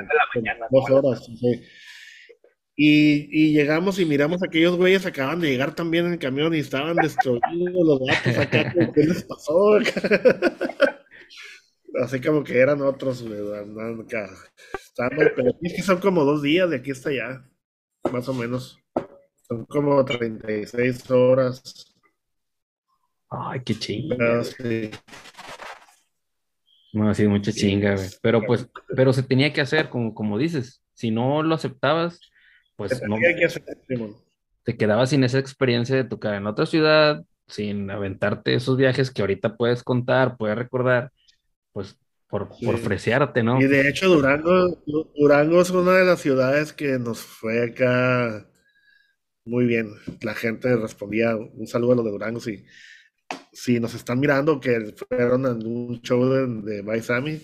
dos 0.71 0.89
horas. 0.89 1.27
Sí. 1.27 1.63
Y, 2.77 3.29
y, 3.33 3.53
llegamos 3.53 3.99
y 3.99 4.05
miramos 4.05 4.41
a 4.41 4.47
aquellos 4.47 4.77
güeyes 4.77 5.05
acaban 5.05 5.41
de 5.41 5.51
llegar 5.51 5.75
también 5.75 6.07
en 6.07 6.13
el 6.13 6.21
camión 6.21 6.55
y 6.55 6.61
estaban 6.61 6.95
destruidos 6.95 7.73
los 7.75 7.99
gatos 8.07 8.39
acá. 8.39 8.73
¿Qué 8.95 9.03
les 9.05 9.25
pasó? 9.25 9.79
Así 12.05 12.21
como 12.21 12.45
que 12.45 12.61
eran 12.61 12.81
otros, 12.83 13.25
acá. 13.25 14.29
pero 15.35 15.51
es 15.61 15.75
que 15.75 15.83
son 15.83 15.99
como 15.99 16.25
dos 16.25 16.41
días 16.41 16.71
de 16.71 16.77
aquí 16.77 16.93
hasta 16.93 17.09
allá, 17.09 17.45
más 18.13 18.29
o 18.29 18.33
menos. 18.33 18.79
Son 19.49 19.65
como 19.65 20.05
36 20.05 21.11
horas. 21.11 21.96
Ay, 23.39 23.61
qué 23.65 23.75
chinga. 23.75 24.45
Sí. 24.45 24.91
No, 26.93 27.15
sí, 27.15 27.27
mucha 27.27 27.53
chinga, 27.53 27.95
güey. 27.95 28.09
Pero 28.23 28.43
pues, 28.47 28.69
pero 28.95 29.13
se 29.13 29.23
tenía 29.23 29.53
que 29.53 29.61
hacer, 29.61 29.89
como, 29.89 30.15
como 30.15 30.39
dices. 30.39 30.83
Si 30.95 31.11
no 31.11 31.43
lo 31.43 31.55
aceptabas, 31.55 32.21
pues 32.77 33.03
no. 33.07 33.17
Te 34.63 34.77
quedabas 34.77 35.11
sin 35.11 35.23
esa 35.23 35.39
experiencia 35.39 35.95
de 35.95 36.05
tocar 36.05 36.35
en 36.35 36.47
otra 36.47 36.67
ciudad, 36.67 37.23
sin 37.47 37.91
aventarte 37.91 38.55
esos 38.55 38.77
viajes 38.77 39.11
que 39.11 39.21
ahorita 39.21 39.57
puedes 39.57 39.83
contar, 39.83 40.37
puedes 40.37 40.57
recordar, 40.57 41.13
pues 41.73 41.99
por, 42.29 42.49
por 42.49 42.79
fresearte, 42.79 43.43
¿no? 43.43 43.61
Y 43.61 43.67
de 43.67 43.89
hecho, 43.89 44.09
Durango, 44.09 44.83
Durango 45.15 45.61
es 45.61 45.71
una 45.71 45.93
de 45.93 46.07
las 46.07 46.21
ciudades 46.21 46.73
que 46.73 46.99
nos 46.99 47.21
fue 47.21 47.63
acá 47.63 48.49
muy 49.45 49.67
bien. 49.67 49.91
La 50.23 50.35
gente 50.35 50.75
respondía 50.77 51.37
un 51.37 51.67
saludo 51.67 51.93
a 51.93 51.97
los 51.97 52.05
de 52.07 52.11
Durango, 52.11 52.41
sí 52.41 52.65
si 53.53 53.81
nos 53.81 53.95
están 53.95 54.21
mirando 54.21 54.61
que 54.61 54.95
fueron 55.09 55.47
en 55.47 55.67
un 55.67 56.01
show 56.03 56.25
de, 56.25 56.47
de 56.71 56.83
Baisami, 56.83 57.41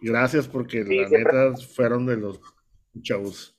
gracias 0.00 0.48
porque 0.48 0.84
la 0.84 1.08
neta 1.08 1.56
fueron 1.74 2.06
de 2.06 2.16
los 2.16 2.40
shows. 2.94 3.56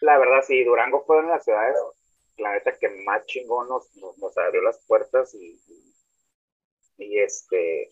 La 0.00 0.18
verdad, 0.18 0.42
sí, 0.46 0.64
Durango 0.64 1.04
fue 1.06 1.18
una 1.18 1.28
de 1.28 1.34
las 1.34 1.44
ciudades, 1.44 1.76
la 2.38 2.52
neta 2.52 2.76
que 2.78 2.88
más 3.04 3.24
chingón 3.26 3.68
nos, 3.68 3.94
nos, 3.96 4.36
abrió 4.36 4.62
las 4.62 4.84
puertas 4.86 5.34
y, 5.34 5.58
y, 6.98 7.18
este, 7.18 7.88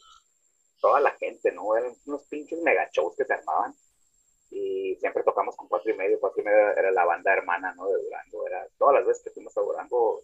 toda 0.81 1.01
la 1.01 1.13
gente, 1.13 1.53
¿no? 1.53 1.77
Eran 1.77 1.93
unos 2.07 2.27
pinches 2.27 2.61
mega 2.63 2.89
shows 2.93 3.15
que 3.17 3.25
se 3.25 3.33
armaban 3.33 3.75
y 4.51 4.97
siempre 4.97 5.23
tocamos 5.23 5.57
con 5.57 5.69
cuatro 5.69 5.93
y 5.93 5.97
medio, 5.97 6.19
cuatro 6.19 6.43
y 6.43 6.45
medio 6.45 6.77
era 6.77 6.91
la 6.91 7.05
banda 7.05 7.33
hermana, 7.33 7.73
¿no? 7.75 7.87
De 7.87 8.03
Durango, 8.03 8.47
era 8.47 8.67
todas 8.77 8.97
las 8.97 9.07
veces 9.07 9.25
que 9.25 9.31
fuimos 9.31 9.57
a 9.57 9.61
Durango, 9.61 10.21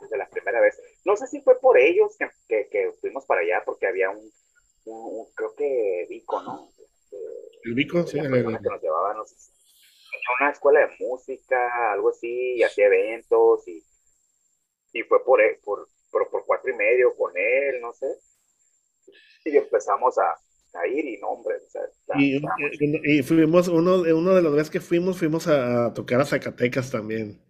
desde 0.00 0.16
la 0.16 0.28
primera 0.28 0.60
vez. 0.60 0.80
No 1.04 1.16
sé 1.16 1.26
si 1.26 1.40
fue 1.40 1.58
por 1.60 1.78
ellos 1.78 2.16
que, 2.18 2.68
que, 2.68 2.92
fuimos 3.00 3.24
para 3.26 3.40
allá, 3.40 3.62
porque 3.64 3.86
había 3.86 4.10
un, 4.10 4.30
un, 4.84 5.26
creo 5.34 5.54
que 5.54 6.06
Vico, 6.08 6.40
¿no? 6.42 6.70
el 7.64 7.74
Vico, 7.74 8.06
sí, 8.06 8.18
el, 8.18 8.30
que 8.30 8.42
nos 8.42 8.82
llevaba, 8.82 9.14
nos 9.14 9.34
una 10.40 10.50
escuela 10.50 10.80
de 10.80 10.96
música, 11.00 11.92
algo 11.92 12.10
así, 12.10 12.56
y 12.56 12.62
hacía 12.62 12.86
eventos, 12.86 13.66
y, 13.66 13.82
y 14.92 15.02
fue 15.02 15.24
por, 15.24 15.40
él, 15.40 15.58
por, 15.64 15.88
por, 16.10 16.30
por 16.30 16.44
cuatro 16.46 16.70
y 16.70 16.76
medio 16.76 17.14
con 17.16 17.32
él, 17.36 17.80
no 17.80 17.92
sé. 17.92 18.06
Y 19.44 19.56
empezamos 19.56 20.18
a, 20.18 20.38
a 20.74 20.86
ir 20.86 21.04
y 21.06 21.18
no, 21.18 21.28
hombre. 21.28 21.56
O 21.56 21.70
sea, 21.70 21.82
y, 22.18 22.40
y, 23.04 23.22
fuimos, 23.22 23.68
uno, 23.68 24.02
uno 24.02 24.34
de 24.34 24.42
los 24.42 24.54
días 24.54 24.70
que 24.70 24.80
fuimos, 24.80 25.18
fuimos 25.18 25.46
a, 25.48 25.92
tocar 25.94 26.20
a 26.20 26.26
Zacatecas 26.26 26.90
también. 26.90 27.40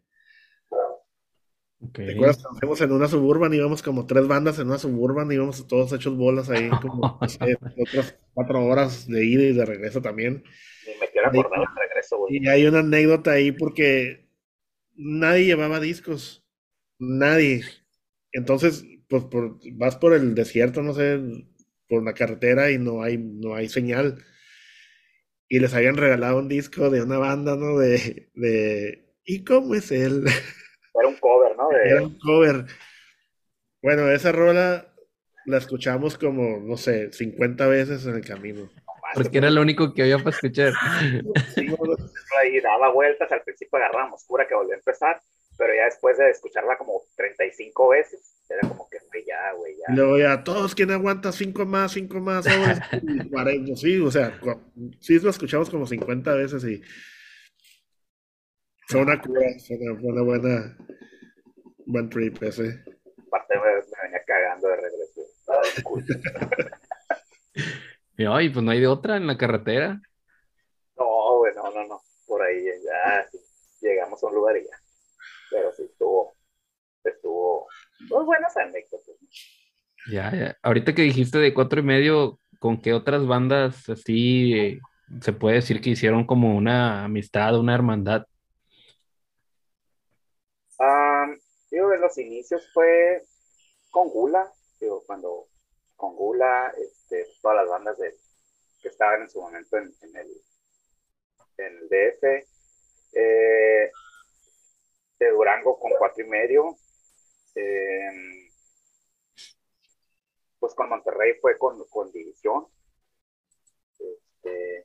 Okay. 1.88 2.06
¿Te 2.06 2.12
acuerdas? 2.12 2.42
Fuimos 2.58 2.80
en 2.80 2.92
una 2.92 3.08
suburban, 3.08 3.54
íbamos 3.54 3.82
como 3.82 4.06
tres 4.06 4.26
bandas 4.26 4.58
en 4.58 4.66
una 4.68 4.78
suburban, 4.78 5.30
íbamos 5.30 5.66
todos 5.66 5.92
hechos 5.92 6.16
bolas 6.16 6.50
ahí, 6.50 6.68
como 6.82 7.18
otras 7.20 8.16
cuatro 8.34 8.64
horas 8.64 9.06
de 9.06 9.24
ida 9.24 9.42
y 9.44 9.52
de 9.52 9.64
regreso 9.64 10.02
también. 10.02 10.42
Y 10.84 11.00
me 11.00 11.08
quiero 11.08 11.28
acordar 11.28 11.60
de 11.60 11.88
regreso, 11.88 12.26
Y 12.28 12.48
hay 12.48 12.66
una 12.66 12.80
anécdota 12.80 13.32
ahí 13.32 13.52
porque 13.52 14.28
nadie 14.94 15.46
llevaba 15.46 15.80
discos, 15.80 16.44
nadie. 16.98 17.62
Entonces, 18.32 18.84
pues 19.08 19.24
por, 19.24 19.58
vas 19.72 19.96
por 19.96 20.12
el 20.12 20.34
desierto, 20.34 20.82
no 20.82 20.92
sé, 20.92 21.20
por 21.88 22.04
la 22.04 22.14
carretera 22.14 22.70
y 22.70 22.78
no 22.78 23.02
hay, 23.02 23.16
no 23.18 23.54
hay 23.54 23.68
señal. 23.68 24.18
Y 25.48 25.60
les 25.60 25.72
habían 25.72 25.96
regalado 25.96 26.38
un 26.38 26.48
disco 26.48 26.90
de 26.90 27.02
una 27.02 27.16
banda, 27.18 27.56
¿no? 27.56 27.78
De, 27.78 28.30
de 28.34 29.14
¿y 29.24 29.44
cómo 29.44 29.74
es 29.74 29.90
él? 29.90 30.24
Era 30.94 31.08
un 31.08 31.16
cover, 31.16 31.56
¿no? 31.56 31.70
Era 31.72 32.02
un 32.02 32.18
cover. 32.18 32.64
Bueno, 33.82 34.10
esa 34.10 34.32
rola 34.32 34.86
la 35.46 35.58
escuchamos 35.58 36.18
como, 36.18 36.58
no 36.60 36.76
sé, 36.76 37.12
50 37.12 37.66
veces 37.66 38.06
en 38.06 38.16
el 38.16 38.24
camino. 38.24 38.68
Porque 39.14 39.38
era 39.38 39.50
lo 39.50 39.62
único 39.62 39.94
que 39.94 40.02
había 40.02 40.18
para 40.18 40.30
escuchar. 40.30 40.72
y 41.56 42.60
daba 42.60 42.92
vueltas, 42.92 43.30
al 43.32 43.42
principio 43.42 43.78
agarramos 43.78 44.24
cura 44.24 44.46
que 44.46 44.54
volvió 44.54 44.74
a 44.74 44.78
empezar, 44.78 45.20
pero 45.56 45.74
ya 45.74 45.86
después 45.86 46.18
de 46.18 46.30
escucharla 46.30 46.76
como 46.76 47.02
35 47.16 47.88
veces, 47.88 48.34
era 48.48 48.68
como 48.68 48.88
que, 48.88 48.98
ya, 49.26 49.52
güey, 49.52 49.76
ya. 49.76 49.94
Luego 49.94 50.18
ya, 50.18 50.44
todos, 50.44 50.74
¿quién 50.74 50.90
aguanta 50.90 51.32
cinco 51.32 51.64
más, 51.64 51.92
cinco 51.92 52.20
más? 52.20 52.44
sí, 53.76 53.98
o 53.98 54.10
sea, 54.10 54.38
sí 55.00 55.18
lo 55.18 55.30
escuchamos 55.30 55.70
como 55.70 55.86
50 55.86 56.34
veces 56.34 56.64
y 56.64 56.82
fue 58.88 59.02
una 59.02 59.20
cura, 59.20 59.42
fue 59.66 59.76
una, 59.76 60.22
buena, 60.22 60.76
buen 61.86 62.08
trip 62.08 62.42
ese. 62.42 62.82
Aparte 63.26 63.54
me, 63.54 63.60
me 63.60 64.02
venía 64.02 64.22
cagando 64.26 64.68
de 64.68 64.76
regreso. 64.76 65.20
y 68.40 68.48
pues 68.48 68.64
no 68.64 68.70
hay 68.70 68.80
de 68.80 68.86
otra 68.86 69.16
en 69.18 69.26
la 69.26 69.36
carretera. 69.36 70.00
No, 70.96 71.38
güey, 71.38 71.54
no, 71.54 71.70
no, 71.70 71.86
no. 71.86 72.00
Por 72.26 72.42
ahí 72.42 72.64
ya 72.64 73.26
llegamos 73.80 74.22
a 74.22 74.26
un 74.26 74.34
lugar 74.34 74.56
y 74.56 74.64
ya. 74.64 74.76
Pero 75.50 75.72
sí 75.72 75.82
estuvo, 75.84 76.34
estuvo 77.04 77.68
muy 78.10 78.24
buenas 78.24 78.56
anécdotas. 78.56 79.16
Ya, 80.10 80.32
ya. 80.32 80.56
Ahorita 80.62 80.94
que 80.94 81.02
dijiste 81.02 81.38
de 81.38 81.52
cuatro 81.52 81.80
y 81.80 81.82
medio, 81.82 82.38
¿con 82.58 82.80
qué 82.80 82.94
otras 82.94 83.26
bandas 83.26 83.88
así 83.90 84.54
eh, 84.54 84.80
se 85.20 85.32
puede 85.34 85.56
decir 85.56 85.82
que 85.82 85.90
hicieron 85.90 86.26
como 86.26 86.56
una 86.56 87.04
amistad, 87.04 87.58
una 87.58 87.74
hermandad? 87.74 88.24
Digo, 91.78 91.92
en 91.92 92.00
los 92.00 92.18
inicios 92.18 92.68
fue 92.72 93.24
con 93.92 94.08
Gula, 94.08 94.52
digo, 94.80 95.04
cuando 95.06 95.46
con 95.94 96.16
Gula, 96.16 96.74
este, 96.76 97.24
todas 97.40 97.58
las 97.58 97.68
bandas 97.68 97.96
de, 97.98 98.16
que 98.82 98.88
estaban 98.88 99.22
en 99.22 99.30
su 99.30 99.40
momento 99.40 99.76
en, 99.76 99.94
el, 100.16 100.42
en 101.58 101.78
el 101.78 101.88
DF, 101.88 102.24
eh, 103.12 103.92
de 105.20 105.30
Durango 105.30 105.78
con 105.78 105.92
cuatro 106.00 106.24
y 106.24 106.28
medio, 106.28 106.76
eh, 107.54 108.50
pues 110.58 110.74
con 110.74 110.88
Monterrey 110.88 111.34
fue 111.40 111.56
con, 111.58 111.86
con 111.90 112.10
división. 112.10 112.66
Este, 114.00 114.84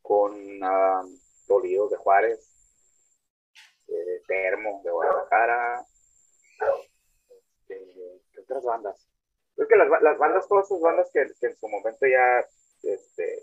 con 0.00 0.32
uh, 0.62 1.88
de 1.90 1.96
Juárez, 1.98 2.51
eh, 3.92 4.22
Termo 4.26 4.80
de 4.84 4.90
Guadalajara, 4.90 5.84
este, 7.28 8.20
¿qué 8.32 8.40
otras 8.40 8.64
bandas? 8.64 9.08
Es 9.56 9.68
que 9.68 9.76
las, 9.76 10.02
las, 10.02 10.18
bandas, 10.18 10.48
todas 10.48 10.66
esas 10.66 10.80
bandas 10.80 11.10
que, 11.12 11.20
en 11.20 11.56
su 11.56 11.68
momento 11.68 12.06
ya 12.06 12.40
este, 12.82 13.42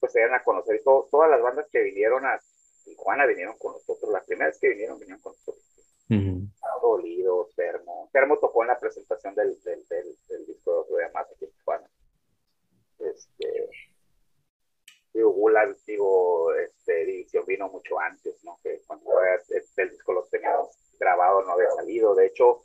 pues 0.00 0.12
se 0.12 0.20
iban 0.20 0.34
a 0.34 0.42
conocer, 0.42 0.76
y 0.76 0.84
todas 0.84 1.30
las 1.30 1.42
bandas 1.42 1.68
que 1.70 1.82
vinieron 1.82 2.24
a 2.26 2.40
Tijuana 2.84 3.26
vinieron 3.26 3.56
con 3.58 3.72
nosotros, 3.72 4.10
las 4.12 4.26
primeras 4.26 4.58
que 4.58 4.68
vinieron 4.68 4.98
vinieron 4.98 5.22
con 5.22 5.32
nosotros. 5.32 5.64
Uh 6.10 6.44
Dolido, 6.82 7.48
Termo. 7.56 8.10
Termo 8.12 8.38
tocó 8.38 8.62
en 8.62 8.68
la 8.68 8.78
presentación 8.78 9.34
del, 9.34 9.58
del, 9.62 9.82
del, 9.88 10.46
disco 10.46 10.86
de 10.90 11.10
más 11.12 11.26
aquí 11.30 11.46
en 11.46 11.52
Tijuana. 11.52 11.88
Este, 12.98 13.70
digo, 15.14 15.30
Gula, 15.30 15.74
digo, 15.86 16.52
este, 16.54 17.04
División 17.04 17.44
vino 17.46 17.68
mucho 17.68 17.98
antes, 18.00 18.42
¿no? 18.44 18.58
Que 18.62 18.82
cuando 18.86 19.10
el, 19.22 19.90
disco 19.90 20.12
lo 20.12 20.24
teníamos 20.24 20.76
grabado 20.98 21.42
no 21.42 21.52
había 21.52 21.70
salido. 21.70 22.14
De 22.14 22.26
hecho, 22.26 22.62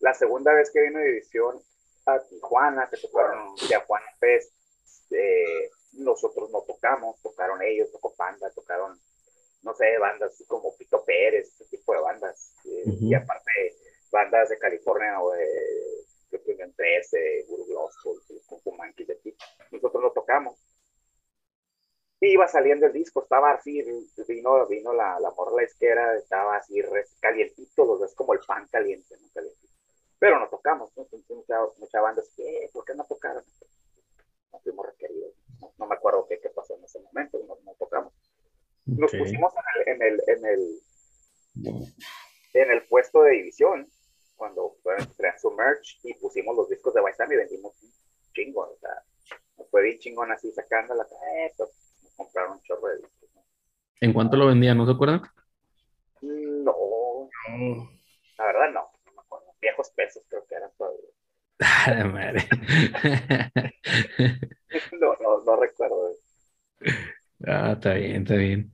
la 0.00 0.14
segunda 0.14 0.52
vez 0.52 0.70
que 0.70 0.82
vino 0.82 1.00
División 1.00 1.60
a 2.04 2.20
Tijuana, 2.20 2.88
que 2.90 2.98
tocaron 2.98 3.54
Tijuana 3.56 4.06
Fest, 4.20 4.52
eh, 5.10 5.70
nosotros 5.94 6.50
no 6.50 6.62
tocamos, 6.62 7.20
tocaron 7.22 7.62
ellos, 7.62 7.90
tocó 7.90 8.14
Panda, 8.14 8.50
tocaron 8.50 9.00
no 9.66 9.74
sé, 9.74 9.98
bandas 9.98 10.32
así 10.32 10.44
como 10.46 10.76
Pito 10.76 11.04
Pérez, 11.04 11.48
ese 11.48 11.76
tipo 11.76 11.92
de 11.92 12.00
bandas. 12.00 12.52
Eh, 12.64 12.84
y 13.00 13.14
aparte, 13.14 13.74
bandas 14.12 14.48
de 14.48 14.58
California 14.58 15.20
o 15.20 15.32
de, 15.32 15.44
que 16.30 16.38
tienen 16.38 16.72
13, 16.74 17.46
Guru 17.48 17.66
Gospel, 17.66 18.76
Monkeys 18.76 19.08
de 19.08 19.14
aquí. 19.14 19.36
Nosotros 19.72 20.02
lo 20.04 20.12
tocamos. 20.12 20.56
Iba 22.20 22.48
saliendo 22.48 22.86
el 22.86 22.92
disco, 22.92 23.22
estaba 23.22 23.52
así, 23.52 23.82
vino, 24.26 24.66
vino 24.66 24.92
la, 24.94 25.20
la 25.20 25.30
morla 25.32 25.62
izquierda, 25.62 26.16
estaba 26.16 26.56
así 26.56 26.80
calientito, 27.20 27.84
los 27.84 28.00
ves 28.00 28.14
como 28.14 28.32
el 28.32 28.40
pan 28.40 28.66
caliente, 28.68 29.16
¿no? 29.20 29.28
Calientito. 29.34 29.74
Pero 30.18 30.40
no 30.40 30.48
tocamos, 30.48 30.90
¿no? 30.96 31.06
Mucha, 31.28 31.60
mucha 31.78 32.00
banda 32.00 32.22
eh, 32.38 32.70
¿por 32.72 32.84
qué 32.86 32.94
no 32.94 33.04
tocaron? 33.04 33.44
No 34.50 34.58
fuimos 34.60 34.86
requeridos. 34.86 35.34
No, 35.78 35.86
me 35.86 35.94
acuerdo 35.94 36.26
qué, 36.26 36.40
qué 36.40 36.48
pasó 36.48 36.74
en 36.76 36.84
ese 36.84 37.00
momento, 37.00 37.38
no, 37.46 37.58
no 37.62 37.74
tocamos. 37.74 38.14
Nos 38.86 39.10
pusimos 39.10 39.52
en 39.84 40.02
el, 40.02 40.22
en 40.28 40.46
el, 40.46 40.80
en 42.54 42.70
el, 42.70 42.82
puesto 42.88 43.22
de 43.22 43.32
división 43.32 43.90
cuando 44.36 44.76
crean 45.16 45.38
su 45.38 45.50
merch 45.50 45.98
y 46.04 46.14
pusimos 46.14 46.56
los 46.56 46.68
discos 46.68 46.94
de 46.94 47.00
Baisami 47.00 47.34
y 47.34 47.38
vendimos 47.38 47.82
un 47.82 47.92
chingo, 48.32 48.60
o 48.62 48.78
sea, 48.78 49.02
nos 49.58 49.68
fue 49.70 49.82
bien 49.82 49.98
chingón 49.98 50.30
así 50.30 50.52
sacando 50.52 50.94
la 50.94 51.04
compraron 52.16 52.52
un 52.52 52.62
chorro 52.62 52.88
de 52.88 52.96
discos. 52.96 53.30
¿En 54.00 54.12
cuánto 54.12 54.36
lo 54.36 54.46
vendían? 54.46 54.76
¿No 54.76 54.86
se 54.86 54.92
acuerdan? 54.92 55.22
No, 56.22 57.28
la 58.38 58.44
verdad 58.46 58.72
no, 58.72 58.90
no 59.06 59.12
me 59.12 59.20
acuerdo. 59.20 59.46
Viejos 59.60 59.90
pesos 59.90 60.22
creo 60.28 60.44
que 60.48 60.54
eran 60.54 60.70
todavía. 60.76 61.00
madre. 62.12 62.48
no, 65.00 65.14
no, 65.20 65.44
no 65.44 65.56
recuerdo. 65.56 66.10
Ah, 67.46 67.72
está 67.72 67.94
bien, 67.94 68.22
está 68.22 68.34
bien 68.34 68.72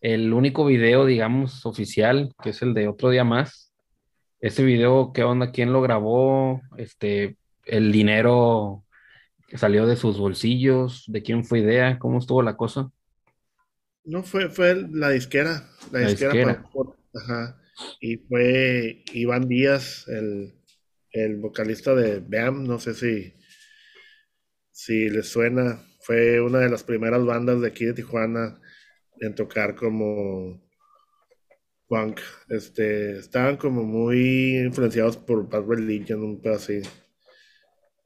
el 0.00 0.32
único 0.32 0.64
video, 0.64 1.04
digamos, 1.04 1.66
oficial, 1.66 2.34
que 2.42 2.50
es 2.50 2.62
el 2.62 2.74
de 2.74 2.88
otro 2.88 3.10
día 3.10 3.24
más. 3.24 3.72
Ese 4.40 4.64
video, 4.64 5.12
¿qué 5.12 5.22
onda? 5.22 5.52
¿Quién 5.52 5.72
lo 5.72 5.82
grabó? 5.82 6.62
Este, 6.78 7.36
el 7.66 7.92
dinero 7.92 8.84
que 9.50 9.58
salió 9.58 9.84
de 9.84 9.96
sus 9.96 10.16
bolsillos, 10.16 11.04
¿de 11.08 11.22
quién 11.22 11.44
fue 11.44 11.58
idea? 11.58 11.98
¿Cómo 11.98 12.20
estuvo 12.20 12.40
la 12.40 12.56
cosa? 12.56 12.92
No, 14.04 14.22
fue, 14.22 14.48
fue 14.48 14.86
la 14.92 15.10
disquera, 15.10 15.68
la, 15.90 16.06
disquera, 16.06 16.64
ajá. 17.12 17.60
Y 18.00 18.18
fue 18.18 19.02
Iván 19.12 19.48
Díaz, 19.48 20.06
el, 20.06 20.54
el 21.10 21.38
vocalista 21.38 21.96
de 21.96 22.20
BAM, 22.20 22.64
no 22.64 22.78
sé 22.78 22.94
si, 22.94 23.34
si 24.70 25.08
les 25.10 25.28
suena, 25.28 25.82
fue 26.02 26.40
una 26.40 26.60
de 26.60 26.70
las 26.70 26.84
primeras 26.84 27.24
bandas 27.24 27.60
de 27.60 27.66
aquí 27.66 27.86
de 27.86 27.94
Tijuana 27.94 28.60
en 29.18 29.34
tocar 29.34 29.74
como 29.74 30.62
punk. 31.88 32.20
Este, 32.48 33.18
estaban 33.18 33.56
como 33.56 33.82
muy 33.82 34.58
influenciados 34.58 35.16
por 35.16 35.48
Bad 35.48 35.66
Religion, 35.66 36.22
un 36.22 36.40
pedo 36.40 36.54
así. 36.54 36.82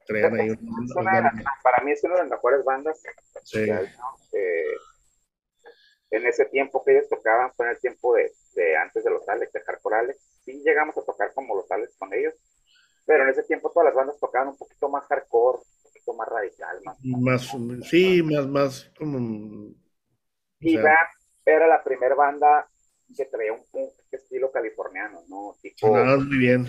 Ahí 0.09 0.55
para 1.63 1.83
mí 1.83 1.91
es 1.91 2.03
una 2.03 2.15
de 2.15 2.21
las 2.21 2.29
mejores 2.29 2.63
bandas. 2.63 3.01
Sí. 3.43 3.69
Eh, 4.33 4.75
en 6.11 6.25
ese 6.25 6.45
tiempo 6.45 6.83
que 6.83 6.91
ellos 6.93 7.09
tocaban 7.09 7.51
fue 7.55 7.65
en 7.65 7.71
el 7.73 7.79
tiempo 7.79 8.15
de, 8.15 8.31
de 8.55 8.77
antes 8.77 9.03
de 9.03 9.09
los 9.09 9.27
Alex, 9.27 9.51
de 9.51 9.61
Hardcore 9.61 9.95
Alex. 9.97 10.19
Sí 10.45 10.61
llegamos 10.63 10.97
a 10.97 11.03
tocar 11.03 11.33
como 11.33 11.55
los 11.55 11.69
Alex 11.71 11.95
con 11.97 12.13
ellos, 12.13 12.33
pero 13.05 13.23
en 13.23 13.29
ese 13.29 13.43
tiempo 13.43 13.71
todas 13.71 13.87
las 13.87 13.95
bandas 13.95 14.19
tocaban 14.19 14.49
un 14.49 14.57
poquito 14.57 14.89
más 14.89 15.05
hardcore, 15.07 15.59
poquito 15.83 16.13
más 16.13 16.27
radical, 16.27 16.81
más. 16.83 16.97
Más, 17.01 17.89
sí, 17.89 18.21
más, 18.23 18.47
más 18.47 18.91
como. 18.97 19.73
Y 20.59 20.77
era 21.45 21.67
la 21.67 21.83
primera 21.83 22.15
banda 22.15 22.67
que 23.15 23.25
traía 23.25 23.53
un 23.53 23.63
punk 23.71 23.93
estilo 24.11 24.51
californiano, 24.51 25.23
¿no? 25.27 25.55
Tipo, 25.61 25.87
muy 25.89 26.37
bien. 26.37 26.67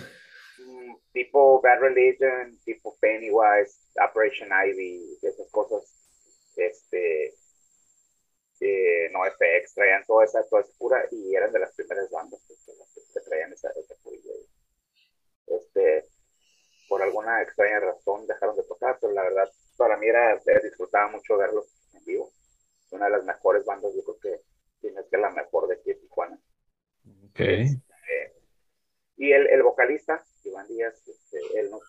Tipo 1.13 1.61
Bad 1.61 1.79
Religion, 1.79 2.57
tipo 2.65 2.95
Pennywise, 2.99 3.77
Operation 4.09 4.49
Ivy, 4.51 5.17
esas 5.21 5.49
cosas. 5.51 5.83
Este. 6.55 7.33
Eh, 8.59 9.09
no 9.11 9.23
FX, 9.23 9.75
traían 9.75 10.03
toda 10.07 10.25
esa, 10.25 10.43
toda 10.49 10.63
esa 10.63 11.07
y 11.11 11.35
eran 11.35 11.51
de 11.51 11.59
las 11.59 11.75
primeras 11.75 12.09
bandas 12.09 12.41
que, 12.47 12.55
que, 13.13 13.19
traían 13.19 13.53
esa, 13.53 13.69
esa 13.69 13.93
Este, 15.45 16.05
por 16.89 17.03
alguna 17.03 17.43
extraña 17.43 17.79
razón 17.79 18.25
dejaron 18.25 18.55
de 18.55 18.63
tocar, 18.63 18.97
pero 18.99 19.13
la 19.13 19.21
verdad 19.21 19.47
para 19.77 19.97
mí 19.97 20.07
era, 20.07 20.41
disfrutaba 20.63 21.09
mucho 21.09 21.37
verlos 21.37 21.65
en 21.93 22.03
vivo. 22.03 22.31
Una 22.91 23.05
de 23.05 23.11
las 23.11 23.23
mejores 23.23 23.63
bandas, 23.65 23.93
yo 23.95 24.03
creo 24.03 24.19
que 24.19 24.41
tienes 24.81 25.05
que 25.05 25.17
la 25.17 25.29
mejor 25.29 25.67
de 25.67 25.75
aquí 25.75 25.89
de 25.89 25.95
Tijuana. 25.95 26.39
Okay. 27.29 27.63
Este, 27.63 28.33
y 29.17 29.31
el, 29.31 29.47
el, 29.47 29.63
vocalista, 29.63 30.25
Iván 30.47 30.67
Díaz, 30.67 30.95
este, 31.07 31.59
él 31.59 31.69
nos, 31.69 31.81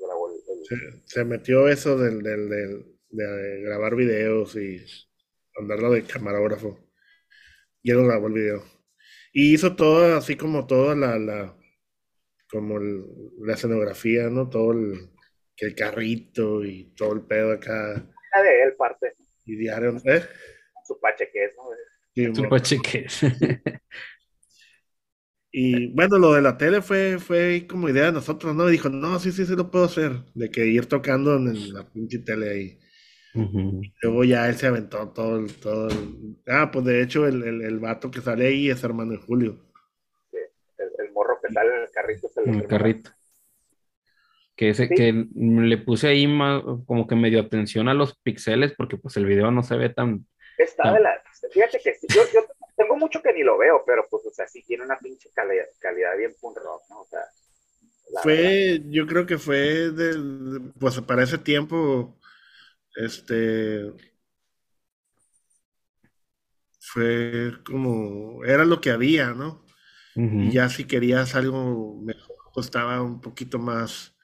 grabó 0.00 0.30
el... 0.30 1.02
Se, 1.04 1.24
metió 1.24 1.68
eso 1.68 1.96
del, 1.96 2.22
del, 2.22 2.48
del, 2.48 2.96
de 3.10 3.62
grabar 3.62 3.94
videos 3.94 4.56
y 4.56 4.84
andarlo 5.58 5.92
de 5.92 6.04
camarógrafo. 6.04 6.78
Y 7.82 7.90
él 7.90 8.04
grabó 8.04 8.26
el 8.28 8.32
video. 8.34 8.64
Y 9.32 9.54
hizo 9.54 9.76
todo, 9.76 10.16
así 10.16 10.36
como 10.36 10.66
toda 10.66 10.94
la, 10.94 11.18
la 11.18 11.56
como 12.50 12.78
la 12.78 13.54
escenografía, 13.54 14.28
¿no? 14.28 14.48
Todo 14.48 14.72
el, 14.72 15.10
el 15.58 15.74
carrito 15.74 16.64
y 16.64 16.94
todo 16.94 17.12
el 17.12 17.22
pedo 17.22 17.52
acá. 17.52 18.06
La 18.34 18.42
de 18.42 18.62
él 18.62 18.74
parte. 18.76 19.14
Y 19.44 19.56
diario, 19.56 19.96
¿eh? 20.04 20.22
Su 20.86 20.98
pacheques, 21.00 21.54
¿no? 21.56 21.64
Sí, 22.14 22.34
Su 22.34 22.48
pacheques. 22.48 23.20
y 25.58 25.86
bueno, 25.86 26.18
lo 26.18 26.34
de 26.34 26.42
la 26.42 26.58
tele 26.58 26.82
fue, 26.82 27.18
fue 27.18 27.66
como 27.66 27.88
idea 27.88 28.04
de 28.04 28.12
nosotros, 28.12 28.54
¿no? 28.54 28.68
Y 28.68 28.72
dijo, 28.72 28.90
no, 28.90 29.18
sí, 29.18 29.32
sí, 29.32 29.46
sí 29.46 29.56
lo 29.56 29.70
puedo 29.70 29.86
hacer. 29.86 30.12
De 30.34 30.50
que 30.50 30.66
ir 30.66 30.84
tocando 30.84 31.34
en 31.36 31.72
la 31.72 31.82
pinche 31.90 32.18
tele 32.18 32.50
ahí. 32.50 32.78
Luego 34.02 34.24
ya 34.24 34.50
él 34.50 34.56
se 34.56 34.66
aventó 34.66 35.08
todo 35.14 35.38
el, 35.38 35.54
todo 35.54 35.88
Ah, 36.46 36.70
pues 36.70 36.84
de 36.84 37.00
hecho 37.00 37.26
el, 37.26 37.42
el, 37.42 37.62
el, 37.62 37.78
vato 37.78 38.10
que 38.10 38.20
sale 38.20 38.48
ahí 38.48 38.68
es 38.68 38.84
hermano 38.84 39.12
de 39.12 39.16
Julio. 39.16 39.58
Sí, 40.30 40.36
el, 40.76 41.10
morro 41.12 41.38
que 41.42 41.50
sale 41.50 41.74
en 41.74 41.82
el 41.84 41.90
carrito. 41.90 42.30
en 42.44 42.54
el 42.54 42.66
carrito. 42.66 43.10
Que, 44.56 44.68
ese, 44.68 44.90
que 44.90 45.26
le 45.34 45.78
puse 45.78 46.08
ahí 46.08 46.26
más, 46.26 46.62
como 46.84 47.06
que 47.06 47.16
medio 47.16 47.40
atención 47.40 47.88
a 47.88 47.94
los 47.94 48.14
pixeles 48.18 48.74
porque 48.76 48.98
pues 48.98 49.16
el 49.16 49.24
video 49.24 49.50
no 49.50 49.62
se 49.62 49.76
ve 49.78 49.88
tan... 49.88 50.26
Está 50.58 50.92
de 50.92 51.00
la... 51.00 51.22
Fíjate 51.50 51.80
que 51.82 51.94
yo, 52.14 52.20
yo, 52.34 52.40
tengo 52.76 52.96
mucho 52.96 53.22
que 53.22 53.32
ni 53.32 53.42
lo 53.42 53.58
veo, 53.58 53.82
pero 53.86 54.06
pues 54.10 54.26
o 54.26 54.30
sea, 54.30 54.46
sí 54.46 54.62
tiene 54.66 54.84
una 54.84 54.98
pinche 54.98 55.30
calidad, 55.34 55.64
calidad 55.78 56.16
bien 56.16 56.34
punk 56.40 56.58
rock, 56.58 56.82
¿no? 56.90 57.00
O 57.00 57.06
sea... 57.06 57.20
Fue, 58.22 58.80
yo 58.86 59.04
creo 59.06 59.26
que 59.26 59.36
fue 59.36 59.90
del, 59.90 60.72
pues 60.78 61.00
para 61.00 61.24
ese 61.24 61.38
tiempo 61.38 62.16
este 62.94 63.92
fue 66.80 67.52
como, 67.64 68.44
era 68.44 68.64
lo 68.64 68.80
que 68.80 68.90
había, 68.90 69.34
¿no? 69.34 69.64
Y 70.14 70.50
ya 70.50 70.70
si 70.70 70.86
querías 70.86 71.34
algo 71.34 72.00
mejor, 72.00 72.36
costaba 72.54 73.02
un 73.02 73.20
poquito 73.20 73.58
más, 73.58 74.16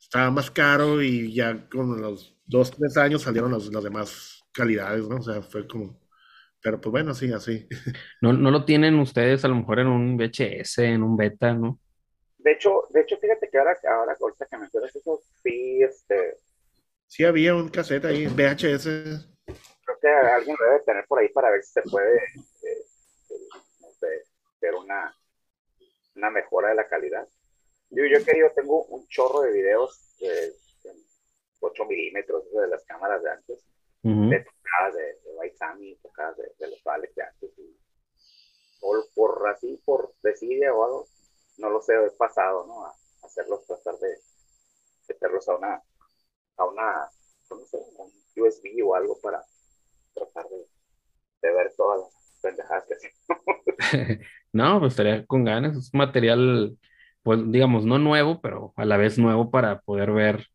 estaba 0.00 0.30
más 0.30 0.48
caro 0.48 1.02
y 1.02 1.34
ya 1.34 1.68
con 1.68 2.00
los 2.00 2.36
dos, 2.46 2.70
tres 2.70 2.96
años 2.96 3.22
salieron 3.22 3.50
las, 3.50 3.68
demás 3.82 4.44
calidades, 4.52 5.08
¿no? 5.08 5.16
O 5.16 5.22
sea, 5.22 5.42
fue 5.42 5.66
como, 5.66 5.98
pero 6.64 6.80
pues 6.80 6.90
bueno, 6.90 7.12
sí, 7.12 7.30
así. 7.30 7.68
No, 8.22 8.32
no 8.32 8.50
lo 8.50 8.64
tienen 8.64 8.98
ustedes 8.98 9.44
a 9.44 9.48
lo 9.48 9.56
mejor 9.56 9.80
en 9.80 9.86
un 9.86 10.16
VHS, 10.16 10.78
en 10.78 11.02
un 11.02 11.14
beta, 11.14 11.52
¿no? 11.52 11.78
De 12.38 12.52
hecho, 12.52 12.88
de 12.90 13.02
hecho, 13.02 13.18
fíjate 13.18 13.50
que 13.50 13.58
ahora, 13.58 13.76
ahora 13.86 14.16
ahorita 14.18 14.46
que 14.46 14.56
me 14.56 14.66
acuerdas 14.66 14.96
eso, 14.96 15.20
sí, 15.42 15.82
este, 15.82 16.38
Sí 17.06 17.24
había 17.24 17.54
un 17.54 17.68
cassette 17.68 18.06
ahí, 18.06 18.26
VHS. 18.26 18.84
Creo 19.46 19.98
que 20.00 20.08
alguien 20.08 20.56
lo 20.58 20.66
debe 20.66 20.80
tener 20.84 21.06
por 21.06 21.20
ahí 21.20 21.28
para 21.28 21.50
ver 21.50 21.62
si 21.62 21.72
se 21.72 21.82
puede 21.82 22.16
eh, 22.16 22.84
no 23.80 23.88
sé, 24.00 24.24
ver 24.60 24.74
una, 24.74 25.14
una 26.16 26.30
mejora 26.30 26.70
de 26.70 26.74
la 26.76 26.88
calidad. 26.88 27.28
Yo, 27.90 28.04
yo 28.06 28.24
querido, 28.24 28.50
tengo 28.56 28.84
un 28.86 29.06
chorro 29.08 29.42
de 29.42 29.52
videos 29.52 30.16
de, 30.18 30.54
8 31.60 31.84
milímetros 31.86 32.50
de 32.50 32.68
las 32.68 32.84
cámaras 32.84 33.22
de 33.22 33.30
antes, 33.30 33.64
de 34.04 34.44
tocadas 34.44 34.94
de, 34.94 35.02
de 35.02 35.36
Baitami, 35.36 35.96
tocadas 35.96 36.36
de, 36.36 36.44
de, 36.58 36.70
los 36.70 36.86
Alex 36.86 37.14
de 37.14 37.22
antes. 37.22 37.58
Y, 37.58 37.76
por, 38.80 39.06
por 39.14 39.48
así, 39.48 39.80
por 39.84 40.14
desidia 40.22 40.74
o 40.74 40.84
algo, 40.84 41.08
no 41.58 41.70
lo 41.70 41.80
sé, 41.80 41.94
he 41.94 42.10
pasado, 42.10 42.66
¿no? 42.66 42.84
A 42.84 42.94
hacerlos, 43.22 43.66
tratar 43.66 43.94
de 43.98 44.18
meterlos 45.08 45.48
a 45.48 45.56
una 45.56 45.82
a 46.56 46.64
una, 46.66 46.82
no 47.50 47.66
sé, 47.66 47.78
un 47.98 48.42
USB 48.42 48.86
o 48.86 48.94
algo 48.94 49.18
para 49.22 49.42
tratar 50.14 50.44
de, 50.50 51.52
ver 51.52 51.72
todas 51.76 52.00
las 52.00 52.40
pendejadas 52.40 52.84
que 52.86 52.94
hacen. 52.94 54.20
no, 54.52 54.80
pues 54.80 54.92
estaría 54.92 55.26
con 55.26 55.44
ganas, 55.44 55.76
es 55.76 55.94
material, 55.94 56.76
pues 57.22 57.40
digamos, 57.50 57.84
no 57.84 57.98
nuevo, 57.98 58.40
pero 58.40 58.72
a 58.76 58.84
la 58.84 58.96
vez 58.96 59.18
nuevo 59.18 59.50
para 59.50 59.80
poder 59.80 60.12
ver 60.12 60.46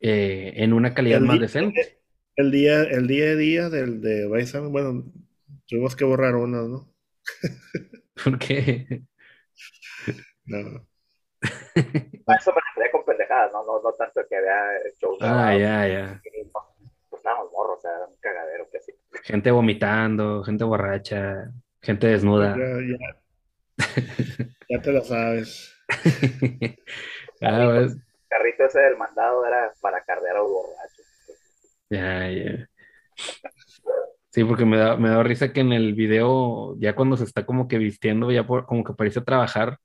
eh, 0.00 0.52
en 0.56 0.72
una 0.72 0.94
calidad 0.94 1.20
más 1.20 1.40
decente. 1.40 2.00
El 2.36 2.50
día, 2.50 2.82
el 2.82 3.06
día 3.06 3.30
a 3.30 3.34
día 3.34 3.68
del 3.70 4.02
de 4.02 4.28
Vice 4.28 4.58
bueno, 4.60 5.04
tuvimos 5.66 5.96
que 5.96 6.04
borrar 6.04 6.36
uno, 6.36 6.68
¿no? 6.68 6.94
¿Por 8.24 8.38
qué? 8.38 9.02
No. 10.44 10.86
Eso 11.74 12.52
me 12.52 12.60
refería 12.68 12.92
con 12.92 13.04
pendejadas, 13.06 13.52
¿no? 13.52 13.64
No, 13.64 13.80
no 13.82 13.92
tanto 13.92 14.20
que 14.28 14.36
había 14.36 14.78
shows. 15.00 15.18
Ah, 15.22 15.56
ya, 15.56 15.88
ya. 15.88 16.20
Pues 17.08 17.20
estábamos 17.20 17.50
morros, 17.52 17.78
o 17.78 17.80
sea, 17.80 17.90
era 17.96 18.06
un 18.06 18.16
cagadero 18.20 18.68
que 18.70 18.78
así. 18.78 18.92
Gente 19.22 19.50
vomitando, 19.50 20.44
gente 20.44 20.64
borracha, 20.64 21.50
gente 21.80 22.06
desnuda. 22.08 22.54
Ya, 22.54 22.98
ya. 22.98 23.76
ya 24.68 24.82
te 24.82 24.92
lo 24.92 25.02
sabes. 25.02 25.74
ah, 27.40 27.70
pues. 27.70 27.92
El 27.92 28.02
carrito 28.28 28.64
ese 28.64 28.80
del 28.80 28.98
mandado 28.98 29.46
era 29.46 29.72
para 29.80 30.02
cargar 30.04 30.36
a 30.36 30.42
un 30.42 30.52
borracho. 30.52 31.02
Ya, 31.90 32.30
ya. 32.30 32.68
Sí, 34.30 34.44
porque 34.44 34.66
me 34.66 34.76
da, 34.76 34.96
me 34.96 35.08
da 35.08 35.22
risa 35.22 35.52
que 35.52 35.60
en 35.60 35.72
el 35.72 35.94
video, 35.94 36.76
ya 36.78 36.94
cuando 36.94 37.16
se 37.16 37.24
está 37.24 37.46
como 37.46 37.68
que 37.68 37.78
vistiendo, 37.78 38.30
ya 38.30 38.46
por, 38.46 38.66
como 38.66 38.84
que 38.84 38.92
parece 38.92 39.22
trabajar, 39.22 39.78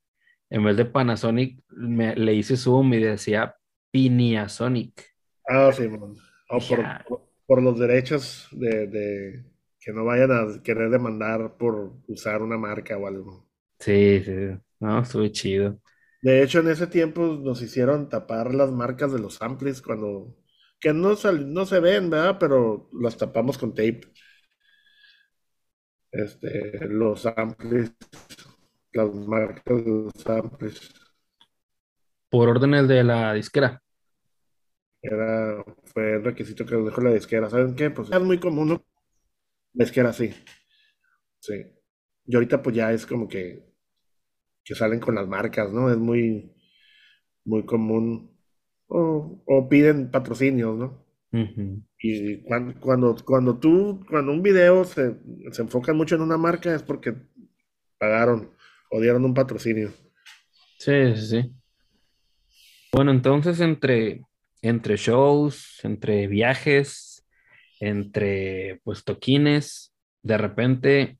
en 0.50 0.64
vez 0.64 0.76
de 0.76 0.84
Panasonic, 0.84 1.62
me, 1.70 2.14
le 2.14 2.34
hice 2.34 2.58
zoom 2.58 2.92
y 2.92 2.98
decía 2.98 3.56
Piniasonic. 3.90 5.14
Ah, 5.48 5.72
sí, 5.72 5.88
por, 5.88 7.22
por, 7.46 7.62
los 7.62 7.78
derechos 7.78 8.48
de, 8.52 8.86
de, 8.88 9.44
que 9.80 9.92
no 9.92 10.04
vayan 10.04 10.30
a 10.30 10.62
querer 10.62 10.90
demandar 10.90 11.56
por 11.56 11.94
usar 12.06 12.42
una 12.42 12.58
marca 12.58 12.98
o 12.98 13.06
algo. 13.06 13.48
Sí, 13.78 14.22
sí, 14.22 14.32
no, 14.80 15.00
estuvo 15.00 15.26
chido. 15.28 15.80
De 16.20 16.42
hecho, 16.42 16.60
en 16.60 16.68
ese 16.68 16.86
tiempo 16.86 17.38
nos 17.42 17.62
hicieron 17.62 18.08
tapar 18.08 18.54
las 18.54 18.70
marcas 18.70 19.12
de 19.12 19.18
los 19.18 19.40
amplis 19.40 19.80
cuando, 19.80 20.36
que 20.82 20.92
no, 20.92 21.14
no 21.46 21.64
se 21.64 21.80
ven, 21.80 22.10
¿verdad? 22.10 22.36
Pero 22.40 22.90
las 22.92 23.16
tapamos 23.16 23.56
con 23.56 23.72
tape. 23.72 24.00
Este, 26.10 26.86
los 26.88 27.24
amplis 27.24 27.94
las 28.92 29.14
marcas 29.14 29.84
de 29.84 29.90
los 29.90 30.12
samples. 30.16 30.92
Por 32.28 32.48
órdenes 32.48 32.88
de 32.88 33.04
la 33.04 33.32
disquera. 33.32 33.80
Era, 35.00 35.64
fue 35.84 36.14
el 36.16 36.24
requisito 36.24 36.66
que 36.66 36.74
nos 36.74 36.86
dejó 36.86 37.00
la 37.00 37.12
disquera. 37.14 37.48
¿Saben 37.48 37.74
qué? 37.74 37.90
Pues 37.90 38.10
es 38.10 38.20
muy 38.20 38.38
común, 38.38 38.68
¿no? 38.68 38.84
Disquera 39.72 40.12
sí. 40.12 40.34
Sí. 41.38 41.54
Y 42.26 42.34
ahorita 42.34 42.60
pues 42.60 42.76
ya 42.76 42.92
es 42.92 43.06
como 43.06 43.28
que, 43.28 43.64
que 44.64 44.74
salen 44.74 45.00
con 45.00 45.14
las 45.14 45.28
marcas, 45.28 45.72
¿no? 45.72 45.90
Es 45.90 45.96
muy, 45.96 46.54
muy 47.44 47.64
común. 47.64 48.31
O, 48.94 49.68
piden 49.70 50.10
patrocinios, 50.10 50.76
¿no? 50.76 51.02
Y 51.98 52.42
cuando, 52.42 52.78
cuando, 52.78 53.16
cuando 53.24 53.58
tú, 53.58 54.04
cuando 54.08 54.32
un 54.32 54.42
video 54.42 54.84
se, 54.84 55.16
se 55.50 55.62
enfoca 55.62 55.94
mucho 55.94 56.16
en 56.16 56.20
una 56.20 56.36
marca 56.36 56.74
es 56.74 56.82
porque 56.82 57.14
pagaron 57.96 58.50
o 58.90 59.00
dieron 59.00 59.24
un 59.24 59.32
patrocinio. 59.32 59.90
Sí, 60.78 61.14
sí, 61.14 61.26
sí. 61.26 61.52
Bueno, 62.92 63.12
entonces 63.12 63.60
entre, 63.60 64.22
entre 64.60 64.96
shows, 64.96 65.80
entre 65.82 66.26
viajes, 66.26 67.24
entre 67.80 68.80
pues 68.84 69.02
toquines, 69.02 69.94
de 70.22 70.36
repente 70.36 71.18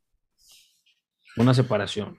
una 1.36 1.54
separación. 1.54 2.18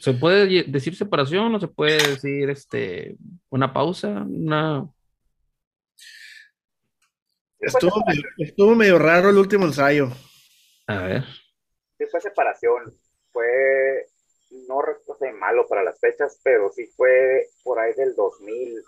¿Se 0.00 0.12
puede 0.12 0.64
decir 0.64 0.96
separación 0.96 1.54
o 1.54 1.60
se 1.60 1.68
puede 1.68 1.96
decir 1.96 2.50
este 2.50 3.16
una 3.48 3.72
pausa? 3.72 4.08
Una 4.08 4.88
Estuvo, 7.60 8.04
medio, 8.06 8.22
estuvo 8.38 8.74
medio 8.74 8.98
raro 8.98 9.30
el 9.30 9.36
último 9.36 9.66
ensayo. 9.66 10.08
A 10.86 11.02
ver. 11.02 11.24
Sí 11.98 12.06
fue 12.10 12.20
separación. 12.20 12.96
Fue, 13.32 14.06
no 14.68 14.80
recuerdo 14.80 15.36
malo 15.38 15.66
para 15.66 15.82
las 15.82 15.98
fechas, 15.98 16.40
pero 16.42 16.70
sí 16.70 16.86
fue 16.96 17.48
por 17.64 17.80
ahí 17.80 17.92
del 17.94 18.14
2000, 18.14 18.82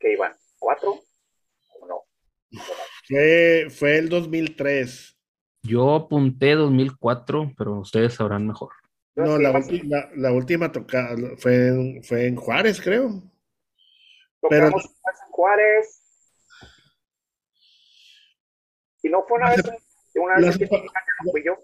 que 0.00 0.12
iban, 0.12 0.34
¿cuatro? 0.58 0.98
¿O 1.80 1.86
no? 1.86 2.02
Fue, 3.06 3.66
fue 3.68 3.98
el 3.98 4.08
2003. 4.08 5.18
Yo 5.62 5.94
apunté 5.94 6.54
2004, 6.54 7.52
pero 7.56 7.80
ustedes 7.80 8.14
sabrán 8.14 8.46
mejor. 8.46 8.72
No, 9.16 9.38
la, 9.38 9.52
última, 9.52 10.08
la 10.16 10.32
última 10.32 10.72
tocada 10.72 11.16
fue, 11.38 11.68
en, 11.68 12.02
fue 12.02 12.26
en 12.26 12.36
Juárez, 12.36 12.80
creo. 12.80 13.22
Tocamos 14.40 14.50
pero, 14.50 14.66
en 14.66 15.30
Juárez. 15.30 16.00
Y 19.02 19.08
no 19.08 19.24
fue 19.28 19.38
una 19.38 19.50
vez, 19.50 19.62
una 20.14 20.36
vez 20.36 20.58
que 20.58 20.66
fui 20.66 21.44
yo. 21.44 21.56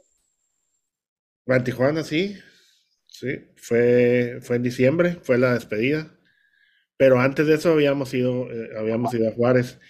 En 1.47 1.65
Tijuana, 1.65 2.05
sí. 2.05 2.39
Sí, 3.09 3.53
fue, 3.57 4.39
fue 4.41 4.57
en 4.57 4.63
diciembre, 4.63 5.19
fue 5.23 5.37
la 5.37 5.55
despedida. 5.55 6.17
Pero 6.97 7.19
antes 7.19 7.47
de 7.47 7.55
eso 7.55 7.73
habíamos 7.73 8.15
ido, 8.15 8.51
eh, 8.53 8.71
habíamos 8.79 9.13
ido 9.15 9.29
a 9.29 9.33
Juárez. 9.33 9.81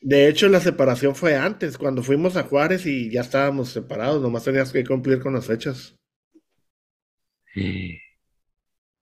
De 0.00 0.28
hecho, 0.28 0.48
la 0.48 0.60
separación 0.60 1.14
fue 1.14 1.36
antes, 1.36 1.76
cuando 1.76 2.02
fuimos 2.02 2.36
a 2.36 2.44
Juárez 2.44 2.86
y 2.86 3.10
ya 3.10 3.20
estábamos 3.20 3.68
separados, 3.70 4.22
nomás 4.22 4.44
tenías 4.44 4.72
que 4.72 4.84
cumplir 4.84 5.20
con 5.20 5.34
las 5.34 5.46
fechas. 5.46 5.99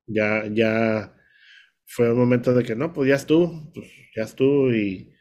Ya, 0.06 0.44
ya 0.50 1.14
fue 1.86 2.10
un 2.10 2.18
momento 2.18 2.54
de 2.54 2.64
que 2.64 2.74
no, 2.74 2.92
pues 2.92 3.08
ya 3.08 3.16
estuvo, 3.16 3.70
pues 3.74 3.90
ya 4.16 4.22
estuvo 4.22 4.70
y 4.72 5.14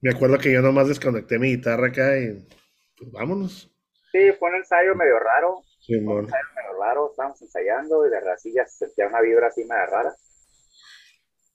me 0.00 0.10
acuerdo 0.10 0.38
que 0.38 0.52
yo 0.52 0.62
nomás 0.62 0.88
desconecté 0.88 1.38
mi 1.38 1.56
guitarra 1.56 1.88
acá 1.88 2.18
y 2.18 2.46
pues 2.96 3.10
vámonos. 3.12 3.70
Sí, 4.12 4.32
fue 4.38 4.50
un 4.50 4.56
ensayo 4.56 4.94
medio 4.94 5.18
raro. 5.18 5.62
Sí, 5.80 5.94
un 5.96 6.24
ensayo 6.24 6.44
medio 6.56 6.80
raro, 6.80 7.10
estábamos 7.10 7.42
ensayando 7.42 8.06
y 8.06 8.10
de 8.10 8.16
verdad 8.16 8.36
sí 8.38 8.52
ya 8.52 8.66
se 8.66 8.86
sentía 8.86 9.08
una 9.08 9.20
vibra 9.20 9.48
así 9.48 9.64
medio 9.64 9.86
rara. 9.86 10.14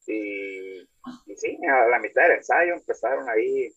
Y, 0.07 0.82
y, 1.26 1.36
sí, 1.38 1.57
a 1.65 1.88
la 1.88 1.99
mitad 1.99 2.23
del 2.23 2.38
ensayo 2.38 2.76
empezaron 2.76 3.27
ahí, 3.27 3.73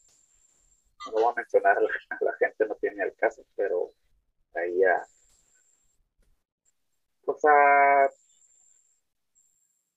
no 1.07 1.13
voy 1.13 1.33
a 1.33 1.37
mencionar, 1.37 1.81
la, 1.81 1.89
la 2.21 2.33
gente 2.35 2.67
no 2.67 2.75
tiene 2.77 3.05
el 3.05 3.15
caso, 3.15 3.43
pero 3.57 3.93
ahí 4.55 4.81
ya 4.81 5.03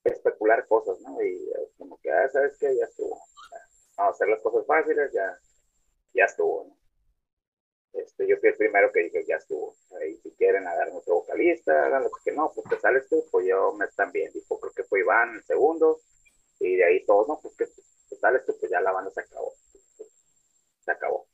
especular 0.03 0.67
cosas, 0.67 0.99
¿no? 1.01 1.21
Y 1.21 1.51
como 1.77 1.99
que, 1.99 2.11
ah, 2.11 2.29
¿sabes 2.29 2.57
qué? 2.59 2.75
Ya 2.75 2.85
estuvo. 2.85 3.19
Vamos 3.97 4.13
a 4.13 4.15
hacer 4.15 4.27
las 4.29 4.41
cosas 4.41 4.65
fáciles, 4.65 5.11
ya, 5.13 5.39
ya 6.13 6.25
estuvo, 6.25 6.65
¿no? 6.65 6.77
Este, 7.93 8.25
yo 8.27 8.37
fui 8.37 8.49
el 8.49 8.55
primero 8.55 8.91
que 8.91 9.01
dije, 9.01 9.25
ya 9.27 9.35
estuvo. 9.35 9.75
Ahí, 9.99 10.17
si 10.23 10.31
quieren 10.31 10.65
agarrar 10.65 10.95
otro 10.95 11.15
vocalista, 11.15 11.85
hagan 11.85 12.03
lo 12.03 12.09
que 12.23 12.31
no, 12.31 12.51
pues 12.53 12.67
te 12.69 12.79
sales 12.79 13.07
tú, 13.09 13.23
pues 13.31 13.45
yo 13.47 13.73
me 13.73 13.87
también. 13.89 14.31
Dijo, 14.33 14.59
creo 14.59 14.73
que 14.73 14.83
fue 14.83 15.01
Iván 15.01 15.35
el 15.35 15.43
segundo, 15.43 15.99
y 16.59 16.75
de 16.77 16.85
ahí 16.85 17.05
todos, 17.05 17.27
no, 17.27 17.39
pues 17.41 17.55
que 17.57 17.65
te 17.65 18.15
sales 18.15 18.45
tú, 18.45 18.55
pues 18.59 18.71
ya 18.71 18.79
la 18.81 18.91
banda 18.91 19.11
se 19.11 19.21
acabó. 19.21 19.53
Se 20.85 20.91
acabó. 20.91 21.30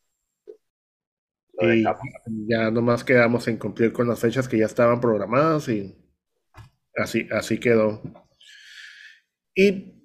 Y 1.60 1.84
ya 2.48 2.70
nomás 2.72 3.04
quedamos 3.04 3.48
en 3.48 3.58
cumplir 3.58 3.92
con 3.92 4.08
las 4.08 4.20
fechas 4.20 4.48
que 4.48 4.60
ya 4.60 4.66
estaban 4.66 5.02
programadas 5.02 5.68
y 5.70 5.96
así, 6.96 7.28
así 7.32 7.60
quedó. 7.60 8.02
Y 9.56 9.96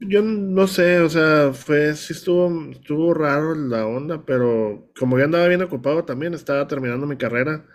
yo 0.00 0.22
no 0.22 0.66
sé, 0.66 1.00
o 1.00 1.08
sea, 1.08 1.52
fue, 1.52 1.94
sí 1.94 2.12
estuvo, 2.12 2.70
estuvo 2.70 3.14
raro 3.14 3.54
la 3.54 3.86
onda, 3.86 4.24
pero 4.24 4.90
como 4.98 5.18
yo 5.18 5.24
andaba 5.24 5.48
bien 5.48 5.62
ocupado 5.62 6.04
también, 6.04 6.34
estaba 6.34 6.66
terminando 6.66 7.06
mi 7.06 7.16
carrera, 7.16 7.66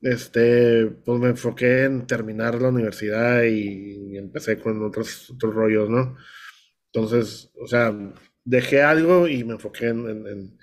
este, 0.00 0.86
pues 1.04 1.20
me 1.20 1.30
enfoqué 1.30 1.84
en 1.84 2.06
terminar 2.06 2.60
la 2.60 2.68
universidad 2.68 3.42
y, 3.44 4.16
empecé 4.18 4.58
con 4.60 4.82
otros, 4.84 5.30
otros 5.30 5.54
rollos, 5.54 5.90
¿no? 5.90 6.16
Entonces, 6.92 7.50
o 7.60 7.66
sea, 7.66 7.94
dejé 8.44 8.82
algo 8.82 9.28
y 9.28 9.44
me 9.44 9.54
enfoqué 9.54 9.88
en 9.88 10.06
en 10.26 10.58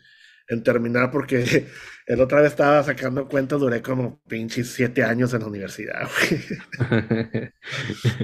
terminar 0.59 1.11
porque 1.11 1.67
el 2.05 2.21
otra 2.21 2.41
vez 2.41 2.51
estaba 2.51 2.83
sacando 2.83 3.27
cuentas, 3.27 3.59
duré 3.59 3.81
como 3.81 4.21
pinches 4.27 4.69
siete 4.69 5.03
años 5.03 5.33
en 5.33 5.41
la 5.41 5.47
universidad, 5.47 6.09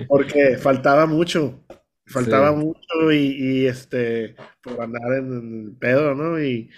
porque 0.07 0.57
faltaba 0.57 1.05
mucho, 1.05 1.65
faltaba 2.05 2.51
mucho 2.51 3.11
y, 3.11 3.65
este, 3.65 4.35
por 4.61 4.81
andar 4.81 5.13
en 5.13 5.67
el 5.67 5.77
pedo, 5.77 6.13
¿no? 6.13 6.41
Y, 6.41 6.69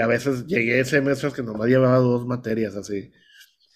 a 0.00 0.06
veces 0.06 0.46
llegué 0.46 0.84
semestres 0.84 1.32
que 1.32 1.42
nomás 1.42 1.68
llevaba 1.68 1.96
dos 1.96 2.26
materias 2.26 2.76
así. 2.76 3.10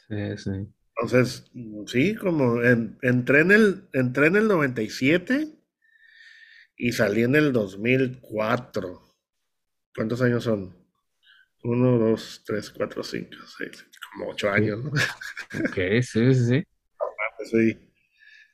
Sí, 0.09 0.37
sí. 0.37 0.51
Entonces, 0.97 1.51
sí, 1.87 2.15
como 2.15 2.63
entré, 2.63 3.41
en 3.41 3.51
el, 3.51 3.89
entré 3.95 4.27
en 4.27 4.37
el 4.37 4.47
97 4.47 5.49
y 6.77 6.93
salí 6.93 7.23
en 7.23 7.37
el 7.37 7.53
2004. 7.53 9.03
¿Cuántos 9.95 10.23
años 10.23 10.45
son? 10.45 10.84
Uno, 11.65 11.99
dos, 11.99 12.43
tres, 12.45 12.71
cuatro, 12.71 13.03
cinco, 13.03 13.37
seis, 13.57 13.87
como 14.13 14.31
ocho 14.31 14.51
años, 14.51 14.85
¿no? 14.85 14.91
Ok, 14.91 16.03
sí, 16.03 16.35
sí, 16.35 16.35
sí. 16.35 16.65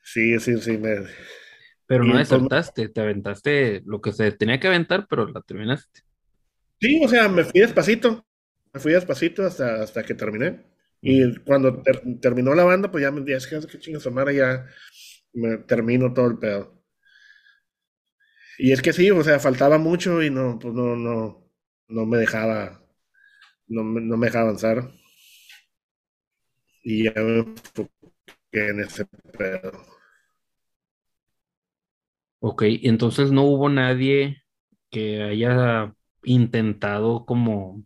Sí, 0.03 0.39
sí, 0.39 0.57
sí, 0.57 0.77
me... 0.77 1.05
Pero 1.87 2.05
no 2.05 2.17
desaltaste, 2.17 2.87
te 2.87 3.01
aventaste 3.01 3.81
lo 3.85 3.99
que 3.99 4.13
se 4.13 4.31
tenía 4.31 4.61
que 4.61 4.67
aventar, 4.67 5.07
pero 5.09 5.27
la 5.27 5.41
terminaste. 5.41 6.01
Sí, 6.79 7.01
o 7.03 7.07
sea, 7.09 7.27
me 7.27 7.43
fui 7.43 7.59
despacito, 7.59 8.25
me 8.73 8.79
fui 8.79 8.93
despacito 8.93 9.45
hasta, 9.45 9.83
hasta 9.83 10.03
que 10.03 10.13
terminé. 10.13 10.63
Y 11.01 11.35
cuando 11.39 11.83
terminó 12.21 12.55
la 12.55 12.63
banda, 12.63 12.89
pues 12.89 13.01
ya 13.01 13.11
me 13.11 13.21
dije, 13.21 13.57
es 13.57 13.65
que 13.65 13.79
chingas 13.79 14.05
ya 14.33 14.67
me 15.33 15.57
termino 15.57 16.13
todo 16.13 16.27
el 16.27 16.37
pedo. 16.37 16.81
Y 18.57 18.71
es 18.71 18.81
que 18.81 18.93
sí, 18.93 19.11
o 19.11 19.21
sea, 19.21 19.39
faltaba 19.39 19.77
mucho 19.77 20.21
y 20.23 20.29
no, 20.29 20.57
pues 20.59 20.73
no, 20.73 20.95
no, 20.95 21.51
no 21.89 22.05
me 22.05 22.17
dejaba 22.17 22.80
no, 23.71 23.83
no 23.83 24.17
me 24.17 24.27
deja 24.27 24.41
avanzar. 24.41 24.91
Y 26.83 27.05
ya 27.05 27.13
me 27.15 27.39
enfoqué 27.39 27.89
en 28.53 28.81
ese 28.81 29.05
pedo. 29.37 29.71
Ok, 32.39 32.63
entonces 32.83 33.31
no 33.31 33.43
hubo 33.43 33.69
nadie 33.69 34.43
que 34.89 35.21
haya 35.23 35.93
intentado 36.23 37.25
como 37.25 37.83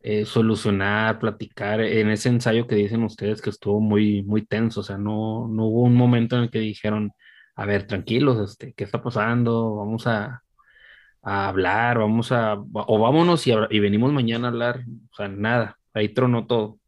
eh, 0.00 0.26
solucionar, 0.26 1.20
platicar 1.20 1.80
en 1.82 2.10
ese 2.10 2.30
ensayo 2.30 2.68
que 2.68 2.76
dicen 2.76 3.04
ustedes 3.04 3.42
que 3.42 3.50
estuvo 3.50 3.80
muy, 3.80 4.22
muy 4.24 4.46
tenso, 4.46 4.80
o 4.82 4.84
sea, 4.84 4.98
no, 4.98 5.48
no 5.48 5.66
hubo 5.66 5.82
un 5.84 5.96
momento 5.96 6.36
en 6.36 6.44
el 6.44 6.50
que 6.50 6.60
dijeron, 6.60 7.12
a 7.56 7.66
ver, 7.66 7.88
tranquilos, 7.88 8.40
este, 8.52 8.74
¿qué 8.74 8.84
está 8.84 9.02
pasando? 9.02 9.76
Vamos 9.76 10.06
a, 10.08 10.43
a 11.24 11.48
hablar, 11.48 11.98
vamos 11.98 12.30
a, 12.32 12.54
o 12.54 12.98
vámonos 12.98 13.46
y, 13.46 13.80
venimos 13.80 14.12
mañana 14.12 14.48
a 14.48 14.50
hablar, 14.50 14.80
o 15.10 15.14
sea, 15.14 15.28
nada, 15.28 15.78
ahí 15.94 16.12
tronó 16.12 16.46
todo. 16.46 16.78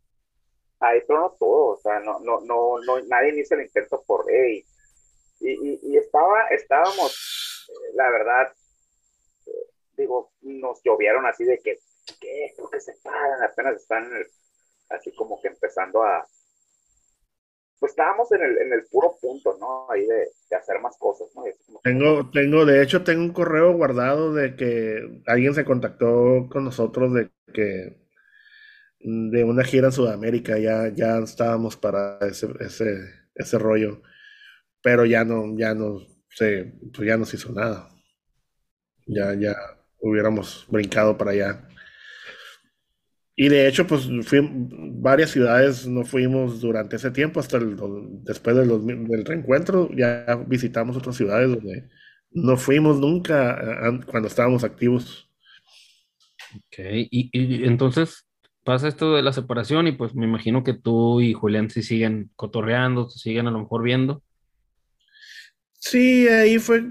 Ahí 0.78 1.00
tronó 1.06 1.34
todo, 1.38 1.74
o 1.74 1.76
sea, 1.78 2.00
no, 2.00 2.20
no, 2.20 2.40
no, 2.40 2.78
no 2.84 3.00
nadie 3.08 3.40
hizo 3.40 3.54
el 3.54 3.62
intento 3.62 4.02
por 4.06 4.30
él. 4.30 4.62
Y, 5.40 5.80
y, 5.82 5.96
estaba, 5.96 6.48
estábamos, 6.48 7.66
eh, 7.68 7.92
la 7.94 8.10
verdad, 8.10 8.52
eh, 9.46 9.50
digo, 9.96 10.32
nos 10.42 10.82
llovieron 10.82 11.26
así 11.26 11.44
de 11.44 11.58
que, 11.58 11.78
¿qué? 12.20 12.52
¿Por 12.58 12.70
qué 12.70 12.80
se 12.80 12.94
paran? 13.02 13.42
Apenas 13.42 13.76
están 13.76 14.10
así 14.90 15.14
como 15.14 15.40
que 15.40 15.48
empezando 15.48 16.02
a, 16.02 16.26
pues 17.78 17.90
estábamos 17.92 18.30
en 18.32 18.42
el, 18.42 18.58
en 18.58 18.72
el 18.72 18.84
puro 18.90 19.16
punto, 19.20 19.56
¿no? 19.60 19.90
Ahí 19.90 20.06
de, 20.06 20.28
de 20.50 20.56
hacer 20.56 20.80
más 20.80 20.96
cosas, 20.98 21.28
¿no? 21.34 21.44
Tengo, 21.82 22.30
tengo, 22.30 22.64
de 22.64 22.82
hecho, 22.82 23.04
tengo 23.04 23.22
un 23.22 23.32
correo 23.32 23.72
guardado 23.74 24.34
de 24.34 24.56
que 24.56 25.22
alguien 25.26 25.54
se 25.54 25.64
contactó 25.64 26.48
con 26.50 26.64
nosotros 26.64 27.14
de 27.14 27.30
que 27.52 27.96
de 29.00 29.44
una 29.44 29.64
gira 29.64 29.86
en 29.86 29.92
Sudamérica, 29.92 30.58
ya, 30.58 30.88
ya 30.92 31.18
estábamos 31.18 31.76
para 31.76 32.18
ese, 32.20 32.48
ese, 32.60 32.98
ese 33.34 33.58
rollo, 33.58 34.02
pero 34.82 35.06
ya 35.06 35.24
no, 35.24 35.56
ya 35.56 35.74
no 35.74 36.00
se, 36.30 36.74
pues 36.94 37.08
ya 37.08 37.16
no 37.16 37.24
se 37.24 37.36
hizo 37.36 37.52
nada. 37.52 37.88
Ya, 39.06 39.34
ya 39.34 39.54
hubiéramos 40.00 40.66
brincado 40.68 41.16
para 41.16 41.30
allá. 41.30 41.68
Y 43.38 43.50
de 43.50 43.68
hecho, 43.68 43.86
pues 43.86 44.08
fui, 44.22 44.40
varias 44.42 45.30
ciudades 45.30 45.86
no 45.86 46.04
fuimos 46.04 46.62
durante 46.62 46.96
ese 46.96 47.10
tiempo, 47.10 47.38
hasta 47.38 47.58
el, 47.58 47.76
después 48.24 48.56
del, 48.56 48.68
del, 49.06 49.24
reencuentro, 49.26 49.90
ya 49.94 50.24
visitamos 50.46 50.96
otras 50.96 51.16
ciudades 51.16 51.50
donde 51.50 51.86
no 52.30 52.56
fuimos 52.56 52.98
nunca 52.98 53.60
cuando 54.06 54.28
estábamos 54.28 54.64
activos. 54.64 55.30
Ok, 56.54 56.78
y, 57.10 57.28
y, 57.30 57.64
entonces 57.66 58.26
pasa 58.64 58.88
esto 58.88 59.14
de 59.14 59.22
la 59.22 59.34
separación 59.34 59.86
y 59.86 59.92
pues 59.92 60.14
me 60.14 60.24
imagino 60.24 60.64
que 60.64 60.72
tú 60.72 61.20
y 61.20 61.34
Julián 61.34 61.68
se 61.68 61.82
siguen 61.82 62.30
cotorreando, 62.36 63.10
se 63.10 63.18
siguen 63.18 63.48
a 63.48 63.50
lo 63.50 63.60
mejor 63.60 63.82
viendo. 63.82 64.22
Sí, 65.74 66.26
ahí 66.26 66.58
fue, 66.58 66.84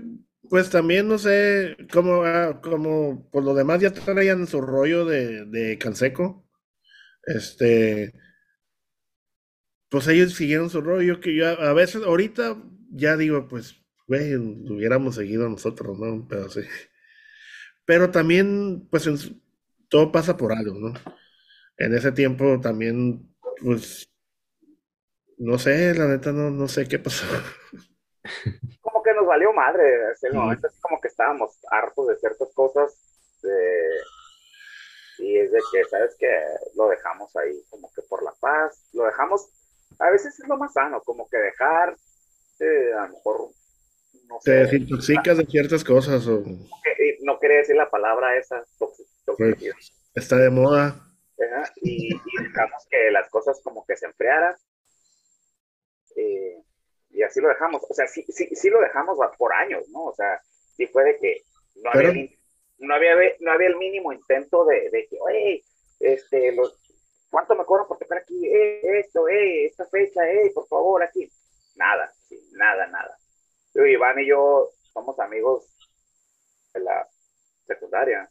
Pues 0.50 0.70
también 0.70 1.08
no 1.08 1.18
sé 1.18 1.78
cómo, 1.92 2.24
ah, 2.24 2.62
como 2.62 3.30
por 3.32 3.44
lo 3.44 3.54
demás 3.54 3.82
ya 3.82 3.92
traían 3.92 4.48
su 4.48 4.62
rollo 4.62 5.06
de, 5.06 5.46
de 5.46 5.78
Canseco. 5.78 6.48
Este, 7.26 8.14
pues 9.90 10.08
ellos 10.08 10.34
siguieron 10.34 10.70
su 10.70 10.82
rollo 10.82 11.20
que 11.20 11.36
yo 11.36 11.48
a, 11.48 11.74
veces 11.74 12.04
ahorita 12.04 12.62
ya 12.92 13.18
digo, 13.18 13.48
pues, 13.48 13.76
güey, 14.08 14.36
hubiéramos 14.36 15.16
seguido 15.16 15.48
nosotros, 15.50 15.98
¿no? 15.98 16.28
Pero 16.28 16.50
sí. 16.50 16.62
Pero 17.86 18.12
también, 18.12 18.88
pues, 18.90 19.08
todo 19.90 20.12
pasa 20.12 20.38
por 20.38 20.52
algo, 20.54 20.78
¿no? 20.80 20.94
En 21.78 21.94
ese 21.96 22.12
tiempo 22.12 22.60
también, 22.62 23.34
pues, 23.62 24.10
no 25.38 25.58
sé, 25.60 25.94
la 25.96 26.08
neta, 26.08 26.32
no, 26.32 26.50
no 26.52 26.68
sé 26.68 26.88
qué 26.88 27.00
pasó. 27.00 27.26
Nos 29.16 29.26
valió 29.26 29.54
madre, 29.54 29.96
en 30.22 30.32
el 30.32 30.34
momento 30.34 30.68
es 30.68 30.80
como 30.82 31.00
que 31.00 31.08
estábamos 31.08 31.58
hartos 31.72 32.08
de 32.08 32.18
ciertas 32.18 32.54
cosas, 32.54 32.94
y 35.18 35.38
es 35.38 35.52
de 35.52 35.60
que, 35.72 35.84
¿sabes 35.86 36.16
que 36.20 36.30
Lo 36.76 36.90
dejamos 36.90 37.36
ahí 37.38 37.64
como 37.70 37.90
que 37.94 38.02
por 38.04 38.24
la 38.24 38.34
paz, 38.40 38.90
lo 38.94 39.06
dejamos, 39.06 39.48
a 40.00 40.10
veces 40.10 40.38
es 40.40 40.48
lo 40.48 40.58
más 40.58 40.74
sano, 40.74 41.02
como 41.02 41.28
que 41.30 41.38
dejar, 41.38 41.96
eh, 42.60 42.94
a 42.98 43.08
lo 43.08 43.14
mejor, 43.14 43.50
no 44.28 44.40
sé. 44.42 44.52
Te 44.52 44.58
desintoxicas 44.58 45.38
de 45.38 45.46
ciertas 45.46 45.84
cosas 45.84 46.28
o... 46.28 46.44
No 47.22 47.40
quería 47.40 47.58
decir 47.58 47.76
la 47.76 47.90
palabra 47.90 48.38
esa, 48.38 48.64
toxicidad. 48.78 49.74
Pues, 49.74 49.94
está 50.14 50.38
de 50.38 50.50
moda. 50.50 51.02
Y, 51.82 52.10
dejamos 52.42 52.86
que 52.90 53.12
las 53.12 53.30
cosas 53.30 53.60
como 53.64 53.86
que 53.86 53.98
se 53.98 54.06
enfriaran. 54.06 54.56
Eh, 56.16 56.62
y 57.16 57.24
así 57.24 57.40
lo 57.40 57.50
dejamos. 57.50 57.82
O 57.90 57.94
sea, 57.94 58.08
sí, 58.08 58.24
sí, 58.30 58.48
sí 58.56 58.70
lo 58.70 58.80
dejamos 58.82 59.18
por 59.38 59.54
años, 59.54 59.88
¿no? 59.90 60.06
O 60.06 60.16
sea, 60.16 60.42
sí 60.76 60.88
fue 60.88 61.04
de 61.04 61.18
que 61.18 61.42
no 61.76 61.92
había, 61.92 62.12
no 62.80 62.96
había, 62.96 63.16
no 63.40 63.52
había 63.52 63.68
el 63.68 63.78
mínimo 63.78 64.12
intento 64.14 64.66
de, 64.66 64.90
de 64.90 65.08
que, 65.08 65.18
oye, 65.20 65.64
este, 66.00 66.52
los, 66.54 66.78
¿cuánto 67.30 67.56
me 67.56 67.66
cobran 67.66 67.88
por 67.88 67.98
tocar 67.98 68.20
aquí? 68.20 68.48
Eh, 68.48 69.00
esto, 69.00 69.28
eh, 69.28 69.66
esta 69.66 69.86
fecha, 69.88 70.30
eh, 70.30 70.52
por 70.54 70.68
favor, 70.68 71.04
aquí. 71.04 71.30
Nada, 71.76 72.12
nada, 72.54 72.88
nada. 72.88 73.18
Yo, 73.74 73.86
Iván 73.86 74.20
y 74.20 74.28
yo 74.28 74.70
somos 74.94 75.20
amigos 75.20 75.66
de 76.74 76.82
la 76.82 77.08
secundaria 77.66 78.30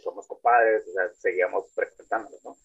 somos 0.00 0.26
compadres, 0.26 0.86
o 0.88 0.92
sea, 0.92 1.12
seguíamos 1.14 1.70
presentándonos, 1.74 2.42
¿no? 2.44 2.56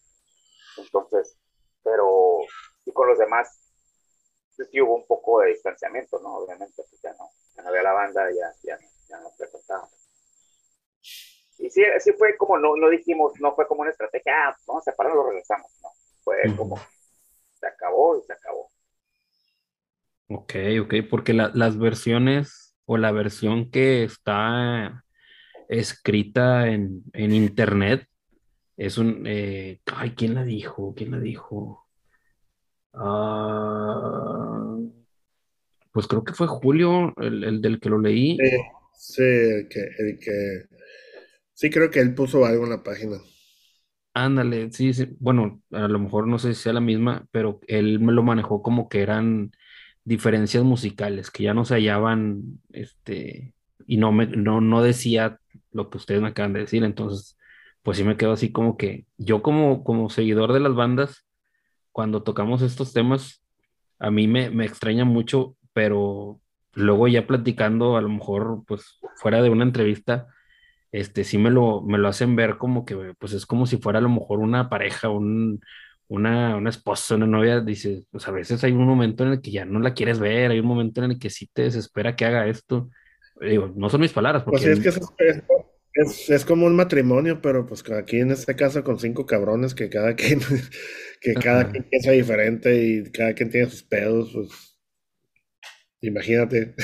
Entonces, 0.77 1.37
pero, 1.83 2.39
y 2.85 2.91
con 2.91 3.07
los 3.07 3.17
demás, 3.17 3.66
sí 4.65 4.81
hubo 4.81 4.95
un 4.95 5.05
poco 5.05 5.41
de 5.41 5.49
distanciamiento, 5.49 6.19
¿no? 6.19 6.37
Obviamente, 6.37 6.83
pues 6.89 7.01
ya 7.01 7.13
no, 7.13 7.29
ya 7.55 7.63
no 7.63 7.69
había 7.69 7.83
la 7.83 7.93
banda, 7.93 8.27
ya, 8.31 8.53
ya, 8.63 8.77
ya 9.09 9.19
nos 9.19 9.33
presentábamos. 9.33 9.91
Y 11.59 11.69
sí, 11.69 11.81
sí 11.99 12.13
fue 12.13 12.37
como, 12.37 12.57
no, 12.57 12.75
no 12.75 12.89
dijimos, 12.89 13.33
no 13.39 13.55
fue 13.55 13.67
como 13.67 13.81
una 13.81 13.91
estrategia, 13.91 14.49
ah, 14.49 14.57
vamos 14.67 14.87
a 14.87 14.91
separarnos, 14.91 15.23
lo 15.23 15.29
regresamos, 15.29 15.71
no. 15.81 15.89
Fue 16.23 16.37
como, 16.55 16.79
se 17.59 17.67
acabó 17.67 18.17
y 18.17 18.23
se 18.23 18.33
acabó. 18.33 18.71
Ok, 20.29 20.53
ok, 20.83 20.93
porque 21.09 21.33
la, 21.33 21.51
las 21.53 21.77
versiones 21.77 22.75
o 22.85 22.97
la 22.97 23.11
versión 23.11 23.71
que 23.71 24.03
está 24.03 25.03
escrita 25.67 26.67
en, 26.67 27.03
internet. 27.13 28.07
Es 28.77 28.97
un... 28.97 29.23
Eh, 29.25 29.81
ay, 29.93 30.11
¿quién 30.15 30.35
la 30.35 30.43
dijo? 30.43 30.93
¿Quién 30.95 31.11
la 31.11 31.19
dijo? 31.19 31.86
Ah, 32.99 34.77
pues 35.91 36.07
creo 36.07 36.23
que 36.23 36.33
fue 36.33 36.47
Julio, 36.47 37.13
el, 37.17 37.61
del 37.61 37.79
que 37.79 37.89
lo 37.89 37.99
leí. 37.99 38.37
Sí, 38.93 39.23
el 39.23 39.67
que, 39.67 39.79
el 39.79 40.19
que... 40.19 40.65
Sí, 41.53 41.69
creo 41.69 41.89
que 41.89 41.99
él 41.99 42.13
puso 42.13 42.45
algo 42.45 42.63
en 42.63 42.71
la 42.71 42.83
página. 42.83 43.17
Ándale, 44.13 44.71
sí, 44.71 44.93
sí. 44.93 45.07
Bueno, 45.19 45.61
a 45.71 45.87
lo 45.87 45.99
mejor 45.99 46.27
no 46.27 46.39
sé 46.39 46.55
si 46.55 46.63
sea 46.63 46.73
la 46.73 46.81
misma, 46.81 47.27
pero 47.31 47.59
él 47.67 47.99
me 47.99 48.13
lo 48.13 48.23
manejó 48.23 48.63
como 48.63 48.89
que 48.89 49.01
eran 49.01 49.51
diferencias 50.03 50.63
musicales, 50.63 51.29
que 51.29 51.43
ya 51.43 51.53
no 51.53 51.65
se 51.65 51.75
hallaban, 51.75 52.59
este, 52.71 53.53
y 53.85 53.97
no 53.97 54.11
me, 54.11 54.25
no, 54.25 54.61
no 54.61 54.81
decía 54.81 55.39
lo 55.71 55.89
que 55.89 55.97
ustedes 55.97 56.21
me 56.21 56.29
acaban 56.29 56.53
de 56.53 56.61
decir. 56.61 56.83
Entonces, 56.83 57.37
pues 57.83 57.97
sí 57.97 58.03
me 58.03 58.17
quedo 58.17 58.31
así 58.31 58.51
como 58.51 58.75
que 58.75 59.05
yo 59.17 59.43
como, 59.43 59.83
como 59.83 60.09
seguidor 60.09 60.53
de 60.53 60.61
las 60.61 60.73
bandas, 60.73 61.26
cuando 61.97 62.21
tocamos 62.21 62.61
estos 62.61 62.93
temas, 62.93 63.43
a 63.97 64.11
mí 64.11 64.27
me, 64.27 64.51
me 64.51 64.65
extraña 64.65 65.03
mucho, 65.03 65.55
pero 65.73 66.39
luego 66.75 67.07
ya 67.07 67.25
platicando, 67.25 67.97
a 67.97 68.01
lo 68.01 68.09
mejor, 68.09 68.61
pues 68.67 68.99
fuera 69.15 69.41
de 69.41 69.49
una 69.49 69.63
entrevista, 69.63 70.27
este, 70.91 71.23
sí 71.23 71.39
me 71.39 71.49
lo, 71.49 71.81
me 71.81 71.97
lo 71.97 72.07
hacen 72.07 72.35
ver 72.35 72.59
como 72.59 72.85
que, 72.85 73.15
pues 73.17 73.33
es 73.33 73.47
como 73.47 73.65
si 73.65 73.77
fuera 73.77 73.97
a 73.97 74.03
lo 74.03 74.09
mejor 74.09 74.37
una 74.37 74.69
pareja, 74.69 75.09
un, 75.09 75.59
una, 76.07 76.57
una 76.57 76.69
esposa, 76.69 77.15
una 77.15 77.25
novia, 77.25 77.61
dice, 77.61 78.03
pues 78.11 78.27
a 78.27 78.31
veces 78.31 78.63
hay 78.63 78.73
un 78.73 78.85
momento 78.85 79.23
en 79.23 79.31
el 79.31 79.41
que 79.41 79.49
ya 79.49 79.65
no 79.65 79.79
la 79.79 79.95
quieres 79.95 80.19
ver, 80.19 80.51
hay 80.51 80.59
un 80.59 80.67
momento 80.67 81.03
en 81.03 81.13
el 81.13 81.17
que 81.17 81.31
sí 81.31 81.49
te 81.51 81.63
desespera 81.63 82.15
que 82.15 82.25
haga 82.25 82.45
esto. 82.45 82.91
Digo, 83.41 83.73
no 83.75 83.89
son 83.89 84.01
mis 84.01 84.13
palabras. 84.13 84.43
Pues 84.43 84.61
porque 84.61 84.75
pues 84.75 84.85
es 84.85 85.09
que 85.17 85.29
es, 85.29 85.37
es, 85.37 85.43
como 86.45 86.65
un 86.65 86.75
matrimonio, 86.75 87.41
pero 87.41 87.65
pues 87.65 87.83
aquí 87.91 88.19
en 88.19 88.31
este 88.31 88.55
caso 88.55 88.83
con 88.83 88.99
cinco 88.99 89.25
cabrones 89.25 89.73
que 89.73 89.89
cada 89.89 90.15
quien, 90.15 90.39
que 91.21 91.33
cada 91.33 91.71
quien 91.71 91.83
piensa 91.89 92.11
diferente 92.11 92.75
y 92.75 93.11
cada 93.11 93.33
quien 93.33 93.49
tiene 93.49 93.69
sus 93.69 93.83
pedos, 93.83 94.31
pues 94.33 94.79
imagínate. 96.01 96.75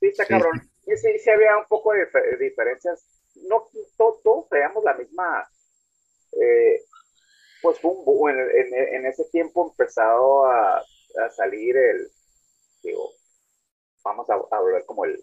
Sí, 0.00 0.06
está 0.06 0.26
cabrón. 0.26 0.60
Sí, 0.84 0.96
sí, 0.96 1.18
sí, 1.18 1.30
había 1.30 1.56
un 1.56 1.66
poco 1.68 1.92
de 1.92 2.06
diferencias. 2.40 3.06
No 3.48 3.68
todos 3.96 4.48
veíamos 4.50 4.82
la 4.84 4.94
misma. 4.94 5.48
Eh, 6.40 6.80
pues 7.62 7.78
en, 7.84 8.38
en, 8.38 8.94
en, 8.94 9.06
ese 9.06 9.24
tiempo 9.30 9.70
empezado 9.70 10.46
a, 10.46 10.78
a 10.78 11.30
salir 11.36 11.76
el, 11.76 12.08
digo, 12.82 13.12
vamos 14.02 14.28
a, 14.28 14.34
a 14.34 14.60
volver 14.60 14.84
como 14.84 15.04
el, 15.04 15.22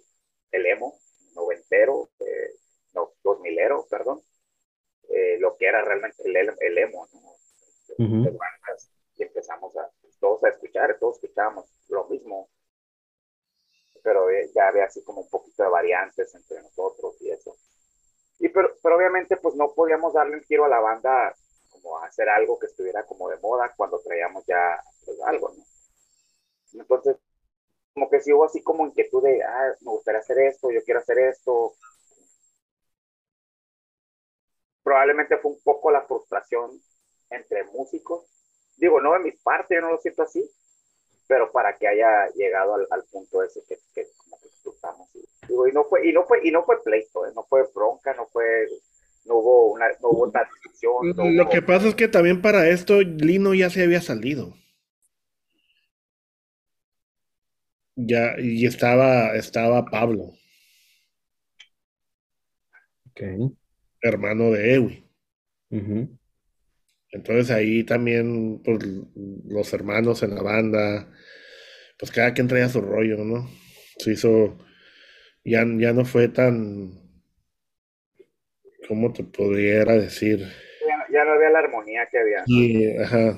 el 0.51 0.65
emo, 0.65 0.93
noventero, 1.39 2.09
eh, 2.19 2.51
no, 2.93 3.13
dos 3.23 3.39
milero, 3.39 3.85
perdón, 3.89 4.21
eh, 5.09 5.37
lo 5.39 5.55
que 5.57 5.67
era 5.67 5.81
realmente 5.81 6.21
el, 6.25 6.35
el 6.35 6.77
emo, 6.77 7.07
¿no? 7.13 7.29
y 9.15 9.23
empezamos 9.23 9.75
a, 9.75 9.89
todos 10.19 10.43
a 10.43 10.49
escuchar, 10.49 10.97
todos 10.99 11.15
escuchábamos 11.15 11.65
lo 11.89 12.05
mismo, 12.07 12.49
pero 14.03 14.29
eh, 14.29 14.49
ya 14.55 14.67
había 14.67 14.85
así 14.85 15.03
como 15.03 15.21
un 15.21 15.29
poquito 15.29 15.63
de 15.63 15.69
variantes 15.69 16.33
entre 16.35 16.61
nosotros 16.61 17.15
y 17.21 17.31
eso. 17.31 17.57
Y 18.39 18.47
pero, 18.49 18.73
pero 18.81 18.95
obviamente 18.95 19.35
pues 19.37 19.55
no 19.55 19.73
podíamos 19.73 20.13
darle 20.13 20.37
un 20.37 20.43
giro 20.43 20.65
a 20.65 20.69
la 20.69 20.79
banda 20.79 21.35
como 21.69 21.97
a 21.97 22.05
hacer 22.05 22.29
algo 22.29 22.57
que 22.57 22.67
estuviera 22.67 23.05
como 23.05 23.29
de 23.29 23.37
moda 23.39 23.73
cuando 23.75 23.99
traíamos 23.99 24.45
ya 24.45 24.81
pues, 25.05 25.19
algo, 25.21 25.53
¿no? 25.57 25.63
Entonces 26.79 27.17
como 27.99 28.09
que 28.09 28.21
si 28.21 28.31
hubo 28.31 28.45
así 28.45 28.63
como 28.63 28.87
inquietud 28.87 29.21
de, 29.21 29.43
ah, 29.43 29.75
me 29.81 29.91
gustaría 29.91 30.21
hacer 30.21 30.39
esto, 30.39 30.71
yo 30.71 30.81
quiero 30.85 31.01
hacer 31.01 31.19
esto. 31.19 31.73
Probablemente 34.81 35.37
fue 35.37 35.51
un 35.51 35.59
poco 35.61 35.91
la 35.91 36.03
frustración 36.03 36.79
entre 37.29 37.65
músicos. 37.65 38.25
Digo, 38.77 39.01
no 39.01 39.11
de 39.13 39.19
mi 39.19 39.31
parte, 39.31 39.75
yo 39.75 39.81
no 39.81 39.91
lo 39.91 39.97
siento 39.97 40.23
así, 40.23 40.49
pero 41.27 41.51
para 41.51 41.77
que 41.77 41.89
haya 41.89 42.29
llegado 42.35 42.75
al, 42.75 43.03
punto 43.11 43.43
ese 43.43 43.61
que, 43.67 43.75
que 43.93 44.07
como 44.15 44.39
que 44.39 44.47
disfrutamos. 44.47 45.09
Digo, 45.45 45.67
y 45.67 45.73
no 45.73 45.83
fue, 45.83 46.07
y 46.07 46.13
no 46.13 46.25
fue, 46.25 46.39
y 46.47 46.51
no 46.51 46.63
fue 46.63 46.81
pleito, 46.81 47.27
¿eh? 47.27 47.31
no 47.35 47.43
fue 47.43 47.67
bronca, 47.75 48.13
no 48.13 48.27
fue, 48.27 48.65
no 49.25 49.35
hubo 49.35 49.73
una, 49.73 49.89
no 50.01 50.09
hubo 50.09 50.23
una 50.23 50.45
discusión. 50.45 51.35
Lo 51.35 51.49
que 51.49 51.61
pasa 51.61 51.89
es 51.89 51.95
que 51.95 52.07
también 52.07 52.41
para 52.41 52.69
esto 52.69 53.01
Lino 53.01 53.53
ya 53.53 53.69
se 53.69 53.83
había 53.83 54.01
salido. 54.01 54.53
Ya, 58.01 58.35
y 58.39 58.65
estaba, 58.65 59.35
estaba 59.35 59.83
Pablo. 59.85 60.31
Hermano 64.01 64.51
de 64.51 64.75
Ewi. 64.75 65.05
Entonces 67.11 67.51
ahí 67.51 67.83
también, 67.83 68.61
pues, 68.63 68.79
los 69.45 69.73
hermanos 69.73 70.23
en 70.23 70.35
la 70.35 70.41
banda, 70.41 71.11
pues 71.97 72.11
cada 72.11 72.33
quien 72.33 72.47
traía 72.47 72.69
su 72.69 72.79
rollo, 72.79 73.17
¿no? 73.17 73.49
Se 73.97 74.13
hizo, 74.13 74.57
ya, 75.43 75.65
ya 75.77 75.91
no 75.91 76.05
fue 76.05 76.29
tan, 76.29 76.93
¿cómo 78.87 79.11
te 79.11 79.25
pudiera 79.25 79.93
decir? 79.93 80.47
Ya, 81.11 81.25
no 81.25 81.31
había 81.31 81.49
la 81.49 81.59
armonía 81.59 82.07
que 82.09 82.19
había. 82.19 82.45
Sí, 82.45 82.95
ajá. 82.97 83.37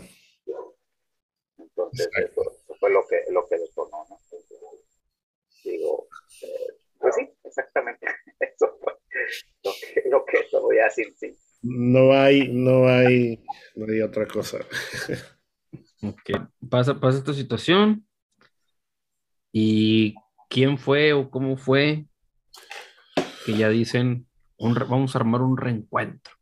Entonces 1.58 2.10
eso, 2.18 2.62
fue 2.80 2.92
lo 2.92 3.08
que, 3.08 3.22
lo 3.32 3.48
que. 3.48 3.56
Digo, 5.64 6.08
eh, 6.44 6.74
pues 7.00 7.16
sí, 7.16 7.30
exactamente, 7.44 8.08
eso 8.40 8.78
fue 8.82 8.94
lo 9.64 9.72
que, 9.72 10.10
lo 10.10 10.26
que 10.26 10.48
lo 10.52 10.62
voy 10.62 10.80
a 10.80 10.86
decir, 10.86 11.14
sí. 11.18 11.38
No 11.64 12.12
hay, 12.14 12.48
no 12.52 12.88
hay, 12.88 13.44
no 13.76 13.92
hay 13.92 14.02
otra 14.02 14.28
cosa. 14.28 14.60
Ok, 16.04 16.32
pasa, 16.68 17.00
pasa 17.00 17.20
esta 17.20 17.34
situación 17.34 18.08
y 19.52 20.16
quién 20.50 20.80
fue 20.80 21.14
o 21.14 21.30
cómo 21.30 21.58
fue 21.58 22.08
que 23.46 23.56
ya 23.56 23.70
dicen, 23.70 24.28
vamos 24.58 25.16
a 25.16 25.20
armar 25.20 25.42
un 25.42 25.58
reencuentro. 25.58 26.34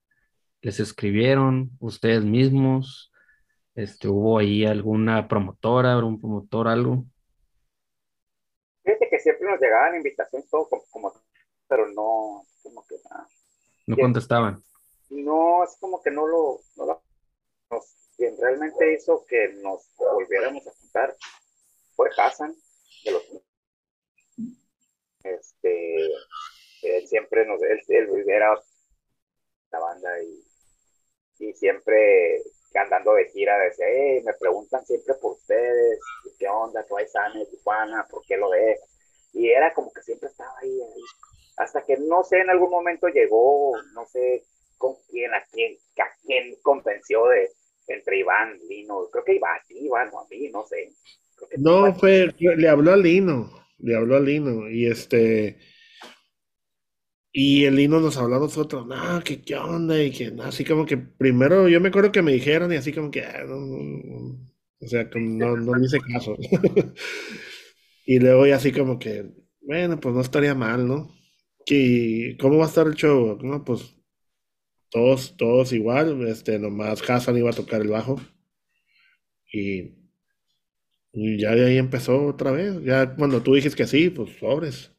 Les 0.61 0.79
escribieron 0.79 1.71
ustedes 1.79 2.23
mismos, 2.23 3.11
este, 3.75 4.07
hubo 4.07 4.39
ahí 4.39 4.65
alguna 4.65 5.27
promotora, 5.27 5.97
un 5.97 6.19
promotor, 6.19 6.67
algo. 6.67 7.05
Que 9.19 9.23
siempre 9.23 9.49
nos 9.49 9.59
llegaban 9.59 9.95
invitaciones, 9.95 10.49
todo 10.49 10.69
como, 10.91 11.13
pero 11.67 11.89
no, 11.89 12.45
como 12.63 12.85
que 12.87 12.95
nada. 13.09 13.27
No 13.85 13.97
contestaban. 13.97 14.63
No, 15.09 15.61
es 15.65 15.75
como 15.77 16.01
que 16.01 16.09
no 16.09 16.25
lo, 16.25 16.61
no 16.77 16.85
lo 16.85 17.03
quien 18.15 18.37
realmente 18.39 18.93
hizo 18.93 19.25
que 19.25 19.49
nos 19.61 19.93
volviéramos 19.97 20.65
a 20.67 20.71
juntar 20.71 21.15
fue 21.95 22.09
Hassan, 22.17 22.55
de 23.03 23.11
los 23.11 23.23
este 25.23 26.05
él 26.81 27.07
siempre 27.07 27.45
nos 27.45 27.61
él, 27.61 27.81
él 27.89 28.29
era 28.29 28.57
la 29.71 29.79
banda 29.79 30.21
y, 30.23 30.43
y 31.39 31.53
siempre 31.53 32.41
andando 32.73 33.15
de 33.15 33.29
gira 33.31 33.57
decía, 33.57 33.85
hey, 33.89 34.21
me 34.23 34.33
preguntan 34.33 34.85
siempre 34.85 35.13
por 35.15 35.33
ustedes, 35.33 35.99
qué 36.37 36.47
onda, 36.47 36.85
qué 36.85 36.93
vais 36.93 37.13
a 37.15 37.31
Tijuana, 37.49 38.07
por 38.09 38.25
qué 38.25 38.37
lo 38.37 38.49
de 38.49 38.79
y 39.34 39.49
era 39.49 39.73
como 39.73 39.91
que 39.93 40.01
siempre 40.01 40.30
estaba 40.30 40.51
ahí, 40.61 40.69
ahí, 40.69 41.01
hasta 41.57 41.84
que 41.84 41.97
no 41.97 42.23
sé, 42.23 42.39
en 42.39 42.49
algún 42.49 42.69
momento 42.69 43.07
llegó, 43.07 43.73
no 43.93 44.06
sé 44.06 44.43
con 44.77 44.95
quién, 45.10 45.34
a 45.34 45.43
quién, 45.51 45.76
a 45.97 46.07
quién 46.26 46.56
convenció 46.61 47.27
de, 47.27 47.49
entre 47.88 48.19
Iván, 48.19 48.57
Lino, 48.69 49.07
creo 49.11 49.23
que 49.23 49.35
iba 49.35 49.49
ti, 49.68 49.77
Iván, 49.80 50.10
o 50.14 50.22
a 50.22 50.27
mí, 50.30 50.49
no 50.49 50.65
sé. 50.65 50.93
No, 51.57 51.93
fue, 51.95 52.34
le 52.38 52.69
habló 52.69 52.93
a 52.93 52.97
Lino, 52.97 53.51
le 53.80 53.95
habló 53.95 54.15
a 54.15 54.19
Lino, 54.19 54.69
y 54.69 54.88
este, 54.88 55.57
y 57.31 57.65
el 57.65 57.76
Lino 57.76 57.99
nos 57.99 58.18
habló 58.18 58.38
a 58.38 58.39
nosotros, 58.39 58.85
no, 58.88 59.22
que 59.23 59.41
qué 59.41 59.56
onda, 59.56 60.01
y 60.01 60.11
que 60.11 60.34
así 60.43 60.65
como 60.65 60.85
que 60.85 60.97
primero 60.97 61.68
yo 61.68 61.80
me 61.81 61.89
acuerdo 61.89 62.11
que 62.11 62.22
me 62.22 62.34
dijeron, 62.34 62.72
y 62.72 62.77
así 62.77 62.93
como 62.93 63.11
que, 63.11 63.22
ah, 63.23 63.45
o 64.81 64.88
sea, 64.88 65.10
no, 65.15 65.57
no 65.57 65.76
le 65.76 65.85
hice 65.85 65.99
caso. 65.99 66.35
y 68.10 68.18
luego 68.18 68.48
y 68.48 68.52
así 68.52 68.72
como 68.72 68.98
que, 68.98 69.23
bueno, 69.61 69.99
pues 69.99 70.15
no 70.15 70.22
estaría 70.22 70.56
mal, 70.56 70.88
¿no? 70.88 71.11
¿Y 71.68 72.36
cómo 72.38 72.57
va 72.57 72.65
a 72.65 72.68
estar 72.68 72.88
el 72.88 72.95
show? 72.95 73.38
No, 73.40 73.64
pues 73.64 73.95
todos, 74.90 75.38
todos 75.38 75.73
igual, 75.73 76.27
este, 76.27 76.57
nomás 76.57 77.07
Hassan 77.07 77.38
iba 77.38 77.52
a 77.52 77.53
tocar 77.53 77.81
el 77.81 77.90
bajo. 77.90 78.15
Y, 79.53 79.94
ya 81.14 81.52
de 81.52 81.68
ahí 81.68 81.77
empezó 81.77 82.26
otra 82.26 82.49
vez. 82.49 82.81
Ya 82.81 83.15
cuando 83.15 83.44
tú 83.44 83.53
dijiste 83.53 83.77
que 83.77 83.86
sí, 83.86 84.10
pues 84.10 84.36
sobres. 84.40 84.91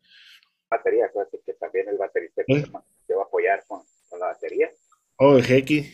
Batería, 0.71 1.11
que 1.45 1.53
también 1.55 1.89
el 1.89 1.99
baterista 1.99 2.43
¿Eh? 2.47 2.63
se 3.09 3.15
va 3.17 3.23
a 3.23 3.25
apoyar 3.25 3.65
con, 3.67 3.83
la 4.21 4.27
batería. 4.27 4.71
Oh, 5.17 5.37
el 5.37 5.43
Jequi. 5.43 5.85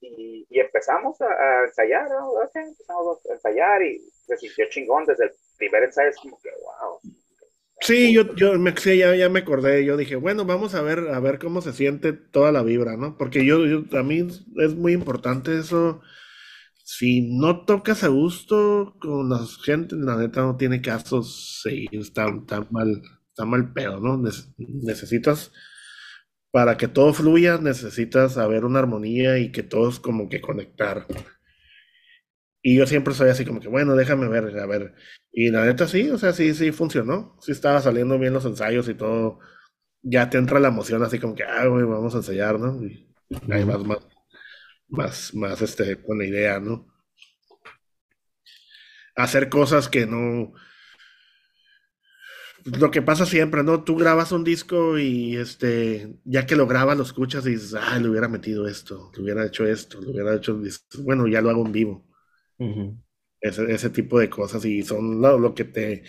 Y, 0.00 0.46
y, 0.48 0.60
empezamos 0.60 1.20
a, 1.20 1.64
ensayar, 1.66 2.08
empezamos 2.54 3.18
a 3.26 3.34
ensayar 3.34 3.82
y 3.82 3.98
se 3.98 4.38
sintió 4.38 4.64
chingón 4.70 5.04
desde 5.04 5.24
el 5.24 5.32
primer 5.56 5.84
ensayo, 5.84 6.10
es 6.10 6.16
como 6.16 6.38
que, 6.40 6.50
wow, 6.50 7.00
Sí, 7.80 8.12
yo, 8.12 8.34
yo 8.34 8.58
me, 8.58 8.74
ya, 8.74 9.14
ya 9.14 9.28
me 9.28 9.40
acordé, 9.40 9.84
yo 9.84 9.96
dije, 9.96 10.16
bueno, 10.16 10.44
vamos 10.44 10.74
a 10.74 10.82
ver, 10.82 10.98
a 11.10 11.20
ver 11.20 11.38
cómo 11.38 11.60
se 11.60 11.72
siente 11.72 12.12
toda 12.12 12.50
la 12.50 12.62
vibra, 12.62 12.96
¿no? 12.96 13.16
Porque 13.16 13.44
yo, 13.44 13.58
a 13.92 14.02
mí 14.02 14.26
es 14.56 14.74
muy 14.74 14.92
importante 14.92 15.58
eso. 15.58 16.00
Si 16.84 17.22
no 17.38 17.64
tocas 17.66 18.04
a 18.04 18.08
gusto 18.08 18.96
con 19.00 19.28
la 19.30 19.40
gente, 19.64 19.96
la 19.96 20.16
neta 20.16 20.42
no 20.42 20.56
tiene 20.56 20.80
caso 20.82 21.22
seguir, 21.22 21.90
está, 22.00 22.28
está 22.28 22.66
mal, 22.70 23.02
está 23.28 23.44
mal 23.44 23.72
pedo, 23.72 24.00
¿no? 24.00 24.22
necesitas, 24.58 25.52
para 26.50 26.76
que 26.76 26.88
todo 26.88 27.12
fluya, 27.12 27.58
necesitas 27.58 28.38
haber 28.38 28.64
una 28.64 28.80
armonía 28.80 29.38
y 29.38 29.52
que 29.52 29.62
todos 29.62 30.00
como 30.00 30.28
que 30.28 30.40
conectar. 30.40 31.06
Y 32.66 32.74
yo 32.76 32.84
siempre 32.84 33.14
soy 33.14 33.30
así 33.30 33.44
como 33.44 33.60
que, 33.60 33.68
bueno, 33.68 33.94
déjame 33.94 34.26
ver, 34.26 34.58
a 34.58 34.66
ver. 34.66 34.92
Y 35.30 35.50
la 35.50 35.64
neta 35.64 35.86
sí, 35.86 36.10
o 36.10 36.18
sea, 36.18 36.32
sí, 36.32 36.52
sí 36.52 36.72
funcionó. 36.72 37.38
Sí 37.40 37.52
estaba 37.52 37.80
saliendo 37.80 38.18
bien 38.18 38.32
los 38.32 38.44
ensayos 38.44 38.88
y 38.88 38.94
todo. 38.94 39.38
Ya 40.02 40.30
te 40.30 40.38
entra 40.38 40.58
la 40.58 40.66
emoción 40.66 41.00
así 41.04 41.20
como 41.20 41.36
que, 41.36 41.44
ah, 41.44 41.64
güey, 41.68 41.84
vamos 41.84 42.14
a 42.14 42.16
ensayar, 42.16 42.58
¿no? 42.58 42.84
Y 42.84 43.08
ahí 43.52 43.64
más, 43.64 43.84
más, 43.84 43.98
más, 44.88 45.32
más, 45.34 45.62
este, 45.62 46.02
con 46.02 46.18
la 46.18 46.24
idea, 46.24 46.58
¿no? 46.58 46.92
Hacer 49.14 49.48
cosas 49.48 49.88
que 49.88 50.04
no... 50.04 50.52
Lo 52.64 52.90
que 52.90 53.00
pasa 53.00 53.26
siempre, 53.26 53.62
¿no? 53.62 53.84
Tú 53.84 53.94
grabas 53.94 54.32
un 54.32 54.42
disco 54.42 54.98
y 54.98 55.36
este, 55.36 56.18
ya 56.24 56.46
que 56.46 56.56
lo 56.56 56.66
grabas, 56.66 56.96
lo 56.96 57.04
escuchas 57.04 57.46
y 57.46 57.50
dices, 57.50 57.74
ah, 57.74 57.96
le 58.00 58.08
hubiera 58.08 58.26
metido 58.26 58.66
esto, 58.66 59.12
le 59.14 59.22
hubiera 59.22 59.46
hecho 59.46 59.64
esto, 59.64 60.00
le 60.00 60.10
hubiera 60.10 60.34
hecho, 60.34 60.60
bueno, 61.04 61.28
ya 61.28 61.40
lo 61.40 61.50
hago 61.50 61.64
en 61.64 61.70
vivo 61.70 62.15
ese, 63.40 63.72
ese, 63.72 63.90
tipo 63.90 64.18
de 64.18 64.30
cosas 64.30 64.64
y 64.64 64.82
son 64.82 65.20
lo, 65.20 65.38
lo, 65.38 65.54
que 65.54 65.64
te 65.64 66.04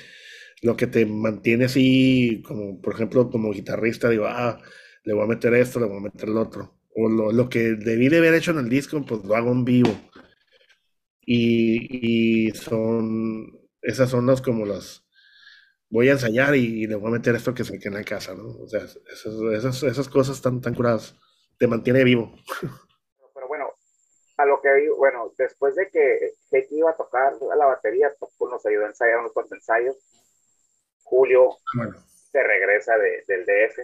lo 0.61 0.75
que 0.75 0.87
te 0.87 1.05
mantiene 1.05 1.65
así, 1.65 2.41
como 2.45 2.81
por 2.81 2.93
ejemplo, 2.93 3.29
como 3.29 3.51
guitarrista, 3.51 4.09
digo, 4.09 4.25
ah, 4.27 4.59
le 5.03 5.13
voy 5.13 5.23
a 5.23 5.27
meter 5.27 5.53
esto, 5.53 5.79
le 5.79 5.87
voy 5.87 5.97
a 5.97 6.01
meter 6.01 6.29
el 6.29 6.37
otro. 6.37 6.75
O 6.95 7.09
lo, 7.09 7.31
lo 7.31 7.49
que 7.49 7.75
debí 7.75 8.09
de 8.09 8.17
haber 8.17 8.33
hecho 8.33 8.51
en 8.51 8.59
el 8.59 8.69
disco, 8.69 9.03
pues 9.05 9.23
lo 9.23 9.35
hago 9.35 9.51
en 9.51 9.65
vivo. 9.65 9.91
Y, 11.25 12.47
y 12.47 12.51
son, 12.51 13.59
esas 13.81 14.09
son 14.09 14.25
las 14.25 14.41
como 14.41 14.65
las, 14.65 15.05
voy 15.89 16.09
a 16.09 16.13
ensayar 16.13 16.55
y, 16.55 16.87
le 16.87 16.95
voy 16.95 17.09
a 17.09 17.13
meter 17.13 17.35
esto 17.35 17.53
que 17.53 17.63
quede 17.63 17.87
en 17.87 17.93
la 17.95 18.03
casa, 18.03 18.33
¿no? 18.35 18.47
O 18.47 18.67
sea, 18.67 18.81
esas, 18.83 19.33
esas, 19.53 19.83
esas 19.83 20.09
cosas 20.09 20.41
tan, 20.41 20.61
tan 20.61 20.73
curadas, 20.73 21.15
te 21.57 21.67
mantiene 21.67 22.03
vivo. 22.03 22.35
lo 24.47 24.61
que 24.61 24.89
bueno, 24.97 25.33
después 25.37 25.75
de 25.75 25.89
que 25.89 26.33
Heiki 26.51 26.77
iba 26.77 26.91
a 26.91 26.95
tocar 26.95 27.33
la 27.41 27.65
batería, 27.65 28.13
nos 28.39 28.65
ayudó 28.65 28.85
a 28.85 28.89
ensayar 28.89 29.19
unos 29.19 29.33
cuantos 29.33 29.57
ensayos. 29.57 29.95
Julio 31.03 31.57
se 32.31 32.43
regresa 32.43 32.97
del 32.97 33.45
DF, 33.45 33.79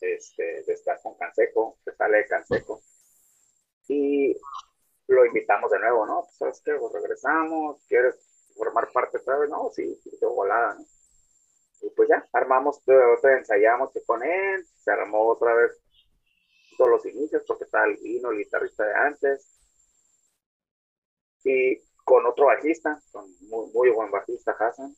este, 0.00 0.62
de 0.64 0.72
estar 0.72 1.00
con 1.02 1.16
Canseco, 1.16 1.78
se 1.84 1.94
sale 1.94 2.18
de 2.18 2.26
Canseco. 2.26 2.82
Y 3.88 4.36
lo 5.08 5.24
invitamos 5.24 5.70
de 5.70 5.78
nuevo, 5.80 6.06
¿no? 6.06 6.22
Pues, 6.22 6.36
¿Sabes 6.36 6.62
qué? 6.64 6.74
Pues 6.74 6.92
regresamos, 6.92 7.82
¿quieres 7.88 8.16
formar 8.56 8.90
parte 8.92 9.18
otra 9.18 9.38
vez? 9.38 9.50
No, 9.50 9.70
sí, 9.70 9.98
sí, 10.02 10.10
de 10.20 10.26
volada, 10.26 10.74
¿no? 10.74 10.84
Y 11.82 11.90
pues 11.90 12.08
ya, 12.08 12.26
armamos, 12.32 12.80
otra 12.86 13.38
ensayamos 13.38 13.90
con 14.06 14.22
él, 14.22 14.66
se 14.84 14.90
armó 14.90 15.28
otra 15.28 15.54
vez 15.54 15.80
todos 16.80 16.92
los 16.92 17.04
inicios, 17.14 17.42
porque 17.46 17.64
estaba 17.64 17.84
el 17.84 17.98
vino, 17.98 18.30
el 18.30 18.38
guitarrista 18.38 18.86
de 18.86 18.94
antes, 18.94 19.60
y 21.44 21.76
con 22.04 22.24
otro 22.24 22.46
bajista, 22.46 22.98
con 23.12 23.30
muy, 23.48 23.70
muy 23.70 23.90
buen 23.90 24.10
bajista, 24.10 24.52
Hassan, 24.52 24.96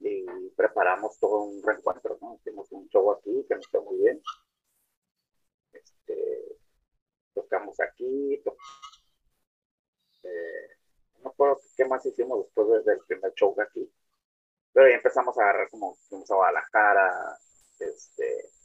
y 0.00 0.24
preparamos 0.56 1.18
todo 1.18 1.42
un 1.42 1.62
reencuentro, 1.62 2.16
¿no? 2.22 2.36
Hicimos 2.36 2.72
un 2.72 2.88
show 2.88 3.12
aquí 3.12 3.44
que 3.46 3.54
nos 3.56 3.68
fue 3.68 3.82
muy 3.82 3.98
bien. 3.98 4.22
Este, 5.72 6.56
tocamos 7.34 7.78
aquí, 7.80 8.42
eh, 10.22 10.68
no 11.18 11.28
recuerdo 11.28 11.60
qué 11.76 11.84
más 11.84 12.06
hicimos 12.06 12.46
después 12.46 12.82
del 12.86 13.00
primer 13.06 13.34
show 13.34 13.54
aquí. 13.60 13.92
Pero 14.72 14.88
ya 14.88 14.96
empezamos 14.96 15.36
a 15.36 15.42
agarrar 15.42 15.68
como 15.68 15.96
fuimos 16.08 16.30
a 16.30 16.34
Guadalajara, 16.34 17.38
este, 17.78 18.57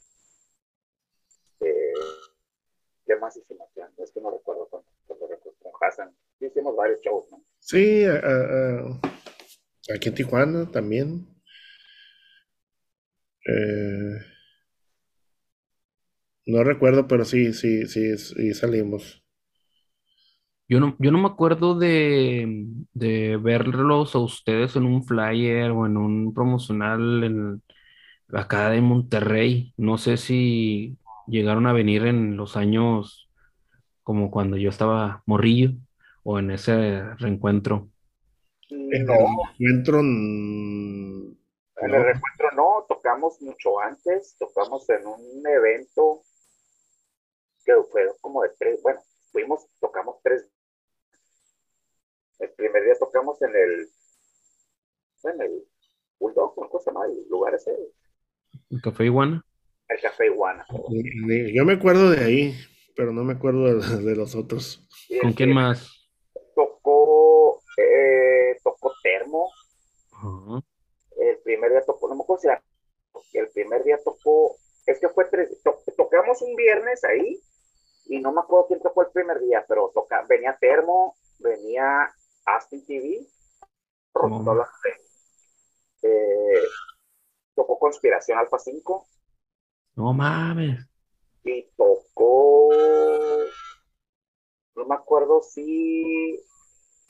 eh, 1.64 1.92
¿Qué 3.06 3.16
más 3.16 3.36
hicimos? 3.36 3.68
Es 3.98 4.10
que 4.12 4.20
no 4.20 4.30
recuerdo 4.30 4.68
cuando, 4.68 4.88
recuerdo 5.28 5.58
con 5.60 5.72
Hassan. 5.80 6.10
hicimos 6.40 6.74
varios 6.76 7.00
shows, 7.00 7.30
¿no? 7.30 7.44
Sí, 7.58 8.04
aquí 9.94 10.08
en 10.08 10.14
Tijuana 10.14 10.70
también. 10.70 11.26
Eh, 13.46 14.18
no 16.46 16.64
recuerdo, 16.64 17.06
pero 17.06 17.24
sí, 17.24 17.52
sí, 17.52 17.86
sí, 17.86 18.16
sí 18.16 18.54
salimos. 18.54 19.22
Yo 20.66 20.80
no, 20.80 20.96
yo 20.98 21.10
no 21.10 21.18
me 21.18 21.28
acuerdo 21.28 21.78
de, 21.78 22.66
de 22.94 23.36
verlos 23.36 24.14
a 24.14 24.18
ustedes 24.18 24.76
en 24.76 24.84
un 24.84 25.04
flyer 25.04 25.70
o 25.72 25.84
en 25.84 25.98
un 25.98 26.32
promocional 26.32 27.22
en, 27.22 27.62
acá 28.32 28.70
de 28.70 28.80
Monterrey. 28.80 29.74
No 29.76 29.98
sé 29.98 30.16
si 30.16 30.96
llegaron 31.26 31.66
a 31.66 31.72
venir 31.72 32.06
en 32.06 32.36
los 32.36 32.56
años 32.56 33.30
como 34.02 34.30
cuando 34.30 34.56
yo 34.56 34.68
estaba 34.68 35.22
morrillo 35.26 35.72
o 36.22 36.38
en 36.38 36.50
ese 36.50 37.02
reencuentro? 37.16 37.88
En 38.68 38.92
el 38.92 39.06
reencuentro. 39.06 40.00
En 40.00 41.36
el 41.76 42.04
reencuentro 42.04 42.50
no, 42.56 42.84
tocamos 42.88 43.40
mucho 43.42 43.80
antes, 43.80 44.36
tocamos 44.38 44.88
en 44.90 45.06
un 45.06 45.46
evento 45.46 46.22
que 47.64 47.72
fue 47.90 48.06
como 48.20 48.42
de 48.42 48.50
tres, 48.58 48.80
bueno, 48.82 49.00
fuimos, 49.32 49.66
tocamos 49.80 50.16
tres. 50.22 50.48
El 52.38 52.50
primer 52.50 52.84
día 52.84 52.94
tocamos 52.98 53.40
en 53.42 53.56
el, 53.56 53.88
en 55.24 55.40
el 55.40 55.64
Bulldog, 56.18 56.54
¿cómo 56.54 56.78
se 56.78 56.90
llama 56.90 57.06
el 57.06 57.28
lugar 57.28 57.54
ese? 57.54 57.74
¿El 58.70 58.82
Café 58.82 59.04
Iguana? 59.04 59.44
El 59.94 60.00
Café 60.00 60.26
Iguana. 60.26 60.66
Yo 61.52 61.64
me 61.64 61.74
acuerdo 61.74 62.10
de 62.10 62.24
ahí, 62.24 62.54
pero 62.96 63.12
no 63.12 63.22
me 63.22 63.34
acuerdo 63.34 63.78
de, 63.78 64.16
los 64.16 64.34
otros. 64.34 64.88
¿Con 65.22 65.32
quién 65.34 65.52
más? 65.52 66.10
Tocó, 66.56 67.62
eh, 67.76 68.56
tocó 68.64 68.92
Termo. 69.04 69.50
El 71.16 71.38
primer 71.44 71.70
día 71.70 71.82
tocó, 71.86 72.08
no 72.08 72.16
me 72.16 72.22
acuerdo 72.22 72.40
si 72.40 72.48
era, 72.48 72.62
el 73.34 73.48
primer 73.50 73.84
día 73.84 73.98
tocó, 74.04 74.56
es 74.86 74.98
que 74.98 75.08
fue 75.10 75.26
tres, 75.26 75.62
tocamos 75.96 76.42
un 76.42 76.56
viernes 76.56 77.04
ahí 77.04 77.40
y 78.06 78.18
no 78.18 78.32
me 78.32 78.40
acuerdo 78.40 78.66
quién 78.66 78.80
tocó 78.80 79.02
el 79.02 79.12
primer 79.12 79.38
día, 79.40 79.64
pero 79.68 79.92
toca, 79.94 80.24
venía 80.28 80.56
Termo, 80.60 81.14
venía 81.38 82.12
Aston 82.46 82.84
TV, 82.84 83.26
eh, 86.02 86.62
tocó 87.54 87.78
Conspiración 87.78 88.38
Alfa 88.38 88.58
5. 88.58 89.06
No 89.96 90.12
mames. 90.12 90.80
Y 91.44 91.70
tocó, 91.76 92.70
no 94.74 94.86
me 94.86 94.94
acuerdo 94.94 95.42
si, 95.42 96.40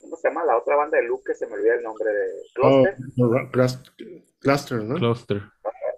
¿cómo 0.01 0.17
se 0.17 0.29
llama? 0.29 0.45
La 0.45 0.59
otra 0.59 0.77
banda 0.77 0.99
de 0.99 1.05
Luke, 1.05 1.25
que 1.27 1.35
se 1.35 1.47
me 1.47 1.55
olvida 1.55 1.77
el 1.77 1.83
nombre 1.83 2.13
de 2.13 2.43
Cluster. 2.55 2.97
Cluster, 4.41 4.83
¿no? 4.83 4.97
Cluster. 4.97 5.43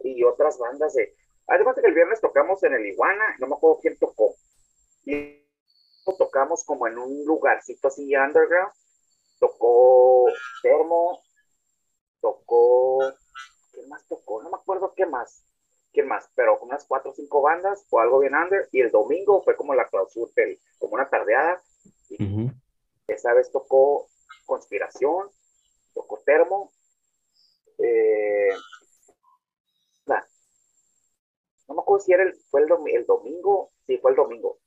Y 0.05 0.23
otras 0.23 0.59
bandas 0.59 0.95
de, 0.95 1.17
además 1.49 1.77
de 1.77 1.83
que 1.83 1.89
el 1.89 1.95
viernes 1.95 2.21
tocamos 2.21 2.63
en 2.63 2.75
el 2.75 2.87
Iguana, 2.87 3.37
no 3.41 3.49
me 3.49 3.55
acuerdo 3.57 3.79
quién 3.81 3.99
tocó. 3.99 4.37
Y 5.05 5.43
tocamos 6.19 6.63
como 6.65 6.87
en 6.87 6.99
un 6.99 7.25
lugarcito 7.25 7.89
así 7.89 8.15
underground. 8.15 8.73
Tocó 9.41 10.27
Termo, 10.63 11.21
tocó, 12.21 12.99
¿qué 13.73 13.87
más 13.89 14.07
tocó? 14.07 14.43
No 14.43 14.51
me 14.51 14.57
acuerdo 14.57 14.95
qué 14.97 15.05
más, 15.07 15.45
quién 15.97 16.09
más, 16.09 16.29
pero 16.35 16.59
unas 16.61 16.85
cuatro 16.85 17.13
o 17.13 17.15
cinco 17.15 17.41
bandas, 17.41 17.87
fue 17.89 18.03
algo 18.03 18.19
bien 18.19 18.35
under, 18.35 18.69
y 18.71 18.83
el 18.83 18.91
domingo 18.91 19.43
fue 19.43 19.57
como 19.57 19.75
la 19.75 19.89
clausura, 19.89 20.31
como 20.79 20.93
una 20.93 21.09
tardeada, 21.09 21.63
esa 23.09 23.33
vez 23.33 23.51
tocó 23.51 24.07
Conspiración, 24.45 25.31
tocó 25.95 26.21
Termo, 26.27 26.71
eh, 27.79 28.55
no 31.67 31.75
me 31.75 31.81
acuerdo 31.81 32.05
si 32.05 32.13
era 32.13 32.25
el, 32.25 32.35
fue 32.51 32.61
el, 32.61 32.69
el 32.95 33.07
domingo, 33.07 33.71
sí, 33.87 33.97
fue 33.97 34.11
el 34.11 34.17
domingo, 34.19 34.59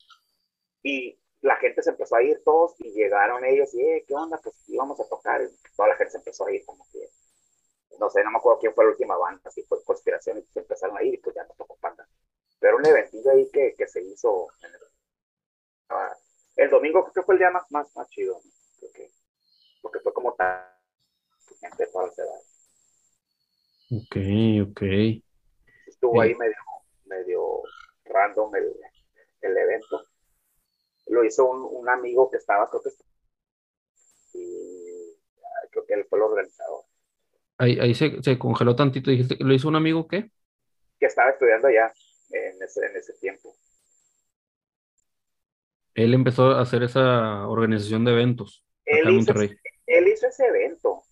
y 0.81 1.19
la 1.41 1.57
gente 1.57 1.83
se 1.83 1.91
empezó 1.91 2.15
a 2.15 2.23
ir 2.23 2.41
todos 2.43 2.73
y 2.79 2.91
llegaron 2.91 3.45
ellos 3.45 3.71
y, 3.75 3.81
eh, 3.81 4.03
¿qué 4.07 4.15
onda? 4.15 4.39
Pues 4.43 4.55
íbamos 4.67 4.99
a 4.99 5.07
tocar. 5.07 5.41
toda 5.75 5.89
la 5.89 5.95
gente 5.95 6.11
se 6.11 6.17
empezó 6.17 6.47
a 6.47 6.51
ir 6.51 6.65
como 6.65 6.85
que, 6.91 7.07
no 7.99 8.09
sé, 8.09 8.23
no 8.23 8.31
me 8.31 8.37
acuerdo 8.37 8.59
quién 8.59 8.73
fue 8.73 8.85
la 8.85 8.91
última 8.91 9.17
banda, 9.17 9.49
si 9.51 9.63
fue 9.63 9.83
Conspiración 9.83 10.37
y 10.37 10.43
se 10.53 10.59
empezaron 10.59 10.97
a 10.97 11.03
ir 11.03 11.15
y 11.15 11.17
pues 11.17 11.35
ya 11.35 11.43
no 11.43 11.53
tocó 11.57 11.75
panda. 11.77 12.07
Pero 12.59 12.77
un 12.77 12.85
eventillo 12.85 13.31
ahí 13.31 13.49
que, 13.51 13.75
que 13.77 13.87
se 13.87 14.01
hizo 14.01 14.47
el, 14.61 14.71
ah, 15.89 16.15
el, 16.55 16.69
domingo 16.69 17.03
creo 17.03 17.13
que 17.13 17.23
fue 17.23 17.35
el 17.35 17.39
día 17.39 17.51
más, 17.51 17.69
más, 17.71 17.95
más 17.95 18.09
chido, 18.09 18.41
creo 18.79 18.91
que, 18.91 19.11
porque 19.81 19.99
fue 19.99 20.13
como 20.13 20.33
tal, 20.33 20.65
gente 21.59 21.87
todas 21.87 22.09
las 22.09 22.19
edades. 22.19 22.45
Ok, 23.91 24.71
ok. 24.71 24.81
Estuvo 25.87 26.21
ahí 26.21 26.35
medio, 26.35 26.55
medio 27.05 27.61
random 28.05 28.55
el, 28.55 28.75
el 29.41 29.57
evento 29.57 30.05
lo 31.09 31.25
hizo 31.25 31.49
un, 31.49 31.89
amigo 31.89 32.29
que 32.29 32.37
estaba, 32.37 32.69
creo 32.69 32.83
que, 32.83 32.91
y 34.33 35.17
creo 35.71 35.85
que 35.85 35.93
él 35.95 36.05
fue 36.05 36.19
el 36.19 36.23
organizador. 36.23 36.83
Ahí, 37.59 37.77
ahí 37.77 37.93
se, 37.93 38.23
se, 38.23 38.39
congeló 38.39 38.73
tantito, 38.75 39.11
dijiste, 39.11 39.35
¿lo 39.39 39.53
hizo 39.53 39.67
un 39.67 39.75
amigo 39.75 40.07
qué? 40.07 40.31
Que 40.97 41.07
estaba 41.07 41.29
estudiando 41.31 41.67
allá 41.67 41.91
en 42.31 42.63
ese, 42.63 42.85
en 42.85 42.95
ese 42.95 43.13
tiempo. 43.19 43.53
Él 45.93 46.13
empezó 46.13 46.51
a 46.51 46.61
hacer 46.61 46.83
esa 46.83 47.45
organización 47.49 48.05
de 48.05 48.13
eventos. 48.13 48.63
Él, 48.85 49.09
hizo, 49.09 49.33
él 49.87 50.07
hizo 50.07 50.27
ese 50.27 50.45
evento, 50.45 51.03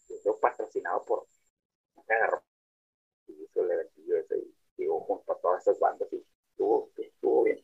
patrocinado 0.42 1.04
por 1.06 1.28
y 3.28 3.44
hizo 3.44 3.66
el 3.66 3.72
eventillo 3.72 4.16
ese 4.18 4.38
y 4.38 4.56
digo, 4.78 5.02
junto 5.02 5.34
a 5.34 5.42
todas 5.42 5.62
esas 5.62 5.78
bandas 5.80 6.08
y 6.14 6.24
estuvo, 6.52 6.90
estuvo 6.98 7.44
bien. 7.44 7.60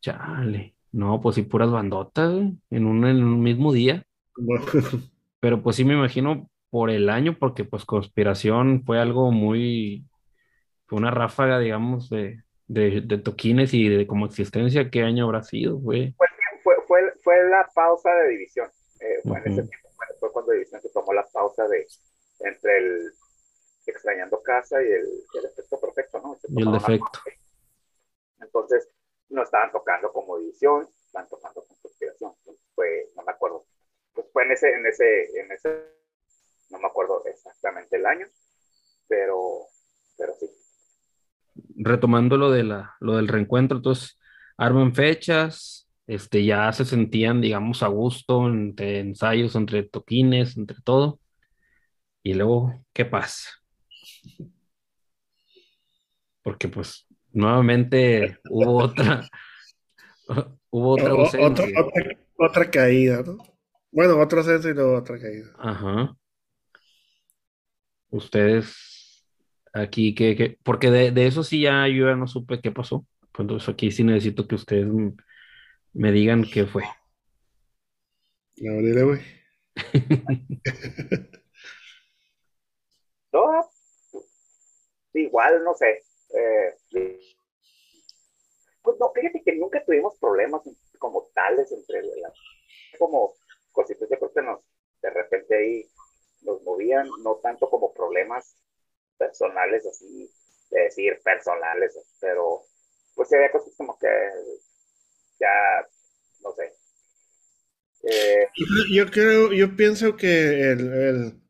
Chale. 0.00 0.74
No, 0.90 1.20
pues 1.20 1.36
sí, 1.36 1.42
puras 1.42 1.70
bandotas, 1.70 2.32
en 2.70 2.86
un, 2.86 3.06
en 3.06 3.22
un 3.22 3.40
mismo 3.40 3.72
día. 3.72 4.04
Pero 5.40 5.62
pues 5.62 5.76
sí 5.76 5.84
me 5.84 5.94
imagino 5.94 6.50
por 6.76 6.90
el 6.90 7.08
año, 7.08 7.38
porque 7.38 7.64
pues 7.64 7.86
Conspiración 7.86 8.82
fue 8.84 9.00
algo 9.00 9.30
muy, 9.32 10.04
fue 10.84 10.98
una 10.98 11.10
ráfaga, 11.10 11.58
digamos, 11.58 12.10
de, 12.10 12.44
de, 12.66 13.16
toquines 13.16 13.72
y 13.72 13.88
de 13.88 14.06
como 14.06 14.26
existencia, 14.26 14.90
¿qué 14.90 15.00
año 15.00 15.24
habrá 15.24 15.42
sido, 15.42 15.78
güey? 15.78 16.12
Fue, 16.18 16.28
fue, 16.86 17.14
fue, 17.24 17.48
la 17.48 17.66
pausa 17.74 18.14
de 18.16 18.28
división. 18.28 18.68
Eh, 19.00 19.20
fue, 19.22 19.38
en 19.38 19.52
ese 19.52 19.68
tiempo, 19.68 19.88
fue 20.20 20.30
cuando 20.30 20.52
división 20.52 20.82
se 20.82 20.90
tomó 20.90 21.14
la 21.14 21.26
pausa 21.32 21.66
de 21.66 21.86
entre 22.40 22.76
el 22.76 23.10
extrañando 23.86 24.42
casa 24.42 24.76
y 24.82 24.86
el, 24.86 25.06
el 25.32 25.44
efecto 25.46 25.80
perfecto, 25.80 26.20
¿no? 26.20 26.36
Y 26.46 26.60
el 26.60 26.72
defecto. 26.72 27.20
Entonces, 28.38 28.86
no 29.30 29.44
estaban 29.44 29.72
tocando 29.72 30.12
como 30.12 30.36
división, 30.40 30.86
estaban 31.06 31.26
tocando 31.30 31.64
con 31.64 31.74
conspiración. 31.80 32.34
Fue, 32.74 33.08
no 33.16 33.22
me 33.22 33.32
acuerdo, 33.32 33.64
pues 34.12 34.26
fue 34.30 34.44
en 34.44 34.52
ese, 34.52 34.68
en 34.74 34.84
ese, 34.84 35.40
en 35.40 35.52
ese, 35.52 35.95
no 36.70 36.78
me 36.78 36.86
acuerdo 36.86 37.22
exactamente 37.26 37.96
el 37.96 38.06
año, 38.06 38.26
pero, 39.08 39.66
pero 40.16 40.32
sí. 40.38 40.46
Retomando 41.76 42.36
lo, 42.36 42.50
de 42.50 42.64
la, 42.64 42.96
lo 43.00 43.16
del 43.16 43.28
reencuentro, 43.28 43.78
entonces 43.78 44.18
arman 44.56 44.94
fechas, 44.94 45.88
este, 46.06 46.44
ya 46.44 46.72
se 46.72 46.84
sentían, 46.84 47.40
digamos, 47.40 47.82
a 47.82 47.88
gusto 47.88 48.46
entre 48.46 49.00
ensayos, 49.00 49.56
entre 49.56 49.82
toquines, 49.82 50.56
entre 50.56 50.78
todo. 50.82 51.18
Y 52.22 52.34
luego, 52.34 52.84
¿qué 52.92 53.04
pasa? 53.04 53.50
Porque 56.42 56.68
pues 56.68 57.06
nuevamente 57.32 58.38
hubo 58.50 58.76
otra, 58.84 59.28
hubo 60.70 60.90
otra 60.92 61.12
Otra, 62.38 62.70
caída, 62.70 63.22
¿no? 63.22 63.38
Bueno, 63.90 64.20
otra 64.20 64.38
ausencia 64.40 64.70
y 64.70 64.74
luego 64.74 64.96
otra 64.96 65.18
caída. 65.18 65.52
Ajá. 65.58 66.16
Ustedes 68.10 69.26
aquí, 69.72 70.14
que, 70.14 70.58
porque 70.62 70.90
de, 70.90 71.26
eso 71.26 71.42
sí 71.42 71.62
ya 71.62 71.86
yo 71.88 72.06
ya 72.06 72.16
no 72.16 72.26
supe 72.26 72.60
qué 72.60 72.72
pasó. 72.72 73.06
Pues, 73.32 73.44
entonces 73.44 73.68
aquí 73.68 73.90
sí 73.90 74.04
necesito 74.04 74.46
que 74.46 74.54
ustedes 74.54 74.86
me 75.92 76.12
digan 76.12 76.44
qué 76.44 76.66
fue. 76.66 76.84
La 78.56 78.72
verdad, 78.72 79.04
güey. 79.04 79.20
no, 83.32 83.70
igual, 85.12 85.62
no 85.64 85.74
sé. 85.74 86.02
Eh, 86.34 86.74
pues 88.82 88.96
no, 88.98 89.12
fíjate 89.12 89.42
que 89.44 89.56
nunca 89.56 89.84
tuvimos 89.84 90.18
problemas 90.18 90.62
como 90.98 91.28
tales 91.34 91.70
entre 91.72 92.02
las, 92.02 92.32
como 92.98 93.34
cositas, 93.72 94.08
de 94.08 94.16
creo 94.16 94.32
que 94.32 94.42
nos, 94.42 94.60
de 95.02 95.10
repente 95.10 95.56
ahí 95.56 95.84
nos 96.46 96.62
movían, 96.62 97.08
no 97.22 97.36
tanto 97.42 97.68
como 97.68 97.92
problemas 97.92 98.56
personales 99.18 99.84
así, 99.86 100.30
de 100.70 100.80
decir 100.80 101.18
personales, 101.22 101.98
pero 102.20 102.62
pues 103.14 103.32
había 103.32 103.50
cosas 103.50 103.74
como 103.76 103.98
que 103.98 104.08
ya, 105.40 105.86
no 106.42 106.52
sé. 106.52 106.72
Eh, 108.08 108.46
yo 108.92 109.10
creo, 109.10 109.52
yo 109.52 109.74
pienso 109.76 110.16
que 110.16 110.70
el 110.70 111.42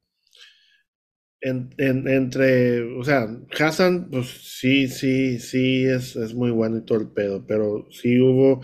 entre, 1.40 2.82
o 2.98 3.04
sea, 3.04 3.28
Hassan, 3.58 4.10
pues 4.10 4.26
sí, 4.26 4.88
sí, 4.88 5.38
sí, 5.38 5.84
es, 5.84 6.16
es, 6.16 6.34
muy 6.34 6.50
bueno 6.50 6.78
y 6.78 6.84
todo 6.84 6.98
el 6.98 7.12
pedo, 7.12 7.46
pero 7.46 7.86
sí 7.90 8.20
hubo 8.20 8.62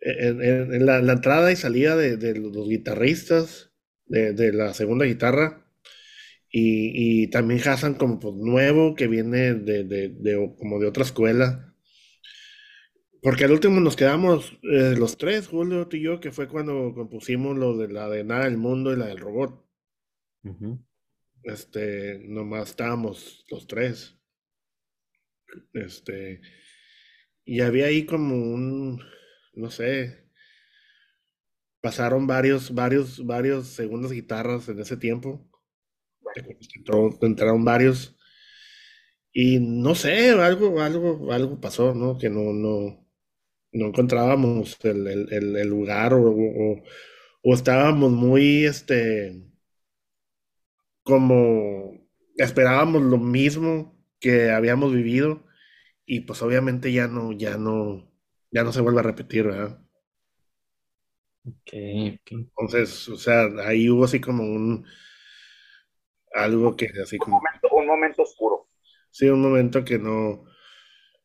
en, 0.00 0.86
la, 0.86 0.98
entrada 0.98 1.50
y 1.50 1.56
salida 1.56 1.96
de, 1.96 2.34
los 2.36 2.68
guitarristas 2.68 3.72
de, 4.06 4.52
la 4.52 4.74
segunda 4.74 5.04
guitarra 5.04 5.66
y, 6.52 7.28
también 7.28 7.60
Hassan 7.66 7.94
como 7.94 8.18
pues, 8.18 8.34
nuevo 8.34 8.94
que 8.94 9.06
viene 9.06 9.54
de, 9.54 10.52
como 10.58 10.78
de 10.78 10.88
otra 10.88 11.04
escuela. 11.04 11.74
Porque 13.22 13.44
al 13.44 13.52
último 13.52 13.80
nos 13.80 13.96
quedamos 13.96 14.58
eh, 14.62 14.94
los 14.96 15.18
tres, 15.18 15.46
Julio, 15.46 15.86
tú 15.86 15.96
y 15.96 16.02
yo, 16.02 16.20
que 16.20 16.32
fue 16.32 16.48
cuando 16.48 16.94
compusimos 16.94 17.56
lo 17.56 17.76
de 17.76 17.88
la 17.88 18.08
de 18.08 18.24
Nada 18.24 18.44
del 18.44 18.56
Mundo 18.56 18.92
y 18.92 18.96
la 18.96 19.06
del 19.06 19.18
Robot 19.18 19.62
este, 21.42 22.18
nomás 22.20 22.70
estábamos 22.70 23.44
los 23.50 23.66
tres. 23.66 24.16
Este, 25.72 26.40
y 27.44 27.60
había 27.60 27.86
ahí 27.86 28.06
como 28.06 28.34
un, 28.36 29.02
no 29.54 29.70
sé, 29.70 30.30
pasaron 31.80 32.26
varios, 32.26 32.74
varios, 32.74 33.24
varios 33.24 33.68
segundas 33.68 34.12
guitarras 34.12 34.68
en 34.68 34.80
ese 34.80 34.96
tiempo. 34.96 35.49
Entraron 37.22 37.64
varios. 37.64 38.16
Y 39.32 39.60
no 39.60 39.94
sé, 39.94 40.30
algo, 40.30 40.80
algo, 40.80 41.32
algo 41.32 41.60
pasó, 41.60 41.94
¿no? 41.94 42.18
Que 42.18 42.28
no, 42.30 42.52
no, 42.52 43.06
no 43.72 43.86
encontrábamos 43.86 44.78
el, 44.84 45.68
lugar 45.68 46.14
o, 46.14 46.82
o, 47.42 47.54
estábamos 47.54 48.10
muy, 48.12 48.64
este, 48.66 49.42
como 51.02 51.92
esperábamos 52.36 53.02
lo 53.02 53.18
mismo 53.18 53.96
que 54.20 54.50
habíamos 54.50 54.92
vivido 54.92 55.44
y 56.06 56.20
pues 56.20 56.42
obviamente 56.42 56.92
ya 56.92 57.08
no, 57.08 57.32
ya 57.32 57.56
no, 57.58 58.10
ya 58.50 58.64
no 58.64 58.72
se 58.72 58.80
vuelve 58.80 59.00
a 59.00 59.02
repetir, 59.04 59.44
¿verdad? 59.44 59.80
Entonces, 61.72 63.08
o 63.08 63.16
sea, 63.16 63.46
ahí 63.64 63.88
hubo 63.88 64.04
así 64.04 64.20
como 64.20 64.42
un 64.44 64.86
algo 66.32 66.76
que 66.76 66.88
así 67.02 67.18
como 67.18 67.36
un 67.36 67.42
momento, 67.42 67.68
un 67.72 67.86
momento 67.86 68.22
oscuro. 68.22 68.68
Sí, 69.10 69.28
un 69.28 69.42
momento 69.42 69.84
que 69.84 69.98
no, 69.98 70.44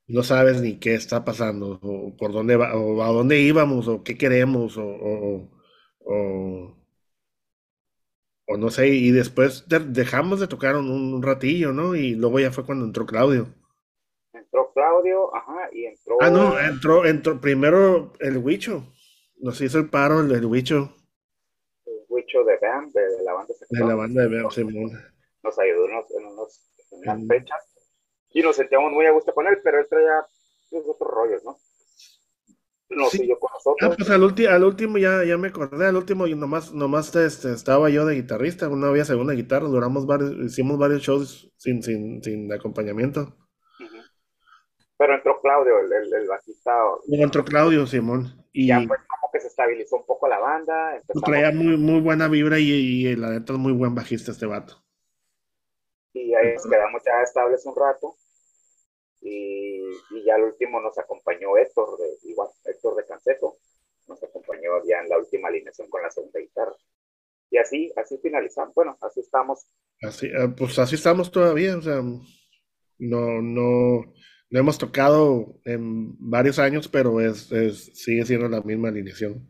no 0.08 0.24
sabes 0.24 0.62
ni 0.62 0.80
qué 0.80 0.94
está 0.96 1.26
pasando, 1.26 1.80
o 1.82 2.16
por 2.18 2.32
dónde 2.32 2.56
va, 2.56 2.76
o 2.76 3.02
a 3.02 3.08
dónde 3.08 3.40
íbamos, 3.40 3.88
o 3.88 4.04
qué 4.04 4.18
queremos, 4.18 4.78
o, 4.78 4.86
o, 4.86 5.50
o, 8.46 8.58
no 8.58 8.70
sé, 8.70 8.88
y 8.90 9.12
después 9.12 9.66
dejamos 9.68 10.40
de 10.40 10.48
tocar 10.48 10.76
un, 10.76 11.22
ratillo, 11.24 11.74
¿no? 11.74 11.96
Y 11.96 12.16
luego 12.16 12.40
ya 12.40 12.52
fue 12.52 12.66
cuando 12.66 12.86
entró 12.86 13.06
Claudio. 13.06 13.48
Entró 14.34 14.72
Claudio, 14.74 15.36
ajá, 15.36 15.70
y 15.74 15.86
entró. 15.86 16.18
Ah, 16.22 16.30
no, 16.30 16.60
entró, 16.60 17.06
entró 17.06 17.42
primero 17.42 18.14
el 18.20 18.38
Huicho. 18.38 18.84
Nos 19.38 19.60
hizo 19.62 19.80
el 19.80 19.90
paro 19.90 20.22
el, 20.22 20.32
el 20.32 20.46
Huicho. 20.46 20.94
El 21.86 22.06
Huicho 22.08 22.44
de 22.44 22.58
Bam, 22.58 22.92
de, 22.92 23.02
la 23.24 23.34
banda 23.34 23.54
De 23.80 23.86
la 23.86 23.96
banda 23.96 24.24
de 24.24 24.42
Bam, 24.42 24.52
Simón. 24.52 24.92
Nos 25.44 25.60
ayudó 25.60 25.86
en, 25.86 25.94
unos, 26.26 26.72
en 26.92 27.00
unas 27.00 27.28
fechas 27.28 27.76
y 28.32 28.42
nos 28.42 28.56
sentíamos 28.56 28.92
muy 28.92 29.06
a 29.06 29.12
gusto 29.12 29.34
con 29.34 29.48
él, 29.48 29.60
pero 29.64 29.80
él 29.80 29.88
traía 29.90 30.26
pues, 30.70 30.84
otros 30.88 31.10
rollos, 31.10 31.44
¿no? 31.44 31.58
No 32.90 33.10
sí. 33.10 33.20
siguió 33.20 33.40
con 33.40 33.52
nosotros. 33.54 33.92
Ah, 33.92 33.96
pues 33.98 34.10
al, 34.10 34.24
al 34.48 34.64
último 34.64 34.98
ya, 34.98 35.24
ya 35.24 35.38
me 35.38 35.48
acordé, 35.48 35.88
al 35.88 35.96
último 35.96 36.28
y 36.28 36.36
nomás, 36.36 36.72
nomás 36.74 37.16
este, 37.16 37.52
estaba 37.52 37.90
yo 37.90 38.06
de 38.06 38.16
guitarrista, 38.16 38.68
no 38.70 38.88
había 38.88 39.06
segunda 39.06 39.34
guitarra, 39.34 39.68
duramos 39.68 40.06
varios, 40.06 40.32
hicimos 40.38 40.78
varios 40.78 41.02
shows 41.02 41.52
sin, 41.58 41.82
sin, 41.82 42.22
sin 42.24 42.52
acompañamiento. 42.54 43.36
Pero 44.98 45.16
entró 45.16 45.42
Claudio, 45.42 45.80
el, 45.80 45.92
el, 45.92 46.14
el 46.14 46.28
bajista. 46.28 46.72
entró 47.08 47.44
Claudio, 47.44 47.86
Simón. 47.88 48.45
Y 48.58 48.68
ya 48.68 48.80
fue 48.88 48.96
como 48.96 49.30
que 49.34 49.42
se 49.42 49.48
estabilizó 49.48 49.98
un 49.98 50.06
poco 50.06 50.30
la 50.30 50.40
banda. 50.40 51.02
Traía 51.26 51.52
muy, 51.52 51.76
muy 51.76 52.00
buena 52.00 52.30
vibra 52.30 52.58
y, 52.58 52.72
y, 52.72 53.16
la 53.18 53.32
neta 53.32 53.52
es 53.52 53.60
muy 53.60 53.74
buen 53.74 53.94
bajista 53.94 54.32
este 54.32 54.46
vato. 54.46 54.82
Y 56.14 56.34
ahí 56.34 56.54
nos 56.54 56.64
quedamos 56.66 57.02
ya 57.06 57.22
estables 57.22 57.66
un 57.66 57.76
rato. 57.76 58.16
Y, 59.20 59.84
ya 60.26 60.36
al 60.36 60.44
último 60.44 60.80
nos 60.80 60.98
acompañó 60.98 61.58
Héctor, 61.58 61.98
de, 62.00 62.30
igual, 62.30 62.48
Héctor 62.64 62.96
de 62.96 63.06
Canseco, 63.06 63.58
nos 64.08 64.24
acompañó 64.24 64.82
ya 64.88 65.02
en 65.02 65.10
la 65.10 65.18
última 65.18 65.50
alineación 65.50 65.90
con 65.90 66.02
la 66.02 66.10
segunda 66.10 66.40
guitarra. 66.40 66.76
Y 67.52 67.58
así, 67.58 67.92
así 67.98 68.18
finalizamos, 68.20 68.74
bueno, 68.74 68.98
así 69.02 69.20
estamos. 69.20 69.68
Así, 70.02 70.30
ah, 70.34 70.48
pues 70.58 70.80
así 70.80 70.96
estamos 70.96 71.30
todavía, 71.30 71.76
o 71.76 71.82
sea, 71.82 72.02
no, 73.00 73.42
no, 73.42 74.14
no 74.50 74.60
hemos 74.60 74.78
tocado 74.78 75.60
en 75.66 76.16
varios 76.20 76.60
años, 76.60 76.88
pero 76.88 77.20
es, 77.20 77.50
sigue 77.94 78.26
siendo 78.26 78.48
la 78.48 78.62
misma 78.62 78.90
alineación. 78.90 79.48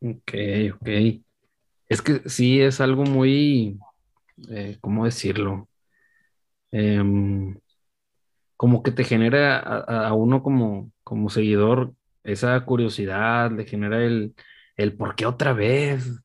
Ok, 0.00 0.32
ok. 0.74 0.88
Es 1.88 2.02
que 2.02 2.28
sí 2.28 2.60
es 2.60 2.80
algo 2.80 3.04
muy, 3.04 3.78
eh, 4.50 4.78
¿cómo 4.80 5.04
decirlo? 5.04 5.68
Em, 6.70 7.56
como 8.56 8.82
que 8.82 8.90
te 8.92 9.04
genera 9.04 9.58
a, 9.58 10.14
uno 10.14 10.42
como, 10.42 10.92
como 11.02 11.30
seguidor 11.30 11.94
esa 12.22 12.64
curiosidad, 12.64 13.50
le 13.52 13.66
genera 13.66 14.02
el, 14.04 14.34
el 14.76 14.96
¿por 14.96 15.14
qué 15.14 15.26
otra 15.26 15.52
vez? 15.52 16.22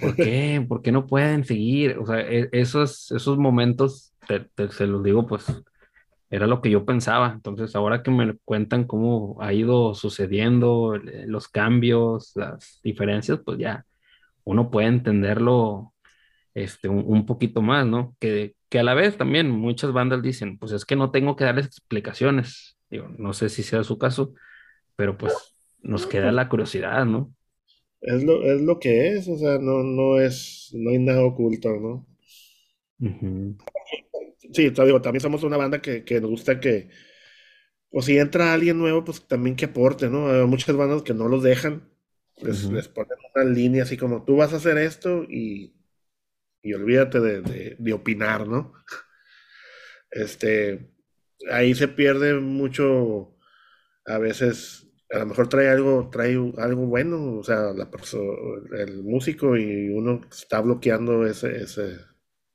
¿Por 0.00 0.14
qué? 0.16 0.64
¿Por 0.68 0.82
qué 0.82 0.92
no 0.92 1.06
pueden 1.06 1.44
seguir? 1.44 1.98
O 1.98 2.06
sea, 2.06 2.20
e, 2.20 2.48
esos, 2.52 3.10
esos 3.12 3.38
momentos, 3.38 4.12
se 4.70 4.86
los 4.86 5.02
digo, 5.02 5.26
pues 5.26 5.46
era 6.30 6.46
lo 6.46 6.62
que 6.62 6.70
yo 6.70 6.84
pensaba. 6.86 7.32
Entonces, 7.34 7.74
ahora 7.74 8.02
que 8.02 8.10
me 8.10 8.36
cuentan 8.44 8.84
cómo 8.84 9.36
ha 9.40 9.52
ido 9.52 9.94
sucediendo 9.94 10.96
los 11.26 11.48
cambios, 11.48 12.32
las 12.36 12.80
diferencias, 12.82 13.40
pues 13.44 13.58
ya 13.58 13.84
uno 14.44 14.70
puede 14.70 14.88
entenderlo 14.88 15.92
este, 16.54 16.88
un, 16.88 17.26
poquito 17.26 17.62
más, 17.62 17.86
¿no? 17.86 18.16
Que, 18.20 18.54
que 18.68 18.78
a 18.78 18.82
la 18.84 18.94
vez 18.94 19.16
también 19.16 19.50
muchas 19.50 19.92
bandas 19.92 20.22
dicen, 20.22 20.58
pues 20.58 20.72
es 20.72 20.84
que 20.84 20.96
no 20.96 21.10
tengo 21.10 21.36
que 21.36 21.44
darles 21.44 21.66
explicaciones. 21.66 22.76
Digo, 22.90 23.08
no 23.18 23.32
sé 23.32 23.48
si 23.48 23.62
sea 23.62 23.84
su 23.84 23.98
caso, 23.98 24.34
pero 24.96 25.18
pues 25.18 25.54
nos 25.82 26.06
queda 26.06 26.32
la 26.32 26.48
curiosidad, 26.48 27.04
¿no? 27.04 27.32
Es 28.00 28.24
lo, 28.24 28.42
es 28.42 28.62
lo 28.62 28.78
que 28.78 29.08
es, 29.08 29.28
o 29.28 29.36
sea, 29.36 29.58
no, 29.58 29.82
no 29.82 30.18
es, 30.18 30.70
no 30.74 30.90
hay 30.90 30.98
nada 30.98 31.22
oculto, 31.22 31.68
¿no? 31.76 32.06
Sí, 34.52 34.70
digo, 34.70 35.02
también 35.02 35.20
somos 35.20 35.42
una 35.42 35.56
banda 35.56 35.80
que, 35.80 36.04
que 36.04 36.20
nos 36.20 36.30
gusta 36.30 36.60
que, 36.60 36.90
o 37.90 38.02
si 38.02 38.18
entra 38.18 38.52
alguien 38.52 38.78
nuevo, 38.78 39.04
pues 39.04 39.26
también 39.26 39.56
que 39.56 39.66
aporte, 39.66 40.08
¿no? 40.08 40.28
Hay 40.30 40.46
muchas 40.46 40.76
bandas 40.76 41.02
que 41.02 41.14
no 41.14 41.28
los 41.28 41.42
dejan, 41.42 41.88
les, 42.42 42.64
les 42.64 42.88
ponen 42.88 43.18
una 43.34 43.44
línea 43.44 43.82
así 43.82 43.96
como 43.96 44.24
tú 44.24 44.36
vas 44.36 44.52
a 44.52 44.56
hacer 44.56 44.78
esto 44.78 45.24
y 45.24 45.74
y 46.62 46.74
olvídate 46.74 47.20
de, 47.20 47.92
opinar, 47.92 48.46
¿no? 48.46 48.72
Este, 50.10 50.90
ahí 51.50 51.74
se 51.74 51.88
pierde 51.88 52.34
mucho, 52.34 53.36
a 54.06 54.18
veces, 54.18 54.86
a 55.10 55.20
lo 55.20 55.26
mejor 55.26 55.48
trae 55.48 55.68
algo, 55.68 56.10
trae 56.10 56.34
algo 56.58 56.86
bueno, 56.86 57.38
o 57.38 57.44
sea, 57.44 57.72
la 57.72 57.90
el 58.78 59.02
músico 59.02 59.56
y 59.56 59.88
uno 59.90 60.20
está 60.30 60.60
bloqueando 60.60 61.26
ese, 61.26 61.62
ese, 61.62 61.98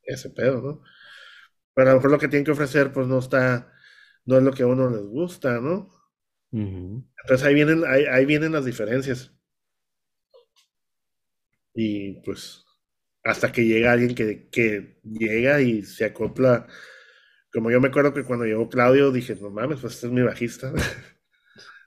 ese 0.04 0.30
pedo, 0.30 0.62
¿no? 0.62 0.82
Pero 1.76 1.90
a 1.90 1.94
lo 1.94 2.00
mejor 2.00 2.12
lo 2.12 2.20
que 2.20 2.28
tienen 2.28 2.46
que 2.46 2.52
ofrecer, 2.52 2.92
pues 2.92 3.06
no 3.08 3.20
está, 3.20 3.72
no 4.26 4.38
es 4.38 4.44
lo 4.44 4.54
que 4.54 4.64
a 4.64 4.68
uno 4.68 4.90
les 4.90 5.06
gusta, 5.06 5.60
¿no? 5.60 5.90
Entonces 6.52 7.44
ahí 7.46 7.54
vienen, 7.54 7.84
ahí, 7.86 8.06
ahí 8.06 8.26
vienen 8.26 8.54
las 8.54 8.66
diferencias. 8.66 9.34
Y 11.74 12.22
pues 12.22 12.66
hasta 13.26 13.52
que 13.52 13.66
llega 13.66 13.92
alguien 13.92 14.16
que, 14.16 14.48
que, 14.50 15.00
llega 15.04 15.60
y 15.62 15.84
se 15.84 16.06
acopla. 16.06 16.68
Como 17.52 17.72
yo 17.72 17.82
me 17.82 17.90
acuerdo 17.90 18.14
que 18.14 18.24
cuando 18.24 18.46
llegó 18.46 18.70
Claudio 18.70 19.12
dije, 19.12 19.36
no 19.36 19.50
mames, 19.50 19.82
pues 19.82 19.96
este 19.96 20.08
es 20.08 20.14
mi 20.14 20.22
bajista. 20.22 20.72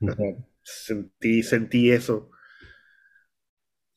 sentí, 0.63 1.43
sentí 1.43 1.91
eso. 1.93 2.31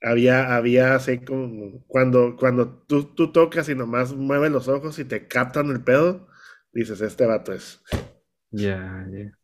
Había, 0.03 0.56
había 0.56 0.95
así 0.95 1.19
como 1.19 1.84
cuando, 1.86 2.36
cuando 2.36 2.84
tú, 2.88 3.14
tú 3.14 3.32
tocas 3.32 3.69
y 3.69 3.76
nomás 3.76 4.14
mueves 4.14 4.52
los 4.52 4.68
ojos 4.68 4.98
y 4.98 5.06
te 5.06 5.28
captan 5.28 5.69
el 5.69 5.84
pedo, 5.84 6.28
dices, 6.72 7.02
este 7.02 7.28
vato 7.28 7.53
es. 7.53 7.84
Ya, 8.49 9.07
ya. 9.11 9.38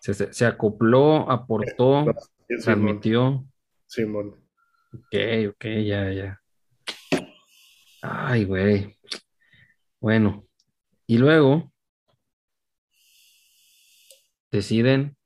Se, 0.00 0.32
se, 0.32 0.46
acopló, 0.46 1.30
aportó, 1.30 2.06
transmitió. 2.64 3.46
Simón. 3.86 4.42
Ok, 4.94 5.14
ok, 5.50 5.64
ya, 5.84 6.12
ya. 6.12 6.40
Ay, 8.00 8.44
güey. 8.44 8.96
Bueno, 10.00 10.46
y 11.06 11.18
luego 11.18 11.72
deciden 14.50 15.16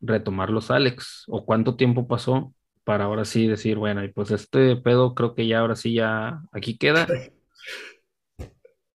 retomar 0.00 0.50
los 0.50 0.70
Alex. 0.70 1.24
¿O 1.28 1.46
cuánto 1.46 1.76
tiempo 1.76 2.06
pasó 2.06 2.54
para 2.88 3.04
ahora 3.04 3.26
sí 3.26 3.46
decir, 3.46 3.76
bueno, 3.76 4.02
y 4.02 4.08
pues 4.08 4.30
este 4.30 4.74
pedo 4.76 5.14
creo 5.14 5.34
que 5.34 5.46
ya 5.46 5.58
ahora 5.58 5.76
sí 5.76 5.92
ya 5.92 6.40
aquí 6.52 6.78
queda. 6.78 7.06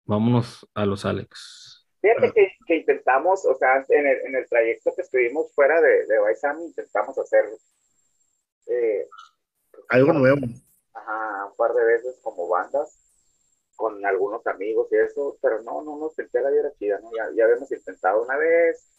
Vámonos 0.05 0.67
a 0.73 0.87
los 0.87 1.05
Alex. 1.05 1.85
Fíjate 2.01 2.33
que, 2.65 2.75
intentamos, 2.75 3.45
o 3.45 3.53
sea, 3.53 3.85
en 3.89 4.07
el, 4.07 4.17
en 4.25 4.35
el, 4.35 4.49
trayecto 4.49 4.93
que 4.95 5.03
estuvimos 5.03 5.53
fuera 5.53 5.79
de, 5.79 6.07
de 6.07 6.17
Baisam, 6.17 6.59
intentamos 6.63 7.15
hacer 7.19 7.45
eh, 8.65 9.07
algo 9.89 10.11
nuevo 10.13 10.39
ajá, 10.93 11.45
un 11.51 11.55
par 11.55 11.73
de 11.75 11.85
veces 11.85 12.19
como 12.23 12.49
bandas 12.49 12.97
con 13.75 14.03
algunos 14.07 14.45
amigos 14.47 14.87
y 14.91 14.95
eso, 14.95 15.37
pero 15.39 15.61
no, 15.61 15.83
no 15.83 15.99
nos 15.99 16.15
sentía 16.15 16.41
la 16.41 16.49
vida 16.49 16.73
chida, 16.79 16.99
¿no? 16.99 17.11
Ya, 17.15 17.29
ya 17.35 17.43
habíamos 17.45 17.71
intentado 17.71 18.23
una 18.23 18.37
vez, 18.37 18.92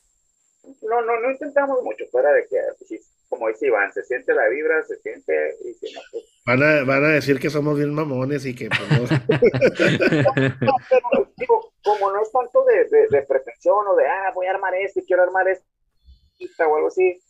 no, 0.83 1.03
no, 1.03 1.21
no 1.21 1.31
intentamos 1.31 1.83
mucho, 1.83 2.05
fuera 2.11 2.33
de 2.33 2.47
que, 2.49 2.57
pues, 2.79 3.11
como 3.29 3.49
dice 3.49 3.67
Iván, 3.67 3.93
se 3.93 4.03
siente 4.05 4.35
la 4.35 4.49
vibra, 4.49 4.83
se 4.85 4.97
siente, 4.99 5.57
y 5.65 5.75
si 5.75 5.93
no, 5.93 6.01
pues... 6.11 6.25
Van 6.47 6.63
a, 6.63 6.85
van 6.85 7.05
a 7.05 7.09
decir 7.09 7.41
que 7.41 7.51
somos 7.51 7.77
bien 7.77 7.95
mamones 7.95 8.45
y 8.47 8.55
que, 8.55 8.69
pues, 8.69 8.91
no. 8.91 9.07
pero, 10.91 11.33
digo, 11.37 11.73
como 11.83 12.13
no 12.13 12.23
es 12.23 12.31
tanto 12.31 12.65
de, 12.65 12.85
de, 12.85 13.09
de, 13.09 13.23
pretensión 13.23 13.87
o 13.89 13.97
de, 13.97 14.07
ah, 14.07 14.33
voy 14.35 14.47
a 14.47 14.51
armar 14.51 14.75
esto 14.75 15.01
y 15.01 15.07
quiero 15.07 15.23
armar 15.23 15.49
esto, 15.49 15.67
o 16.69 16.77
algo 16.77 16.89
así, 16.89 17.21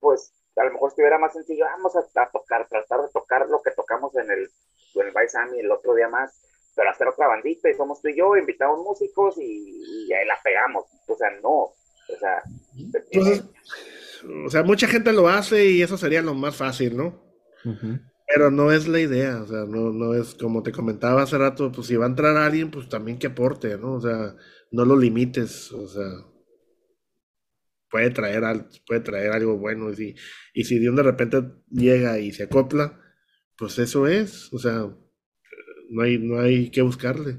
pues 0.00 0.32
a 0.56 0.64
lo 0.64 0.72
mejor 0.72 0.90
estuviera 0.90 1.18
más 1.18 1.32
sencillo, 1.32 1.64
vamos 1.64 1.96
a, 1.96 2.02
tocar, 2.30 2.68
tratar 2.68 3.00
de 3.02 3.08
tocar 3.12 3.48
lo 3.48 3.62
que 3.62 3.70
tocamos 3.70 4.14
en 4.16 4.30
el, 4.30 4.50
en 4.94 5.06
el 5.06 5.12
Baisami 5.12 5.60
el 5.60 5.70
otro 5.70 5.94
día 5.94 6.08
más, 6.08 6.38
pero 6.74 6.90
hacer 6.90 7.08
otra 7.08 7.28
bandita 7.28 7.70
y 7.70 7.74
somos 7.74 8.00
tú 8.00 8.08
y 8.08 8.16
yo, 8.16 8.36
invitamos 8.36 8.80
músicos 8.80 9.36
y, 9.38 10.12
ahí 10.12 10.26
la 10.26 10.38
pegamos. 10.42 10.84
O 11.06 11.16
sea, 11.16 11.28
no. 11.42 11.50
O 11.50 12.18
sea, 12.18 12.42
o 14.46 14.50
sea, 14.50 14.62
mucha 14.62 14.86
gente 14.86 15.12
lo 15.12 15.28
hace 15.28 15.70
y 15.70 15.82
eso 15.82 15.96
sería 15.96 16.22
lo 16.22 16.34
más 16.34 16.56
fácil, 16.56 16.96
¿no? 16.96 17.22
Pero 18.26 18.50
no 18.50 18.72
es 18.72 18.88
la 18.88 19.00
idea, 19.00 19.42
o 19.42 19.46
sea, 19.46 19.64
no, 19.66 19.92
no 19.92 20.14
es 20.14 20.34
como 20.34 20.62
te 20.62 20.72
comentaba 20.72 21.22
hace 21.22 21.38
rato, 21.38 21.70
pues 21.70 21.86
si 21.86 21.96
va 21.96 22.06
a 22.06 22.08
entrar 22.08 22.36
alguien, 22.36 22.70
pues 22.70 22.88
también 22.88 23.18
que 23.18 23.28
aporte, 23.28 23.76
¿no? 23.78 23.94
O 23.94 24.00
sea, 24.00 24.34
no 24.70 24.84
lo 24.84 24.96
limites, 24.96 25.70
o 25.72 25.86
sea, 25.86 26.08
puede 27.90 28.10
traer, 28.10 28.42
puede 28.86 29.00
traer 29.00 29.32
algo 29.32 29.58
bueno 29.58 29.90
y 29.90 29.96
si, 29.96 30.14
y 30.54 30.64
si 30.64 30.78
de 30.78 31.02
repente 31.02 31.42
llega 31.70 32.18
y 32.18 32.32
se 32.32 32.44
acopla, 32.44 32.98
pues 33.56 33.78
eso 33.78 34.06
es, 34.06 34.52
o 34.52 34.58
sea, 34.58 34.88
no 35.92 36.02
hay, 36.02 36.18
no 36.18 36.40
hay 36.40 36.70
que 36.70 36.82
buscarle. 36.82 37.38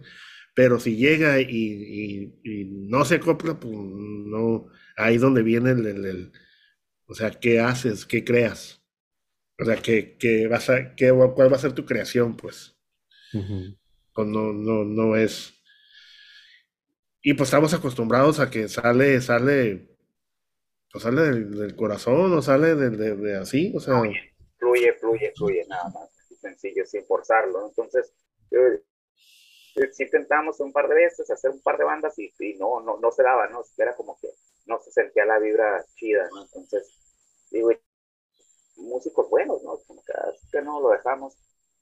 Pero 0.56 0.80
si 0.80 0.96
llega 0.96 1.40
y, 1.42 2.32
no 2.90 3.06
se 3.06 3.16
acopla, 3.16 3.60
pues 3.60 3.74
no, 3.76 4.68
ahí 4.98 5.18
donde 5.18 5.42
viene 5.42 5.72
el, 5.72 6.32
o 7.08 7.16
sea, 7.16 7.32
¿qué 7.32 7.60
haces? 7.60 8.06
¿Qué 8.06 8.24
creas? 8.24 8.82
O 9.60 9.66
sea, 9.66 9.78
¿qué, 9.78 10.18
qué 10.18 10.48
vas 10.48 10.70
a, 10.70 10.96
qué, 10.96 11.12
¿cuál 11.12 11.52
va 11.52 11.58
a 11.58 11.60
ser 11.60 11.74
tu 11.74 11.86
creación, 11.86 12.38
pues? 12.38 12.78
Pues 13.32 14.28
no, 14.28 14.54
no, 14.54 14.84
no 14.84 15.16
es. 15.16 15.54
Y 17.22 17.34
pues 17.34 17.48
estamos 17.48 17.74
acostumbrados 17.74 18.40
a 18.40 18.50
que 18.50 18.68
sale, 18.68 19.22
sale, 19.22 19.98
pues 20.92 21.04
sale 21.04 21.22
del, 21.22 21.76
corazón 21.76 22.34
o 22.34 22.42
sale 22.42 22.76
de, 22.76 23.16
de, 23.16 23.38
así, 23.38 23.74
o 23.76 23.80
sea. 23.80 24.02
Fluye, 24.58 24.94
fluye, 24.94 25.34
fluye, 25.36 25.66
nada 25.68 25.90
más. 25.90 26.10
Sencillo, 26.40 26.86
sin 26.86 27.06
forzarlo. 27.06 27.70
Entonces, 27.70 28.14
si 29.92 30.04
intentamos 30.04 30.60
un 30.60 30.72
par 30.72 30.88
de 30.88 30.96
veces 30.96 31.30
hacer 31.30 31.52
un 31.52 31.62
par 31.62 31.78
de 31.78 31.84
bandas 31.84 32.18
y, 32.18 32.32
no, 32.60 32.82
no, 32.82 32.98
no 32.98 33.12
se 33.12 33.24
daba, 33.24 33.48
¿no? 33.48 33.64
Era 33.78 33.96
como 33.96 34.18
que 34.20 34.30
no 34.66 34.80
se 34.80 34.92
sentía 34.92 35.26
la 35.26 35.40
vibra 35.40 35.84
chida, 35.96 36.28
¿no? 36.32 36.44
Entonces, 36.44 36.88
digo, 37.52 37.72
músicos 38.78 39.30
buenos, 39.30 39.64
¿no? 39.64 39.78
Como 39.88 40.04
que, 40.52 40.62
no 40.62 40.80
lo 40.80 40.90
dejamos. 40.90 41.36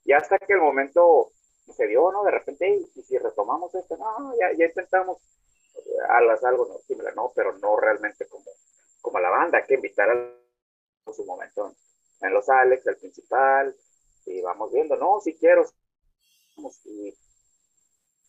Y 0.04 0.14
hasta 0.14 0.38
que 0.40 0.54
el 0.54 0.62
momento 0.62 1.32
se 1.76 1.88
dio, 1.88 2.12
¿no? 2.12 2.24
De 2.24 2.32
repente, 2.32 2.80
y 2.96 3.04
si 3.04 3.18
retomamos 3.18 3.74
esto, 3.76 3.98
no, 3.98 4.34
ya, 4.40 4.52
ya 4.58 4.66
intentamos 4.66 5.18
alas 6.10 6.44
algo, 6.44 6.66
no, 6.66 6.80
similar, 6.80 7.16
no, 7.16 7.32
pero 7.36 7.58
no 7.58 7.78
realmente 7.78 8.26
como, 8.28 8.46
como 9.02 9.20
la 9.20 9.30
banda, 9.30 9.60
hay 9.60 9.66
que 9.66 9.76
invitar 9.76 10.10
a 10.10 11.14
su 11.14 11.26
momento 11.26 11.76
en 12.22 12.34
los 12.34 12.48
Alex, 12.50 12.86
el 12.88 12.98
principal, 12.98 13.76
y 14.26 14.42
vamos 14.42 14.72
viendo, 14.72 14.96
no, 14.96 15.20
si 15.22 15.36
quiero, 15.36 15.66
y 16.86 17.14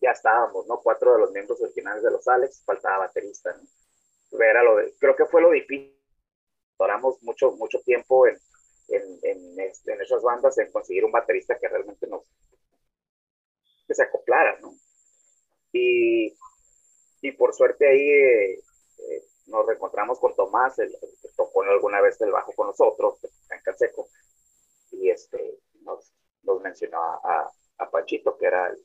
ya 0.00 0.10
estábamos, 0.10 0.66
¿no? 0.66 0.80
Cuatro 0.82 1.14
de 1.14 1.20
los 1.20 1.30
miembros 1.30 1.60
originales 1.60 2.02
de 2.02 2.10
los 2.10 2.26
Alex, 2.26 2.62
faltaba 2.64 3.06
baterista, 3.06 3.56
¿no? 3.56 4.40
Era 4.40 4.62
lo 4.62 4.76
de, 4.76 4.94
creo 4.98 5.14
que 5.14 5.26
fue 5.26 5.40
lo 5.42 5.50
difícil. 5.50 5.96
Duramos 6.78 7.22
mucho, 7.22 7.52
mucho 7.52 7.80
tiempo 7.82 8.26
en, 8.26 8.36
en, 8.88 9.18
en, 9.22 9.60
en, 9.60 10.00
esas 10.00 10.22
bandas 10.22 10.58
en 10.58 10.72
conseguir 10.72 11.04
un 11.04 11.12
baterista 11.12 11.58
que 11.58 11.68
realmente 11.68 12.06
nos 12.08 12.22
que 13.86 13.94
se 13.94 14.02
acoplara, 14.02 14.58
¿no? 14.60 14.74
Y, 15.72 16.36
y 17.20 17.32
por 17.32 17.54
suerte 17.54 17.88
ahí 17.88 18.10
eh, 18.10 18.54
eh, 18.54 19.24
nos 19.46 19.66
reencontramos 19.66 20.18
con 20.18 20.34
Tomás, 20.34 20.78
el, 20.78 20.90
que 20.90 21.28
tocó 21.36 21.62
alguna 21.62 22.00
vez 22.00 22.20
el 22.20 22.32
bajo 22.32 22.52
con 22.52 22.68
nosotros, 22.68 23.18
en 23.50 23.62
Canseco, 23.62 24.08
y 24.90 25.10
este, 25.10 25.58
nos, 25.82 26.12
nos 26.42 26.60
mencionó 26.60 27.00
a, 27.00 27.20
a 27.22 27.52
Pachito, 27.90 28.36
que 28.36 28.46
era 28.46 28.68
el, 28.68 28.78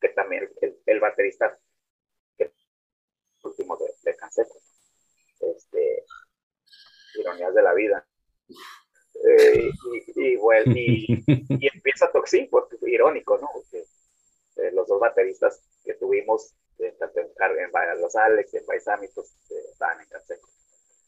que 0.00 0.08
también 0.10 0.50
el, 0.60 0.78
el 0.86 1.00
baterista 1.00 1.58
el 2.38 2.52
último 3.42 3.76
de, 3.76 3.86
de 4.02 4.16
Canseco. 4.16 4.58
Este, 5.40 6.04
ironías 7.14 7.54
de 7.54 7.62
la 7.62 7.74
vida. 7.74 8.06
Eh, 9.24 9.70
y, 10.14 10.36
bueno, 10.36 10.72
y, 10.74 11.24
empieza 11.74 12.10
Toxin, 12.12 12.48
porque 12.50 12.76
irónico, 12.82 13.38
¿no? 13.38 13.48
Porque 13.52 13.84
eh, 14.56 14.70
los 14.72 14.86
dos 14.86 15.00
bateristas 15.00 15.60
que 15.84 15.94
tuvimos, 15.94 16.54
eh, 16.78 16.94
tanto 16.98 17.20
en, 17.20 17.28
en, 17.28 18.00
los 18.00 18.14
Alex 18.16 18.54
y 18.54 18.56
en 18.58 18.66
Baisami, 18.66 19.08
pues 19.08 19.34
estaban 19.72 20.00
en 20.00 20.08
Canseco. 20.08 20.48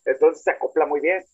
Entonces 0.04 0.42
se 0.42 0.50
acopla 0.50 0.86
muy 0.86 1.00
bien. 1.00 1.24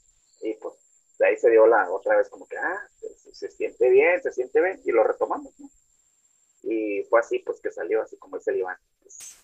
Y 0.43 0.55
pues 0.55 0.75
de 1.19 1.27
ahí 1.27 1.37
se 1.37 1.51
dio 1.51 1.67
la 1.67 1.91
otra 1.91 2.17
vez 2.17 2.29
como 2.29 2.47
que, 2.47 2.59
ah, 2.59 2.89
se, 2.99 3.35
se 3.35 3.51
siente 3.51 3.89
bien, 3.89 4.23
se 4.23 4.33
siente 4.33 4.61
bien, 4.61 4.81
y 4.85 4.93
lo 4.93 5.03
retomamos, 5.03 5.59
¿no? 5.59 5.71
Y 6.69 7.05
fue 7.09 7.21
así, 7.21 7.39
pues 7.41 7.61
que 7.61 7.71
salió 7.71 8.03
así 8.03 8.17
como 8.19 8.37
ese 8.37 8.57
Iván. 8.57 8.77
Pues, 9.01 9.39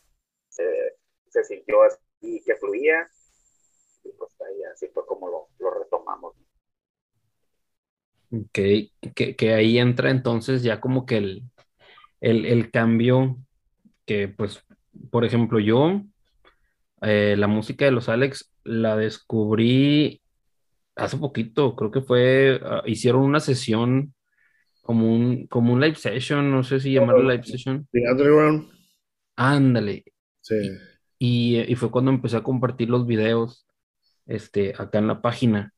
se 0.48 1.44
sintió 1.44 1.82
así 1.82 2.42
que 2.44 2.56
fluía. 2.56 3.08
Y 4.04 4.10
pues 4.12 4.32
ahí 4.40 4.62
así 4.72 4.88
fue 4.88 5.06
como 5.06 5.28
lo, 5.28 5.48
lo 5.58 5.70
retomamos. 5.78 6.34
Que, 8.52 8.90
que, 9.14 9.36
que, 9.36 9.52
ahí 9.52 9.78
entra 9.78 10.10
entonces 10.10 10.62
ya 10.62 10.80
como 10.80 11.04
que 11.04 11.18
el, 11.18 11.42
el, 12.20 12.46
el 12.46 12.70
cambio 12.70 13.36
que 14.06 14.28
pues, 14.28 14.64
por 15.10 15.24
ejemplo, 15.24 15.60
yo, 15.60 16.02
eh, 17.02 17.36
la 17.36 17.46
música 17.46 17.84
de 17.84 17.90
los 17.90 18.08
Alex 18.08 18.50
la 18.64 18.96
descubrí 18.96 20.22
hace 20.96 21.18
poquito, 21.18 21.76
creo 21.76 21.90
que 21.90 22.00
fue, 22.00 22.60
uh, 22.62 22.86
hicieron 22.86 23.22
una 23.22 23.40
sesión 23.40 24.14
como 24.82 25.14
un, 25.14 25.46
como 25.46 25.72
un 25.72 25.80
live 25.80 25.94
session, 25.94 26.50
no 26.50 26.62
sé 26.62 26.80
si 26.80 26.92
llamarlo 26.92 27.22
live 27.22 27.44
session. 27.44 27.88
The 27.92 28.10
Underground. 28.10 28.68
Ándale. 29.36 30.04
Sí. 30.40 30.56
Y, 31.18 31.60
y, 31.60 31.74
fue 31.76 31.90
cuando 31.90 32.10
empecé 32.10 32.36
a 32.36 32.42
compartir 32.42 32.90
los 32.90 33.06
videos 33.06 33.64
este, 34.26 34.74
acá 34.76 34.98
en 34.98 35.06
la 35.06 35.22
página. 35.22 35.72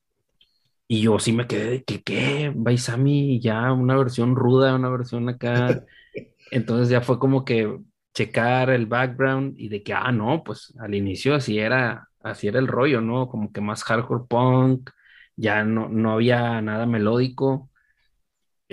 Y 0.89 1.03
yo 1.03 1.19
sí 1.19 1.33
me 1.33 1.47
quedé 1.47 1.71
de 1.71 1.85
que, 1.85 2.03
¿qué? 2.03 2.53
Baisami, 2.55 3.41
ya 3.41 3.73
una 3.73 3.97
versión 3.97 4.37
ruda, 4.37 4.75
una 4.75 4.89
versión 4.89 5.29
acá. 5.29 5.85
Entonces 6.51 6.89
ya 6.89 7.01
fue 7.01 7.19
como 7.19 7.45
que 7.45 7.79
checar 8.15 8.71
el 8.71 8.87
background 8.87 9.55
y 9.59 9.69
de 9.69 9.83
que, 9.83 9.93
ah, 9.93 10.13
no, 10.13 10.43
pues 10.45 10.73
al 10.79 10.95
inicio 10.95 11.35
así 11.35 11.59
era, 11.59 12.09
así 12.23 12.49
era 12.49 12.59
el 12.59 12.69
rollo, 12.69 13.01
¿no? 13.01 13.29
Como 13.29 13.53
que 13.53 13.61
más 13.61 13.83
hardcore 13.85 14.25
punk, 14.29 14.91
ya 15.37 15.65
no, 15.65 15.89
no 15.89 16.13
había 16.13 16.61
nada 16.63 16.87
melódico. 16.87 17.71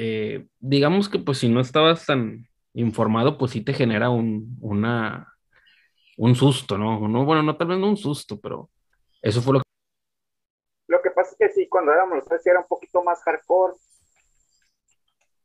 Eh, 0.04 0.48
digamos 0.60 1.10
que 1.10 1.20
pues 1.20 1.38
si 1.38 1.48
no 1.48 1.62
estabas 1.62 2.08
tan 2.08 2.48
informado, 2.74 3.38
pues 3.38 3.52
sí 3.52 3.64
te 3.64 3.72
genera 3.72 4.10
un, 4.10 4.58
una, 4.60 5.32
un 6.18 6.34
susto, 6.34 6.76
¿no? 6.76 7.08
¿no? 7.08 7.24
Bueno, 7.24 7.44
no 7.44 7.56
tal 7.56 7.68
vez 7.68 7.78
no 7.78 7.90
un 7.90 7.98
susto, 7.98 8.40
pero 8.42 8.72
eso 9.22 9.44
fue 9.44 9.54
lo 9.54 9.60
que... 9.60 9.66
Lo 10.88 11.04
que 11.04 11.12
pasa 11.12 11.30
es 11.34 11.38
que 11.38 11.50
sí, 11.54 11.70
cuando 11.70 11.94
éramos 11.94 12.18
los 12.18 12.46
era 12.48 12.62
un 12.62 12.68
poquito 12.68 13.04
más 13.04 13.22
hardcore, 13.22 13.76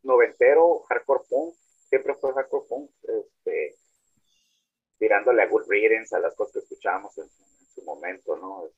noventero, 0.04 0.84
hardcore 0.88 1.24
punk, 1.28 1.54
siempre 1.90 2.14
fue 2.14 2.32
hardcore 2.32 2.66
punk, 2.66 2.90
este, 3.02 3.76
tirándole 4.98 5.42
a 5.42 5.48
good 5.48 5.68
readings 5.68 6.14
a 6.14 6.18
las 6.18 6.34
cosas 6.34 6.54
que 6.54 6.58
escuchábamos 6.60 7.18
en, 7.18 7.28
su 7.28 7.82
momento, 7.84 8.34
¿no? 8.38 8.70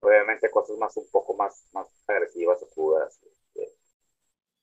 Obviamente 0.00 0.50
cosas 0.50 0.76
más, 0.76 0.94
un 0.98 1.10
poco 1.10 1.34
más, 1.34 1.66
más 1.72 1.86
agresivas 2.06 2.62
o 2.62 2.68
crudas, 2.68 3.18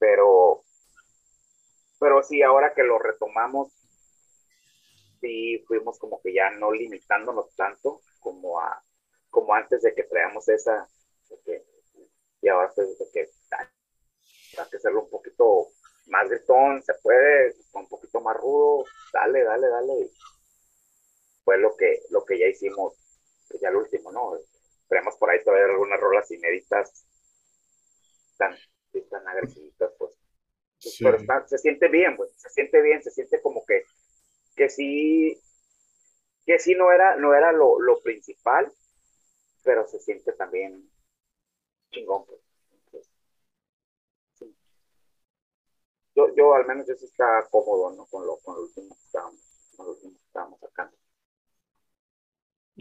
pero, 0.04 0.66
pero 1.98 2.22
sí, 2.24 2.42
ahora 2.42 2.74
que 2.74 2.84
lo 2.84 3.00
retomamos, 3.00 3.72
sí 5.22 5.64
fuimos 5.66 5.98
como 5.98 6.22
que 6.22 6.34
ya 6.34 6.50
no 6.50 6.74
limitándonos 6.74 7.56
tanto 7.56 8.02
como 8.20 8.60
a 8.60 8.84
como 9.30 9.54
antes 9.56 9.82
de 9.82 9.96
que 9.96 10.04
traíamos 10.04 10.50
esa 10.50 10.90
y 12.42 12.50
ahora 12.50 12.70
pues, 12.76 13.00
de 13.00 13.06
que 13.14 13.30
hay 14.58 14.70
que 14.70 14.76
hacerlo 14.76 15.04
un 15.04 15.10
poquito 15.10 15.70
más 16.08 16.30
gritón, 16.30 16.84
se 16.84 16.96
puede, 16.96 17.56
un 17.72 17.88
poquito 17.88 18.20
más 18.20 18.36
rudo, 18.36 18.84
dale, 19.14 19.42
dale, 19.46 19.70
dale. 19.70 20.10
Fue 21.46 21.58
lo 21.58 21.78
que, 21.78 22.02
lo 22.10 22.26
que 22.26 22.38
ya 22.38 22.48
hicimos, 22.48 22.94
pues, 23.48 23.62
ya 23.62 23.72
lo 23.72 23.80
último, 23.80 24.12
¿no? 24.12 24.34
Tenemos 24.90 25.16
por 25.16 25.30
ahí 25.30 25.42
todavía 25.46 25.66
algunas 25.66 26.00
rolas 26.02 26.30
inéditas 26.30 27.06
tan 29.02 29.28
agresivitas, 29.28 29.92
pues. 29.98 30.12
Pero 31.00 31.18
se 31.48 31.58
siente 31.58 31.88
bien, 31.88 32.16
pues, 32.18 32.32
se 32.36 32.50
siente 32.50 32.82
bien, 32.82 33.02
se 33.02 33.12
siente 33.12 33.42
como 33.42 33.66
que, 33.66 33.84
que 34.56 34.70
sí, 34.70 35.40
que 36.46 36.60
sí 36.60 36.76
no 36.76 36.92
era, 36.92 37.16
no 37.16 37.34
era 37.34 37.52
lo, 37.52 37.80
lo 37.80 38.02
principal, 38.02 38.72
pero 39.64 39.88
se 39.88 40.00
siente 40.00 40.34
también 40.34 40.90
chingón, 41.92 42.26
pues. 42.26 42.42
Yo, 46.16 46.34
yo 46.36 46.54
al 46.54 46.66
menos 46.66 46.88
yo 46.88 46.96
sí 46.96 47.06
estaba 47.06 47.48
cómodo, 47.50 47.92
¿no? 47.96 48.06
Con 48.08 48.26
lo, 48.26 48.38
con 48.38 48.56
lo 48.56 48.62
último 48.64 48.96
que 48.96 49.02
estábamos, 49.04 49.40
con 49.76 49.86
lo 49.86 49.92
último 49.94 50.14
que 50.14 50.26
estábamos 50.26 50.60
sacando. 50.60 50.96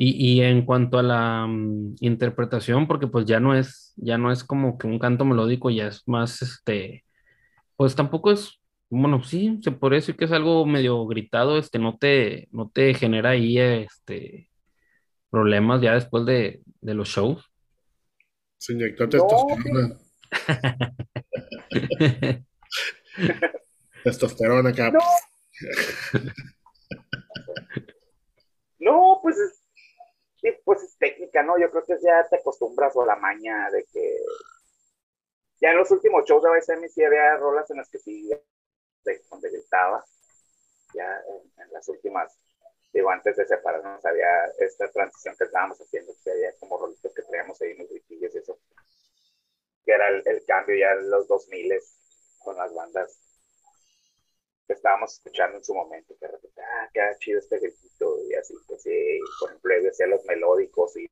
Y, 0.05 0.17
y 0.17 0.43
en 0.43 0.65
cuanto 0.65 0.99
a 0.99 1.03
la 1.05 1.47
mm, 1.47 1.95
interpretación, 2.01 2.89
porque 2.89 3.07
pues 3.07 3.25
ya 3.25 3.39
no 3.39 3.55
es, 3.55 3.93
ya 3.95 4.19
no 4.19 4.33
es 4.33 4.43
como 4.43 4.77
que 4.77 4.89
un 4.89 4.99
canto 4.99 5.25
melódico, 5.25 5.71
ya 5.71 5.87
es 5.87 6.03
más, 6.09 6.43
este, 6.43 7.05
pues 7.77 7.95
tampoco 7.95 8.33
es, 8.33 8.61
bueno, 8.91 9.23
sí, 9.23 9.61
se 9.63 9.71
podría 9.71 10.01
decir 10.01 10.17
que 10.17 10.25
es 10.25 10.33
algo 10.33 10.67
medio 10.67 11.07
gritado, 11.07 11.57
este, 11.57 11.79
no 11.79 11.99
te, 11.99 12.49
no 12.51 12.69
te 12.69 12.95
genera 12.95 13.31
ahí, 13.31 13.61
este, 13.61 14.51
problemas 15.31 15.81
ya 15.81 15.95
después 15.95 16.27
de, 16.27 16.63
de 16.81 16.95
los 16.95 17.09
shows. 17.09 17.49
Se 18.59 18.73
inyectó 18.73 19.09
testosterona. 19.09 19.99
testosterona 24.03 24.71
acá. 24.71 24.91
No. 24.91 24.99
no, 28.81 29.21
pues 29.23 29.37
es, 29.37 29.43
pues 29.43 29.62
técnica, 31.33 31.43
¿no? 31.43 31.59
Yo 31.59 31.71
creo 31.71 31.85
que 31.85 31.97
ya 32.03 32.27
te 32.29 32.37
acostumbras 32.37 32.97
a 32.97 33.07
la 33.07 33.17
maña 33.17 33.71
de 33.71 33.85
que 33.93 34.19
ya 35.61 35.71
en 35.71 35.77
los 35.77 35.91
últimos 35.91 36.25
shows 36.25 36.43
de 36.43 36.51
BSM 36.51 36.89
sí 36.89 37.05
había 37.05 37.37
rolas 37.37 37.71
en 37.71 37.79
las 37.79 37.89
que 37.89 37.99
sí, 37.99 38.29
de, 39.05 39.23
donde 39.31 39.51
gritaba, 39.51 40.05
ya 40.95 41.23
en, 41.29 41.63
en 41.63 41.73
las 41.73 41.89
últimas 41.89 42.37
digo, 42.93 43.11
antes 43.11 43.37
de 43.37 43.47
separarnos 43.47 44.05
había 44.05 44.45
esta 44.59 44.91
transición 44.91 45.35
que 45.39 45.45
estábamos 45.45 45.79
haciendo, 45.81 46.13
que 46.23 46.31
había 46.31 46.53
como 46.61 46.79
rolitos 46.79 47.15
que 47.15 47.23
traíamos 47.23 47.61
ahí 47.63 47.73
unos 47.73 47.89
gritillos 47.89 48.35
y 48.35 48.39
eso, 48.39 48.59
que 49.85 49.93
era 49.93 50.09
el, 50.11 50.23
el, 50.27 50.45
cambio 50.45 50.77
ya 50.77 50.93
en 50.93 51.09
los 51.09 51.27
2000 51.27 51.73
con 52.41 52.57
las 52.57 52.75
bandas 52.75 53.19
que 54.67 54.75
estábamos 54.75 55.15
escuchando 55.15 55.57
en 55.57 55.65
su 55.65 55.75
momento, 55.75 56.15
que 56.21 56.27
de 56.27 56.33
repente, 56.33 56.61
ah, 56.61 56.91
qué 56.93 57.01
chido 57.19 57.39
este 57.39 57.59
gritito, 57.59 58.19
y 58.29 58.35
así, 58.35 58.55
pues 58.67 58.83
sí, 58.83 59.19
por 59.41 59.49
ejemplo, 59.49 59.75
yo 59.83 59.89
hacía 59.89 60.07
los 60.09 60.25
melódicos 60.27 60.95
y 60.99 61.11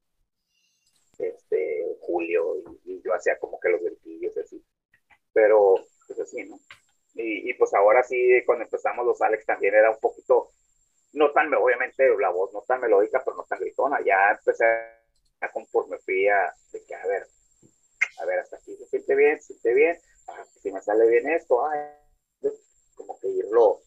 este, 1.22 1.86
Julio, 2.00 2.56
y, 2.56 2.92
y 2.92 3.02
yo 3.02 3.14
hacía 3.14 3.38
como 3.38 3.58
que 3.60 3.68
los 3.68 3.82
gritillos 3.82 4.36
así, 4.36 4.62
pero 5.32 5.74
pues 6.06 6.20
así, 6.20 6.44
¿no? 6.44 6.58
Y, 7.14 7.50
y 7.50 7.54
pues 7.54 7.74
ahora 7.74 8.02
sí, 8.02 8.42
cuando 8.46 8.64
empezamos 8.64 9.04
los 9.06 9.20
Alex 9.20 9.44
también 9.46 9.74
era 9.74 9.90
un 9.90 10.00
poquito 10.00 10.50
no 11.12 11.32
tan, 11.32 11.52
obviamente 11.54 12.08
la 12.18 12.30
voz 12.30 12.52
no 12.52 12.62
tan 12.62 12.80
melódica, 12.80 13.22
pero 13.24 13.36
no 13.36 13.44
tan 13.44 13.58
gritona. 13.58 13.98
Ya 14.04 14.30
empecé 14.30 14.64
a 15.40 15.50
conforme 15.52 15.98
fui 15.98 16.28
a, 16.28 16.54
de 16.72 16.84
que, 16.84 16.94
a 16.94 17.06
ver, 17.06 17.26
a 18.20 18.24
ver, 18.26 18.38
hasta 18.38 18.56
aquí 18.56 18.76
se 18.76 18.86
siente 18.86 19.14
bien, 19.14 19.40
se 19.40 19.54
siente 19.54 19.74
bien, 19.74 19.98
ah, 20.28 20.44
si 20.60 20.70
me 20.70 20.80
sale 20.80 21.08
bien 21.08 21.28
esto, 21.30 21.64
ah, 21.64 21.96
como 22.94 23.18
que 23.18 23.28
irlo 23.28 23.80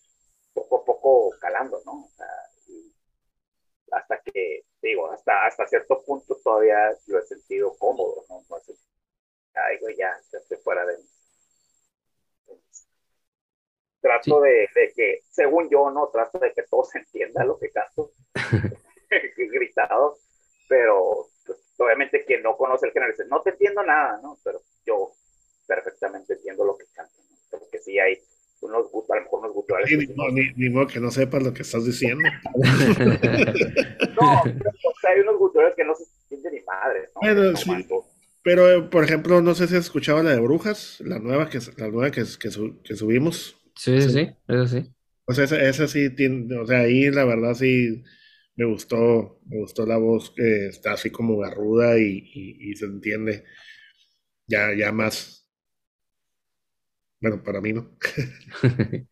poco 0.53 0.77
a 0.77 0.85
poco 0.85 1.29
calando, 1.39 1.81
¿no? 1.85 2.05
O 2.05 2.09
sea, 2.17 2.27
hasta 3.95 4.19
que, 4.21 4.63
digo, 4.81 5.09
hasta, 5.11 5.45
hasta 5.45 5.67
cierto 5.67 6.03
punto 6.03 6.37
todavía 6.43 6.91
lo 7.07 7.19
he 7.19 7.21
sentido 7.23 7.75
cómodo, 7.77 8.25
¿no? 8.29 8.43
no 8.49 8.59
sé, 8.59 8.73
güey, 9.81 9.95
ya, 9.97 10.19
ya 10.31 10.39
estoy 10.39 10.57
fuera 10.57 10.85
de, 10.85 10.97
trato 14.01 14.41
de, 14.41 14.67
de, 14.75 14.93
que, 14.93 15.21
según 15.29 15.69
yo, 15.69 15.89
no 15.89 16.09
trato 16.09 16.39
de 16.39 16.53
que 16.53 16.63
todo 16.63 16.83
se 16.83 16.99
entienda 16.99 17.45
lo 17.45 17.57
que 17.57 17.71
canto, 17.71 18.11
gritado, 19.37 20.17
pero 20.67 21.27
pues, 21.45 21.59
obviamente 21.77 22.25
quien 22.25 22.43
no 22.43 22.57
conoce 22.57 22.87
el 22.87 22.91
género 22.91 23.11
dice, 23.11 23.25
no 23.27 23.41
te 23.41 23.51
entiendo 23.51 23.83
nada, 23.83 24.19
¿no? 24.21 24.37
Pero 24.43 24.61
yo 24.85 25.13
perfectamente 25.67 26.33
entiendo 26.33 26.65
lo 26.65 26.77
que 26.77 26.85
canto, 26.93 27.13
¿no? 27.29 27.37
porque 27.59 27.79
sí 27.79 27.99
hay 27.99 28.21
unos, 28.63 28.87
a 28.87 29.15
lo 29.15 29.21
mejor 29.21 29.39
unos 29.39 29.53
guturales. 29.53 29.91
Ni, 29.97 30.07
ni, 30.07 30.53
ni, 30.55 30.69
modo 30.69 30.87
que 30.87 30.99
no 30.99 31.11
sepas 31.11 31.43
lo 31.43 31.53
que 31.53 31.61
estás 31.61 31.85
diciendo. 31.85 32.27
no, 32.55 32.65
pero, 34.43 34.69
o 34.69 34.99
sea, 35.01 35.11
hay 35.11 35.21
unos 35.21 35.37
guturales 35.37 35.75
que 35.75 35.83
no 35.83 35.93
se 35.95 36.03
entienden 36.23 36.53
ni 36.53 36.61
madre, 36.61 37.09
¿no? 37.15 37.21
Bueno, 37.21 37.51
no 37.51 37.57
sí. 37.57 37.71
Pero, 38.43 38.89
por 38.89 39.03
ejemplo, 39.03 39.41
no 39.41 39.55
sé 39.55 39.67
si 39.67 39.75
has 39.75 39.85
escuchado 39.85 40.21
la 40.21 40.31
de 40.31 40.39
Brujas, 40.39 40.99
la 40.99 41.19
nueva 41.19 41.49
que, 41.49 41.59
la 41.77 41.87
nueva 41.87 42.11
que, 42.11 42.23
que, 42.23 42.49
que 42.83 42.95
subimos. 42.95 43.55
Sí, 43.75 44.01
sí, 44.01 44.09
sí, 44.09 44.29
eso 44.47 44.67
sí. 44.67 44.91
O 45.25 45.33
sea, 45.33 45.45
esa, 45.45 45.61
esa 45.61 45.87
sí 45.87 46.09
tiene, 46.13 46.57
o 46.59 46.65
sea, 46.65 46.79
ahí 46.79 47.09
la 47.09 47.23
verdad 47.23 47.53
sí 47.53 48.03
me 48.55 48.65
gustó, 48.65 49.39
me 49.45 49.59
gustó 49.59 49.85
la 49.85 49.97
voz 49.97 50.31
que 50.35 50.67
está 50.67 50.93
así 50.93 51.09
como 51.09 51.37
garruda 51.37 51.97
y, 51.97 52.29
y, 52.33 52.71
y 52.71 52.75
se 52.75 52.85
entiende 52.85 53.45
ya, 54.47 54.73
ya 54.77 54.91
más. 54.91 55.42
Bueno, 57.23 57.41
para 57.41 57.61
mí 57.61 57.71
no. 57.71 57.89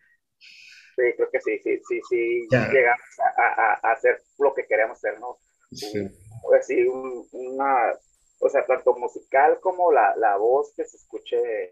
Sí, 0.94 1.04
creo 1.16 1.32
que 1.32 1.40
sí, 1.40 1.58
sí, 1.64 1.82
sí, 1.88 2.02
sí, 2.10 2.48
ya. 2.52 2.68
llegamos 2.68 3.00
a, 3.18 3.42
a, 3.42 3.80
a, 3.82 3.94
hacer 3.94 4.22
lo 4.38 4.54
que 4.54 4.68
queremos 4.68 4.98
hacer, 4.98 5.18
¿no? 5.22 5.40
Sí. 5.72 5.98
Un, 6.44 6.56
así, 6.56 6.84
un, 6.84 7.26
una, 7.32 7.94
o 8.40 8.50
sea, 8.50 8.66
tanto 8.66 8.94
musical 8.98 9.58
como 9.62 9.94
la, 9.94 10.14
la 10.18 10.36
voz 10.36 10.74
que 10.76 10.84
se 10.84 10.98
escuche 10.98 11.72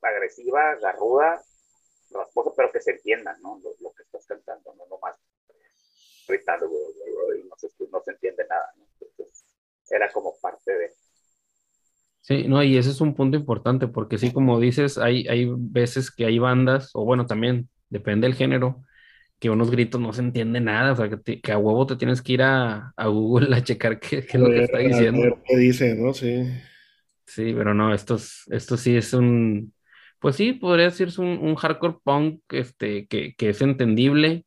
agresiva, 0.00 0.76
garruda, 0.76 1.44
rasposa, 2.10 2.52
pero 2.56 2.72
que 2.72 2.80
se 2.80 2.92
entienda, 2.92 3.36
¿no? 3.42 3.60
Lo, 3.62 3.74
lo, 3.80 3.92
que 3.92 4.04
estás 4.04 4.24
cantando, 4.26 4.74
no 4.74 4.86
nomás 4.86 5.16
gritando, 6.26 6.66
y 6.66 7.46
no 7.46 7.56
se, 7.58 7.68
no 7.92 8.02
se 8.02 8.12
entiende 8.12 8.46
nada, 8.48 8.72
¿no? 8.78 8.86
Entonces, 9.00 9.44
era 9.90 10.10
como 10.10 10.34
parte 10.40 10.72
de... 10.72 10.92
Sí, 12.26 12.48
no, 12.48 12.60
y 12.60 12.76
ese 12.76 12.90
es 12.90 13.00
un 13.00 13.14
punto 13.14 13.36
importante, 13.36 13.86
porque 13.86 14.18
sí, 14.18 14.32
como 14.32 14.58
dices, 14.58 14.98
hay, 14.98 15.28
hay 15.28 15.48
veces 15.48 16.10
que 16.10 16.26
hay 16.26 16.40
bandas, 16.40 16.90
o 16.92 17.04
bueno, 17.04 17.24
también 17.26 17.68
depende 17.88 18.26
del 18.26 18.34
género, 18.34 18.82
que 19.38 19.48
unos 19.48 19.70
gritos 19.70 20.00
no 20.00 20.12
se 20.12 20.22
entiende 20.22 20.58
nada, 20.58 20.90
o 20.90 20.96
sea, 20.96 21.08
que, 21.08 21.18
te, 21.18 21.40
que 21.40 21.52
a 21.52 21.58
huevo 21.58 21.86
te 21.86 21.94
tienes 21.94 22.22
que 22.22 22.32
ir 22.32 22.42
a, 22.42 22.92
a 22.96 23.06
Google 23.06 23.54
a 23.54 23.62
checar 23.62 24.00
qué, 24.00 24.26
qué 24.26 24.38
es 24.38 24.40
lo 24.40 24.48
que 24.48 24.64
está 24.64 24.78
diciendo. 24.78 25.40
¿Qué 25.46 25.56
dice, 25.56 25.94
no? 25.94 26.12
Sí. 26.12 26.48
Sí, 27.26 27.54
pero 27.56 27.74
no, 27.74 27.94
esto, 27.94 28.16
esto 28.50 28.76
sí 28.76 28.96
es 28.96 29.12
un, 29.12 29.72
pues 30.18 30.34
sí, 30.34 30.52
podría 30.52 30.86
decirse 30.86 31.20
un, 31.20 31.38
un 31.38 31.54
hardcore 31.54 31.98
punk 32.02 32.40
este, 32.48 33.06
que, 33.06 33.36
que, 33.36 33.50
es 33.50 33.62
entendible. 33.62 34.46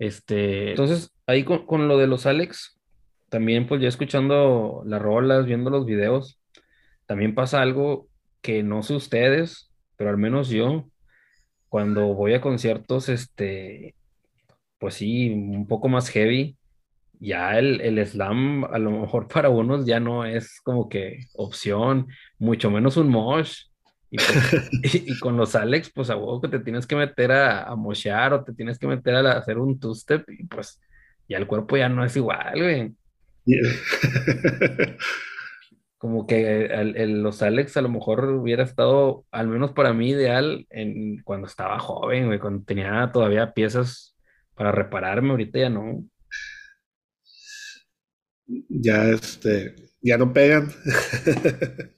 Este, 0.00 0.70
entonces, 0.70 1.12
ahí 1.28 1.44
con, 1.44 1.64
con, 1.64 1.86
lo 1.86 1.96
de 1.96 2.08
los 2.08 2.26
Alex, 2.26 2.76
también 3.28 3.68
pues 3.68 3.80
ya 3.80 3.86
escuchando 3.86 4.82
las 4.84 5.00
rolas, 5.00 5.46
viendo 5.46 5.70
los 5.70 5.86
videos, 5.86 6.39
también 7.10 7.34
pasa 7.34 7.60
algo 7.60 8.06
que 8.40 8.62
no 8.62 8.84
sé 8.84 8.94
ustedes, 8.94 9.68
pero 9.96 10.10
al 10.10 10.16
menos 10.16 10.48
yo, 10.48 10.88
cuando 11.68 12.14
voy 12.14 12.34
a 12.34 12.40
conciertos, 12.40 13.08
este, 13.08 13.96
pues 14.78 14.94
sí, 14.94 15.30
un 15.30 15.66
poco 15.66 15.88
más 15.88 16.08
heavy, 16.10 16.56
ya 17.18 17.58
el, 17.58 17.80
el, 17.80 18.06
slam 18.06 18.62
a 18.62 18.78
lo 18.78 18.92
mejor 18.92 19.26
para 19.34 19.48
unos 19.48 19.86
ya 19.86 19.98
no 19.98 20.24
es 20.24 20.60
como 20.60 20.88
que 20.88 21.26
opción, 21.34 22.06
mucho 22.38 22.70
menos 22.70 22.96
un 22.96 23.08
mosh. 23.08 23.64
Y, 24.08 24.16
pues, 24.16 24.70
y, 24.94 25.12
y 25.12 25.18
con 25.18 25.36
los 25.36 25.56
Alex, 25.56 25.90
pues 25.92 26.10
a 26.10 26.16
huevo 26.16 26.40
que 26.40 26.46
te 26.46 26.60
tienes 26.60 26.86
que 26.86 26.94
meter 26.94 27.32
a, 27.32 27.64
a 27.64 27.74
mochear 27.74 28.34
o 28.34 28.44
te 28.44 28.52
tienes 28.52 28.78
que 28.78 28.86
meter 28.86 29.16
a, 29.16 29.22
la, 29.22 29.32
a, 29.32 29.38
hacer 29.40 29.58
un 29.58 29.80
two-step 29.80 30.30
y 30.30 30.44
pues 30.44 30.80
ya 31.28 31.38
el 31.38 31.48
cuerpo 31.48 31.76
ya 31.76 31.88
no 31.88 32.04
es 32.04 32.14
igual, 32.14 32.52
güey. 32.54 32.92
Yeah. 33.46 33.62
como 36.00 36.26
que 36.26 36.64
el, 36.64 36.96
el, 36.96 37.22
los 37.22 37.42
Alex 37.42 37.76
a 37.76 37.82
lo 37.82 37.90
mejor 37.90 38.24
hubiera 38.24 38.62
estado, 38.62 39.26
al 39.30 39.48
menos 39.48 39.72
para 39.72 39.92
mí, 39.92 40.08
ideal 40.08 40.66
en, 40.70 41.22
cuando 41.24 41.46
estaba 41.46 41.78
joven, 41.78 42.24
güey, 42.24 42.38
cuando 42.38 42.64
tenía 42.64 43.10
todavía 43.12 43.52
piezas 43.52 44.16
para 44.54 44.72
repararme, 44.72 45.32
ahorita 45.32 45.58
ya 45.58 45.68
no 45.68 46.02
ya 48.46 49.10
este 49.10 49.74
ya 50.00 50.16
no 50.16 50.32
pegan. 50.32 50.68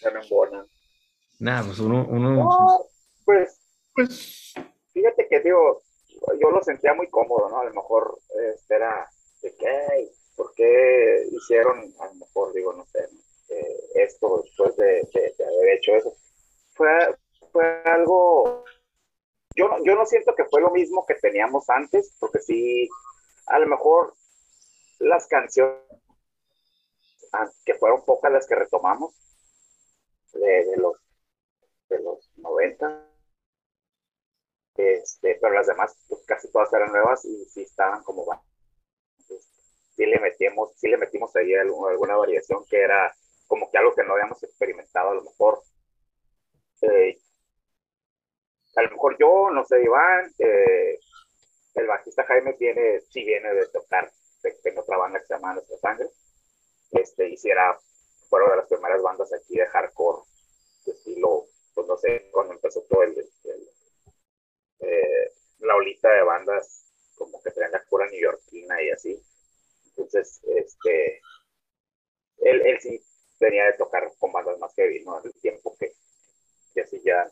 ya 0.00 0.10
no 0.12 0.22
embonan. 0.22 0.66
Nada, 1.38 1.66
pues 1.66 1.78
uno, 1.78 2.06
uno... 2.08 2.36
No, 2.36 2.86
pues, 3.26 3.60
pues, 3.94 4.54
fíjate 4.94 5.28
que 5.28 5.40
digo, 5.40 5.82
yo 6.40 6.50
lo 6.50 6.62
sentía 6.62 6.94
muy 6.94 7.10
cómodo, 7.10 7.50
¿no? 7.50 7.60
A 7.60 7.64
lo 7.66 7.74
mejor 7.74 8.18
este 8.54 8.76
era 8.76 9.10
de 9.42 9.54
qué, 9.58 10.08
¿por 10.34 10.54
qué 10.54 11.28
hicieron, 11.32 11.80
a 12.00 12.06
lo 12.06 12.14
mejor 12.14 12.54
digo, 12.54 12.72
no 12.72 12.86
sé, 12.86 13.00
eh, 13.48 13.78
esto 13.94 14.42
después 14.42 14.76
de, 14.76 15.08
de, 15.12 15.34
de, 15.36 15.44
haber 15.44 15.76
hecho 15.76 15.94
eso? 15.96 16.14
Fue, 16.74 16.88
fue 17.52 17.82
algo, 17.84 18.64
yo, 19.54 19.70
yo 19.84 19.94
no 19.94 20.06
siento 20.06 20.34
que 20.34 20.44
fue 20.44 20.60
lo 20.60 20.70
mismo 20.70 21.04
que 21.06 21.14
teníamos 21.14 21.68
antes, 21.70 22.14
porque 22.18 22.40
sí, 22.40 22.88
a 23.46 23.58
lo 23.58 23.66
mejor 23.66 24.14
las 24.98 25.26
canciones, 25.26 25.80
ah, 27.32 27.50
que 27.64 27.74
fueron 27.74 28.04
pocas 28.04 28.32
las 28.32 28.46
que 28.46 28.54
retomamos, 28.54 29.14
de, 30.32 30.64
de 30.64 30.76
los, 30.76 30.96
de 31.88 31.98
los 32.00 32.30
90, 32.36 33.06
este, 34.76 35.38
pero 35.40 35.54
las 35.54 35.66
demás, 35.66 35.96
pues 36.08 36.22
casi 36.26 36.50
todas 36.50 36.72
eran 36.72 36.92
nuevas 36.92 37.24
y 37.24 37.44
sí 37.46 37.62
estaban 37.62 38.02
como 38.02 38.24
Entonces, 39.18 39.48
sí 39.96 40.04
le 40.04 40.20
metimos, 40.20 40.72
sí 40.76 40.88
le 40.88 40.98
metimos 40.98 41.34
ahí 41.36 41.54
alguna, 41.54 42.16
variación 42.16 42.64
que 42.68 42.80
era 42.80 43.14
como 43.46 43.70
que 43.70 43.78
algo 43.78 43.94
que 43.94 44.04
no 44.04 44.14
habíamos 44.14 44.42
experimentado 44.42 45.10
a 45.10 45.14
lo 45.14 45.22
mejor. 45.22 45.62
Eh, 46.82 47.18
a 48.76 48.82
lo 48.82 48.90
mejor 48.90 49.16
yo, 49.18 49.50
no 49.50 49.64
sé, 49.64 49.82
Iván, 49.82 50.32
eh, 50.38 50.98
el 51.74 51.86
bajista 51.86 52.24
Jaime 52.24 52.56
viene, 52.58 53.00
sí 53.00 53.24
viene 53.24 53.52
de 53.54 53.66
tocar 53.68 54.10
en 54.42 54.78
otra 54.78 54.96
banda 54.96 55.20
llama 55.28 55.54
Nuestra 55.54 55.76
Sangre. 55.78 56.08
Este, 56.92 57.28
hiciera, 57.28 57.78
fueron 58.28 58.50
de 58.50 58.56
las 58.56 58.68
primeras 58.68 59.02
bandas 59.02 59.32
aquí 59.32 59.56
de 59.56 59.66
hardcore, 59.66 60.22
de 60.84 60.92
estilo, 60.92 61.46
pues 61.74 61.86
no 61.86 61.96
sé, 61.96 62.28
cuando 62.32 62.54
empezó 62.54 62.82
todo 62.88 63.02
el, 63.02 63.18
eh, 64.80 65.32
la 65.58 65.74
olita 65.74 66.10
de 66.10 66.22
bandas 66.22 66.84
como 67.16 67.42
que 67.42 67.50
traen 67.50 67.72
la 67.72 67.84
cura 67.86 68.06
neoyorquina 68.08 68.82
y 68.82 68.90
así. 68.90 69.22
Entonces, 69.86 70.40
este, 70.44 71.20
él, 72.38 72.66
él 72.66 72.80
sí 72.80 73.00
venía 73.38 73.66
de 73.66 73.74
tocar 73.74 74.10
con 74.18 74.32
bandas 74.32 74.58
más 74.58 74.74
heavy, 74.74 75.04
¿no? 75.04 75.22
el 75.22 75.32
tiempo 75.40 75.74
que, 75.78 75.92
que 76.74 76.80
así 76.82 77.00
ya, 77.04 77.28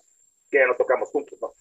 que 0.50 0.58
ya 0.58 0.66
no 0.66 0.76
tocamos 0.76 1.10
juntos, 1.10 1.38
¿no? 1.40 1.52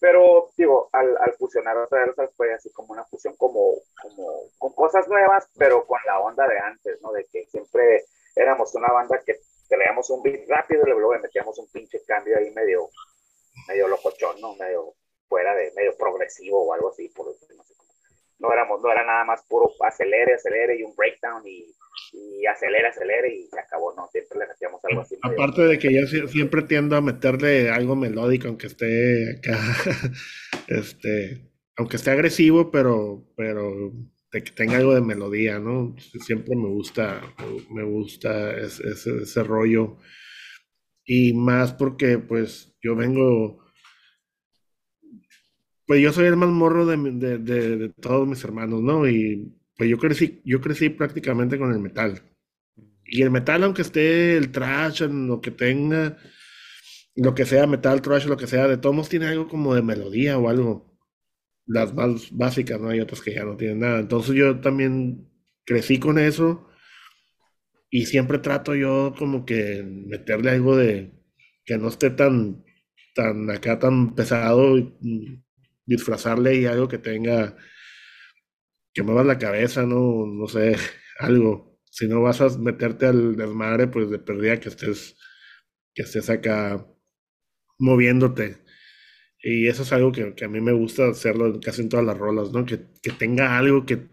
Pero, 0.00 0.50
digo, 0.56 0.88
al, 0.92 1.14
al 1.18 1.34
fusionar 1.34 1.76
otra 1.76 2.06
vez 2.06 2.30
fue 2.34 2.54
así 2.54 2.72
como 2.72 2.94
una 2.94 3.04
fusión 3.04 3.36
como, 3.36 3.74
como, 4.00 4.48
con 4.56 4.72
cosas 4.72 5.06
nuevas, 5.08 5.46
pero 5.58 5.86
con 5.86 6.00
la 6.06 6.20
onda 6.20 6.48
de 6.48 6.58
antes, 6.58 7.00
¿no? 7.02 7.12
De 7.12 7.26
que 7.26 7.44
siempre 7.46 8.06
éramos 8.34 8.74
una 8.74 8.88
banda 8.88 9.20
que 9.24 9.36
traíamos 9.68 10.08
un 10.08 10.22
beat 10.22 10.48
rápido 10.48 10.84
y 10.86 10.90
luego 10.90 11.12
le 11.12 11.20
metíamos 11.20 11.58
un 11.58 11.70
pinche 11.70 12.02
cambio 12.06 12.38
ahí 12.38 12.50
medio, 12.50 12.88
medio 13.68 13.88
locochón, 13.88 14.40
¿no? 14.40 14.54
Medio 14.56 14.94
fuera 15.28 15.54
de, 15.54 15.70
medio 15.72 15.94
progresivo 15.96 16.64
o 16.64 16.72
algo 16.72 16.88
así, 16.88 17.08
por 17.10 17.26
no 17.26 17.34
sé 17.34 17.74
cómo. 17.76 17.90
No 18.38 18.52
éramos, 18.54 18.80
no 18.80 18.90
era 18.90 19.04
nada 19.04 19.24
más 19.24 19.42
puro 19.42 19.70
acelere, 19.80 20.34
acelere 20.34 20.76
y 20.76 20.82
un 20.82 20.96
breakdown 20.96 21.46
y 21.46 21.74
y 22.12 22.46
acelera, 22.46 22.88
acelera 22.88 23.28
y 23.28 23.46
se 23.46 23.60
acabó, 23.60 23.94
¿no? 23.94 24.08
Siempre 24.08 24.38
le 24.38 24.46
metíamos 24.48 24.80
algo 24.84 25.00
así. 25.02 25.16
Aparte 25.22 25.62
de 25.62 25.78
que 25.78 25.92
yo 25.92 26.06
siempre 26.28 26.62
tiendo 26.62 26.96
a 26.96 27.00
meterle 27.00 27.70
algo 27.70 27.96
melódico, 27.96 28.48
aunque 28.48 28.66
esté 28.66 29.38
acá, 29.38 29.58
este, 30.68 31.50
aunque 31.76 31.96
esté 31.96 32.10
agresivo, 32.10 32.70
pero, 32.70 33.26
pero 33.36 33.92
de 34.32 34.42
que 34.42 34.52
tenga 34.52 34.76
algo 34.76 34.94
de 34.94 35.00
melodía, 35.00 35.58
¿no? 35.58 35.94
Siempre 35.98 36.56
me 36.56 36.68
gusta, 36.68 37.20
me 37.70 37.84
gusta 37.84 38.56
ese, 38.56 38.90
ese, 39.22 39.42
rollo. 39.42 39.98
Y 41.04 41.32
más 41.32 41.72
porque, 41.72 42.18
pues, 42.18 42.76
yo 42.80 42.94
vengo, 42.94 43.64
pues 45.86 46.00
yo 46.00 46.12
soy 46.12 46.26
el 46.26 46.36
más 46.36 46.50
morro 46.50 46.86
de, 46.86 46.96
de, 46.96 47.38
de 47.38 47.88
todos 48.00 48.28
mis 48.28 48.44
hermanos, 48.44 48.80
¿no? 48.80 49.08
Y 49.08 49.59
pues 49.80 49.88
yo 49.88 49.96
crecí, 49.96 50.42
yo 50.44 50.60
crecí 50.60 50.90
prácticamente 50.90 51.58
con 51.58 51.72
el 51.72 51.78
metal. 51.78 52.20
Y 53.02 53.22
el 53.22 53.30
metal, 53.30 53.64
aunque 53.64 53.80
esté 53.80 54.36
el 54.36 54.52
trash, 54.52 55.00
lo 55.04 55.40
que 55.40 55.50
tenga, 55.50 56.18
lo 57.16 57.34
que 57.34 57.46
sea 57.46 57.66
metal, 57.66 58.02
trash, 58.02 58.26
lo 58.26 58.36
que 58.36 58.46
sea, 58.46 58.68
de 58.68 58.76
todos 58.76 59.08
tiene 59.08 59.28
algo 59.28 59.48
como 59.48 59.74
de 59.74 59.80
melodía 59.80 60.36
o 60.36 60.50
algo. 60.50 60.94
Las 61.64 61.94
más 61.94 62.28
básicas, 62.30 62.78
¿no? 62.78 62.90
Hay 62.90 63.00
otras 63.00 63.22
que 63.22 63.32
ya 63.32 63.44
no 63.44 63.56
tienen 63.56 63.78
nada. 63.78 64.00
Entonces 64.00 64.34
yo 64.34 64.60
también 64.60 65.30
crecí 65.64 65.98
con 65.98 66.18
eso 66.18 66.68
y 67.88 68.04
siempre 68.04 68.38
trato 68.38 68.74
yo 68.74 69.14
como 69.16 69.46
que 69.46 69.82
meterle 69.82 70.50
algo 70.50 70.76
de 70.76 71.10
que 71.64 71.78
no 71.78 71.88
esté 71.88 72.10
tan, 72.10 72.66
tan 73.14 73.48
acá, 73.50 73.78
tan 73.78 74.14
pesado, 74.14 74.76
y 74.76 75.42
disfrazarle 75.86 76.56
y 76.56 76.66
algo 76.66 76.86
que 76.86 76.98
tenga 76.98 77.56
que 78.92 79.02
muevas 79.02 79.26
la 79.26 79.38
cabeza, 79.38 79.84
¿no? 79.84 80.26
No 80.26 80.46
sé, 80.48 80.76
algo. 81.18 81.78
Si 81.90 82.06
no 82.06 82.22
vas 82.22 82.40
a 82.40 82.48
meterte 82.58 83.06
al 83.06 83.36
desmadre, 83.36 83.88
pues 83.88 84.10
de 84.10 84.18
perdida 84.18 84.60
que 84.60 84.68
estés, 84.68 85.16
que 85.94 86.02
estés 86.02 86.30
acá 86.30 86.86
moviéndote. 87.78 88.58
Y 89.42 89.68
eso 89.68 89.82
es 89.82 89.92
algo 89.92 90.12
que, 90.12 90.34
a 90.44 90.48
mí 90.48 90.60
me 90.60 90.72
gusta 90.72 91.08
hacerlo 91.08 91.58
casi 91.60 91.82
en 91.82 91.88
todas 91.88 92.06
las 92.06 92.16
rolas, 92.16 92.52
¿no? 92.52 92.64
Que, 92.64 92.78
tenga 93.18 93.58
algo 93.58 93.86
que, 93.86 94.10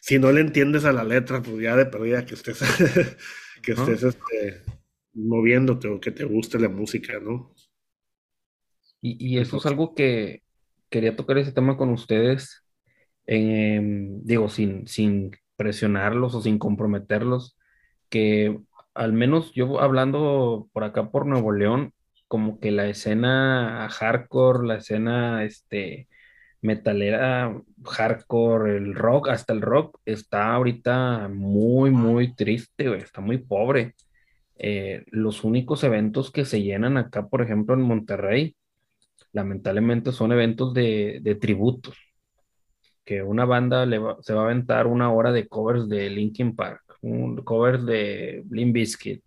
si 0.00 0.18
no 0.18 0.32
le 0.32 0.40
entiendes 0.40 0.84
a 0.84 0.92
la 0.92 1.04
letra, 1.04 1.42
pues 1.42 1.58
ya 1.60 1.76
de 1.76 1.86
perdida 1.86 2.24
que 2.24 2.34
estés, 2.34 2.58
que 3.62 3.72
estés 3.72 4.02
este, 4.02 4.62
moviéndote 5.12 5.88
o 5.88 6.00
que 6.00 6.10
te 6.10 6.24
guste 6.24 6.58
la 6.58 6.68
música, 6.68 7.20
¿no? 7.20 7.54
Y, 9.00 9.34
y 9.34 9.38
eso 9.38 9.58
es 9.58 9.66
algo 9.66 9.94
que 9.94 10.42
quería 10.90 11.14
tocar 11.14 11.38
ese 11.38 11.52
tema 11.52 11.76
con 11.76 11.90
ustedes 11.90 12.65
digo, 13.26 14.48
sin, 14.48 14.86
sin 14.86 15.32
presionarlos 15.56 16.34
o 16.34 16.42
sin 16.42 16.58
comprometerlos, 16.58 17.58
que 18.08 18.58
al 18.94 19.12
menos 19.12 19.52
yo 19.54 19.80
hablando 19.80 20.68
por 20.72 20.84
acá 20.84 21.10
por 21.10 21.26
Nuevo 21.26 21.52
León, 21.52 21.92
como 22.28 22.60
que 22.60 22.70
la 22.72 22.86
escena 22.88 23.88
hardcore, 23.90 24.66
la 24.66 24.76
escena 24.76 25.44
este, 25.44 26.08
metalera, 26.62 27.54
hardcore, 27.84 28.76
el 28.76 28.94
rock, 28.94 29.28
hasta 29.28 29.52
el 29.52 29.62
rock, 29.62 30.00
está 30.04 30.54
ahorita 30.54 31.28
muy, 31.28 31.90
muy 31.90 32.34
triste, 32.34 32.96
está 32.96 33.20
muy 33.20 33.38
pobre. 33.38 33.94
Eh, 34.58 35.04
los 35.10 35.44
únicos 35.44 35.84
eventos 35.84 36.30
que 36.32 36.44
se 36.44 36.62
llenan 36.62 36.96
acá, 36.96 37.28
por 37.28 37.42
ejemplo, 37.42 37.74
en 37.74 37.82
Monterrey, 37.82 38.56
lamentablemente 39.32 40.12
son 40.12 40.32
eventos 40.32 40.74
de, 40.74 41.20
de 41.22 41.34
tributos 41.34 42.05
que 43.06 43.22
una 43.22 43.46
banda 43.46 43.86
le 43.86 44.00
se 44.20 44.34
va 44.34 44.42
a 44.42 44.44
aventar 44.46 44.86
una 44.86 45.12
hora 45.12 45.32
de 45.32 45.48
covers 45.48 45.88
de 45.88 46.10
Linkin 46.10 46.56
Park, 46.56 46.82
un, 47.02 47.36
covers 47.44 47.86
de 47.86 48.44
Limp 48.50 48.74
Bizkit, 48.74 49.22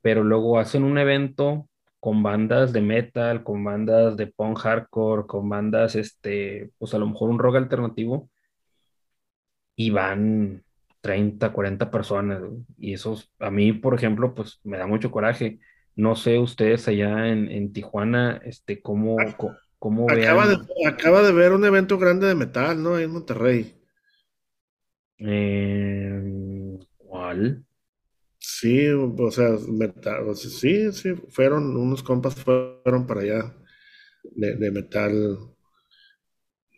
pero 0.00 0.24
luego 0.24 0.58
hacen 0.58 0.84
un 0.84 0.98
evento 0.98 1.68
con 2.00 2.22
bandas 2.22 2.72
de 2.72 2.80
metal, 2.82 3.44
con 3.44 3.62
bandas 3.64 4.16
de 4.16 4.26
punk 4.28 4.58
hardcore, 4.58 5.26
con 5.26 5.48
bandas, 5.48 5.96
este, 5.96 6.70
pues 6.78 6.94
a 6.94 6.98
lo 6.98 7.06
mejor 7.06 7.30
un 7.30 7.38
rock 7.38 7.56
alternativo, 7.56 8.30
y 9.76 9.90
van 9.90 10.64
30, 11.00 11.52
40 11.52 11.90
personas, 11.90 12.42
y 12.78 12.94
eso 12.94 13.20
a 13.40 13.50
mí, 13.50 13.72
por 13.72 13.94
ejemplo, 13.94 14.34
pues 14.34 14.60
me 14.64 14.78
da 14.78 14.86
mucho 14.86 15.10
coraje. 15.10 15.58
No 15.94 16.16
sé 16.16 16.38
ustedes 16.38 16.88
allá 16.88 17.28
en, 17.28 17.72
Tijuana, 17.72 18.40
este, 18.44 18.80
cómo, 18.80 19.16
acaba, 20.08 20.46
de, 20.46 20.58
acaba 20.86 21.22
de 21.22 21.32
ver 21.32 21.52
un 21.52 21.64
evento 21.64 21.98
grande 21.98 22.28
de 22.28 22.34
metal, 22.34 22.82
¿no? 22.82 22.98
En 22.98 23.10
Monterrey. 23.10 23.74
Eh, 25.18 26.78
¿cuál? 26.98 27.64
Sí, 28.38 28.88
o 28.88 29.30
sea, 29.30 29.50
metal, 29.68 30.34
sí, 30.36 30.92
sí, 30.92 31.14
fueron, 31.30 31.76
unos 31.76 32.02
compas 32.02 32.34
fueron 32.34 33.06
para 33.06 33.20
allá 33.20 33.56
de, 34.24 34.70
metal. 34.70 35.12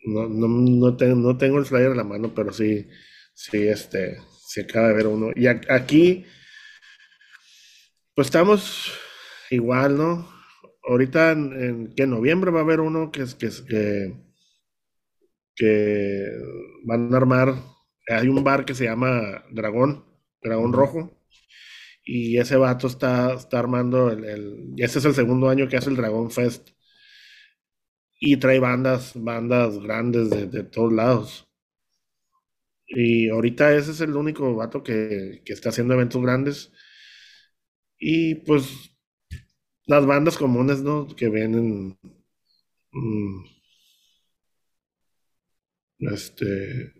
No, 0.05 0.29
no, 0.29 0.47
no, 0.47 0.95
no 1.15 1.37
tengo 1.37 1.59
el 1.59 1.65
flyer 1.65 1.91
en 1.91 1.97
la 1.97 2.03
mano, 2.03 2.33
pero 2.35 2.53
sí, 2.53 2.87
sí, 3.33 3.67
este, 3.67 4.17
se 4.47 4.61
acaba 4.61 4.89
de 4.89 4.93
ver 4.93 5.07
uno. 5.07 5.31
Y 5.35 5.47
aquí, 5.47 6.25
pues 8.13 8.27
estamos 8.27 8.93
igual, 9.49 9.97
¿no? 9.97 10.34
Ahorita 10.87 11.31
en, 11.31 11.93
que 11.95 12.07
noviembre 12.07 12.51
va 12.51 12.59
a 12.59 12.63
haber 12.63 12.79
uno 12.81 13.11
que 13.11 13.23
es 13.23 13.35
que, 13.35 13.49
que, 13.67 14.13
que 15.55 16.31
van 16.85 17.13
a 17.13 17.17
armar, 17.17 17.55
hay 18.07 18.27
un 18.27 18.43
bar 18.43 18.65
que 18.65 18.75
se 18.75 18.85
llama 18.85 19.43
Dragón, 19.51 20.05
Dragón 20.41 20.73
Rojo, 20.73 21.11
y 22.05 22.37
ese 22.39 22.57
vato 22.57 22.87
está, 22.87 23.33
está 23.35 23.59
armando 23.59 24.11
el, 24.11 24.25
el, 24.25 24.73
ese 24.77 24.99
es 24.99 25.05
el 25.05 25.15
segundo 25.15 25.49
año 25.49 25.67
que 25.67 25.77
hace 25.77 25.89
el 25.89 25.97
Dragón 25.97 26.31
Fest, 26.31 26.69
y 28.19 28.35
trae 28.37 28.59
bandas, 28.59 29.13
bandas 29.15 29.79
grandes 29.79 30.29
de, 30.29 30.47
de 30.47 30.63
todos 30.63 30.91
lados. 30.91 31.47
Y 32.87 33.29
ahorita 33.29 33.75
ese 33.75 33.91
es 33.91 34.01
el 34.01 34.15
único 34.15 34.55
vato 34.55 34.83
que, 34.83 35.41
que 35.45 35.53
está 35.53 35.69
haciendo 35.69 35.93
eventos 35.93 36.21
grandes. 36.21 36.71
Y 37.99 38.35
pues 38.35 38.94
las 39.87 40.05
bandas 40.05 40.37
comunes, 40.37 40.81
¿no? 40.81 41.07
Que 41.15 41.29
vienen. 41.29 41.97
Mm, 42.91 43.45
este. 45.99 46.93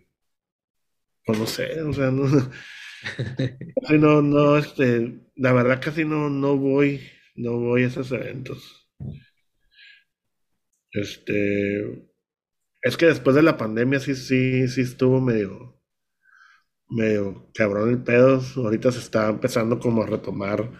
Pues 1.24 1.38
no 1.38 1.46
sé, 1.46 1.82
o 1.82 1.92
sea, 1.92 2.10
no. 2.10 2.24
no, 3.98 4.22
no, 4.22 4.58
este. 4.58 5.20
La 5.36 5.52
verdad 5.52 5.80
casi 5.82 6.04
no, 6.04 6.30
no 6.30 6.56
voy. 6.56 7.00
No 7.34 7.58
voy 7.58 7.84
a 7.84 7.86
esos 7.88 8.12
eventos. 8.12 8.88
Este. 10.92 12.08
Es 12.82 12.96
que 12.96 13.06
después 13.06 13.36
de 13.36 13.42
la 13.42 13.56
pandemia 13.56 14.00
sí, 14.00 14.14
sí, 14.14 14.68
sí 14.68 14.82
estuvo 14.82 15.20
medio. 15.20 15.80
Medio 16.88 17.50
cabrón 17.54 17.90
el 17.90 18.02
pedo. 18.02 18.40
Ahorita 18.56 18.92
se 18.92 19.00
está 19.00 19.28
empezando 19.28 19.80
como 19.80 20.02
a 20.02 20.06
retomar 20.06 20.70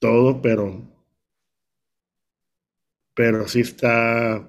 todo, 0.00 0.42
pero 0.42 0.97
pero 3.18 3.48
sí 3.48 3.62
está. 3.62 4.48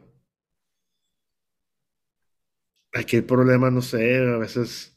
Aquí 2.93 3.15
el 3.15 3.25
problema, 3.25 3.71
no 3.71 3.81
sé, 3.81 4.17
a 4.19 4.37
veces 4.37 4.95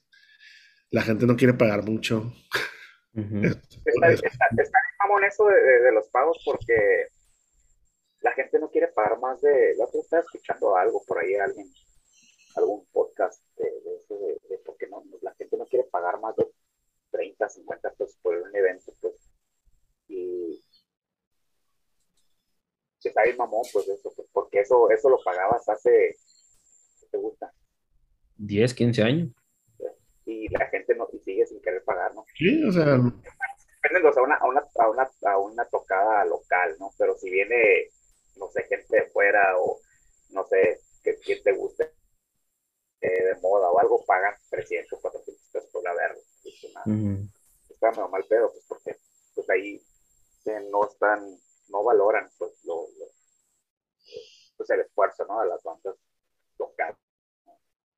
la 0.90 1.00
gente 1.00 1.24
no 1.24 1.36
quiere 1.36 1.54
pagar 1.54 1.82
mucho. 1.82 2.34
está, 3.14 4.10
está, 4.12 4.26
eso 5.26 5.46
de, 5.46 5.92
los 5.92 6.06
pagos 6.08 6.42
porque 6.44 7.06
la 8.20 8.32
gente 8.32 8.58
no 8.58 8.70
quiere 8.70 8.88
pagar 8.88 9.18
más 9.20 9.40
de. 9.40 9.74
La 9.78 9.86
otra 9.86 10.00
estaba 10.00 10.22
escuchando 10.22 10.76
algo 10.76 11.02
por 11.06 11.20
ahí, 11.20 11.34
alguien, 11.36 11.66
algún 12.56 12.86
podcast 12.92 13.42
de, 13.56 13.68
eso, 13.96 14.18
de, 14.50 14.58
porque 14.66 14.86
no, 14.88 15.02
la 15.22 15.32
gente 15.36 15.56
no 15.56 15.64
quiere 15.64 15.86
pagar 15.86 16.16
pagar 16.16 16.20
más 16.20 16.36
de 16.36 16.46
30, 17.10 17.48
50 17.48 17.90
pesos 17.92 18.18
por 18.20 18.36
un 18.36 18.54
evento, 18.54 18.92
pues. 19.00 19.14
Y 20.08 20.62
que 23.02 23.08
está 23.08 23.22
bien 23.24 23.36
mamón, 23.36 23.62
pues 23.72 23.88
eso, 23.88 24.12
pues, 24.14 24.28
porque 24.32 24.60
eso, 24.60 24.90
eso 24.90 25.08
lo 25.08 25.18
pagabas 25.22 25.68
hace, 25.68 26.16
¿qué 27.00 27.06
te 27.10 27.18
gusta? 27.18 27.52
10, 28.36 28.74
15 28.74 29.02
años. 29.02 29.30
Y 30.24 30.48
la 30.48 30.66
gente 30.68 30.94
no, 30.94 31.08
y 31.12 31.18
sigue 31.18 31.46
sin 31.46 31.60
querer 31.60 31.82
pagar, 31.84 32.14
¿no? 32.14 32.24
Sí, 32.36 32.64
o 32.64 32.72
sea, 32.72 32.98
Depende, 33.82 34.08
o 34.08 34.12
sea, 34.12 34.22
una, 34.22 34.36
a, 34.36 34.46
una, 34.46 34.60
a, 34.78 34.88
una, 34.88 35.10
a 35.26 35.38
una 35.38 35.64
tocada 35.64 36.24
local, 36.24 36.76
¿no? 36.78 36.90
Pero 36.96 37.16
si 37.18 37.28
viene, 37.28 37.88
no 38.36 38.48
sé, 38.48 38.62
gente 38.68 38.96
de 38.96 39.10
fuera 39.10 39.58
o 39.58 39.80
no 40.30 40.46
sé, 40.46 40.80
que, 41.02 41.18
que 41.18 41.36
te 41.36 41.52
guste 41.52 41.90
eh, 43.00 43.24
de 43.24 43.34
moda 43.40 43.70
o 43.70 43.78
algo, 43.80 44.04
pagan 44.04 44.34
300, 44.50 45.00
400 45.00 45.48
pesos 45.52 45.70
por 45.72 45.82
la 45.82 45.94
verga. 45.94 46.20
Está 47.68 47.90
medio 47.90 48.08
mal 48.08 48.24
pedo, 48.28 48.50
pues 48.52 48.64
porque 48.68 48.96
pues 49.34 49.50
ahí 49.50 49.82
eh, 50.44 50.68
no 50.70 50.88
están, 50.88 51.20
no 51.72 51.84
valoran 51.84 52.30
pues 52.38 52.52
lo, 52.64 52.74
lo- 52.98 53.12
pues 54.56 54.70
el 54.70 54.80
esfuerzo, 54.80 55.24
¿no? 55.26 55.40
De 55.42 55.48
las 55.48 55.62
bandas 55.62 55.96
locales. 56.58 56.96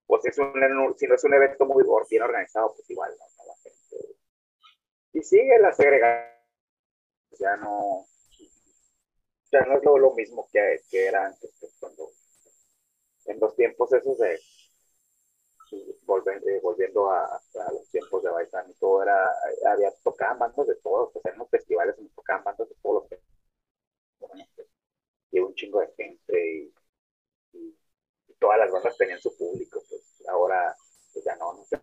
O 0.06 0.18
si, 0.18 0.28
es 0.28 0.38
un, 0.38 0.94
si 0.98 1.06
no 1.06 1.14
es 1.14 1.24
un 1.24 1.34
evento 1.34 1.66
muy 1.66 1.84
bien 2.09 2.22
organizado, 2.22 2.72
pues 2.74 2.88
igual, 2.90 3.10
¿no? 3.18 3.44
La 3.46 3.55
gente. 3.62 4.16
Y 5.14 5.22
sigue 5.22 5.59
la 5.60 5.72
segregación, 5.72 6.34
ya 7.38 7.56
no, 7.56 8.06
ya 9.51 9.60
no 9.62 9.78
es 9.78 9.84
lo, 9.84 9.96
lo 9.98 10.12
mismo 10.14 10.46
que, 10.52 10.80
que 10.90 11.06
era 11.06 11.26
antes, 11.26 11.51
pues, 11.59 11.74
cuando, 11.80 12.10
en 13.26 13.38
los 13.40 13.55
tiempos 13.56 13.92
esos 13.92 14.16
de, 14.18 14.38
volviendo, 16.06 16.46
volviendo 16.62 17.10
a, 17.10 17.24
a 17.26 17.72
los 17.72 17.88
tiempos 17.90 18.22
de 18.22 18.30
Baizán 18.30 18.70
y 18.70 18.74
todo 18.74 19.02
era, 19.02 19.16
había, 19.70 19.90
tocaban 20.02 20.38
bandas 20.38 20.66
de 20.66 20.76
todos, 20.76 21.10
pues 21.12 21.24
en 21.26 21.38
los 21.38 21.48
festivales 21.51 21.96
tocaban 22.14 22.44
bandas 22.44 22.68
de 22.68 22.74
todos 22.82 23.02
los 23.02 23.09
pues, 24.19 24.32
y 25.32 25.41
un 25.41 25.55
chingo 25.55 25.81
de 25.81 25.89
gente 25.97 26.55
y, 26.57 26.74
y- 27.59 27.77
y 28.28 28.35
todas 28.41 28.59
las 28.59 28.70
bandas 28.73 28.97
tenían 28.97 29.20
su 29.20 29.36
público, 29.36 29.82
pues 29.89 30.24
ahora 30.28 30.74
pues 31.12 31.24
ya 31.24 31.36
no, 31.36 31.55
no 31.55 31.65
sé. 31.65 31.81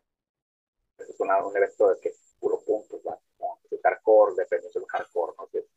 Es 0.97 1.19
una- 1.19 1.45
un 1.45 1.55
evento 1.57 1.89
de 1.89 1.99
que 2.01 2.09
es 2.09 2.35
puro 2.39 2.59
punto, 2.65 3.01
¿verdad? 3.03 3.19
Que 3.69 3.75
es 3.75 3.81
hardcore, 3.81 4.35
depende 4.37 4.69
del 4.73 4.85
hardcore, 4.87 5.33
no 5.37 5.47
sé, 5.47 5.67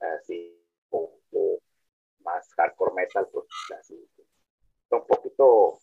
así, 0.00 0.64
o, 0.90 1.18
o 1.32 1.58
más 2.20 2.48
hardcore 2.54 2.94
metal, 2.94 3.28
pues 3.32 3.46
así, 3.78 3.94
está 4.84 4.96
un 4.96 5.06
poquito 5.06 5.80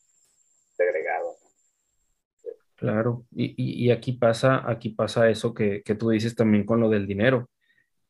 segregado, 0.76 1.38
¿no? 1.44 1.50
Claro, 2.76 3.26
y, 3.32 3.46
y- 3.58 3.86
y 3.88 3.92
aquí 3.92 4.14
pasa, 4.14 4.70
aquí 4.70 4.90
pasa 4.90 5.30
eso 5.30 5.54
que, 5.54 5.82
que 5.84 5.96
tú 5.96 6.10
dices 6.10 6.36
también 6.36 6.66
con 6.66 6.80
lo 6.80 6.90
del 6.90 7.08
dinero. 7.08 7.50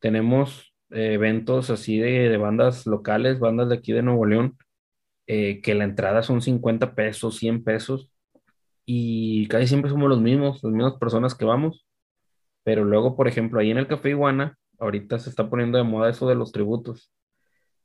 Tenemos 0.00 0.67
eventos 0.90 1.70
así 1.70 1.98
de, 1.98 2.28
de 2.28 2.36
bandas 2.36 2.86
locales, 2.86 3.38
bandas 3.40 3.68
de 3.68 3.76
aquí 3.76 3.92
de 3.92 4.02
Nuevo 4.02 4.26
León, 4.26 4.56
eh, 5.26 5.60
que 5.62 5.74
la 5.74 5.84
entrada 5.84 6.22
son 6.22 6.42
50 6.42 6.94
pesos, 6.94 7.36
100 7.38 7.64
pesos, 7.64 8.12
y 8.86 9.48
casi 9.48 9.66
siempre 9.68 9.90
somos 9.90 10.08
los 10.08 10.20
mismos, 10.20 10.62
las 10.64 10.72
mismas 10.72 10.94
personas 10.98 11.34
que 11.34 11.44
vamos, 11.44 11.86
pero 12.64 12.84
luego, 12.84 13.16
por 13.16 13.28
ejemplo, 13.28 13.60
ahí 13.60 13.70
en 13.70 13.78
el 13.78 13.88
Café 13.88 14.10
Iguana, 14.10 14.58
ahorita 14.78 15.18
se 15.18 15.30
está 15.30 15.48
poniendo 15.50 15.78
de 15.78 15.84
moda 15.84 16.10
eso 16.10 16.28
de 16.28 16.34
los 16.36 16.52
tributos. 16.52 17.12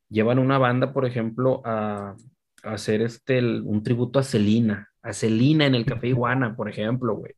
Llevan 0.10 0.40
una 0.40 0.58
banda, 0.58 0.94
por 0.94 1.06
ejemplo, 1.06 1.62
a, 1.66 2.16
a 2.64 2.72
hacer 2.74 3.02
este, 3.02 3.40
el- 3.40 3.64
un 3.66 3.84
tributo 3.84 4.20
a 4.20 4.24
Celina, 4.24 4.90
a 5.02 5.14
Celina 5.14 5.66
en 5.66 5.76
el 5.76 5.86
Café 5.86 6.08
Iguana, 6.10 6.56
por 6.56 6.70
ejemplo, 6.70 7.16
güey. 7.16 7.34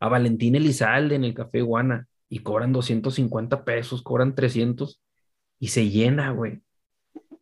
A 0.00 0.08
Valentín 0.08 0.56
Elizalde 0.56 1.16
en 1.16 1.24
el 1.24 1.34
Café 1.34 1.58
Iguana 1.58 2.06
y 2.28 2.40
cobran 2.40 2.72
250 2.72 3.64
pesos, 3.64 4.02
cobran 4.02 4.34
300 4.34 5.00
y 5.58 5.68
se 5.68 5.88
llena, 5.88 6.30
güey. 6.32 6.60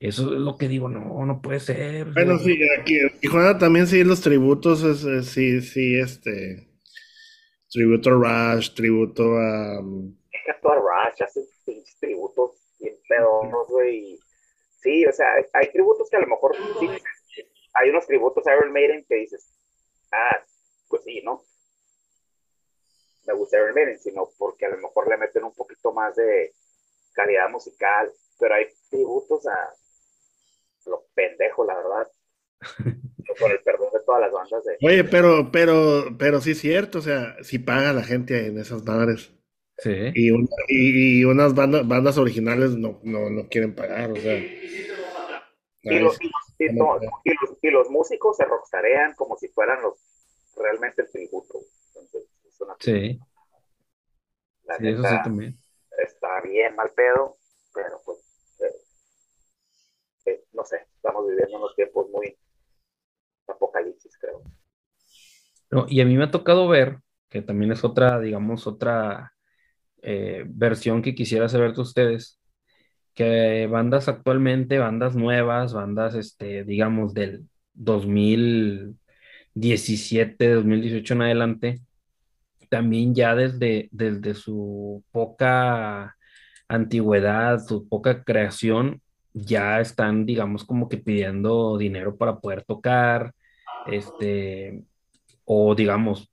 Eso 0.00 0.34
es 0.34 0.40
lo 0.40 0.56
que 0.58 0.68
digo, 0.68 0.88
no, 0.88 1.24
no 1.24 1.40
puede 1.40 1.60
ser. 1.60 2.12
bueno, 2.12 2.38
güey. 2.38 2.56
sí, 2.56 2.62
aquí 2.80 2.98
en 2.98 3.20
Tijuana 3.20 3.58
también 3.58 3.86
sí 3.86 4.04
los 4.04 4.20
tributos, 4.20 4.82
es, 4.82 5.04
es- 5.04 5.26
sí, 5.26 5.60
sí, 5.62 5.96
este, 5.98 6.68
tributo 7.70 8.10
a 8.10 8.54
Rush, 8.56 8.74
tributo 8.74 9.22
a, 9.38 9.80
um, 9.80 10.14
que 10.30 10.50
actúa 10.50 10.74
Rush, 10.76 11.22
hace 11.22 11.40
tributos 12.00 12.50
bien 12.80 12.94
pedosos, 13.08 13.68
güey. 13.68 13.96
y 14.14 14.18
Sí, 14.82 15.06
o 15.06 15.12
sea, 15.12 15.32
hay, 15.34 15.44
hay 15.54 15.72
tributos 15.72 16.10
que 16.10 16.16
a 16.18 16.20
lo 16.20 16.26
mejor 16.26 16.54
sí, 16.78 16.86
hay 17.72 17.88
unos 17.88 18.06
tributos 18.06 18.46
a 18.46 18.54
Iron 18.54 18.70
Maiden 18.72 19.04
que 19.08 19.14
dices, 19.14 19.48
ah, 20.12 20.36
pues 20.88 21.02
sí, 21.04 21.22
¿no? 21.24 21.42
Me 23.26 23.34
gusta 23.34 23.56
Iron 23.58 23.74
Maiden, 23.74 23.98
sino 23.98 24.28
porque 24.38 24.66
a 24.66 24.70
lo 24.70 24.78
mejor 24.78 25.08
le 25.08 25.16
meten 25.16 25.44
un 25.44 25.54
poquito 25.54 25.92
más 25.92 26.14
de 26.16 26.52
calidad 27.12 27.48
musical, 27.50 28.10
pero 28.38 28.54
hay 28.54 28.66
tributos 28.90 29.46
a 29.46 29.70
los 30.86 31.00
pendejos, 31.14 31.66
la 31.66 31.76
verdad. 31.76 32.08
Con 33.40 33.50
el 33.50 33.60
perdón 33.62 33.88
de 33.92 34.00
todas 34.04 34.20
las 34.20 34.32
bandas 34.32 34.62
de. 34.64 34.76
Oye, 34.86 35.02
pero, 35.04 35.50
pero, 35.50 36.16
pero 36.18 36.40
sí 36.40 36.52
es 36.52 36.58
cierto, 36.60 36.98
o 36.98 37.02
sea, 37.02 37.36
sí 37.42 37.58
paga 37.58 37.92
la 37.92 38.02
gente 38.04 38.46
en 38.46 38.58
esas 38.58 38.84
madres. 38.84 39.32
Sí. 39.78 39.90
Y, 40.14 40.30
y, 40.68 41.20
y 41.20 41.24
unas 41.24 41.52
bandas, 41.54 41.86
bandas 41.88 42.16
originales 42.18 42.76
no, 42.76 43.00
no, 43.02 43.30
no 43.30 43.48
quieren 43.48 43.74
pagar, 43.74 44.12
o 44.12 44.16
sea. 44.16 44.36
Y 44.36 45.98
los, 45.98 46.16
y, 46.22 46.26
los, 46.28 46.42
y 46.58 46.72
no- 46.74 46.98
y 47.24 47.30
los- 47.30 47.58
y 47.60 47.70
los 47.70 47.90
músicos 47.90 48.36
se 48.36 48.44
rockstarean 48.44 49.14
como 49.14 49.36
si 49.36 49.48
fueran 49.48 49.82
los 49.82 49.94
realmente 50.56 51.02
el 51.02 51.10
tributo. 51.10 51.58
Sí, 52.78 53.18
la 54.64 54.78
sí, 54.78 54.88
eso 54.88 55.02
sí 55.02 55.14
también. 55.22 55.58
está 55.98 56.40
bien 56.42 56.74
mal 56.76 56.90
pedo, 56.94 57.38
pero 57.72 58.00
pues, 58.04 58.18
eh, 58.60 58.74
eh, 60.26 60.44
no 60.52 60.64
sé, 60.64 60.86
estamos 60.94 61.26
viviendo 61.28 61.56
unos 61.58 61.74
tiempos 61.74 62.08
muy 62.10 62.36
apocalipsis, 63.46 64.16
creo. 64.18 64.42
No, 65.70 65.86
y 65.88 66.00
a 66.00 66.04
mí 66.04 66.16
me 66.16 66.24
ha 66.24 66.30
tocado 66.30 66.68
ver, 66.68 66.98
que 67.28 67.42
también 67.42 67.72
es 67.72 67.84
otra, 67.84 68.20
digamos, 68.20 68.66
otra 68.66 69.32
eh, 70.02 70.44
versión 70.46 71.02
que 71.02 71.14
quisiera 71.14 71.48
saber 71.48 71.74
de 71.74 71.80
ustedes, 71.80 72.38
que 73.14 73.66
bandas 73.70 74.08
actualmente, 74.08 74.78
bandas 74.78 75.16
nuevas, 75.16 75.72
bandas, 75.72 76.14
este, 76.14 76.64
digamos, 76.64 77.14
del 77.14 77.48
2017, 77.74 80.54
2018 80.54 81.14
en 81.14 81.22
adelante, 81.22 81.80
también 82.68 83.14
ya 83.14 83.34
desde, 83.34 83.88
desde 83.92 84.34
su 84.34 85.04
poca 85.12 86.16
antigüedad, 86.68 87.60
su 87.60 87.88
poca 87.88 88.24
creación, 88.24 89.00
ya 89.32 89.80
están, 89.80 90.26
digamos, 90.26 90.64
como 90.64 90.88
que 90.88 90.98
pidiendo 90.98 91.76
dinero 91.78 92.16
para 92.16 92.38
poder 92.40 92.64
tocar, 92.64 93.34
este, 93.86 94.82
o 95.44 95.74
digamos, 95.74 96.30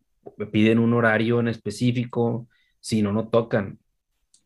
piden 0.51 0.79
un 0.79 0.93
horario 0.93 1.39
en 1.39 1.47
específico, 1.47 2.47
si 2.79 3.01
no, 3.01 3.11
no 3.11 3.29
tocan. 3.29 3.79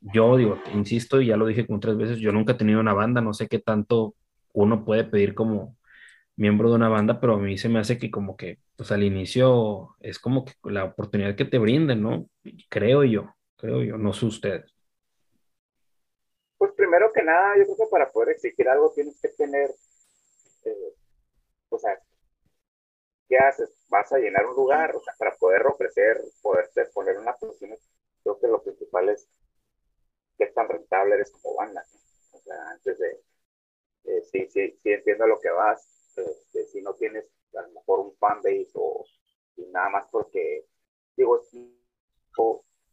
Yo 0.01 0.37
digo, 0.37 0.59
insisto, 0.73 1.21
y 1.21 1.27
ya 1.27 1.37
lo 1.37 1.47
dije 1.47 1.65
como 1.67 1.79
tres 1.79 1.97
veces, 1.97 2.19
yo 2.19 2.31
nunca 2.31 2.53
he 2.53 2.55
tenido 2.57 2.79
una 2.79 2.93
banda, 2.93 3.21
no 3.21 3.33
sé 3.33 3.47
qué 3.47 3.59
tanto 3.59 4.15
uno 4.53 4.85
puede 4.85 5.03
pedir 5.03 5.35
como 5.35 5.77
miembro 6.35 6.69
de 6.69 6.75
una 6.75 6.89
banda, 6.89 7.19
pero 7.19 7.35
a 7.35 7.39
mí 7.39 7.57
se 7.57 7.69
me 7.69 7.79
hace 7.79 7.97
que 7.97 8.11
como 8.11 8.37
que, 8.37 8.59
pues 8.76 8.91
al 8.91 9.03
inicio 9.03 9.95
es 9.99 10.19
como 10.19 10.45
que 10.45 10.53
la 10.64 10.84
oportunidad 10.84 11.35
que 11.35 11.45
te 11.45 11.57
brinden, 11.57 12.02
¿no? 12.02 12.30
Creo 12.69 13.03
yo, 13.03 13.34
creo 13.57 13.81
yo, 13.81 13.97
no 13.97 14.14
sé 14.14 14.26
ustedes. 14.26 14.73
Pues 16.57 16.72
primero 16.73 17.11
que 17.14 17.23
nada, 17.23 17.57
yo 17.57 17.64
creo 17.64 17.77
que 17.77 17.91
para 17.91 18.11
poder 18.11 18.30
exigir 18.30 18.68
algo 18.68 18.91
tienes 18.93 19.19
que 19.22 19.30
tener, 19.30 19.69
eh, 20.65 20.93
o 21.69 21.77
sea, 21.77 21.97
¿qué 23.27 23.38
haces? 23.38 23.76
Vas 23.89 24.11
a 24.11 24.18
llenar 24.18 24.45
un 24.45 24.56
lugar, 24.56 24.95
o 24.95 25.02
sea, 25.02 25.14
para 25.18 25.35
poder 25.35 25.65
ofrecer, 25.65 26.22
poder 26.41 26.69
poner 26.93 27.18
una 27.18 27.34
posición, 27.34 27.77
creo 28.23 28.39
que 28.39 28.47
lo 28.47 28.61
principal 28.61 29.10
es 29.10 29.27
qué 30.38 30.47
tan 30.47 30.68
rentable 30.68 31.15
eres 31.15 31.31
como 31.31 31.56
banda, 31.56 31.84
¿no? 31.93 32.38
O 32.38 32.41
sea, 32.41 32.69
antes 32.72 32.97
de, 32.99 33.22
eh, 34.06 34.22
sí, 34.31 34.47
sí, 34.49 34.80
sí 34.84 34.91
entiendo 34.91 35.27
lo 35.27 35.39
que 35.39 35.49
vas, 35.49 36.14
este, 36.18 36.65
si 36.68 36.81
no 36.81 36.93
tienes 36.93 37.26
a 37.57 37.61
lo 37.64 37.69
mejor 37.73 37.99
un 38.02 38.15
fanbase 38.18 38.69
o 38.76 39.06
y 39.57 39.65
nada 39.68 39.90
más 39.90 40.07
porque, 40.11 40.65
digo, 41.15 41.41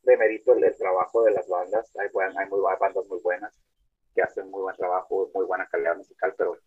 de 0.03 0.17
mérito 0.17 0.53
el, 0.53 0.65
el 0.65 0.77
trabajo 0.77 1.23
de 1.25 1.33
las 1.33 1.49
bandas, 1.49 1.91
hay, 1.97 2.09
buen- 2.13 2.37
hay 2.39 2.49
muy 2.49 2.61
bandas 2.61 3.07
muy 3.09 3.21
buenas 3.21 3.53
que 4.15 4.23
hacen 4.23 4.51
muy 4.51 4.63
buen 4.63 4.77
trabajo, 4.77 5.31
muy 5.35 5.47
buena 5.47 5.67
calidad 5.69 5.97
musical, 5.97 6.35
pero 6.37 6.59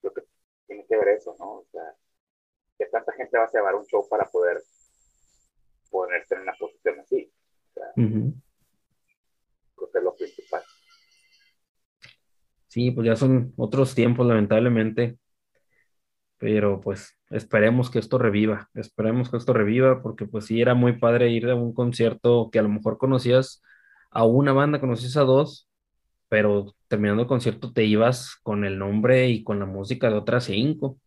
creo 0.00 0.12
que 0.14 0.22
tiene 0.66 0.86
que 0.86 0.96
ver 0.96 1.08
eso, 1.08 1.34
¿no? 1.38 1.52
O 1.58 1.66
sea, 1.72 1.94
que 2.78 2.86
tanta 2.86 3.12
gente 3.12 3.38
va 3.38 3.44
a 3.44 3.50
llevar 3.52 3.74
un 3.74 3.86
show 3.86 4.06
para 4.08 4.24
poder 4.26 4.62
ponerte 5.90 6.34
en 6.34 6.42
una 6.42 6.52
posición 6.58 7.00
así. 7.00 7.32
O 7.70 7.72
sea, 7.74 7.92
Ujú. 7.96 8.34
creo 9.76 9.90
que 9.90 9.98
es 9.98 10.04
lo 10.04 10.14
principal. 10.14 10.62
Sí, 12.68 12.90
pues 12.90 13.06
ya 13.06 13.16
son 13.16 13.54
otros 13.56 13.94
tiempos, 13.94 14.26
lamentablemente. 14.26 15.18
Pero 16.38 16.80
pues 16.80 17.16
esperemos 17.30 17.90
que 17.90 17.98
esto 17.98 18.18
reviva, 18.18 18.68
esperemos 18.74 19.30
que 19.30 19.38
esto 19.38 19.52
reviva, 19.52 20.02
porque 20.02 20.26
pues 20.26 20.46
sí 20.46 20.60
era 20.60 20.74
muy 20.74 20.98
padre 20.98 21.30
ir 21.30 21.48
a 21.48 21.54
un 21.54 21.72
concierto 21.72 22.50
que 22.52 22.58
a 22.58 22.62
lo 22.62 22.68
mejor 22.68 22.98
conocías 22.98 23.62
a 24.10 24.24
una 24.24 24.52
banda, 24.52 24.80
conocías 24.80 25.16
a 25.16 25.22
dos, 25.22 25.68
pero 26.28 26.74
terminando 26.88 27.22
el 27.22 27.28
concierto 27.28 27.72
te 27.72 27.84
ibas 27.84 28.36
con 28.42 28.64
el 28.64 28.78
nombre 28.78 29.28
y 29.28 29.44
con 29.44 29.58
la 29.58 29.66
música 29.66 30.08
de 30.10 30.16
otras 30.16 30.44
cinco. 30.44 30.98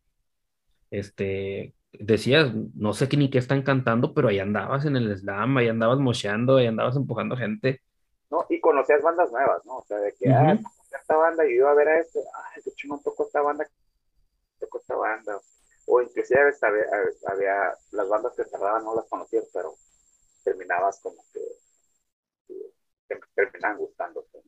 Este, 0.91 1.75
decías, 1.91 2.51
no 2.75 2.93
sé 2.93 3.07
qué 3.07 3.17
ni 3.17 3.29
qué 3.29 3.37
están 3.37 3.61
cantando, 3.61 4.13
pero 4.13 4.29
ahí 4.29 4.39
andabas 4.39 4.85
en 4.85 4.95
el 4.95 5.15
slam, 5.17 5.57
ahí 5.57 5.67
andabas 5.67 5.99
mocheando, 5.99 6.57
ahí 6.57 6.67
andabas 6.67 6.95
empujando 6.95 7.35
gente. 7.35 7.81
No, 8.31 8.45
y 8.49 8.59
conocías 8.59 9.01
bandas 9.01 9.31
nuevas, 9.31 9.65
¿no? 9.65 9.77
O 9.77 9.85
sea, 9.85 9.97
de 9.97 10.13
que, 10.19 10.29
ah, 10.31 10.57
esta 10.99 11.15
banda, 11.15 11.47
y 11.47 11.55
iba 11.55 11.71
a 11.71 11.75
ver 11.75 11.87
a 11.87 11.99
este, 11.99 12.19
ay, 12.19 12.61
qué 12.63 12.71
chingón 12.71 13.01
tocó 13.03 13.25
esta 13.25 13.41
banda, 13.41 13.65
esta 14.77 14.95
banda. 14.95 15.39
O 15.85 16.01
inclusive 16.01 16.39
había, 16.61 16.85
había, 17.27 17.77
las 17.91 18.07
bandas 18.09 18.35
que 18.35 18.43
cerraban 18.43 18.83
no 18.83 18.95
las 18.95 19.05
conocías, 19.07 19.45
pero 19.53 19.75
terminabas 20.43 20.99
como 21.01 21.23
que, 21.33 21.41
que 23.07 23.19
terminaban 23.33 23.77
gustándote. 23.77 24.43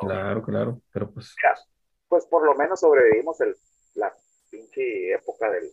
Claro, 0.00 0.42
claro, 0.42 0.80
pero 0.92 1.10
pues... 1.10 1.34
pues 2.08 2.26
por 2.26 2.44
lo 2.44 2.54
menos 2.54 2.80
sobrevivimos 2.80 3.40
el, 3.40 3.56
la 3.94 4.12
pinche 4.50 5.12
época 5.12 5.50
del, 5.50 5.70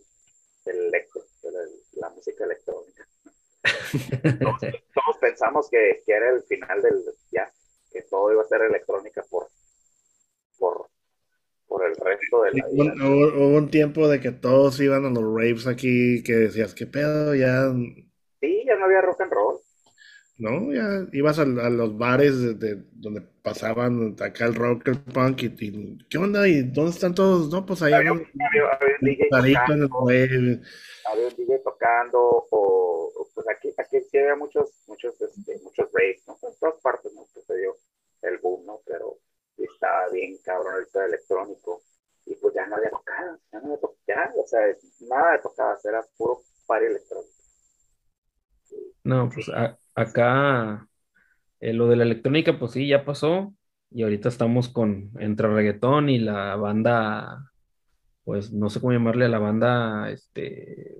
del 0.64 0.86
electro, 0.86 1.22
de 1.42 1.50
la, 1.92 2.10
música 2.10 2.44
electrónica. 2.44 3.06
todos, 4.94 5.16
pensamos 5.20 5.68
que, 5.70 6.02
que, 6.04 6.12
era 6.12 6.30
el 6.30 6.42
final 6.44 6.82
del 6.82 7.02
ya, 7.30 7.50
que 7.90 8.02
todo 8.02 8.32
iba 8.32 8.42
a 8.42 8.46
ser 8.46 8.62
electrónica 8.62 9.24
por, 9.28 9.48
por, 10.58 10.88
por 11.68 11.84
el 11.84 11.94
resto 11.96 12.42
de 12.42 12.52
la 12.52 12.66
vida. 12.68 12.94
Hubo, 12.96 13.48
un 13.56 13.70
tiempo 13.70 14.08
de 14.08 14.20
que 14.20 14.32
todos 14.32 14.80
iban 14.80 15.04
a 15.04 15.10
los 15.10 15.22
raves 15.22 15.66
aquí, 15.66 16.22
que 16.24 16.32
decías, 16.32 16.74
¿qué 16.74 16.86
pedo? 16.86 17.34
Ya... 17.34 17.70
Sí, 18.40 18.64
ya 18.66 18.76
no 18.76 18.86
había 18.86 19.02
rock 19.02 19.20
and 19.20 19.32
roll. 19.32 19.58
¿no? 20.38 20.72
Ya 20.72 21.06
ibas 21.12 21.38
a, 21.40 21.44
los 21.44 21.98
bares 21.98 22.58
de, 22.58 22.84
donde 22.92 23.22
pasaban 23.42 24.16
acá 24.20 24.46
el 24.46 24.54
rock, 24.54 24.88
el 24.88 25.00
punk, 25.00 25.42
y, 25.42 25.98
¿qué 26.08 26.18
onda? 26.18 26.46
¿Y 26.46 26.62
dónde 26.62 26.92
están 26.92 27.14
todos? 27.14 27.50
No, 27.50 27.66
pues 27.66 27.82
allá 27.82 27.98
había, 27.98 28.12
un 28.12 28.24
DJ 29.00 29.28
tocando, 29.30 29.88
había 30.08 31.26
un 31.26 31.36
DJ 31.36 31.58
tocando, 31.64 32.46
o, 32.50 33.28
pues 33.34 33.48
aquí, 33.48 33.74
aquí 33.76 34.00
sí 34.08 34.18
había 34.18 34.36
muchos, 34.36 34.70
muchos, 34.86 35.20
este, 35.20 35.58
muchos 35.64 35.88
raves, 35.92 36.22
¿no? 36.28 36.38
En 36.40 36.56
todas 36.58 36.80
partes, 36.80 37.12
¿no? 37.14 37.26
Que 37.34 37.42
se 37.42 37.56
dio 37.58 37.76
el 38.22 38.38
boom, 38.38 38.64
¿no? 38.64 38.80
Pero 38.86 39.18
estaba 39.64 40.08
bien 40.10 40.36
cabrón 40.44 40.74
ahorita 40.74 41.06
electrónico, 41.06 41.82
y 42.26 42.34
pues 42.36 42.54
ya 42.54 42.66
no 42.66 42.76
había 42.76 42.90
tocado, 42.90 43.38
ya 43.52 43.60
no 43.60 43.66
había 43.66 43.80
tocado, 43.80 43.98
ya, 44.06 44.32
o 44.36 44.46
sea, 44.46 44.60
nada 45.08 45.32
de 45.32 45.38
tocadas, 45.38 45.84
era 45.84 46.02
puro 46.16 46.40
party 46.66 46.86
electrónico. 46.86 47.32
No, 49.04 49.30
pues 49.30 49.50
acá 49.94 50.86
eh, 51.60 51.72
lo 51.72 51.88
de 51.88 51.96
la 51.96 52.04
electrónica, 52.04 52.58
pues 52.58 52.72
sí, 52.72 52.86
ya 52.86 53.04
pasó. 53.04 53.54
Y 53.90 54.02
ahorita 54.02 54.28
estamos 54.28 54.68
con 54.68 55.10
entre 55.18 55.48
reggaetón 55.48 56.10
y 56.10 56.18
la 56.18 56.56
banda, 56.56 57.50
pues 58.24 58.52
no 58.52 58.68
sé 58.68 58.80
cómo 58.80 58.92
llamarle 58.92 59.24
a 59.24 59.30
la 59.30 59.38
banda, 59.38 60.10
este, 60.10 60.94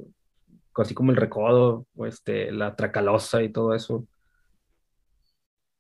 así 0.75 0.95
como 0.95 1.11
el 1.11 1.19
recodo, 1.19 1.87
o 1.97 2.07
este, 2.07 2.51
la 2.51 2.75
tracalosa 2.77 3.43
y 3.43 3.51
todo 3.51 3.75
eso. 3.75 4.07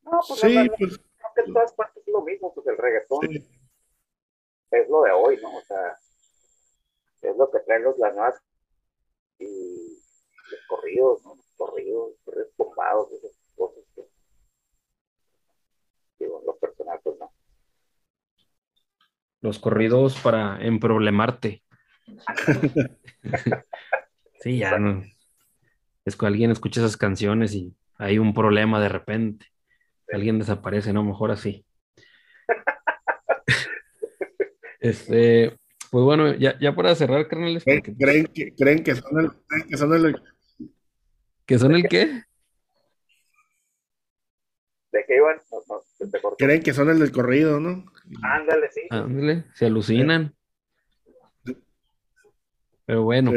No, 0.02 0.20
pues 0.26 0.40
sí, 0.40 0.70
pues, 0.78 1.00
en 1.46 1.52
todas 1.54 1.72
partes 1.72 1.96
es 1.96 1.97
lo 2.12 2.22
mismo, 2.22 2.52
pues 2.54 2.66
el 2.66 2.76
reggaetón 2.76 3.20
es 4.70 4.88
lo 4.88 5.02
de 5.02 5.12
hoy, 5.12 5.38
¿no? 5.42 5.56
O 5.56 5.62
sea, 5.62 5.98
es 7.22 7.36
lo 7.36 7.50
que 7.50 7.60
traen 7.60 7.84
los 7.84 7.98
las 7.98 8.14
nuevas 8.14 8.40
y 9.38 9.98
los 10.50 10.60
corridos, 10.68 11.24
¿no? 11.24 11.36
corridos, 11.58 12.12
corridos 12.24 12.50
tumbados, 12.56 13.12
esas 13.12 13.32
cosas 13.56 13.84
que, 13.94 14.02
digo, 16.20 16.42
los 16.46 16.56
personajes 16.56 17.14
no. 17.18 17.30
Los 19.40 19.58
corridos 19.58 20.18
para 20.20 20.64
emproblemarte. 20.64 21.62
sí, 24.40 24.58
ya 24.58 24.78
no. 24.78 25.02
Es 26.04 26.16
que 26.16 26.26
alguien 26.26 26.50
escucha 26.50 26.80
esas 26.80 26.96
canciones 26.96 27.54
y 27.54 27.76
hay 27.96 28.18
un 28.18 28.32
problema 28.32 28.80
de 28.80 28.88
repente. 28.88 29.46
Alguien 30.10 30.38
desaparece, 30.38 30.92
¿no? 30.92 31.04
Mejor 31.04 31.30
así. 31.30 31.66
Este, 34.88 35.56
pues 35.90 36.04
bueno, 36.04 36.34
ya, 36.34 36.58
ya 36.58 36.74
para 36.74 36.94
cerrar, 36.94 37.28
carnales. 37.28 37.64
¿Creen, 37.64 38.26
que, 38.26 38.54
creen 38.54 38.82
que 38.82 38.94
son 38.94 39.20
el, 39.20 39.30
que 39.68 39.76
son 39.76 39.94
el, 39.94 40.16
¿Qué 41.46 41.58
son 41.58 41.74
el 41.74 41.88
qué? 41.88 42.22
¿De 44.92 45.04
qué 45.06 45.16
iban? 45.16 45.40
Creen 46.36 46.62
que 46.62 46.74
son 46.74 46.90
el 46.90 46.98
del 46.98 47.10
corrido, 47.10 47.58
¿no? 47.58 47.86
Ándale, 48.22 48.70
sí. 48.70 48.82
Ándale, 48.90 49.44
se 49.54 49.66
alucinan. 49.66 50.34
Pero 52.84 53.02
bueno, 53.02 53.32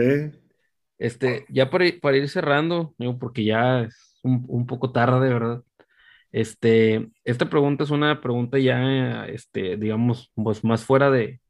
este, 0.98 1.46
ya 1.50 1.70
para, 1.70 1.86
para, 2.02 2.18
ir 2.18 2.30
cerrando, 2.30 2.96
porque 3.20 3.44
ya 3.44 3.82
es 3.82 4.20
un, 4.24 4.66
poco 4.66 4.92
tarde, 4.92 5.34
¿verdad? 5.34 5.64
Este, 6.32 7.12
esta 7.24 7.50
pregunta 7.50 7.84
es 7.84 7.90
una 7.90 8.22
pregunta 8.22 8.58
ya, 8.58 9.26
este, 9.26 9.78
digamos, 9.78 10.32
pues 10.36 10.64
más 10.64 10.86
fuera 10.86 11.12
de, 11.12 11.42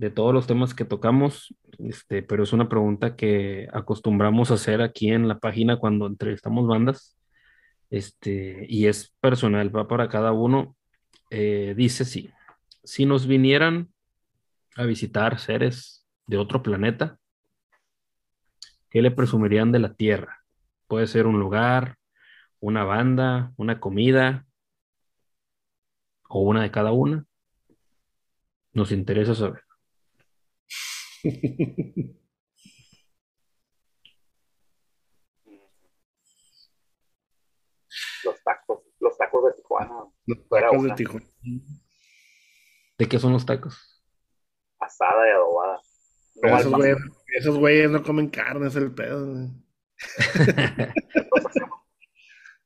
de 0.00 0.10
todos 0.10 0.32
los 0.32 0.46
temas 0.46 0.72
que 0.72 0.86
tocamos, 0.86 1.54
este, 1.78 2.22
pero 2.22 2.42
es 2.42 2.54
una 2.54 2.70
pregunta 2.70 3.16
que 3.16 3.68
acostumbramos 3.72 4.50
a 4.50 4.54
hacer 4.54 4.80
aquí 4.80 5.10
en 5.10 5.28
la 5.28 5.38
página 5.38 5.78
cuando 5.78 6.06
entrevistamos 6.06 6.66
bandas, 6.66 7.18
este, 7.90 8.64
y 8.66 8.86
es 8.86 9.14
personal, 9.20 9.76
va 9.76 9.88
para 9.88 10.08
cada 10.08 10.32
uno. 10.32 10.74
Eh, 11.28 11.74
dice 11.76 12.06
sí, 12.06 12.30
si 12.82 13.04
nos 13.04 13.26
vinieran 13.26 13.90
a 14.74 14.84
visitar 14.84 15.38
seres 15.38 16.06
de 16.26 16.38
otro 16.38 16.62
planeta, 16.62 17.18
¿qué 18.88 19.02
le 19.02 19.10
presumirían 19.10 19.70
de 19.70 19.80
la 19.80 19.92
Tierra? 19.92 20.44
Puede 20.86 21.08
ser 21.08 21.26
un 21.26 21.38
lugar, 21.38 21.96
una 22.60 22.84
banda, 22.84 23.52
una 23.56 23.80
comida, 23.80 24.46
o 26.28 26.42
una 26.42 26.62
de 26.62 26.70
cada 26.70 26.92
una. 26.92 27.26
Nos 28.72 28.92
interesa 28.92 29.34
saber. 29.34 29.64
los 38.24 38.42
tacos, 38.44 38.84
los 39.00 39.18
tacos 39.18 39.44
de 39.44 39.52
Tijuana. 39.54 40.04
Los 40.26 40.48
tacos 40.48 40.84
de 40.84 40.92
Tijuana. 40.92 41.26
¿De 42.96 43.08
qué 43.08 43.18
son 43.18 43.32
los 43.32 43.44
tacos? 43.44 44.04
Asada 44.78 45.26
y 45.26 45.30
adobada. 45.32 45.80
esos, 47.38 47.58
güeyes, 47.58 47.90
no 47.90 48.04
comen 48.04 48.30
carne, 48.30 48.68
es 48.68 48.76
el 48.76 48.94
pedo. 48.94 49.50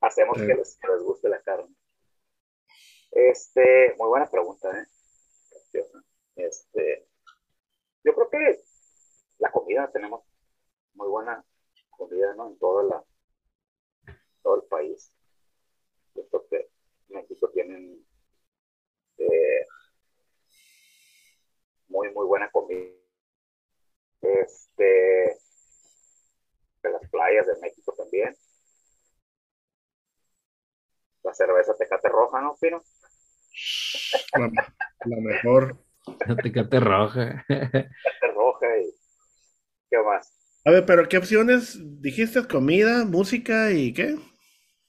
hacemos, 0.07 0.37
que, 0.37 0.55
les, 0.55 0.77
que, 0.77 0.89
les, 0.89 1.03
guste 1.03 1.29
la 1.29 1.41
carne. 1.43 1.75
Este, 3.11 3.95
muy 3.99 4.09
buena 4.09 4.31
pregunta, 4.31 4.71
¿eh? 4.79 4.87
Este, 6.37 7.09
yo 8.03 8.15
creo 8.15 8.31
que 8.31 8.65
la 9.39 9.51
comida, 9.51 9.91
tenemos 9.93 10.25
muy 10.95 11.09
buena 11.09 11.45
comida, 11.91 12.35
¿no? 12.35 12.49
En 12.49 12.59
toda 12.59 12.83
la, 12.85 13.05
todo 14.43 14.57
el 14.57 14.69
país. 14.69 15.13
Yo 16.15 16.27
creo 16.29 16.47
que 16.49 16.71
México 17.09 17.51
tiene 17.51 17.99
eh, 19.19 19.67
muy, 21.89 22.13
muy 22.13 22.27
buena 22.27 22.51
comida. 22.51 22.91
Este, 24.21 25.39
de 26.83 26.91
las 26.91 27.11
playas 27.11 27.47
de 27.47 27.61
México 27.61 27.95
también. 27.97 28.37
La 31.25 31.35
cerveza 31.35 31.75
Tecate 31.77 32.09
Roja, 32.09 32.41
¿no, 32.41 32.55
Pino? 32.61 32.83
la 34.35 35.17
mejor. 35.21 35.79
Tecate 36.43 36.81
roja. 36.81 37.45
Tecate 37.49 38.33
roja 38.35 38.67
y 38.79 38.95
qué 39.91 39.97
más. 40.05 40.33
A 40.67 40.71
ver, 40.71 40.85
pero 40.87 41.09
¿qué 41.09 41.19
opciones 41.19 41.79
dijiste? 42.01 42.47
¿Comida, 42.47 43.05
música 43.05 43.71
y 43.73 43.93
qué? 43.93 44.17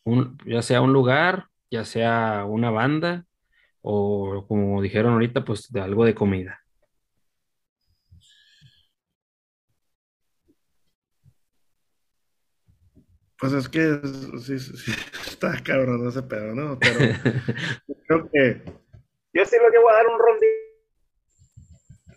Un, 0.03 0.37
ya 0.45 0.61
sea 0.61 0.81
un 0.81 0.93
lugar, 0.93 1.47
ya 1.71 1.85
sea 1.85 2.45
una 2.45 2.69
banda, 2.69 3.25
o 3.81 4.45
como 4.47 4.81
dijeron 4.81 5.13
ahorita, 5.13 5.43
pues 5.45 5.71
de 5.71 5.81
algo 5.81 6.05
de 6.05 6.15
comida. 6.15 6.64
Pues 13.45 13.53
es 13.53 13.69
que 13.69 13.99
sí, 14.39 14.57
sí, 14.57 14.91
está 15.27 15.61
cabrón 15.63 16.07
ese 16.07 16.23
pedo, 16.23 16.55
¿no? 16.55 16.79
Pero 16.79 16.97
creo 18.07 18.29
que. 18.31 18.61
Yo 19.33 19.45
sí 19.45 19.55
lo 19.61 19.69
llevo 19.69 19.87
a 19.87 19.93
dar 19.93 20.07
un 20.07 20.17
rondín 20.17 20.49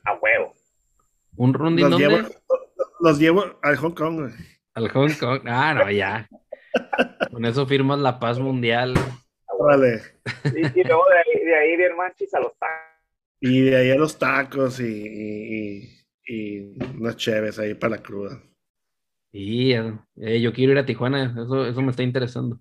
a 0.07 0.15
huevo. 0.15 0.55
¿Un 1.37 1.53
rondín 1.53 1.91
los 1.91 2.01
dónde? 2.01 2.17
Llevo, 2.17 2.29
los 3.01 3.19
llevo 3.19 3.45
al 3.63 3.77
Hong 3.77 3.93
Kong, 3.93 4.21
güey. 4.21 4.33
Al 4.73 4.89
Hong 4.89 5.13
Kong. 5.21 5.43
Ah, 5.45 5.75
no, 5.75 5.91
ya. 5.91 6.27
Con 7.31 7.45
eso 7.45 7.67
firmas 7.67 7.99
la 7.99 8.19
paz 8.19 8.39
mundial. 8.39 8.95
Órale. 9.49 10.01
Y, 10.45 10.81
y 10.81 10.85
luego 10.85 11.05
de 11.11 11.19
ahí, 11.19 11.45
de 11.45 11.55
ahí 11.59 11.77
bien 11.77 11.95
manchis 11.95 12.33
a 12.33 12.41
los 12.41 12.57
tacos. 12.59 13.03
Y 13.43 13.61
de 13.65 13.77
ahí 13.77 13.91
a 13.91 13.97
los 13.97 14.19
tacos 14.19 14.81
y, 14.81 16.07
y, 16.27 16.79
unas 16.99 17.17
cheves 17.19 17.59
ahí 17.59 17.75
para 17.75 17.97
la 17.97 18.03
cruda. 18.03 18.43
Y 19.41 19.73
eh, 19.73 19.97
eh, 20.17 20.41
yo 20.41 20.53
quiero 20.53 20.73
ir 20.73 20.79
a 20.79 20.85
Tijuana, 20.85 21.33
eso, 21.41 21.65
eso 21.65 21.81
me 21.81 21.91
está 21.93 22.03
interesando. 22.03 22.61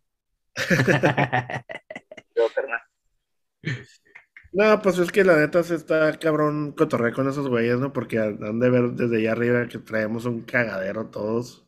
No, 4.53 4.81
pues 4.81 4.97
es 4.99 5.11
que 5.11 5.23
la 5.23 5.37
neta 5.37 5.63
se 5.63 5.75
está 5.75 6.17
cabrón 6.19 6.71
cotorrear 6.71 7.13
con 7.13 7.27
esos 7.27 7.47
güeyes, 7.47 7.79
¿no? 7.79 7.91
Porque 7.93 8.19
han 8.19 8.59
de 8.59 8.69
ver 8.69 8.91
desde 8.91 9.17
allá 9.17 9.31
arriba 9.31 9.67
que 9.67 9.79
traemos 9.79 10.25
un 10.25 10.41
cagadero 10.41 11.09
todos. 11.09 11.67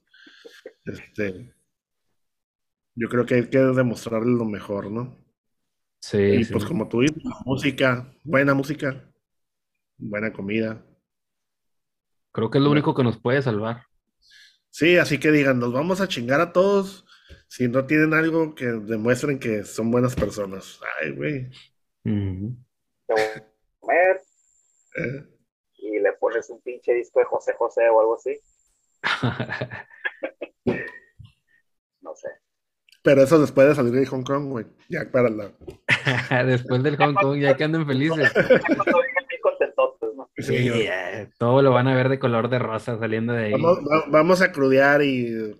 Este. 0.86 1.54
Yo 2.96 3.10
creo 3.10 3.26
que 3.26 3.36
hay 3.36 3.50
que 3.50 3.58
demostrarles 3.60 4.38
lo 4.38 4.46
mejor, 4.46 4.92
¿no? 4.92 5.18
Sí, 6.00 6.18
Y 6.18 6.44
sí. 6.44 6.54
pues 6.54 6.66
como 6.66 6.88
tú 6.88 7.02
dices, 7.02 7.24
música, 7.46 8.14
buena 8.24 8.54
música, 8.54 9.12
buena 9.98 10.32
comida. 10.32 10.86
Creo 12.32 12.52
que 12.52 12.60
es 12.60 12.64
lo 12.64 12.72
único 12.72 12.94
que 12.94 13.04
nos 13.04 13.20
puede 13.20 13.42
salvar. 13.42 13.89
Sí, 14.72 14.98
así 14.98 15.20
que 15.20 15.32
digan, 15.32 15.60
nos 15.60 15.74
vamos 15.74 16.00
a 16.02 16.08
chingar 16.08 16.40
a 16.42 16.54
todos 16.54 17.06
si 17.48 17.68
no 17.68 17.86
tienen 17.86 18.14
algo 18.14 18.54
que 18.56 18.66
demuestren 18.66 19.40
que 19.40 19.64
son 19.64 19.90
buenas 19.92 20.16
personas. 20.16 20.80
Ay, 21.02 21.12
güey. 21.12 21.50
A 22.06 23.42
comer 23.80 24.22
Eh, 24.96 25.26
y 25.78 26.00
le 26.00 26.14
pones 26.14 26.50
un 26.50 26.62
pinche 26.62 26.94
disco 26.94 27.20
de 27.20 27.26
José 27.26 27.54
José 27.58 27.90
o 27.90 28.00
algo 28.00 28.16
así. 28.16 28.38
No 32.02 32.16
sé. 32.16 32.30
pero 33.04 33.22
eso 33.24 33.40
después 33.40 33.68
de 33.68 33.76
salir 33.76 33.92
de 33.94 34.06
Hong 34.06 34.24
Kong, 34.24 34.46
güey. 34.50 34.66
Ya 34.90 35.10
para 35.12 35.30
la. 35.30 35.52
Después 36.46 36.82
del 36.84 36.98
Hong 36.98 37.14
Kong, 37.16 37.40
ya 37.40 37.56
que 37.56 37.64
anden 37.66 37.86
felices. 37.86 38.32
Sí, 40.42 40.58
Sí, 40.58 40.70
güey. 40.70 40.88
eh, 40.88 41.30
todo 41.38 41.62
lo 41.62 41.72
van 41.72 41.88
a 41.88 41.96
ver 41.96 42.10
de 42.10 42.20
color 42.20 42.50
de 42.50 42.60
rosa 42.60 42.98
saliendo 43.00 43.34
de 43.34 43.46
ahí. 43.46 43.52
Vamos, 43.52 43.80
va- 43.80 44.06
vamos 44.10 44.42
a 44.42 44.52
crudear 44.52 45.02
y. 45.02 45.56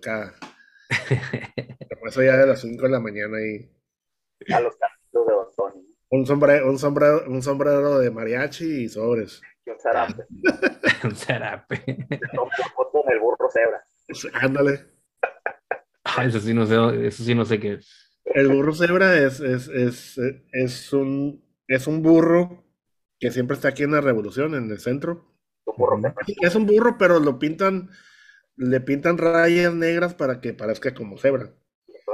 Por 2.00 2.08
eso 2.08 2.22
ya 2.22 2.36
de 2.36 2.46
las 2.46 2.60
5 2.60 2.82
de 2.84 2.88
la 2.90 3.00
mañana 3.00 3.36
y 3.40 3.70
A 4.52 4.60
los 4.60 4.74
carritos 4.76 5.26
de 5.26 5.32
Don 5.32 5.46
Tony. 5.56 5.86
un 6.10 6.26
sombrero, 6.26 6.70
un 6.70 6.78
sombrero, 6.78 7.24
un 7.28 7.42
sombrero 7.42 7.98
de 7.98 8.10
mariachi 8.10 8.84
y 8.84 8.88
sobres. 8.88 9.42
Y 9.66 9.70
un 9.70 9.78
zarape. 9.78 10.24
Un 11.04 11.14
zarape. 11.16 11.82
En 11.86 12.08
el 13.12 13.20
burro 13.20 13.48
cebra. 13.50 13.82
Pues, 14.06 14.28
ándale. 14.34 14.80
Ay, 16.04 16.28
eso 16.28 16.40
sí 16.40 16.52
no 16.54 16.66
sé, 16.66 17.06
eso 17.06 17.22
sí 17.24 17.34
no 17.34 17.44
sé 17.44 17.58
qué 17.60 17.74
es. 17.74 18.18
El 18.24 18.48
burro 18.48 18.74
cebra 18.74 19.16
es, 19.18 19.40
es, 19.40 19.68
es, 19.68 20.18
es 20.52 20.92
un, 20.92 21.42
es 21.68 21.86
un 21.86 22.02
burro 22.02 22.64
que 23.20 23.30
siempre 23.30 23.54
está 23.56 23.68
aquí 23.68 23.84
en 23.84 23.92
la 23.92 24.00
Revolución, 24.00 24.54
en 24.54 24.70
el 24.70 24.80
centro. 24.80 25.26
Es 26.42 26.54
un 26.54 26.66
burro, 26.66 26.98
pero 26.98 27.20
lo 27.20 27.38
pintan, 27.38 27.90
le 28.56 28.80
pintan 28.80 29.18
rayas 29.18 29.74
negras 29.74 30.14
para 30.14 30.40
que 30.40 30.54
parezca 30.54 30.94
como 30.94 31.18
cebra. 31.18 31.52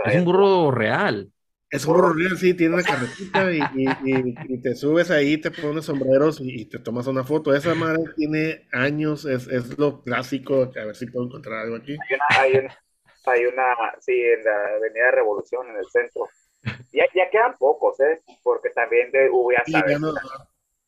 Es 0.05 0.15
un 0.17 0.25
burro 0.25 0.71
real. 0.71 1.33
Es 1.71 1.85
un 1.87 1.95
burro 1.95 2.13
real, 2.13 2.39
sí, 2.39 2.55
tiene 2.55 2.75
una 2.75 2.85
carretita 2.85 3.53
y, 3.53 3.59
y, 3.75 3.89
y- 4.05 4.39
y 4.55 4.63
te 4.63 4.75
subes 4.77 5.11
ahí, 5.11 5.39
te 5.39 5.51
pones 5.51 5.85
sombreros 5.87 6.41
y, 6.41 6.63
y 6.63 6.65
te 6.67 6.79
tomas 6.79 7.07
una 7.09 7.25
foto. 7.25 7.55
Esa 7.55 7.75
madre 7.75 8.05
tiene 8.17 8.69
años, 8.73 9.25
es, 9.25 9.49
es 9.49 9.77
lo 9.79 10.03
clásico. 10.03 10.73
A 10.81 10.85
ver 10.85 10.95
si 10.97 11.07
puedo 11.07 11.27
encontrar 11.27 11.61
algo 11.61 11.77
aquí. 11.77 11.95
Hay 11.99 12.15
una, 12.15 12.25
hay 12.43 12.57
una, 12.59 12.79
hay 13.27 13.47
una, 13.47 14.01
sí, 14.01 14.13
en 14.13 14.45
la 14.45 14.77
Avenida 14.77 15.11
Revolución, 15.11 15.69
en 15.71 15.77
el 15.77 15.87
centro. 15.91 16.29
Ya, 16.93 17.05
ya 17.15 17.31
quedan 17.31 17.55
pocos, 17.59 18.01
¿eh? 18.01 18.21
Porque 18.43 18.71
también 18.71 19.11
de, 19.13 19.31
hubo, 19.31 19.53
ya 19.53 19.65
sabes, 19.71 19.93
ya 19.93 19.99
no- 19.99 20.15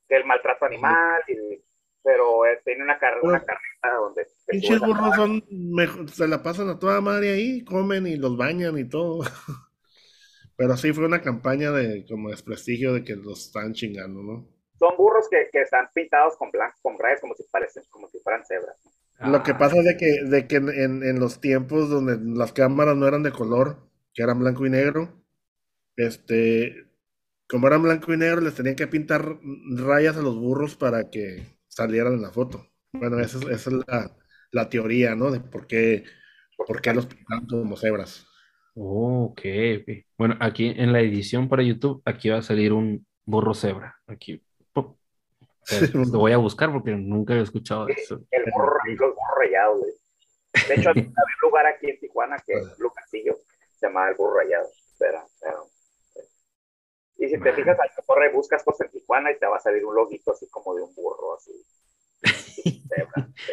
que 0.09 0.17
el 0.17 0.25
maltrato 0.25 0.65
animal, 0.67 1.23
y- 1.29 1.63
pero 2.03 2.47
eh, 2.47 2.61
tiene 2.65 2.85
una, 2.85 2.99
car 2.99 3.21
una 3.23 3.41
carreta 3.45 3.95
donde 4.01 4.27
Pinches 4.51 4.81
burros 4.81 5.15
son 5.15 5.45
mejor, 5.51 6.11
se 6.11 6.27
la 6.29 6.43
pasan 6.43 6.69
a 6.71 6.79
toda 6.79 7.01
madre 7.01 7.31
ahí, 7.33 7.65
comen 7.65 8.07
y 8.07 8.17
los 8.17 8.37
bañan 8.37 8.79
y 8.79 8.85
todo. 8.89 9.21
Pero 10.57 10.77
sí 10.77 10.93
fue 10.93 11.07
una 11.07 11.23
campaña 11.23 11.71
de 11.71 12.05
como 12.07 12.31
desprestigio 12.31 12.93
de 12.93 13.05
que 13.05 13.17
los 13.17 13.47
están 13.47 13.73
chingando, 13.75 14.23
¿no? 14.23 14.49
Son 14.79 14.97
burros 14.97 15.29
que, 15.29 15.49
que 15.53 15.61
están 15.63 15.89
pintados 15.93 16.37
con 16.37 16.51
blanco, 16.51 16.77
con 16.83 16.99
rayas 16.99 17.21
como 17.21 17.35
si 17.35 17.43
parecen, 17.45 17.83
como 17.91 18.09
si 18.09 18.19
fueran 18.21 18.45
cebras. 18.47 18.77
Lo 19.21 19.43
que 19.43 19.55
pasa 19.55 19.79
es 19.79 19.85
de 19.85 19.97
que, 19.97 20.25
de 20.25 20.47
que 20.47 20.57
en, 20.57 20.69
en- 20.69 21.03
en 21.03 21.19
los 21.21 21.41
tiempos 21.41 21.91
donde 21.91 22.19
las 22.39 22.53
cámaras 22.53 22.97
no 22.97 23.07
eran 23.07 23.23
de 23.23 23.33
color, 23.33 23.79
que 24.15 24.23
eran 24.23 24.39
blanco 24.39 24.65
y 24.67 24.71
negro, 24.71 25.25
este, 25.97 26.88
como 27.49 27.67
eran 27.67 27.83
blanco 27.83 28.13
y 28.13 28.17
negro, 28.17 28.41
les 28.41 28.55
tenían 28.55 28.77
que 28.77 28.87
pintar 28.87 29.39
rayas 29.77 30.17
a 30.17 30.23
los 30.23 30.37
burros 30.37 30.77
para 30.77 31.11
que 31.11 31.59
salieran 31.69 32.15
en 32.15 32.23
la 32.23 32.31
foto. 32.31 32.67
Bueno, 32.93 33.19
esa 33.21 33.39
es, 33.39 33.45
esa 33.45 33.71
es 33.71 33.77
la, 33.87 34.17
la 34.51 34.69
teoría, 34.69 35.15
¿no? 35.15 35.31
De 35.31 35.41
por 35.41 35.67
qué, 35.67 36.05
por 36.67 36.81
qué 36.81 36.93
los 36.93 37.07
pintaban 37.07 37.47
como 37.47 37.77
cebras. 37.77 38.27
Oh, 38.75 39.25
ok. 39.33 39.43
Bueno, 40.17 40.37
aquí 40.41 40.73
en 40.77 40.93
la 40.93 41.01
edición 41.01 41.49
para 41.49 41.63
YouTube, 41.63 42.03
aquí 42.05 42.29
va 42.29 42.39
a 42.39 42.43
salir 42.43 42.73
un 42.73 43.07
burro 43.25 43.55
cebra. 43.55 43.97
Aquí. 44.07 44.43
Pop. 44.73 44.97
Eh, 45.71 45.91
Lo 45.93 46.21
voy 46.21 46.33
a 46.33 46.39
buscar 46.39 46.73
porque 46.73 46.93
nunca 46.93 47.35
había 47.35 47.45
escuchado 47.45 47.89
eso. 47.89 48.23
El 48.31 48.45
burro, 48.51 48.79
los 48.87 48.99
burros 48.99 49.39
rayados, 49.39 49.81
güey. 49.81 49.93
De 50.67 50.75
hecho, 50.75 50.89
había 50.91 51.03
un 51.03 51.15
lugar 51.43 51.67
aquí 51.67 51.91
en 51.91 52.01
Tijuana 52.01 52.37
que 52.47 52.55
es 52.55 52.79
Lucasillo, 52.79 53.37
se 53.79 53.87
llama 53.87 54.09
el 54.09 54.15
burro 54.15 54.39
rayado. 54.39 54.67
Pero, 54.99 55.19
pero, 55.43 55.59
y 57.19 57.29
si 57.29 57.39
te 57.41 57.53
fijas, 57.53 57.79
al 57.81 57.91
corre 58.07 58.33
buscas 58.33 58.63
cosas 58.65 58.87
en 58.87 58.93
Tijuana 58.93 59.33
y 59.33 59.39
te 59.39 59.47
va 59.47 59.57
a 59.57 59.61
salir 59.61 59.85
un 59.85 59.95
loguito 59.95 60.33
así 60.33 60.49
como 60.49 60.75
de 60.75 60.83
un 60.83 60.95
burro, 60.95 61.35
así. 61.37 61.53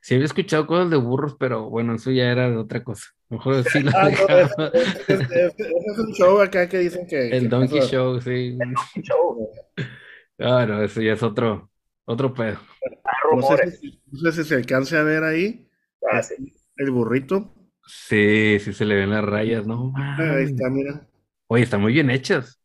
Sí 0.00 0.14
había 0.14 0.26
escuchado 0.26 0.66
cosas 0.66 0.90
de 0.90 0.96
burros, 0.96 1.36
pero 1.38 1.68
bueno, 1.70 1.94
eso 1.94 2.10
ya 2.10 2.30
era 2.30 2.48
de 2.50 2.56
otra 2.56 2.82
cosa. 2.84 3.06
Mejor 3.28 3.64
sí 3.64 3.80
lo 3.82 3.90
Ah, 3.94 4.08
no, 4.10 4.26
es, 4.38 4.56
es- 4.72 4.94
es- 5.08 5.20
es- 5.30 5.54
es 5.58 5.98
un 5.98 6.12
show 6.14 6.40
acá 6.40 6.68
que 6.68 6.78
dicen 6.78 7.06
que, 7.06 7.16
El 7.28 7.48
que 7.48 7.48
Donkey 7.48 7.80
Show, 7.80 8.20
sí. 8.20 8.58
Show, 9.02 9.50
Ah, 10.38 10.64
no, 10.66 10.82
eso 10.82 11.00
ya 11.02 11.12
es 11.14 11.22
otro, 11.22 11.70
otro 12.04 12.32
pedo. 12.34 12.58
hay 13.04 13.18
No 13.30 13.42
sé, 13.42 13.56
rumores. 13.58 13.80
si, 13.80 14.00
no 14.10 14.20
sé 14.32 14.42
si 14.42 14.48
se 14.48 14.54
alcance 14.56 14.96
a 14.96 15.02
ver 15.02 15.22
ahí 15.24 15.68
Ah, 16.10 16.22
sí. 16.22 16.34
el 16.76 16.90
burrito. 16.90 17.54
Sí, 17.86 18.58
sí 18.60 18.72
se 18.72 18.84
le 18.84 18.94
ven 18.96 19.10
las 19.10 19.24
rayas, 19.24 19.66
¿no? 19.66 19.92
Ahí 20.16 20.44
mames. 20.44 20.44
está, 20.44 20.68
mira. 20.70 21.06
Oye, 21.48 21.64
están 21.64 21.80
muy 21.82 21.92
bien 21.92 22.10
hechas. 22.10 22.59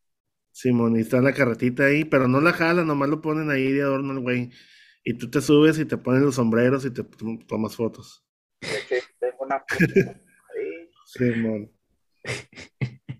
Simón, 0.56 0.96
y 0.96 1.02
está 1.02 1.20
la 1.20 1.34
carretita 1.34 1.84
ahí, 1.84 2.06
pero 2.06 2.30
no 2.30 2.40
la 2.40 2.54
jalan, 2.54 2.88
nomás 2.88 3.10
lo 3.10 3.22
ponen 3.22 3.52
ahí 3.52 3.74
de 3.74 3.82
adorno 3.82 4.14
el 4.14 4.22
güey. 4.22 4.52
Y 5.04 5.16
tú 5.16 5.30
te 5.30 5.42
subes 5.42 5.78
y 5.80 5.84
te 5.84 5.98
pones 5.98 6.22
los 6.22 6.36
sombreros 6.36 6.86
y 6.86 6.92
te 6.92 7.04
tomas 7.46 7.76
fotos. 7.76 8.26
Tengo 9.20 9.36
una 9.42 9.56
ahí. 9.58 10.90
Simón. 11.06 11.72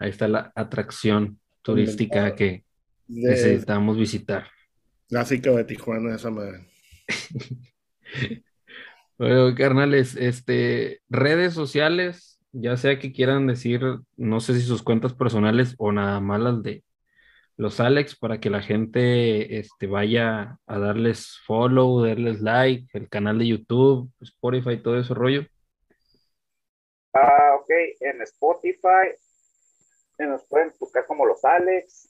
Ahí 0.00 0.10
está 0.10 0.26
la 0.28 0.52
atracción 0.54 1.40
turística 1.62 2.34
que 2.34 2.64
De, 3.06 3.30
necesitamos 3.30 3.96
visitar. 3.96 4.48
clásico 5.08 5.56
de 5.56 5.64
Tijuana, 5.64 6.16
esa 6.16 6.30
madre. 6.30 6.66
Bueno, 9.16 9.52
carnales, 9.56 10.14
este, 10.14 11.02
redes 11.08 11.52
sociales, 11.52 12.37
ya 12.52 12.76
sea 12.76 12.98
que 12.98 13.12
quieran 13.12 13.46
decir, 13.46 13.80
no 14.16 14.40
sé 14.40 14.54
si 14.54 14.62
sus 14.62 14.82
cuentas 14.82 15.14
personales 15.14 15.74
o 15.78 15.92
nada 15.92 16.20
más 16.20 16.40
las 16.40 16.62
de 16.62 16.84
los 17.56 17.80
Alex, 17.80 18.16
para 18.16 18.38
que 18.40 18.50
la 18.50 18.62
gente 18.62 19.58
este, 19.58 19.86
vaya 19.88 20.58
a 20.66 20.78
darles 20.78 21.38
follow, 21.44 22.04
darles 22.04 22.40
like, 22.40 22.86
el 22.92 23.08
canal 23.08 23.38
de 23.38 23.48
YouTube, 23.48 24.12
Spotify, 24.20 24.80
todo 24.80 24.98
ese 24.98 25.12
rollo. 25.12 25.44
Ah, 27.12 27.56
ok, 27.60 27.70
en 28.00 28.22
Spotify 28.22 29.10
nos 30.18 30.44
pueden 30.44 30.72
buscar 30.78 31.06
como 31.06 31.26
los 31.26 31.44
Alex. 31.44 32.08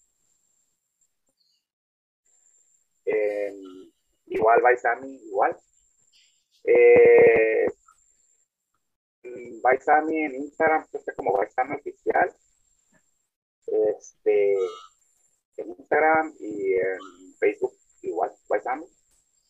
En- 3.05 3.93
igual 4.27 4.61
Baisami, 4.63 5.15
igual. 5.29 5.57
Eh, 6.65 7.67
Baisami 9.63 10.25
en 10.25 10.35
Instagram, 10.37 10.87
pues, 10.91 11.03
está 11.03 11.15
como 11.15 11.33
Baisami 11.33 11.77
oficial. 11.77 12.35
Este, 13.67 14.55
en 15.57 15.69
Instagram 15.71 16.35
y 16.41 16.75
en 16.75 17.35
Facebook 17.39 17.75
igual, 18.03 18.33
Baisami. 18.49 18.87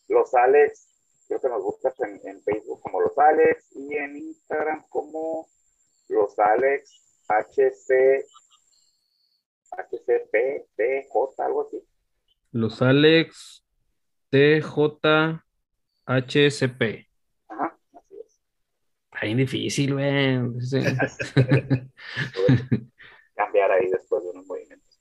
Los 0.08 0.34
Alex, 0.34 0.88
creo 1.28 1.40
que 1.40 1.48
nos 1.48 1.62
buscas 1.62 1.94
en, 2.00 2.20
en 2.24 2.42
Facebook 2.42 2.80
como 2.80 3.00
los 3.00 3.16
Alex 3.18 3.76
y 3.76 3.94
en 3.96 4.16
Instagram 4.16 4.86
como 4.88 5.48
los 6.08 6.38
Alex 6.38 7.02
HC 7.28 8.24
HCP 9.70 10.66
DJ 10.76 11.08
algo 11.38 11.66
así. 11.66 11.82
Los 12.52 12.80
Alex 12.82 13.64
TJHSP. 14.30 15.42
Ajá. 16.06 17.07
Está 19.18 19.26
bien 19.26 19.38
difícil, 19.38 19.94
güey. 19.94 20.06
Cambiar 23.34 23.72
ahí 23.72 23.88
después 23.90 24.22
de 24.22 24.30
unos 24.30 24.46
movimientos. 24.46 25.00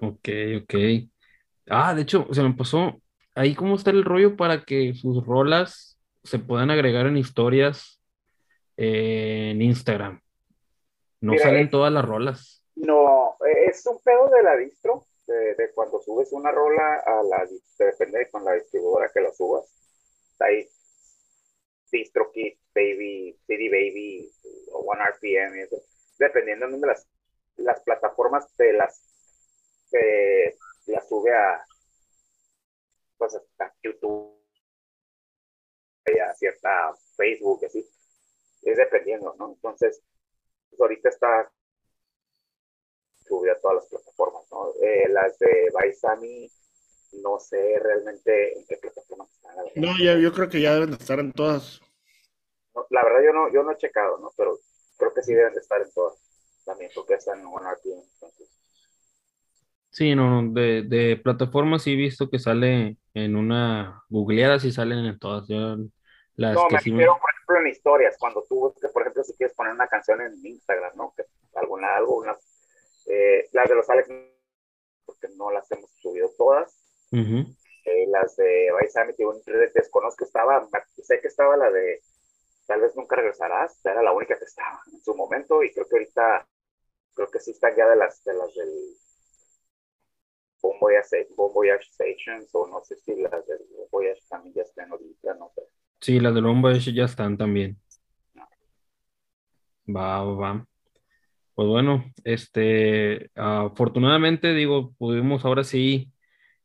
Ok, 0.00 0.28
ok. 0.62 0.74
Ah, 1.68 1.94
de 1.94 2.02
hecho, 2.02 2.26
se 2.32 2.42
me 2.42 2.54
pasó. 2.54 2.98
Ahí, 3.34 3.54
¿cómo 3.54 3.74
está 3.74 3.90
el 3.90 4.02
rollo 4.02 4.34
para 4.34 4.64
que 4.64 4.94
sus 4.94 5.26
rolas 5.26 5.98
se 6.24 6.38
puedan 6.38 6.70
agregar 6.70 7.06
en 7.06 7.18
historias 7.18 8.00
eh, 8.78 9.50
en 9.50 9.60
Instagram? 9.60 10.22
No 11.20 11.36
salen 11.36 11.68
todas 11.68 11.92
las 11.92 12.06
rolas. 12.06 12.64
No, 12.76 13.36
es 13.68 13.86
un 13.86 14.00
pedo 14.02 14.30
de 14.30 14.42
la 14.42 14.56
distro, 14.56 15.04
de, 15.26 15.70
cuando 15.74 16.00
subes 16.00 16.32
una 16.32 16.50
rola 16.50 17.02
a 17.04 17.22
la, 17.24 17.46
depende 17.78 18.20
de 18.20 18.30
con 18.30 18.42
la 18.42 18.54
distribuidora 18.54 19.10
que 19.12 19.20
la 19.20 19.30
subas. 19.32 19.66
Ahí, 20.40 20.66
DistroKit, 21.92 22.58
Baby, 22.74 23.38
CD 23.46 23.68
Baby, 23.68 24.32
o 24.72 24.78
One 24.80 25.02
RPM, 25.04 25.68
dependiendo 26.18 26.66
de 26.66 26.86
las, 26.86 27.06
las 27.56 27.80
plataformas 27.82 28.46
de 28.56 28.72
las 28.72 29.12
que 29.90 30.56
la 30.86 31.00
sube 31.02 31.34
a, 31.36 31.64
pues, 33.18 33.36
a 33.58 33.72
YouTube, 33.82 34.42
a 36.06 36.34
cierta 36.34 36.92
Facebook, 37.16 37.64
así. 37.66 37.86
Es 38.62 38.76
dependiendo, 38.76 39.34
¿no? 39.38 39.52
Entonces, 39.52 40.02
pues, 40.70 40.80
ahorita 40.80 41.08
está 41.10 41.52
subida 43.26 43.52
a 43.52 43.60
todas 43.60 43.76
las 43.76 43.86
plataformas, 43.88 44.44
¿no? 44.50 44.72
Eh, 44.82 45.08
las 45.08 45.38
de 45.38 45.70
Baisami, 45.72 46.50
no 47.22 47.38
sé 47.38 47.78
realmente 47.80 48.58
en 48.58 48.66
qué 48.66 48.76
plataforma 48.76 49.24
están. 49.24 49.56
No, 49.76 49.92
ya, 49.98 50.16
yo 50.18 50.32
creo 50.32 50.48
que 50.48 50.60
ya 50.60 50.74
deben 50.74 50.94
estar 50.94 51.18
en 51.18 51.32
todas. 51.32 51.80
la 52.90 53.04
verdad 53.04 53.22
yo 53.24 53.32
no, 53.32 53.52
yo 53.52 53.62
no 53.62 53.72
he 53.72 53.76
checado, 53.76 54.18
¿no? 54.18 54.30
Pero 54.36 54.58
creo 54.96 55.12
que 55.14 55.22
sí 55.22 55.34
deben 55.34 55.54
de 55.54 55.60
estar 55.60 55.80
en 55.80 55.92
todas 55.92 56.14
también, 56.64 56.90
porque 56.94 57.14
están 57.14 57.40
en 57.40 57.46
OneRPM, 57.46 58.02
entonces. 58.14 58.48
Sí, 59.90 60.14
no, 60.14 60.42
de, 60.52 60.82
de 60.82 61.16
plataformas 61.16 61.82
sí 61.82 61.92
he 61.92 61.96
visto 61.96 62.30
que 62.30 62.38
sale 62.38 62.96
en 63.14 63.36
una 63.36 64.02
googleada, 64.08 64.58
sí 64.58 64.72
salen 64.72 65.04
en 65.04 65.18
todas. 65.18 65.48
las 66.36 66.54
no, 66.54 66.68
me 66.70 66.78
refiero, 66.78 67.18
por 67.20 67.30
ejemplo, 67.30 67.60
en 67.60 67.66
historias, 67.66 68.16
cuando 68.18 68.44
tú, 68.48 68.74
por 68.92 69.02
ejemplo, 69.02 69.22
si 69.24 69.36
quieres 69.36 69.54
poner 69.54 69.74
una 69.74 69.88
canción 69.88 70.20
en 70.22 70.34
Instagram, 70.44 70.92
¿no? 70.96 71.12
Que 71.16 71.24
alguna, 71.54 71.96
algo, 71.96 72.24
eh, 73.06 73.48
las 73.52 73.68
de 73.68 73.74
los 73.74 73.90
Alex, 73.90 74.08
porque 75.04 75.28
no 75.36 75.50
las 75.50 75.70
hemos 75.70 75.90
subido 76.00 76.30
todas. 76.38 76.81
Eh, 77.12 78.06
las 78.08 78.36
de 78.36 78.70
Baisami, 78.72 79.14
que 79.14 79.24
desconozco, 79.74 80.24
estaba, 80.24 80.68
sé 81.02 81.20
que 81.20 81.28
estaba 81.28 81.56
la 81.56 81.70
de 81.70 82.00
Tal 82.66 82.80
vez 82.80 82.96
nunca 82.96 83.16
regresarás, 83.16 83.84
era 83.84 84.02
la 84.02 84.12
única 84.12 84.38
que 84.38 84.44
estaba 84.44 84.80
en 84.92 85.02
su 85.02 85.14
momento, 85.14 85.62
y 85.62 85.72
creo 85.72 85.86
que 85.86 85.96
ahorita, 85.96 86.48
creo 87.14 87.30
que 87.30 87.40
sí 87.40 87.50
están 87.50 87.74
ya 87.76 87.88
de 87.88 87.96
las, 87.96 88.22
de 88.24 88.34
las 88.34 88.54
del 88.54 88.64
Bon 90.62 91.52
Voyage, 91.52 91.84
Stations, 91.92 92.48
o 92.54 92.66
no 92.68 92.80
sé 92.84 92.96
si 92.96 93.16
las 93.16 93.46
del 93.46 93.58
Bon 93.76 93.88
Voyage 93.90 94.22
también 94.28 94.54
ya 94.54 94.62
están 94.62 94.90
ahorita, 94.92 95.34
no 95.34 95.50
sé. 95.54 95.62
Sí, 96.00 96.20
las 96.20 96.34
del 96.34 96.44
Bon 96.44 96.62
Voyage 96.62 96.92
ya 96.92 97.04
están 97.04 97.36
también. 97.36 97.76
Va, 99.88 100.22
va. 100.24 100.66
Pues 101.54 101.68
bueno, 101.68 102.04
este, 102.24 103.30
afortunadamente, 103.34 104.54
digo, 104.54 104.94
pudimos 104.96 105.44
ahora 105.44 105.64
sí, 105.64 106.12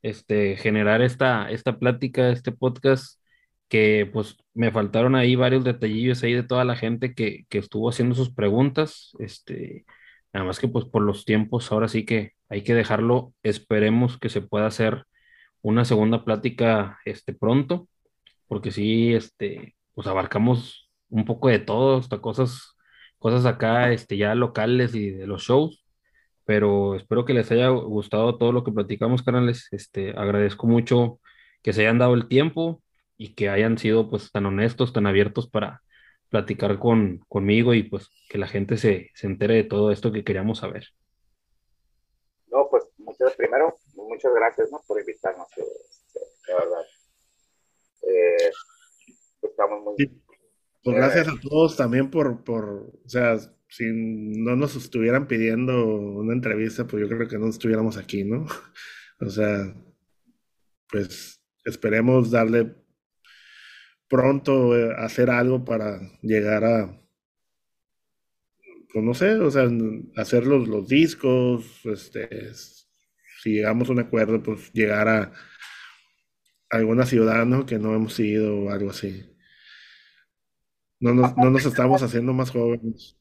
este, 0.02 0.58
generar 0.58 1.02
esta, 1.02 1.50
esta 1.52 1.80
plática, 1.80 2.30
este 2.32 2.52
podcast, 2.52 3.22
que 3.70 4.10
pues 4.12 4.38
me 4.54 4.72
faltaron 4.72 5.16
ahí 5.16 5.36
varios 5.36 5.64
detallillos 5.64 6.24
ahí 6.24 6.34
de 6.34 6.44
toda 6.44 6.66
la 6.66 6.76
gente 6.76 7.14
que, 7.14 7.46
que 7.50 7.58
estuvo 7.60 7.90
haciendo 7.90 8.16
sus 8.16 8.34
preguntas, 8.34 9.12
este, 9.20 9.86
nada 10.34 10.46
más 10.46 10.60
que 10.60 10.68
pues 10.68 10.86
por 10.86 11.02
los 11.02 11.26
tiempos, 11.26 11.72
ahora 11.72 11.88
sí 11.88 12.06
que 12.06 12.34
hay 12.50 12.64
que 12.64 12.76
dejarlo. 12.76 13.34
Esperemos 13.44 14.18
que 14.18 14.30
se 14.30 14.42
pueda 14.42 14.68
hacer 14.68 15.06
una 15.62 15.86
segunda 15.86 16.24
plática 16.26 17.00
este, 17.06 17.34
pronto, 17.34 17.90
porque 18.48 18.72
sí, 18.72 19.14
este, 19.14 19.76
pues 19.94 20.08
abarcamos 20.08 20.90
un 21.10 21.26
poco 21.26 21.50
de 21.50 21.60
todo, 21.60 21.98
hasta 21.98 22.20
cosas, 22.22 22.76
cosas 23.20 23.46
acá, 23.46 23.92
este, 23.92 24.18
ya 24.18 24.36
locales 24.36 24.96
y 24.96 25.12
de 25.12 25.28
los 25.28 25.44
shows. 25.44 25.84
Pero 26.48 26.96
espero 26.96 27.26
que 27.26 27.34
les 27.34 27.52
haya 27.52 27.68
gustado 27.68 28.38
todo 28.38 28.54
lo 28.54 28.64
que 28.64 28.72
platicamos, 28.72 29.22
canales. 29.22 29.68
Este, 29.72 30.12
agradezco 30.12 30.66
mucho 30.66 31.20
que 31.62 31.74
se 31.74 31.82
hayan 31.82 32.00
dado 32.00 32.14
el 32.14 32.30
tiempo 32.30 32.82
y 33.18 33.36
que 33.36 33.50
hayan 33.50 33.78
sido 33.78 34.10
pues 34.10 34.32
tan 34.32 34.46
honestos, 34.46 34.94
tan 34.94 35.08
abiertos 35.08 35.50
para 35.50 35.84
platicar 36.30 36.80
con, 36.80 37.20
conmigo 37.28 37.74
y 37.74 37.84
pues 37.84 38.10
que 38.30 38.38
la 38.38 38.48
gente 38.48 38.78
se, 38.78 39.12
se 39.14 39.28
entere 39.28 39.56
de 39.56 39.64
todo 39.66 39.92
esto 39.92 40.14
que 40.14 40.24
queríamos 40.24 40.60
saber. 40.60 40.88
No, 42.50 42.70
pues 42.72 42.86
muchas, 42.98 43.36
primero, 43.36 43.76
muchas 43.96 44.34
gracias 44.34 44.72
¿no? 44.72 44.82
por 44.88 45.02
invitarnos, 45.02 45.48
de 45.58 46.54
verdad. 46.54 46.86
Eh, 48.04 48.52
estamos 49.42 49.84
muy... 49.84 49.96
Pues 50.82 50.96
gracias 50.96 51.28
a 51.28 51.36
todos 51.42 51.76
también 51.76 52.10
por, 52.10 52.42
por, 52.46 52.94
o 53.04 53.10
sea, 53.10 53.36
si 53.70 53.86
no 53.92 54.56
nos 54.56 54.76
estuvieran 54.76 55.28
pidiendo 55.28 55.86
una 55.86 56.34
entrevista, 56.34 56.88
pues 56.88 57.02
yo 57.02 57.10
creo 57.10 57.28
que 57.28 57.38
no 57.38 57.50
estuviéramos 57.50 57.98
aquí, 57.98 58.24
¿no? 58.24 58.46
O 59.20 59.32
sea, 59.32 59.74
pues 60.92 61.42
esperemos 61.66 62.30
darle 62.30 62.76
pronto 64.08 64.78
eh, 64.78 64.94
hacer 64.98 65.32
algo 65.32 65.66
para 65.66 66.00
llegar 66.22 66.64
a, 66.64 67.02
pues 68.94 69.04
no 69.04 69.14
sé, 69.14 69.36
o 69.36 69.52
sea, 69.52 69.68
hacer 70.16 70.46
los, 70.46 70.68
los 70.68 70.88
discos, 70.88 71.66
este, 71.86 72.54
si 73.42 73.54
llegamos 73.54 73.90
a 73.90 73.94
un 73.94 74.00
acuerdo, 74.00 74.42
pues 74.44 74.72
llegar 74.74 75.08
a 75.08 75.34
alguna 76.70 77.06
ciudad, 77.06 77.46
¿no? 77.46 77.66
Que 77.66 77.80
no 77.80 77.96
hemos 77.96 78.20
ido 78.20 78.56
o 78.56 78.70
algo 78.70 78.90
así. 78.92 79.26
No 81.00 81.14
nos, 81.14 81.36
no 81.38 81.50
nos 81.52 81.66
estamos 81.66 82.02
haciendo 82.02 82.34
más 82.34 82.52
jóvenes. 82.52 83.18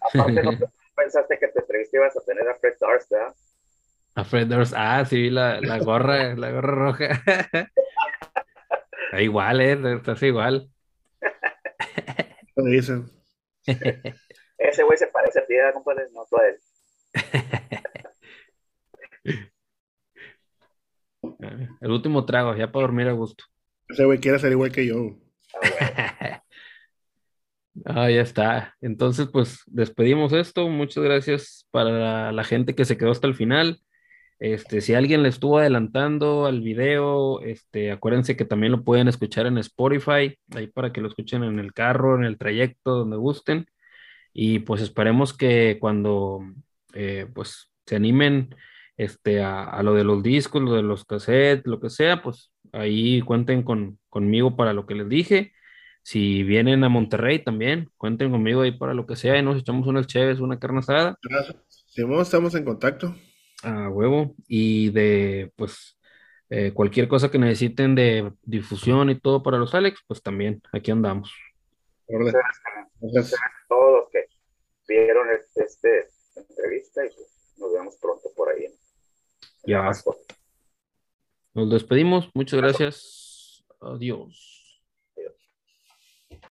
Aparte, 0.00 0.42
¿no 0.42 0.52
pensaste 0.96 1.38
que 1.38 1.48
te 1.48 1.60
entrevista 1.60 1.96
ibas 1.96 2.16
a 2.16 2.20
tener 2.24 2.48
a 2.48 2.54
Fred 2.56 2.74
Durst, 2.80 3.10
¿verdad? 3.10 3.34
A 4.14 4.24
Fred 4.24 4.46
Durst, 4.48 4.74
ah, 4.76 5.04
sí, 5.04 5.30
la, 5.30 5.60
la 5.60 5.78
gorra, 5.78 6.34
la 6.34 6.50
gorra 6.50 6.74
roja. 6.74 7.22
igual, 9.18 9.60
¿eh? 9.60 9.78
Estás 9.96 10.22
igual. 10.22 10.68
Lo 12.56 12.64
dicen. 12.64 13.08
Ese 14.58 14.82
güey 14.82 14.98
se 14.98 15.06
parece 15.06 15.38
a 15.38 15.46
ti, 15.46 15.54
compadre, 15.72 16.08
no 16.12 16.24
tú 16.28 16.36
a 16.36 16.48
él. 16.48 16.58
El 21.80 21.90
último 21.90 22.24
trago, 22.26 22.56
ya 22.56 22.72
para 22.72 22.82
dormir 22.82 23.08
a 23.08 23.12
gusto. 23.12 23.44
Ese 23.88 24.04
güey 24.04 24.18
quiere 24.18 24.38
ser 24.38 24.52
igual 24.52 24.72
que 24.72 24.86
yo. 24.86 25.18
Ah, 25.80 26.42
ya 27.74 28.22
está. 28.22 28.76
Entonces, 28.80 29.28
pues 29.32 29.62
despedimos 29.66 30.32
esto. 30.32 30.68
Muchas 30.68 31.04
gracias 31.04 31.66
para 31.70 32.32
la 32.32 32.44
gente 32.44 32.74
que 32.74 32.84
se 32.84 32.96
quedó 32.96 33.10
hasta 33.10 33.26
el 33.26 33.34
final. 33.34 33.80
Este, 34.40 34.80
si 34.80 34.94
alguien 34.94 35.22
le 35.22 35.28
estuvo 35.30 35.58
adelantando 35.58 36.46
al 36.46 36.60
video, 36.60 37.40
este, 37.42 37.90
acuérdense 37.90 38.36
que 38.36 38.44
también 38.44 38.72
lo 38.72 38.84
pueden 38.84 39.08
escuchar 39.08 39.46
en 39.46 39.58
Spotify, 39.58 40.38
ahí 40.54 40.68
para 40.68 40.92
que 40.92 41.00
lo 41.00 41.08
escuchen 41.08 41.42
en 41.42 41.58
el 41.58 41.72
carro, 41.72 42.16
en 42.16 42.24
el 42.24 42.38
trayecto, 42.38 42.92
donde 42.98 43.16
gusten. 43.16 43.66
Y 44.32 44.60
pues 44.60 44.82
esperemos 44.82 45.36
que 45.36 45.78
cuando 45.80 46.40
eh, 46.94 47.26
pues 47.34 47.72
se 47.86 47.96
animen 47.96 48.54
este, 48.96 49.42
a, 49.42 49.82
lo 49.82 49.94
de 49.94 50.04
los 50.04 50.22
discos, 50.22 50.62
lo 50.62 50.74
de 50.74 50.82
los 50.82 51.04
cassettes, 51.04 51.66
lo 51.66 51.80
que 51.80 51.90
sea, 51.90 52.22
pues 52.22 52.52
ahí 52.72 53.20
cuenten 53.22 53.62
con, 53.62 53.98
conmigo 54.08 54.56
para 54.56 54.72
lo 54.72 54.86
que 54.86 54.94
les 54.94 55.08
dije. 55.08 55.52
Si 56.08 56.42
vienen 56.42 56.84
a 56.84 56.88
Monterrey 56.88 57.44
también, 57.44 57.90
cuenten 57.98 58.30
conmigo 58.30 58.62
ahí 58.62 58.72
para 58.72 58.94
lo 58.94 59.04
que 59.04 59.14
sea 59.14 59.36
y 59.36 59.42
nos 59.42 59.60
echamos 59.60 59.86
unas 59.86 60.06
chéves, 60.06 60.40
una 60.40 60.58
carne 60.58 60.78
asada. 60.78 61.18
Gracias. 61.22 61.58
Si 61.68 62.02
estamos 62.02 62.54
en 62.54 62.64
contacto 62.64 63.14
a 63.62 63.90
huevo 63.90 64.34
y 64.46 64.88
de 64.88 65.52
pues 65.54 65.98
eh, 66.48 66.72
cualquier 66.72 67.08
cosa 67.08 67.30
que 67.30 67.38
necesiten 67.38 67.94
de 67.94 68.32
difusión 68.40 69.10
y 69.10 69.20
todo 69.20 69.42
para 69.42 69.58
los 69.58 69.74
Alex, 69.74 70.02
pues 70.06 70.22
también 70.22 70.62
aquí 70.72 70.90
andamos. 70.90 71.30
Gracias 72.06 73.34
a 73.34 73.50
todos 73.68 74.00
los 74.00 74.10
que 74.10 74.28
vieron 74.88 75.26
este, 75.30 75.64
este 75.64 76.08
entrevista 76.36 77.04
y 77.04 77.10
pues, 77.10 77.54
nos 77.58 77.70
vemos 77.70 77.98
pronto 78.00 78.30
por 78.34 78.48
ahí. 78.48 78.64
Ya. 79.66 79.92
Nos 81.52 81.70
despedimos. 81.70 82.30
Muchas 82.32 82.58
gracias. 82.58 83.62
Adiós. 83.82 84.57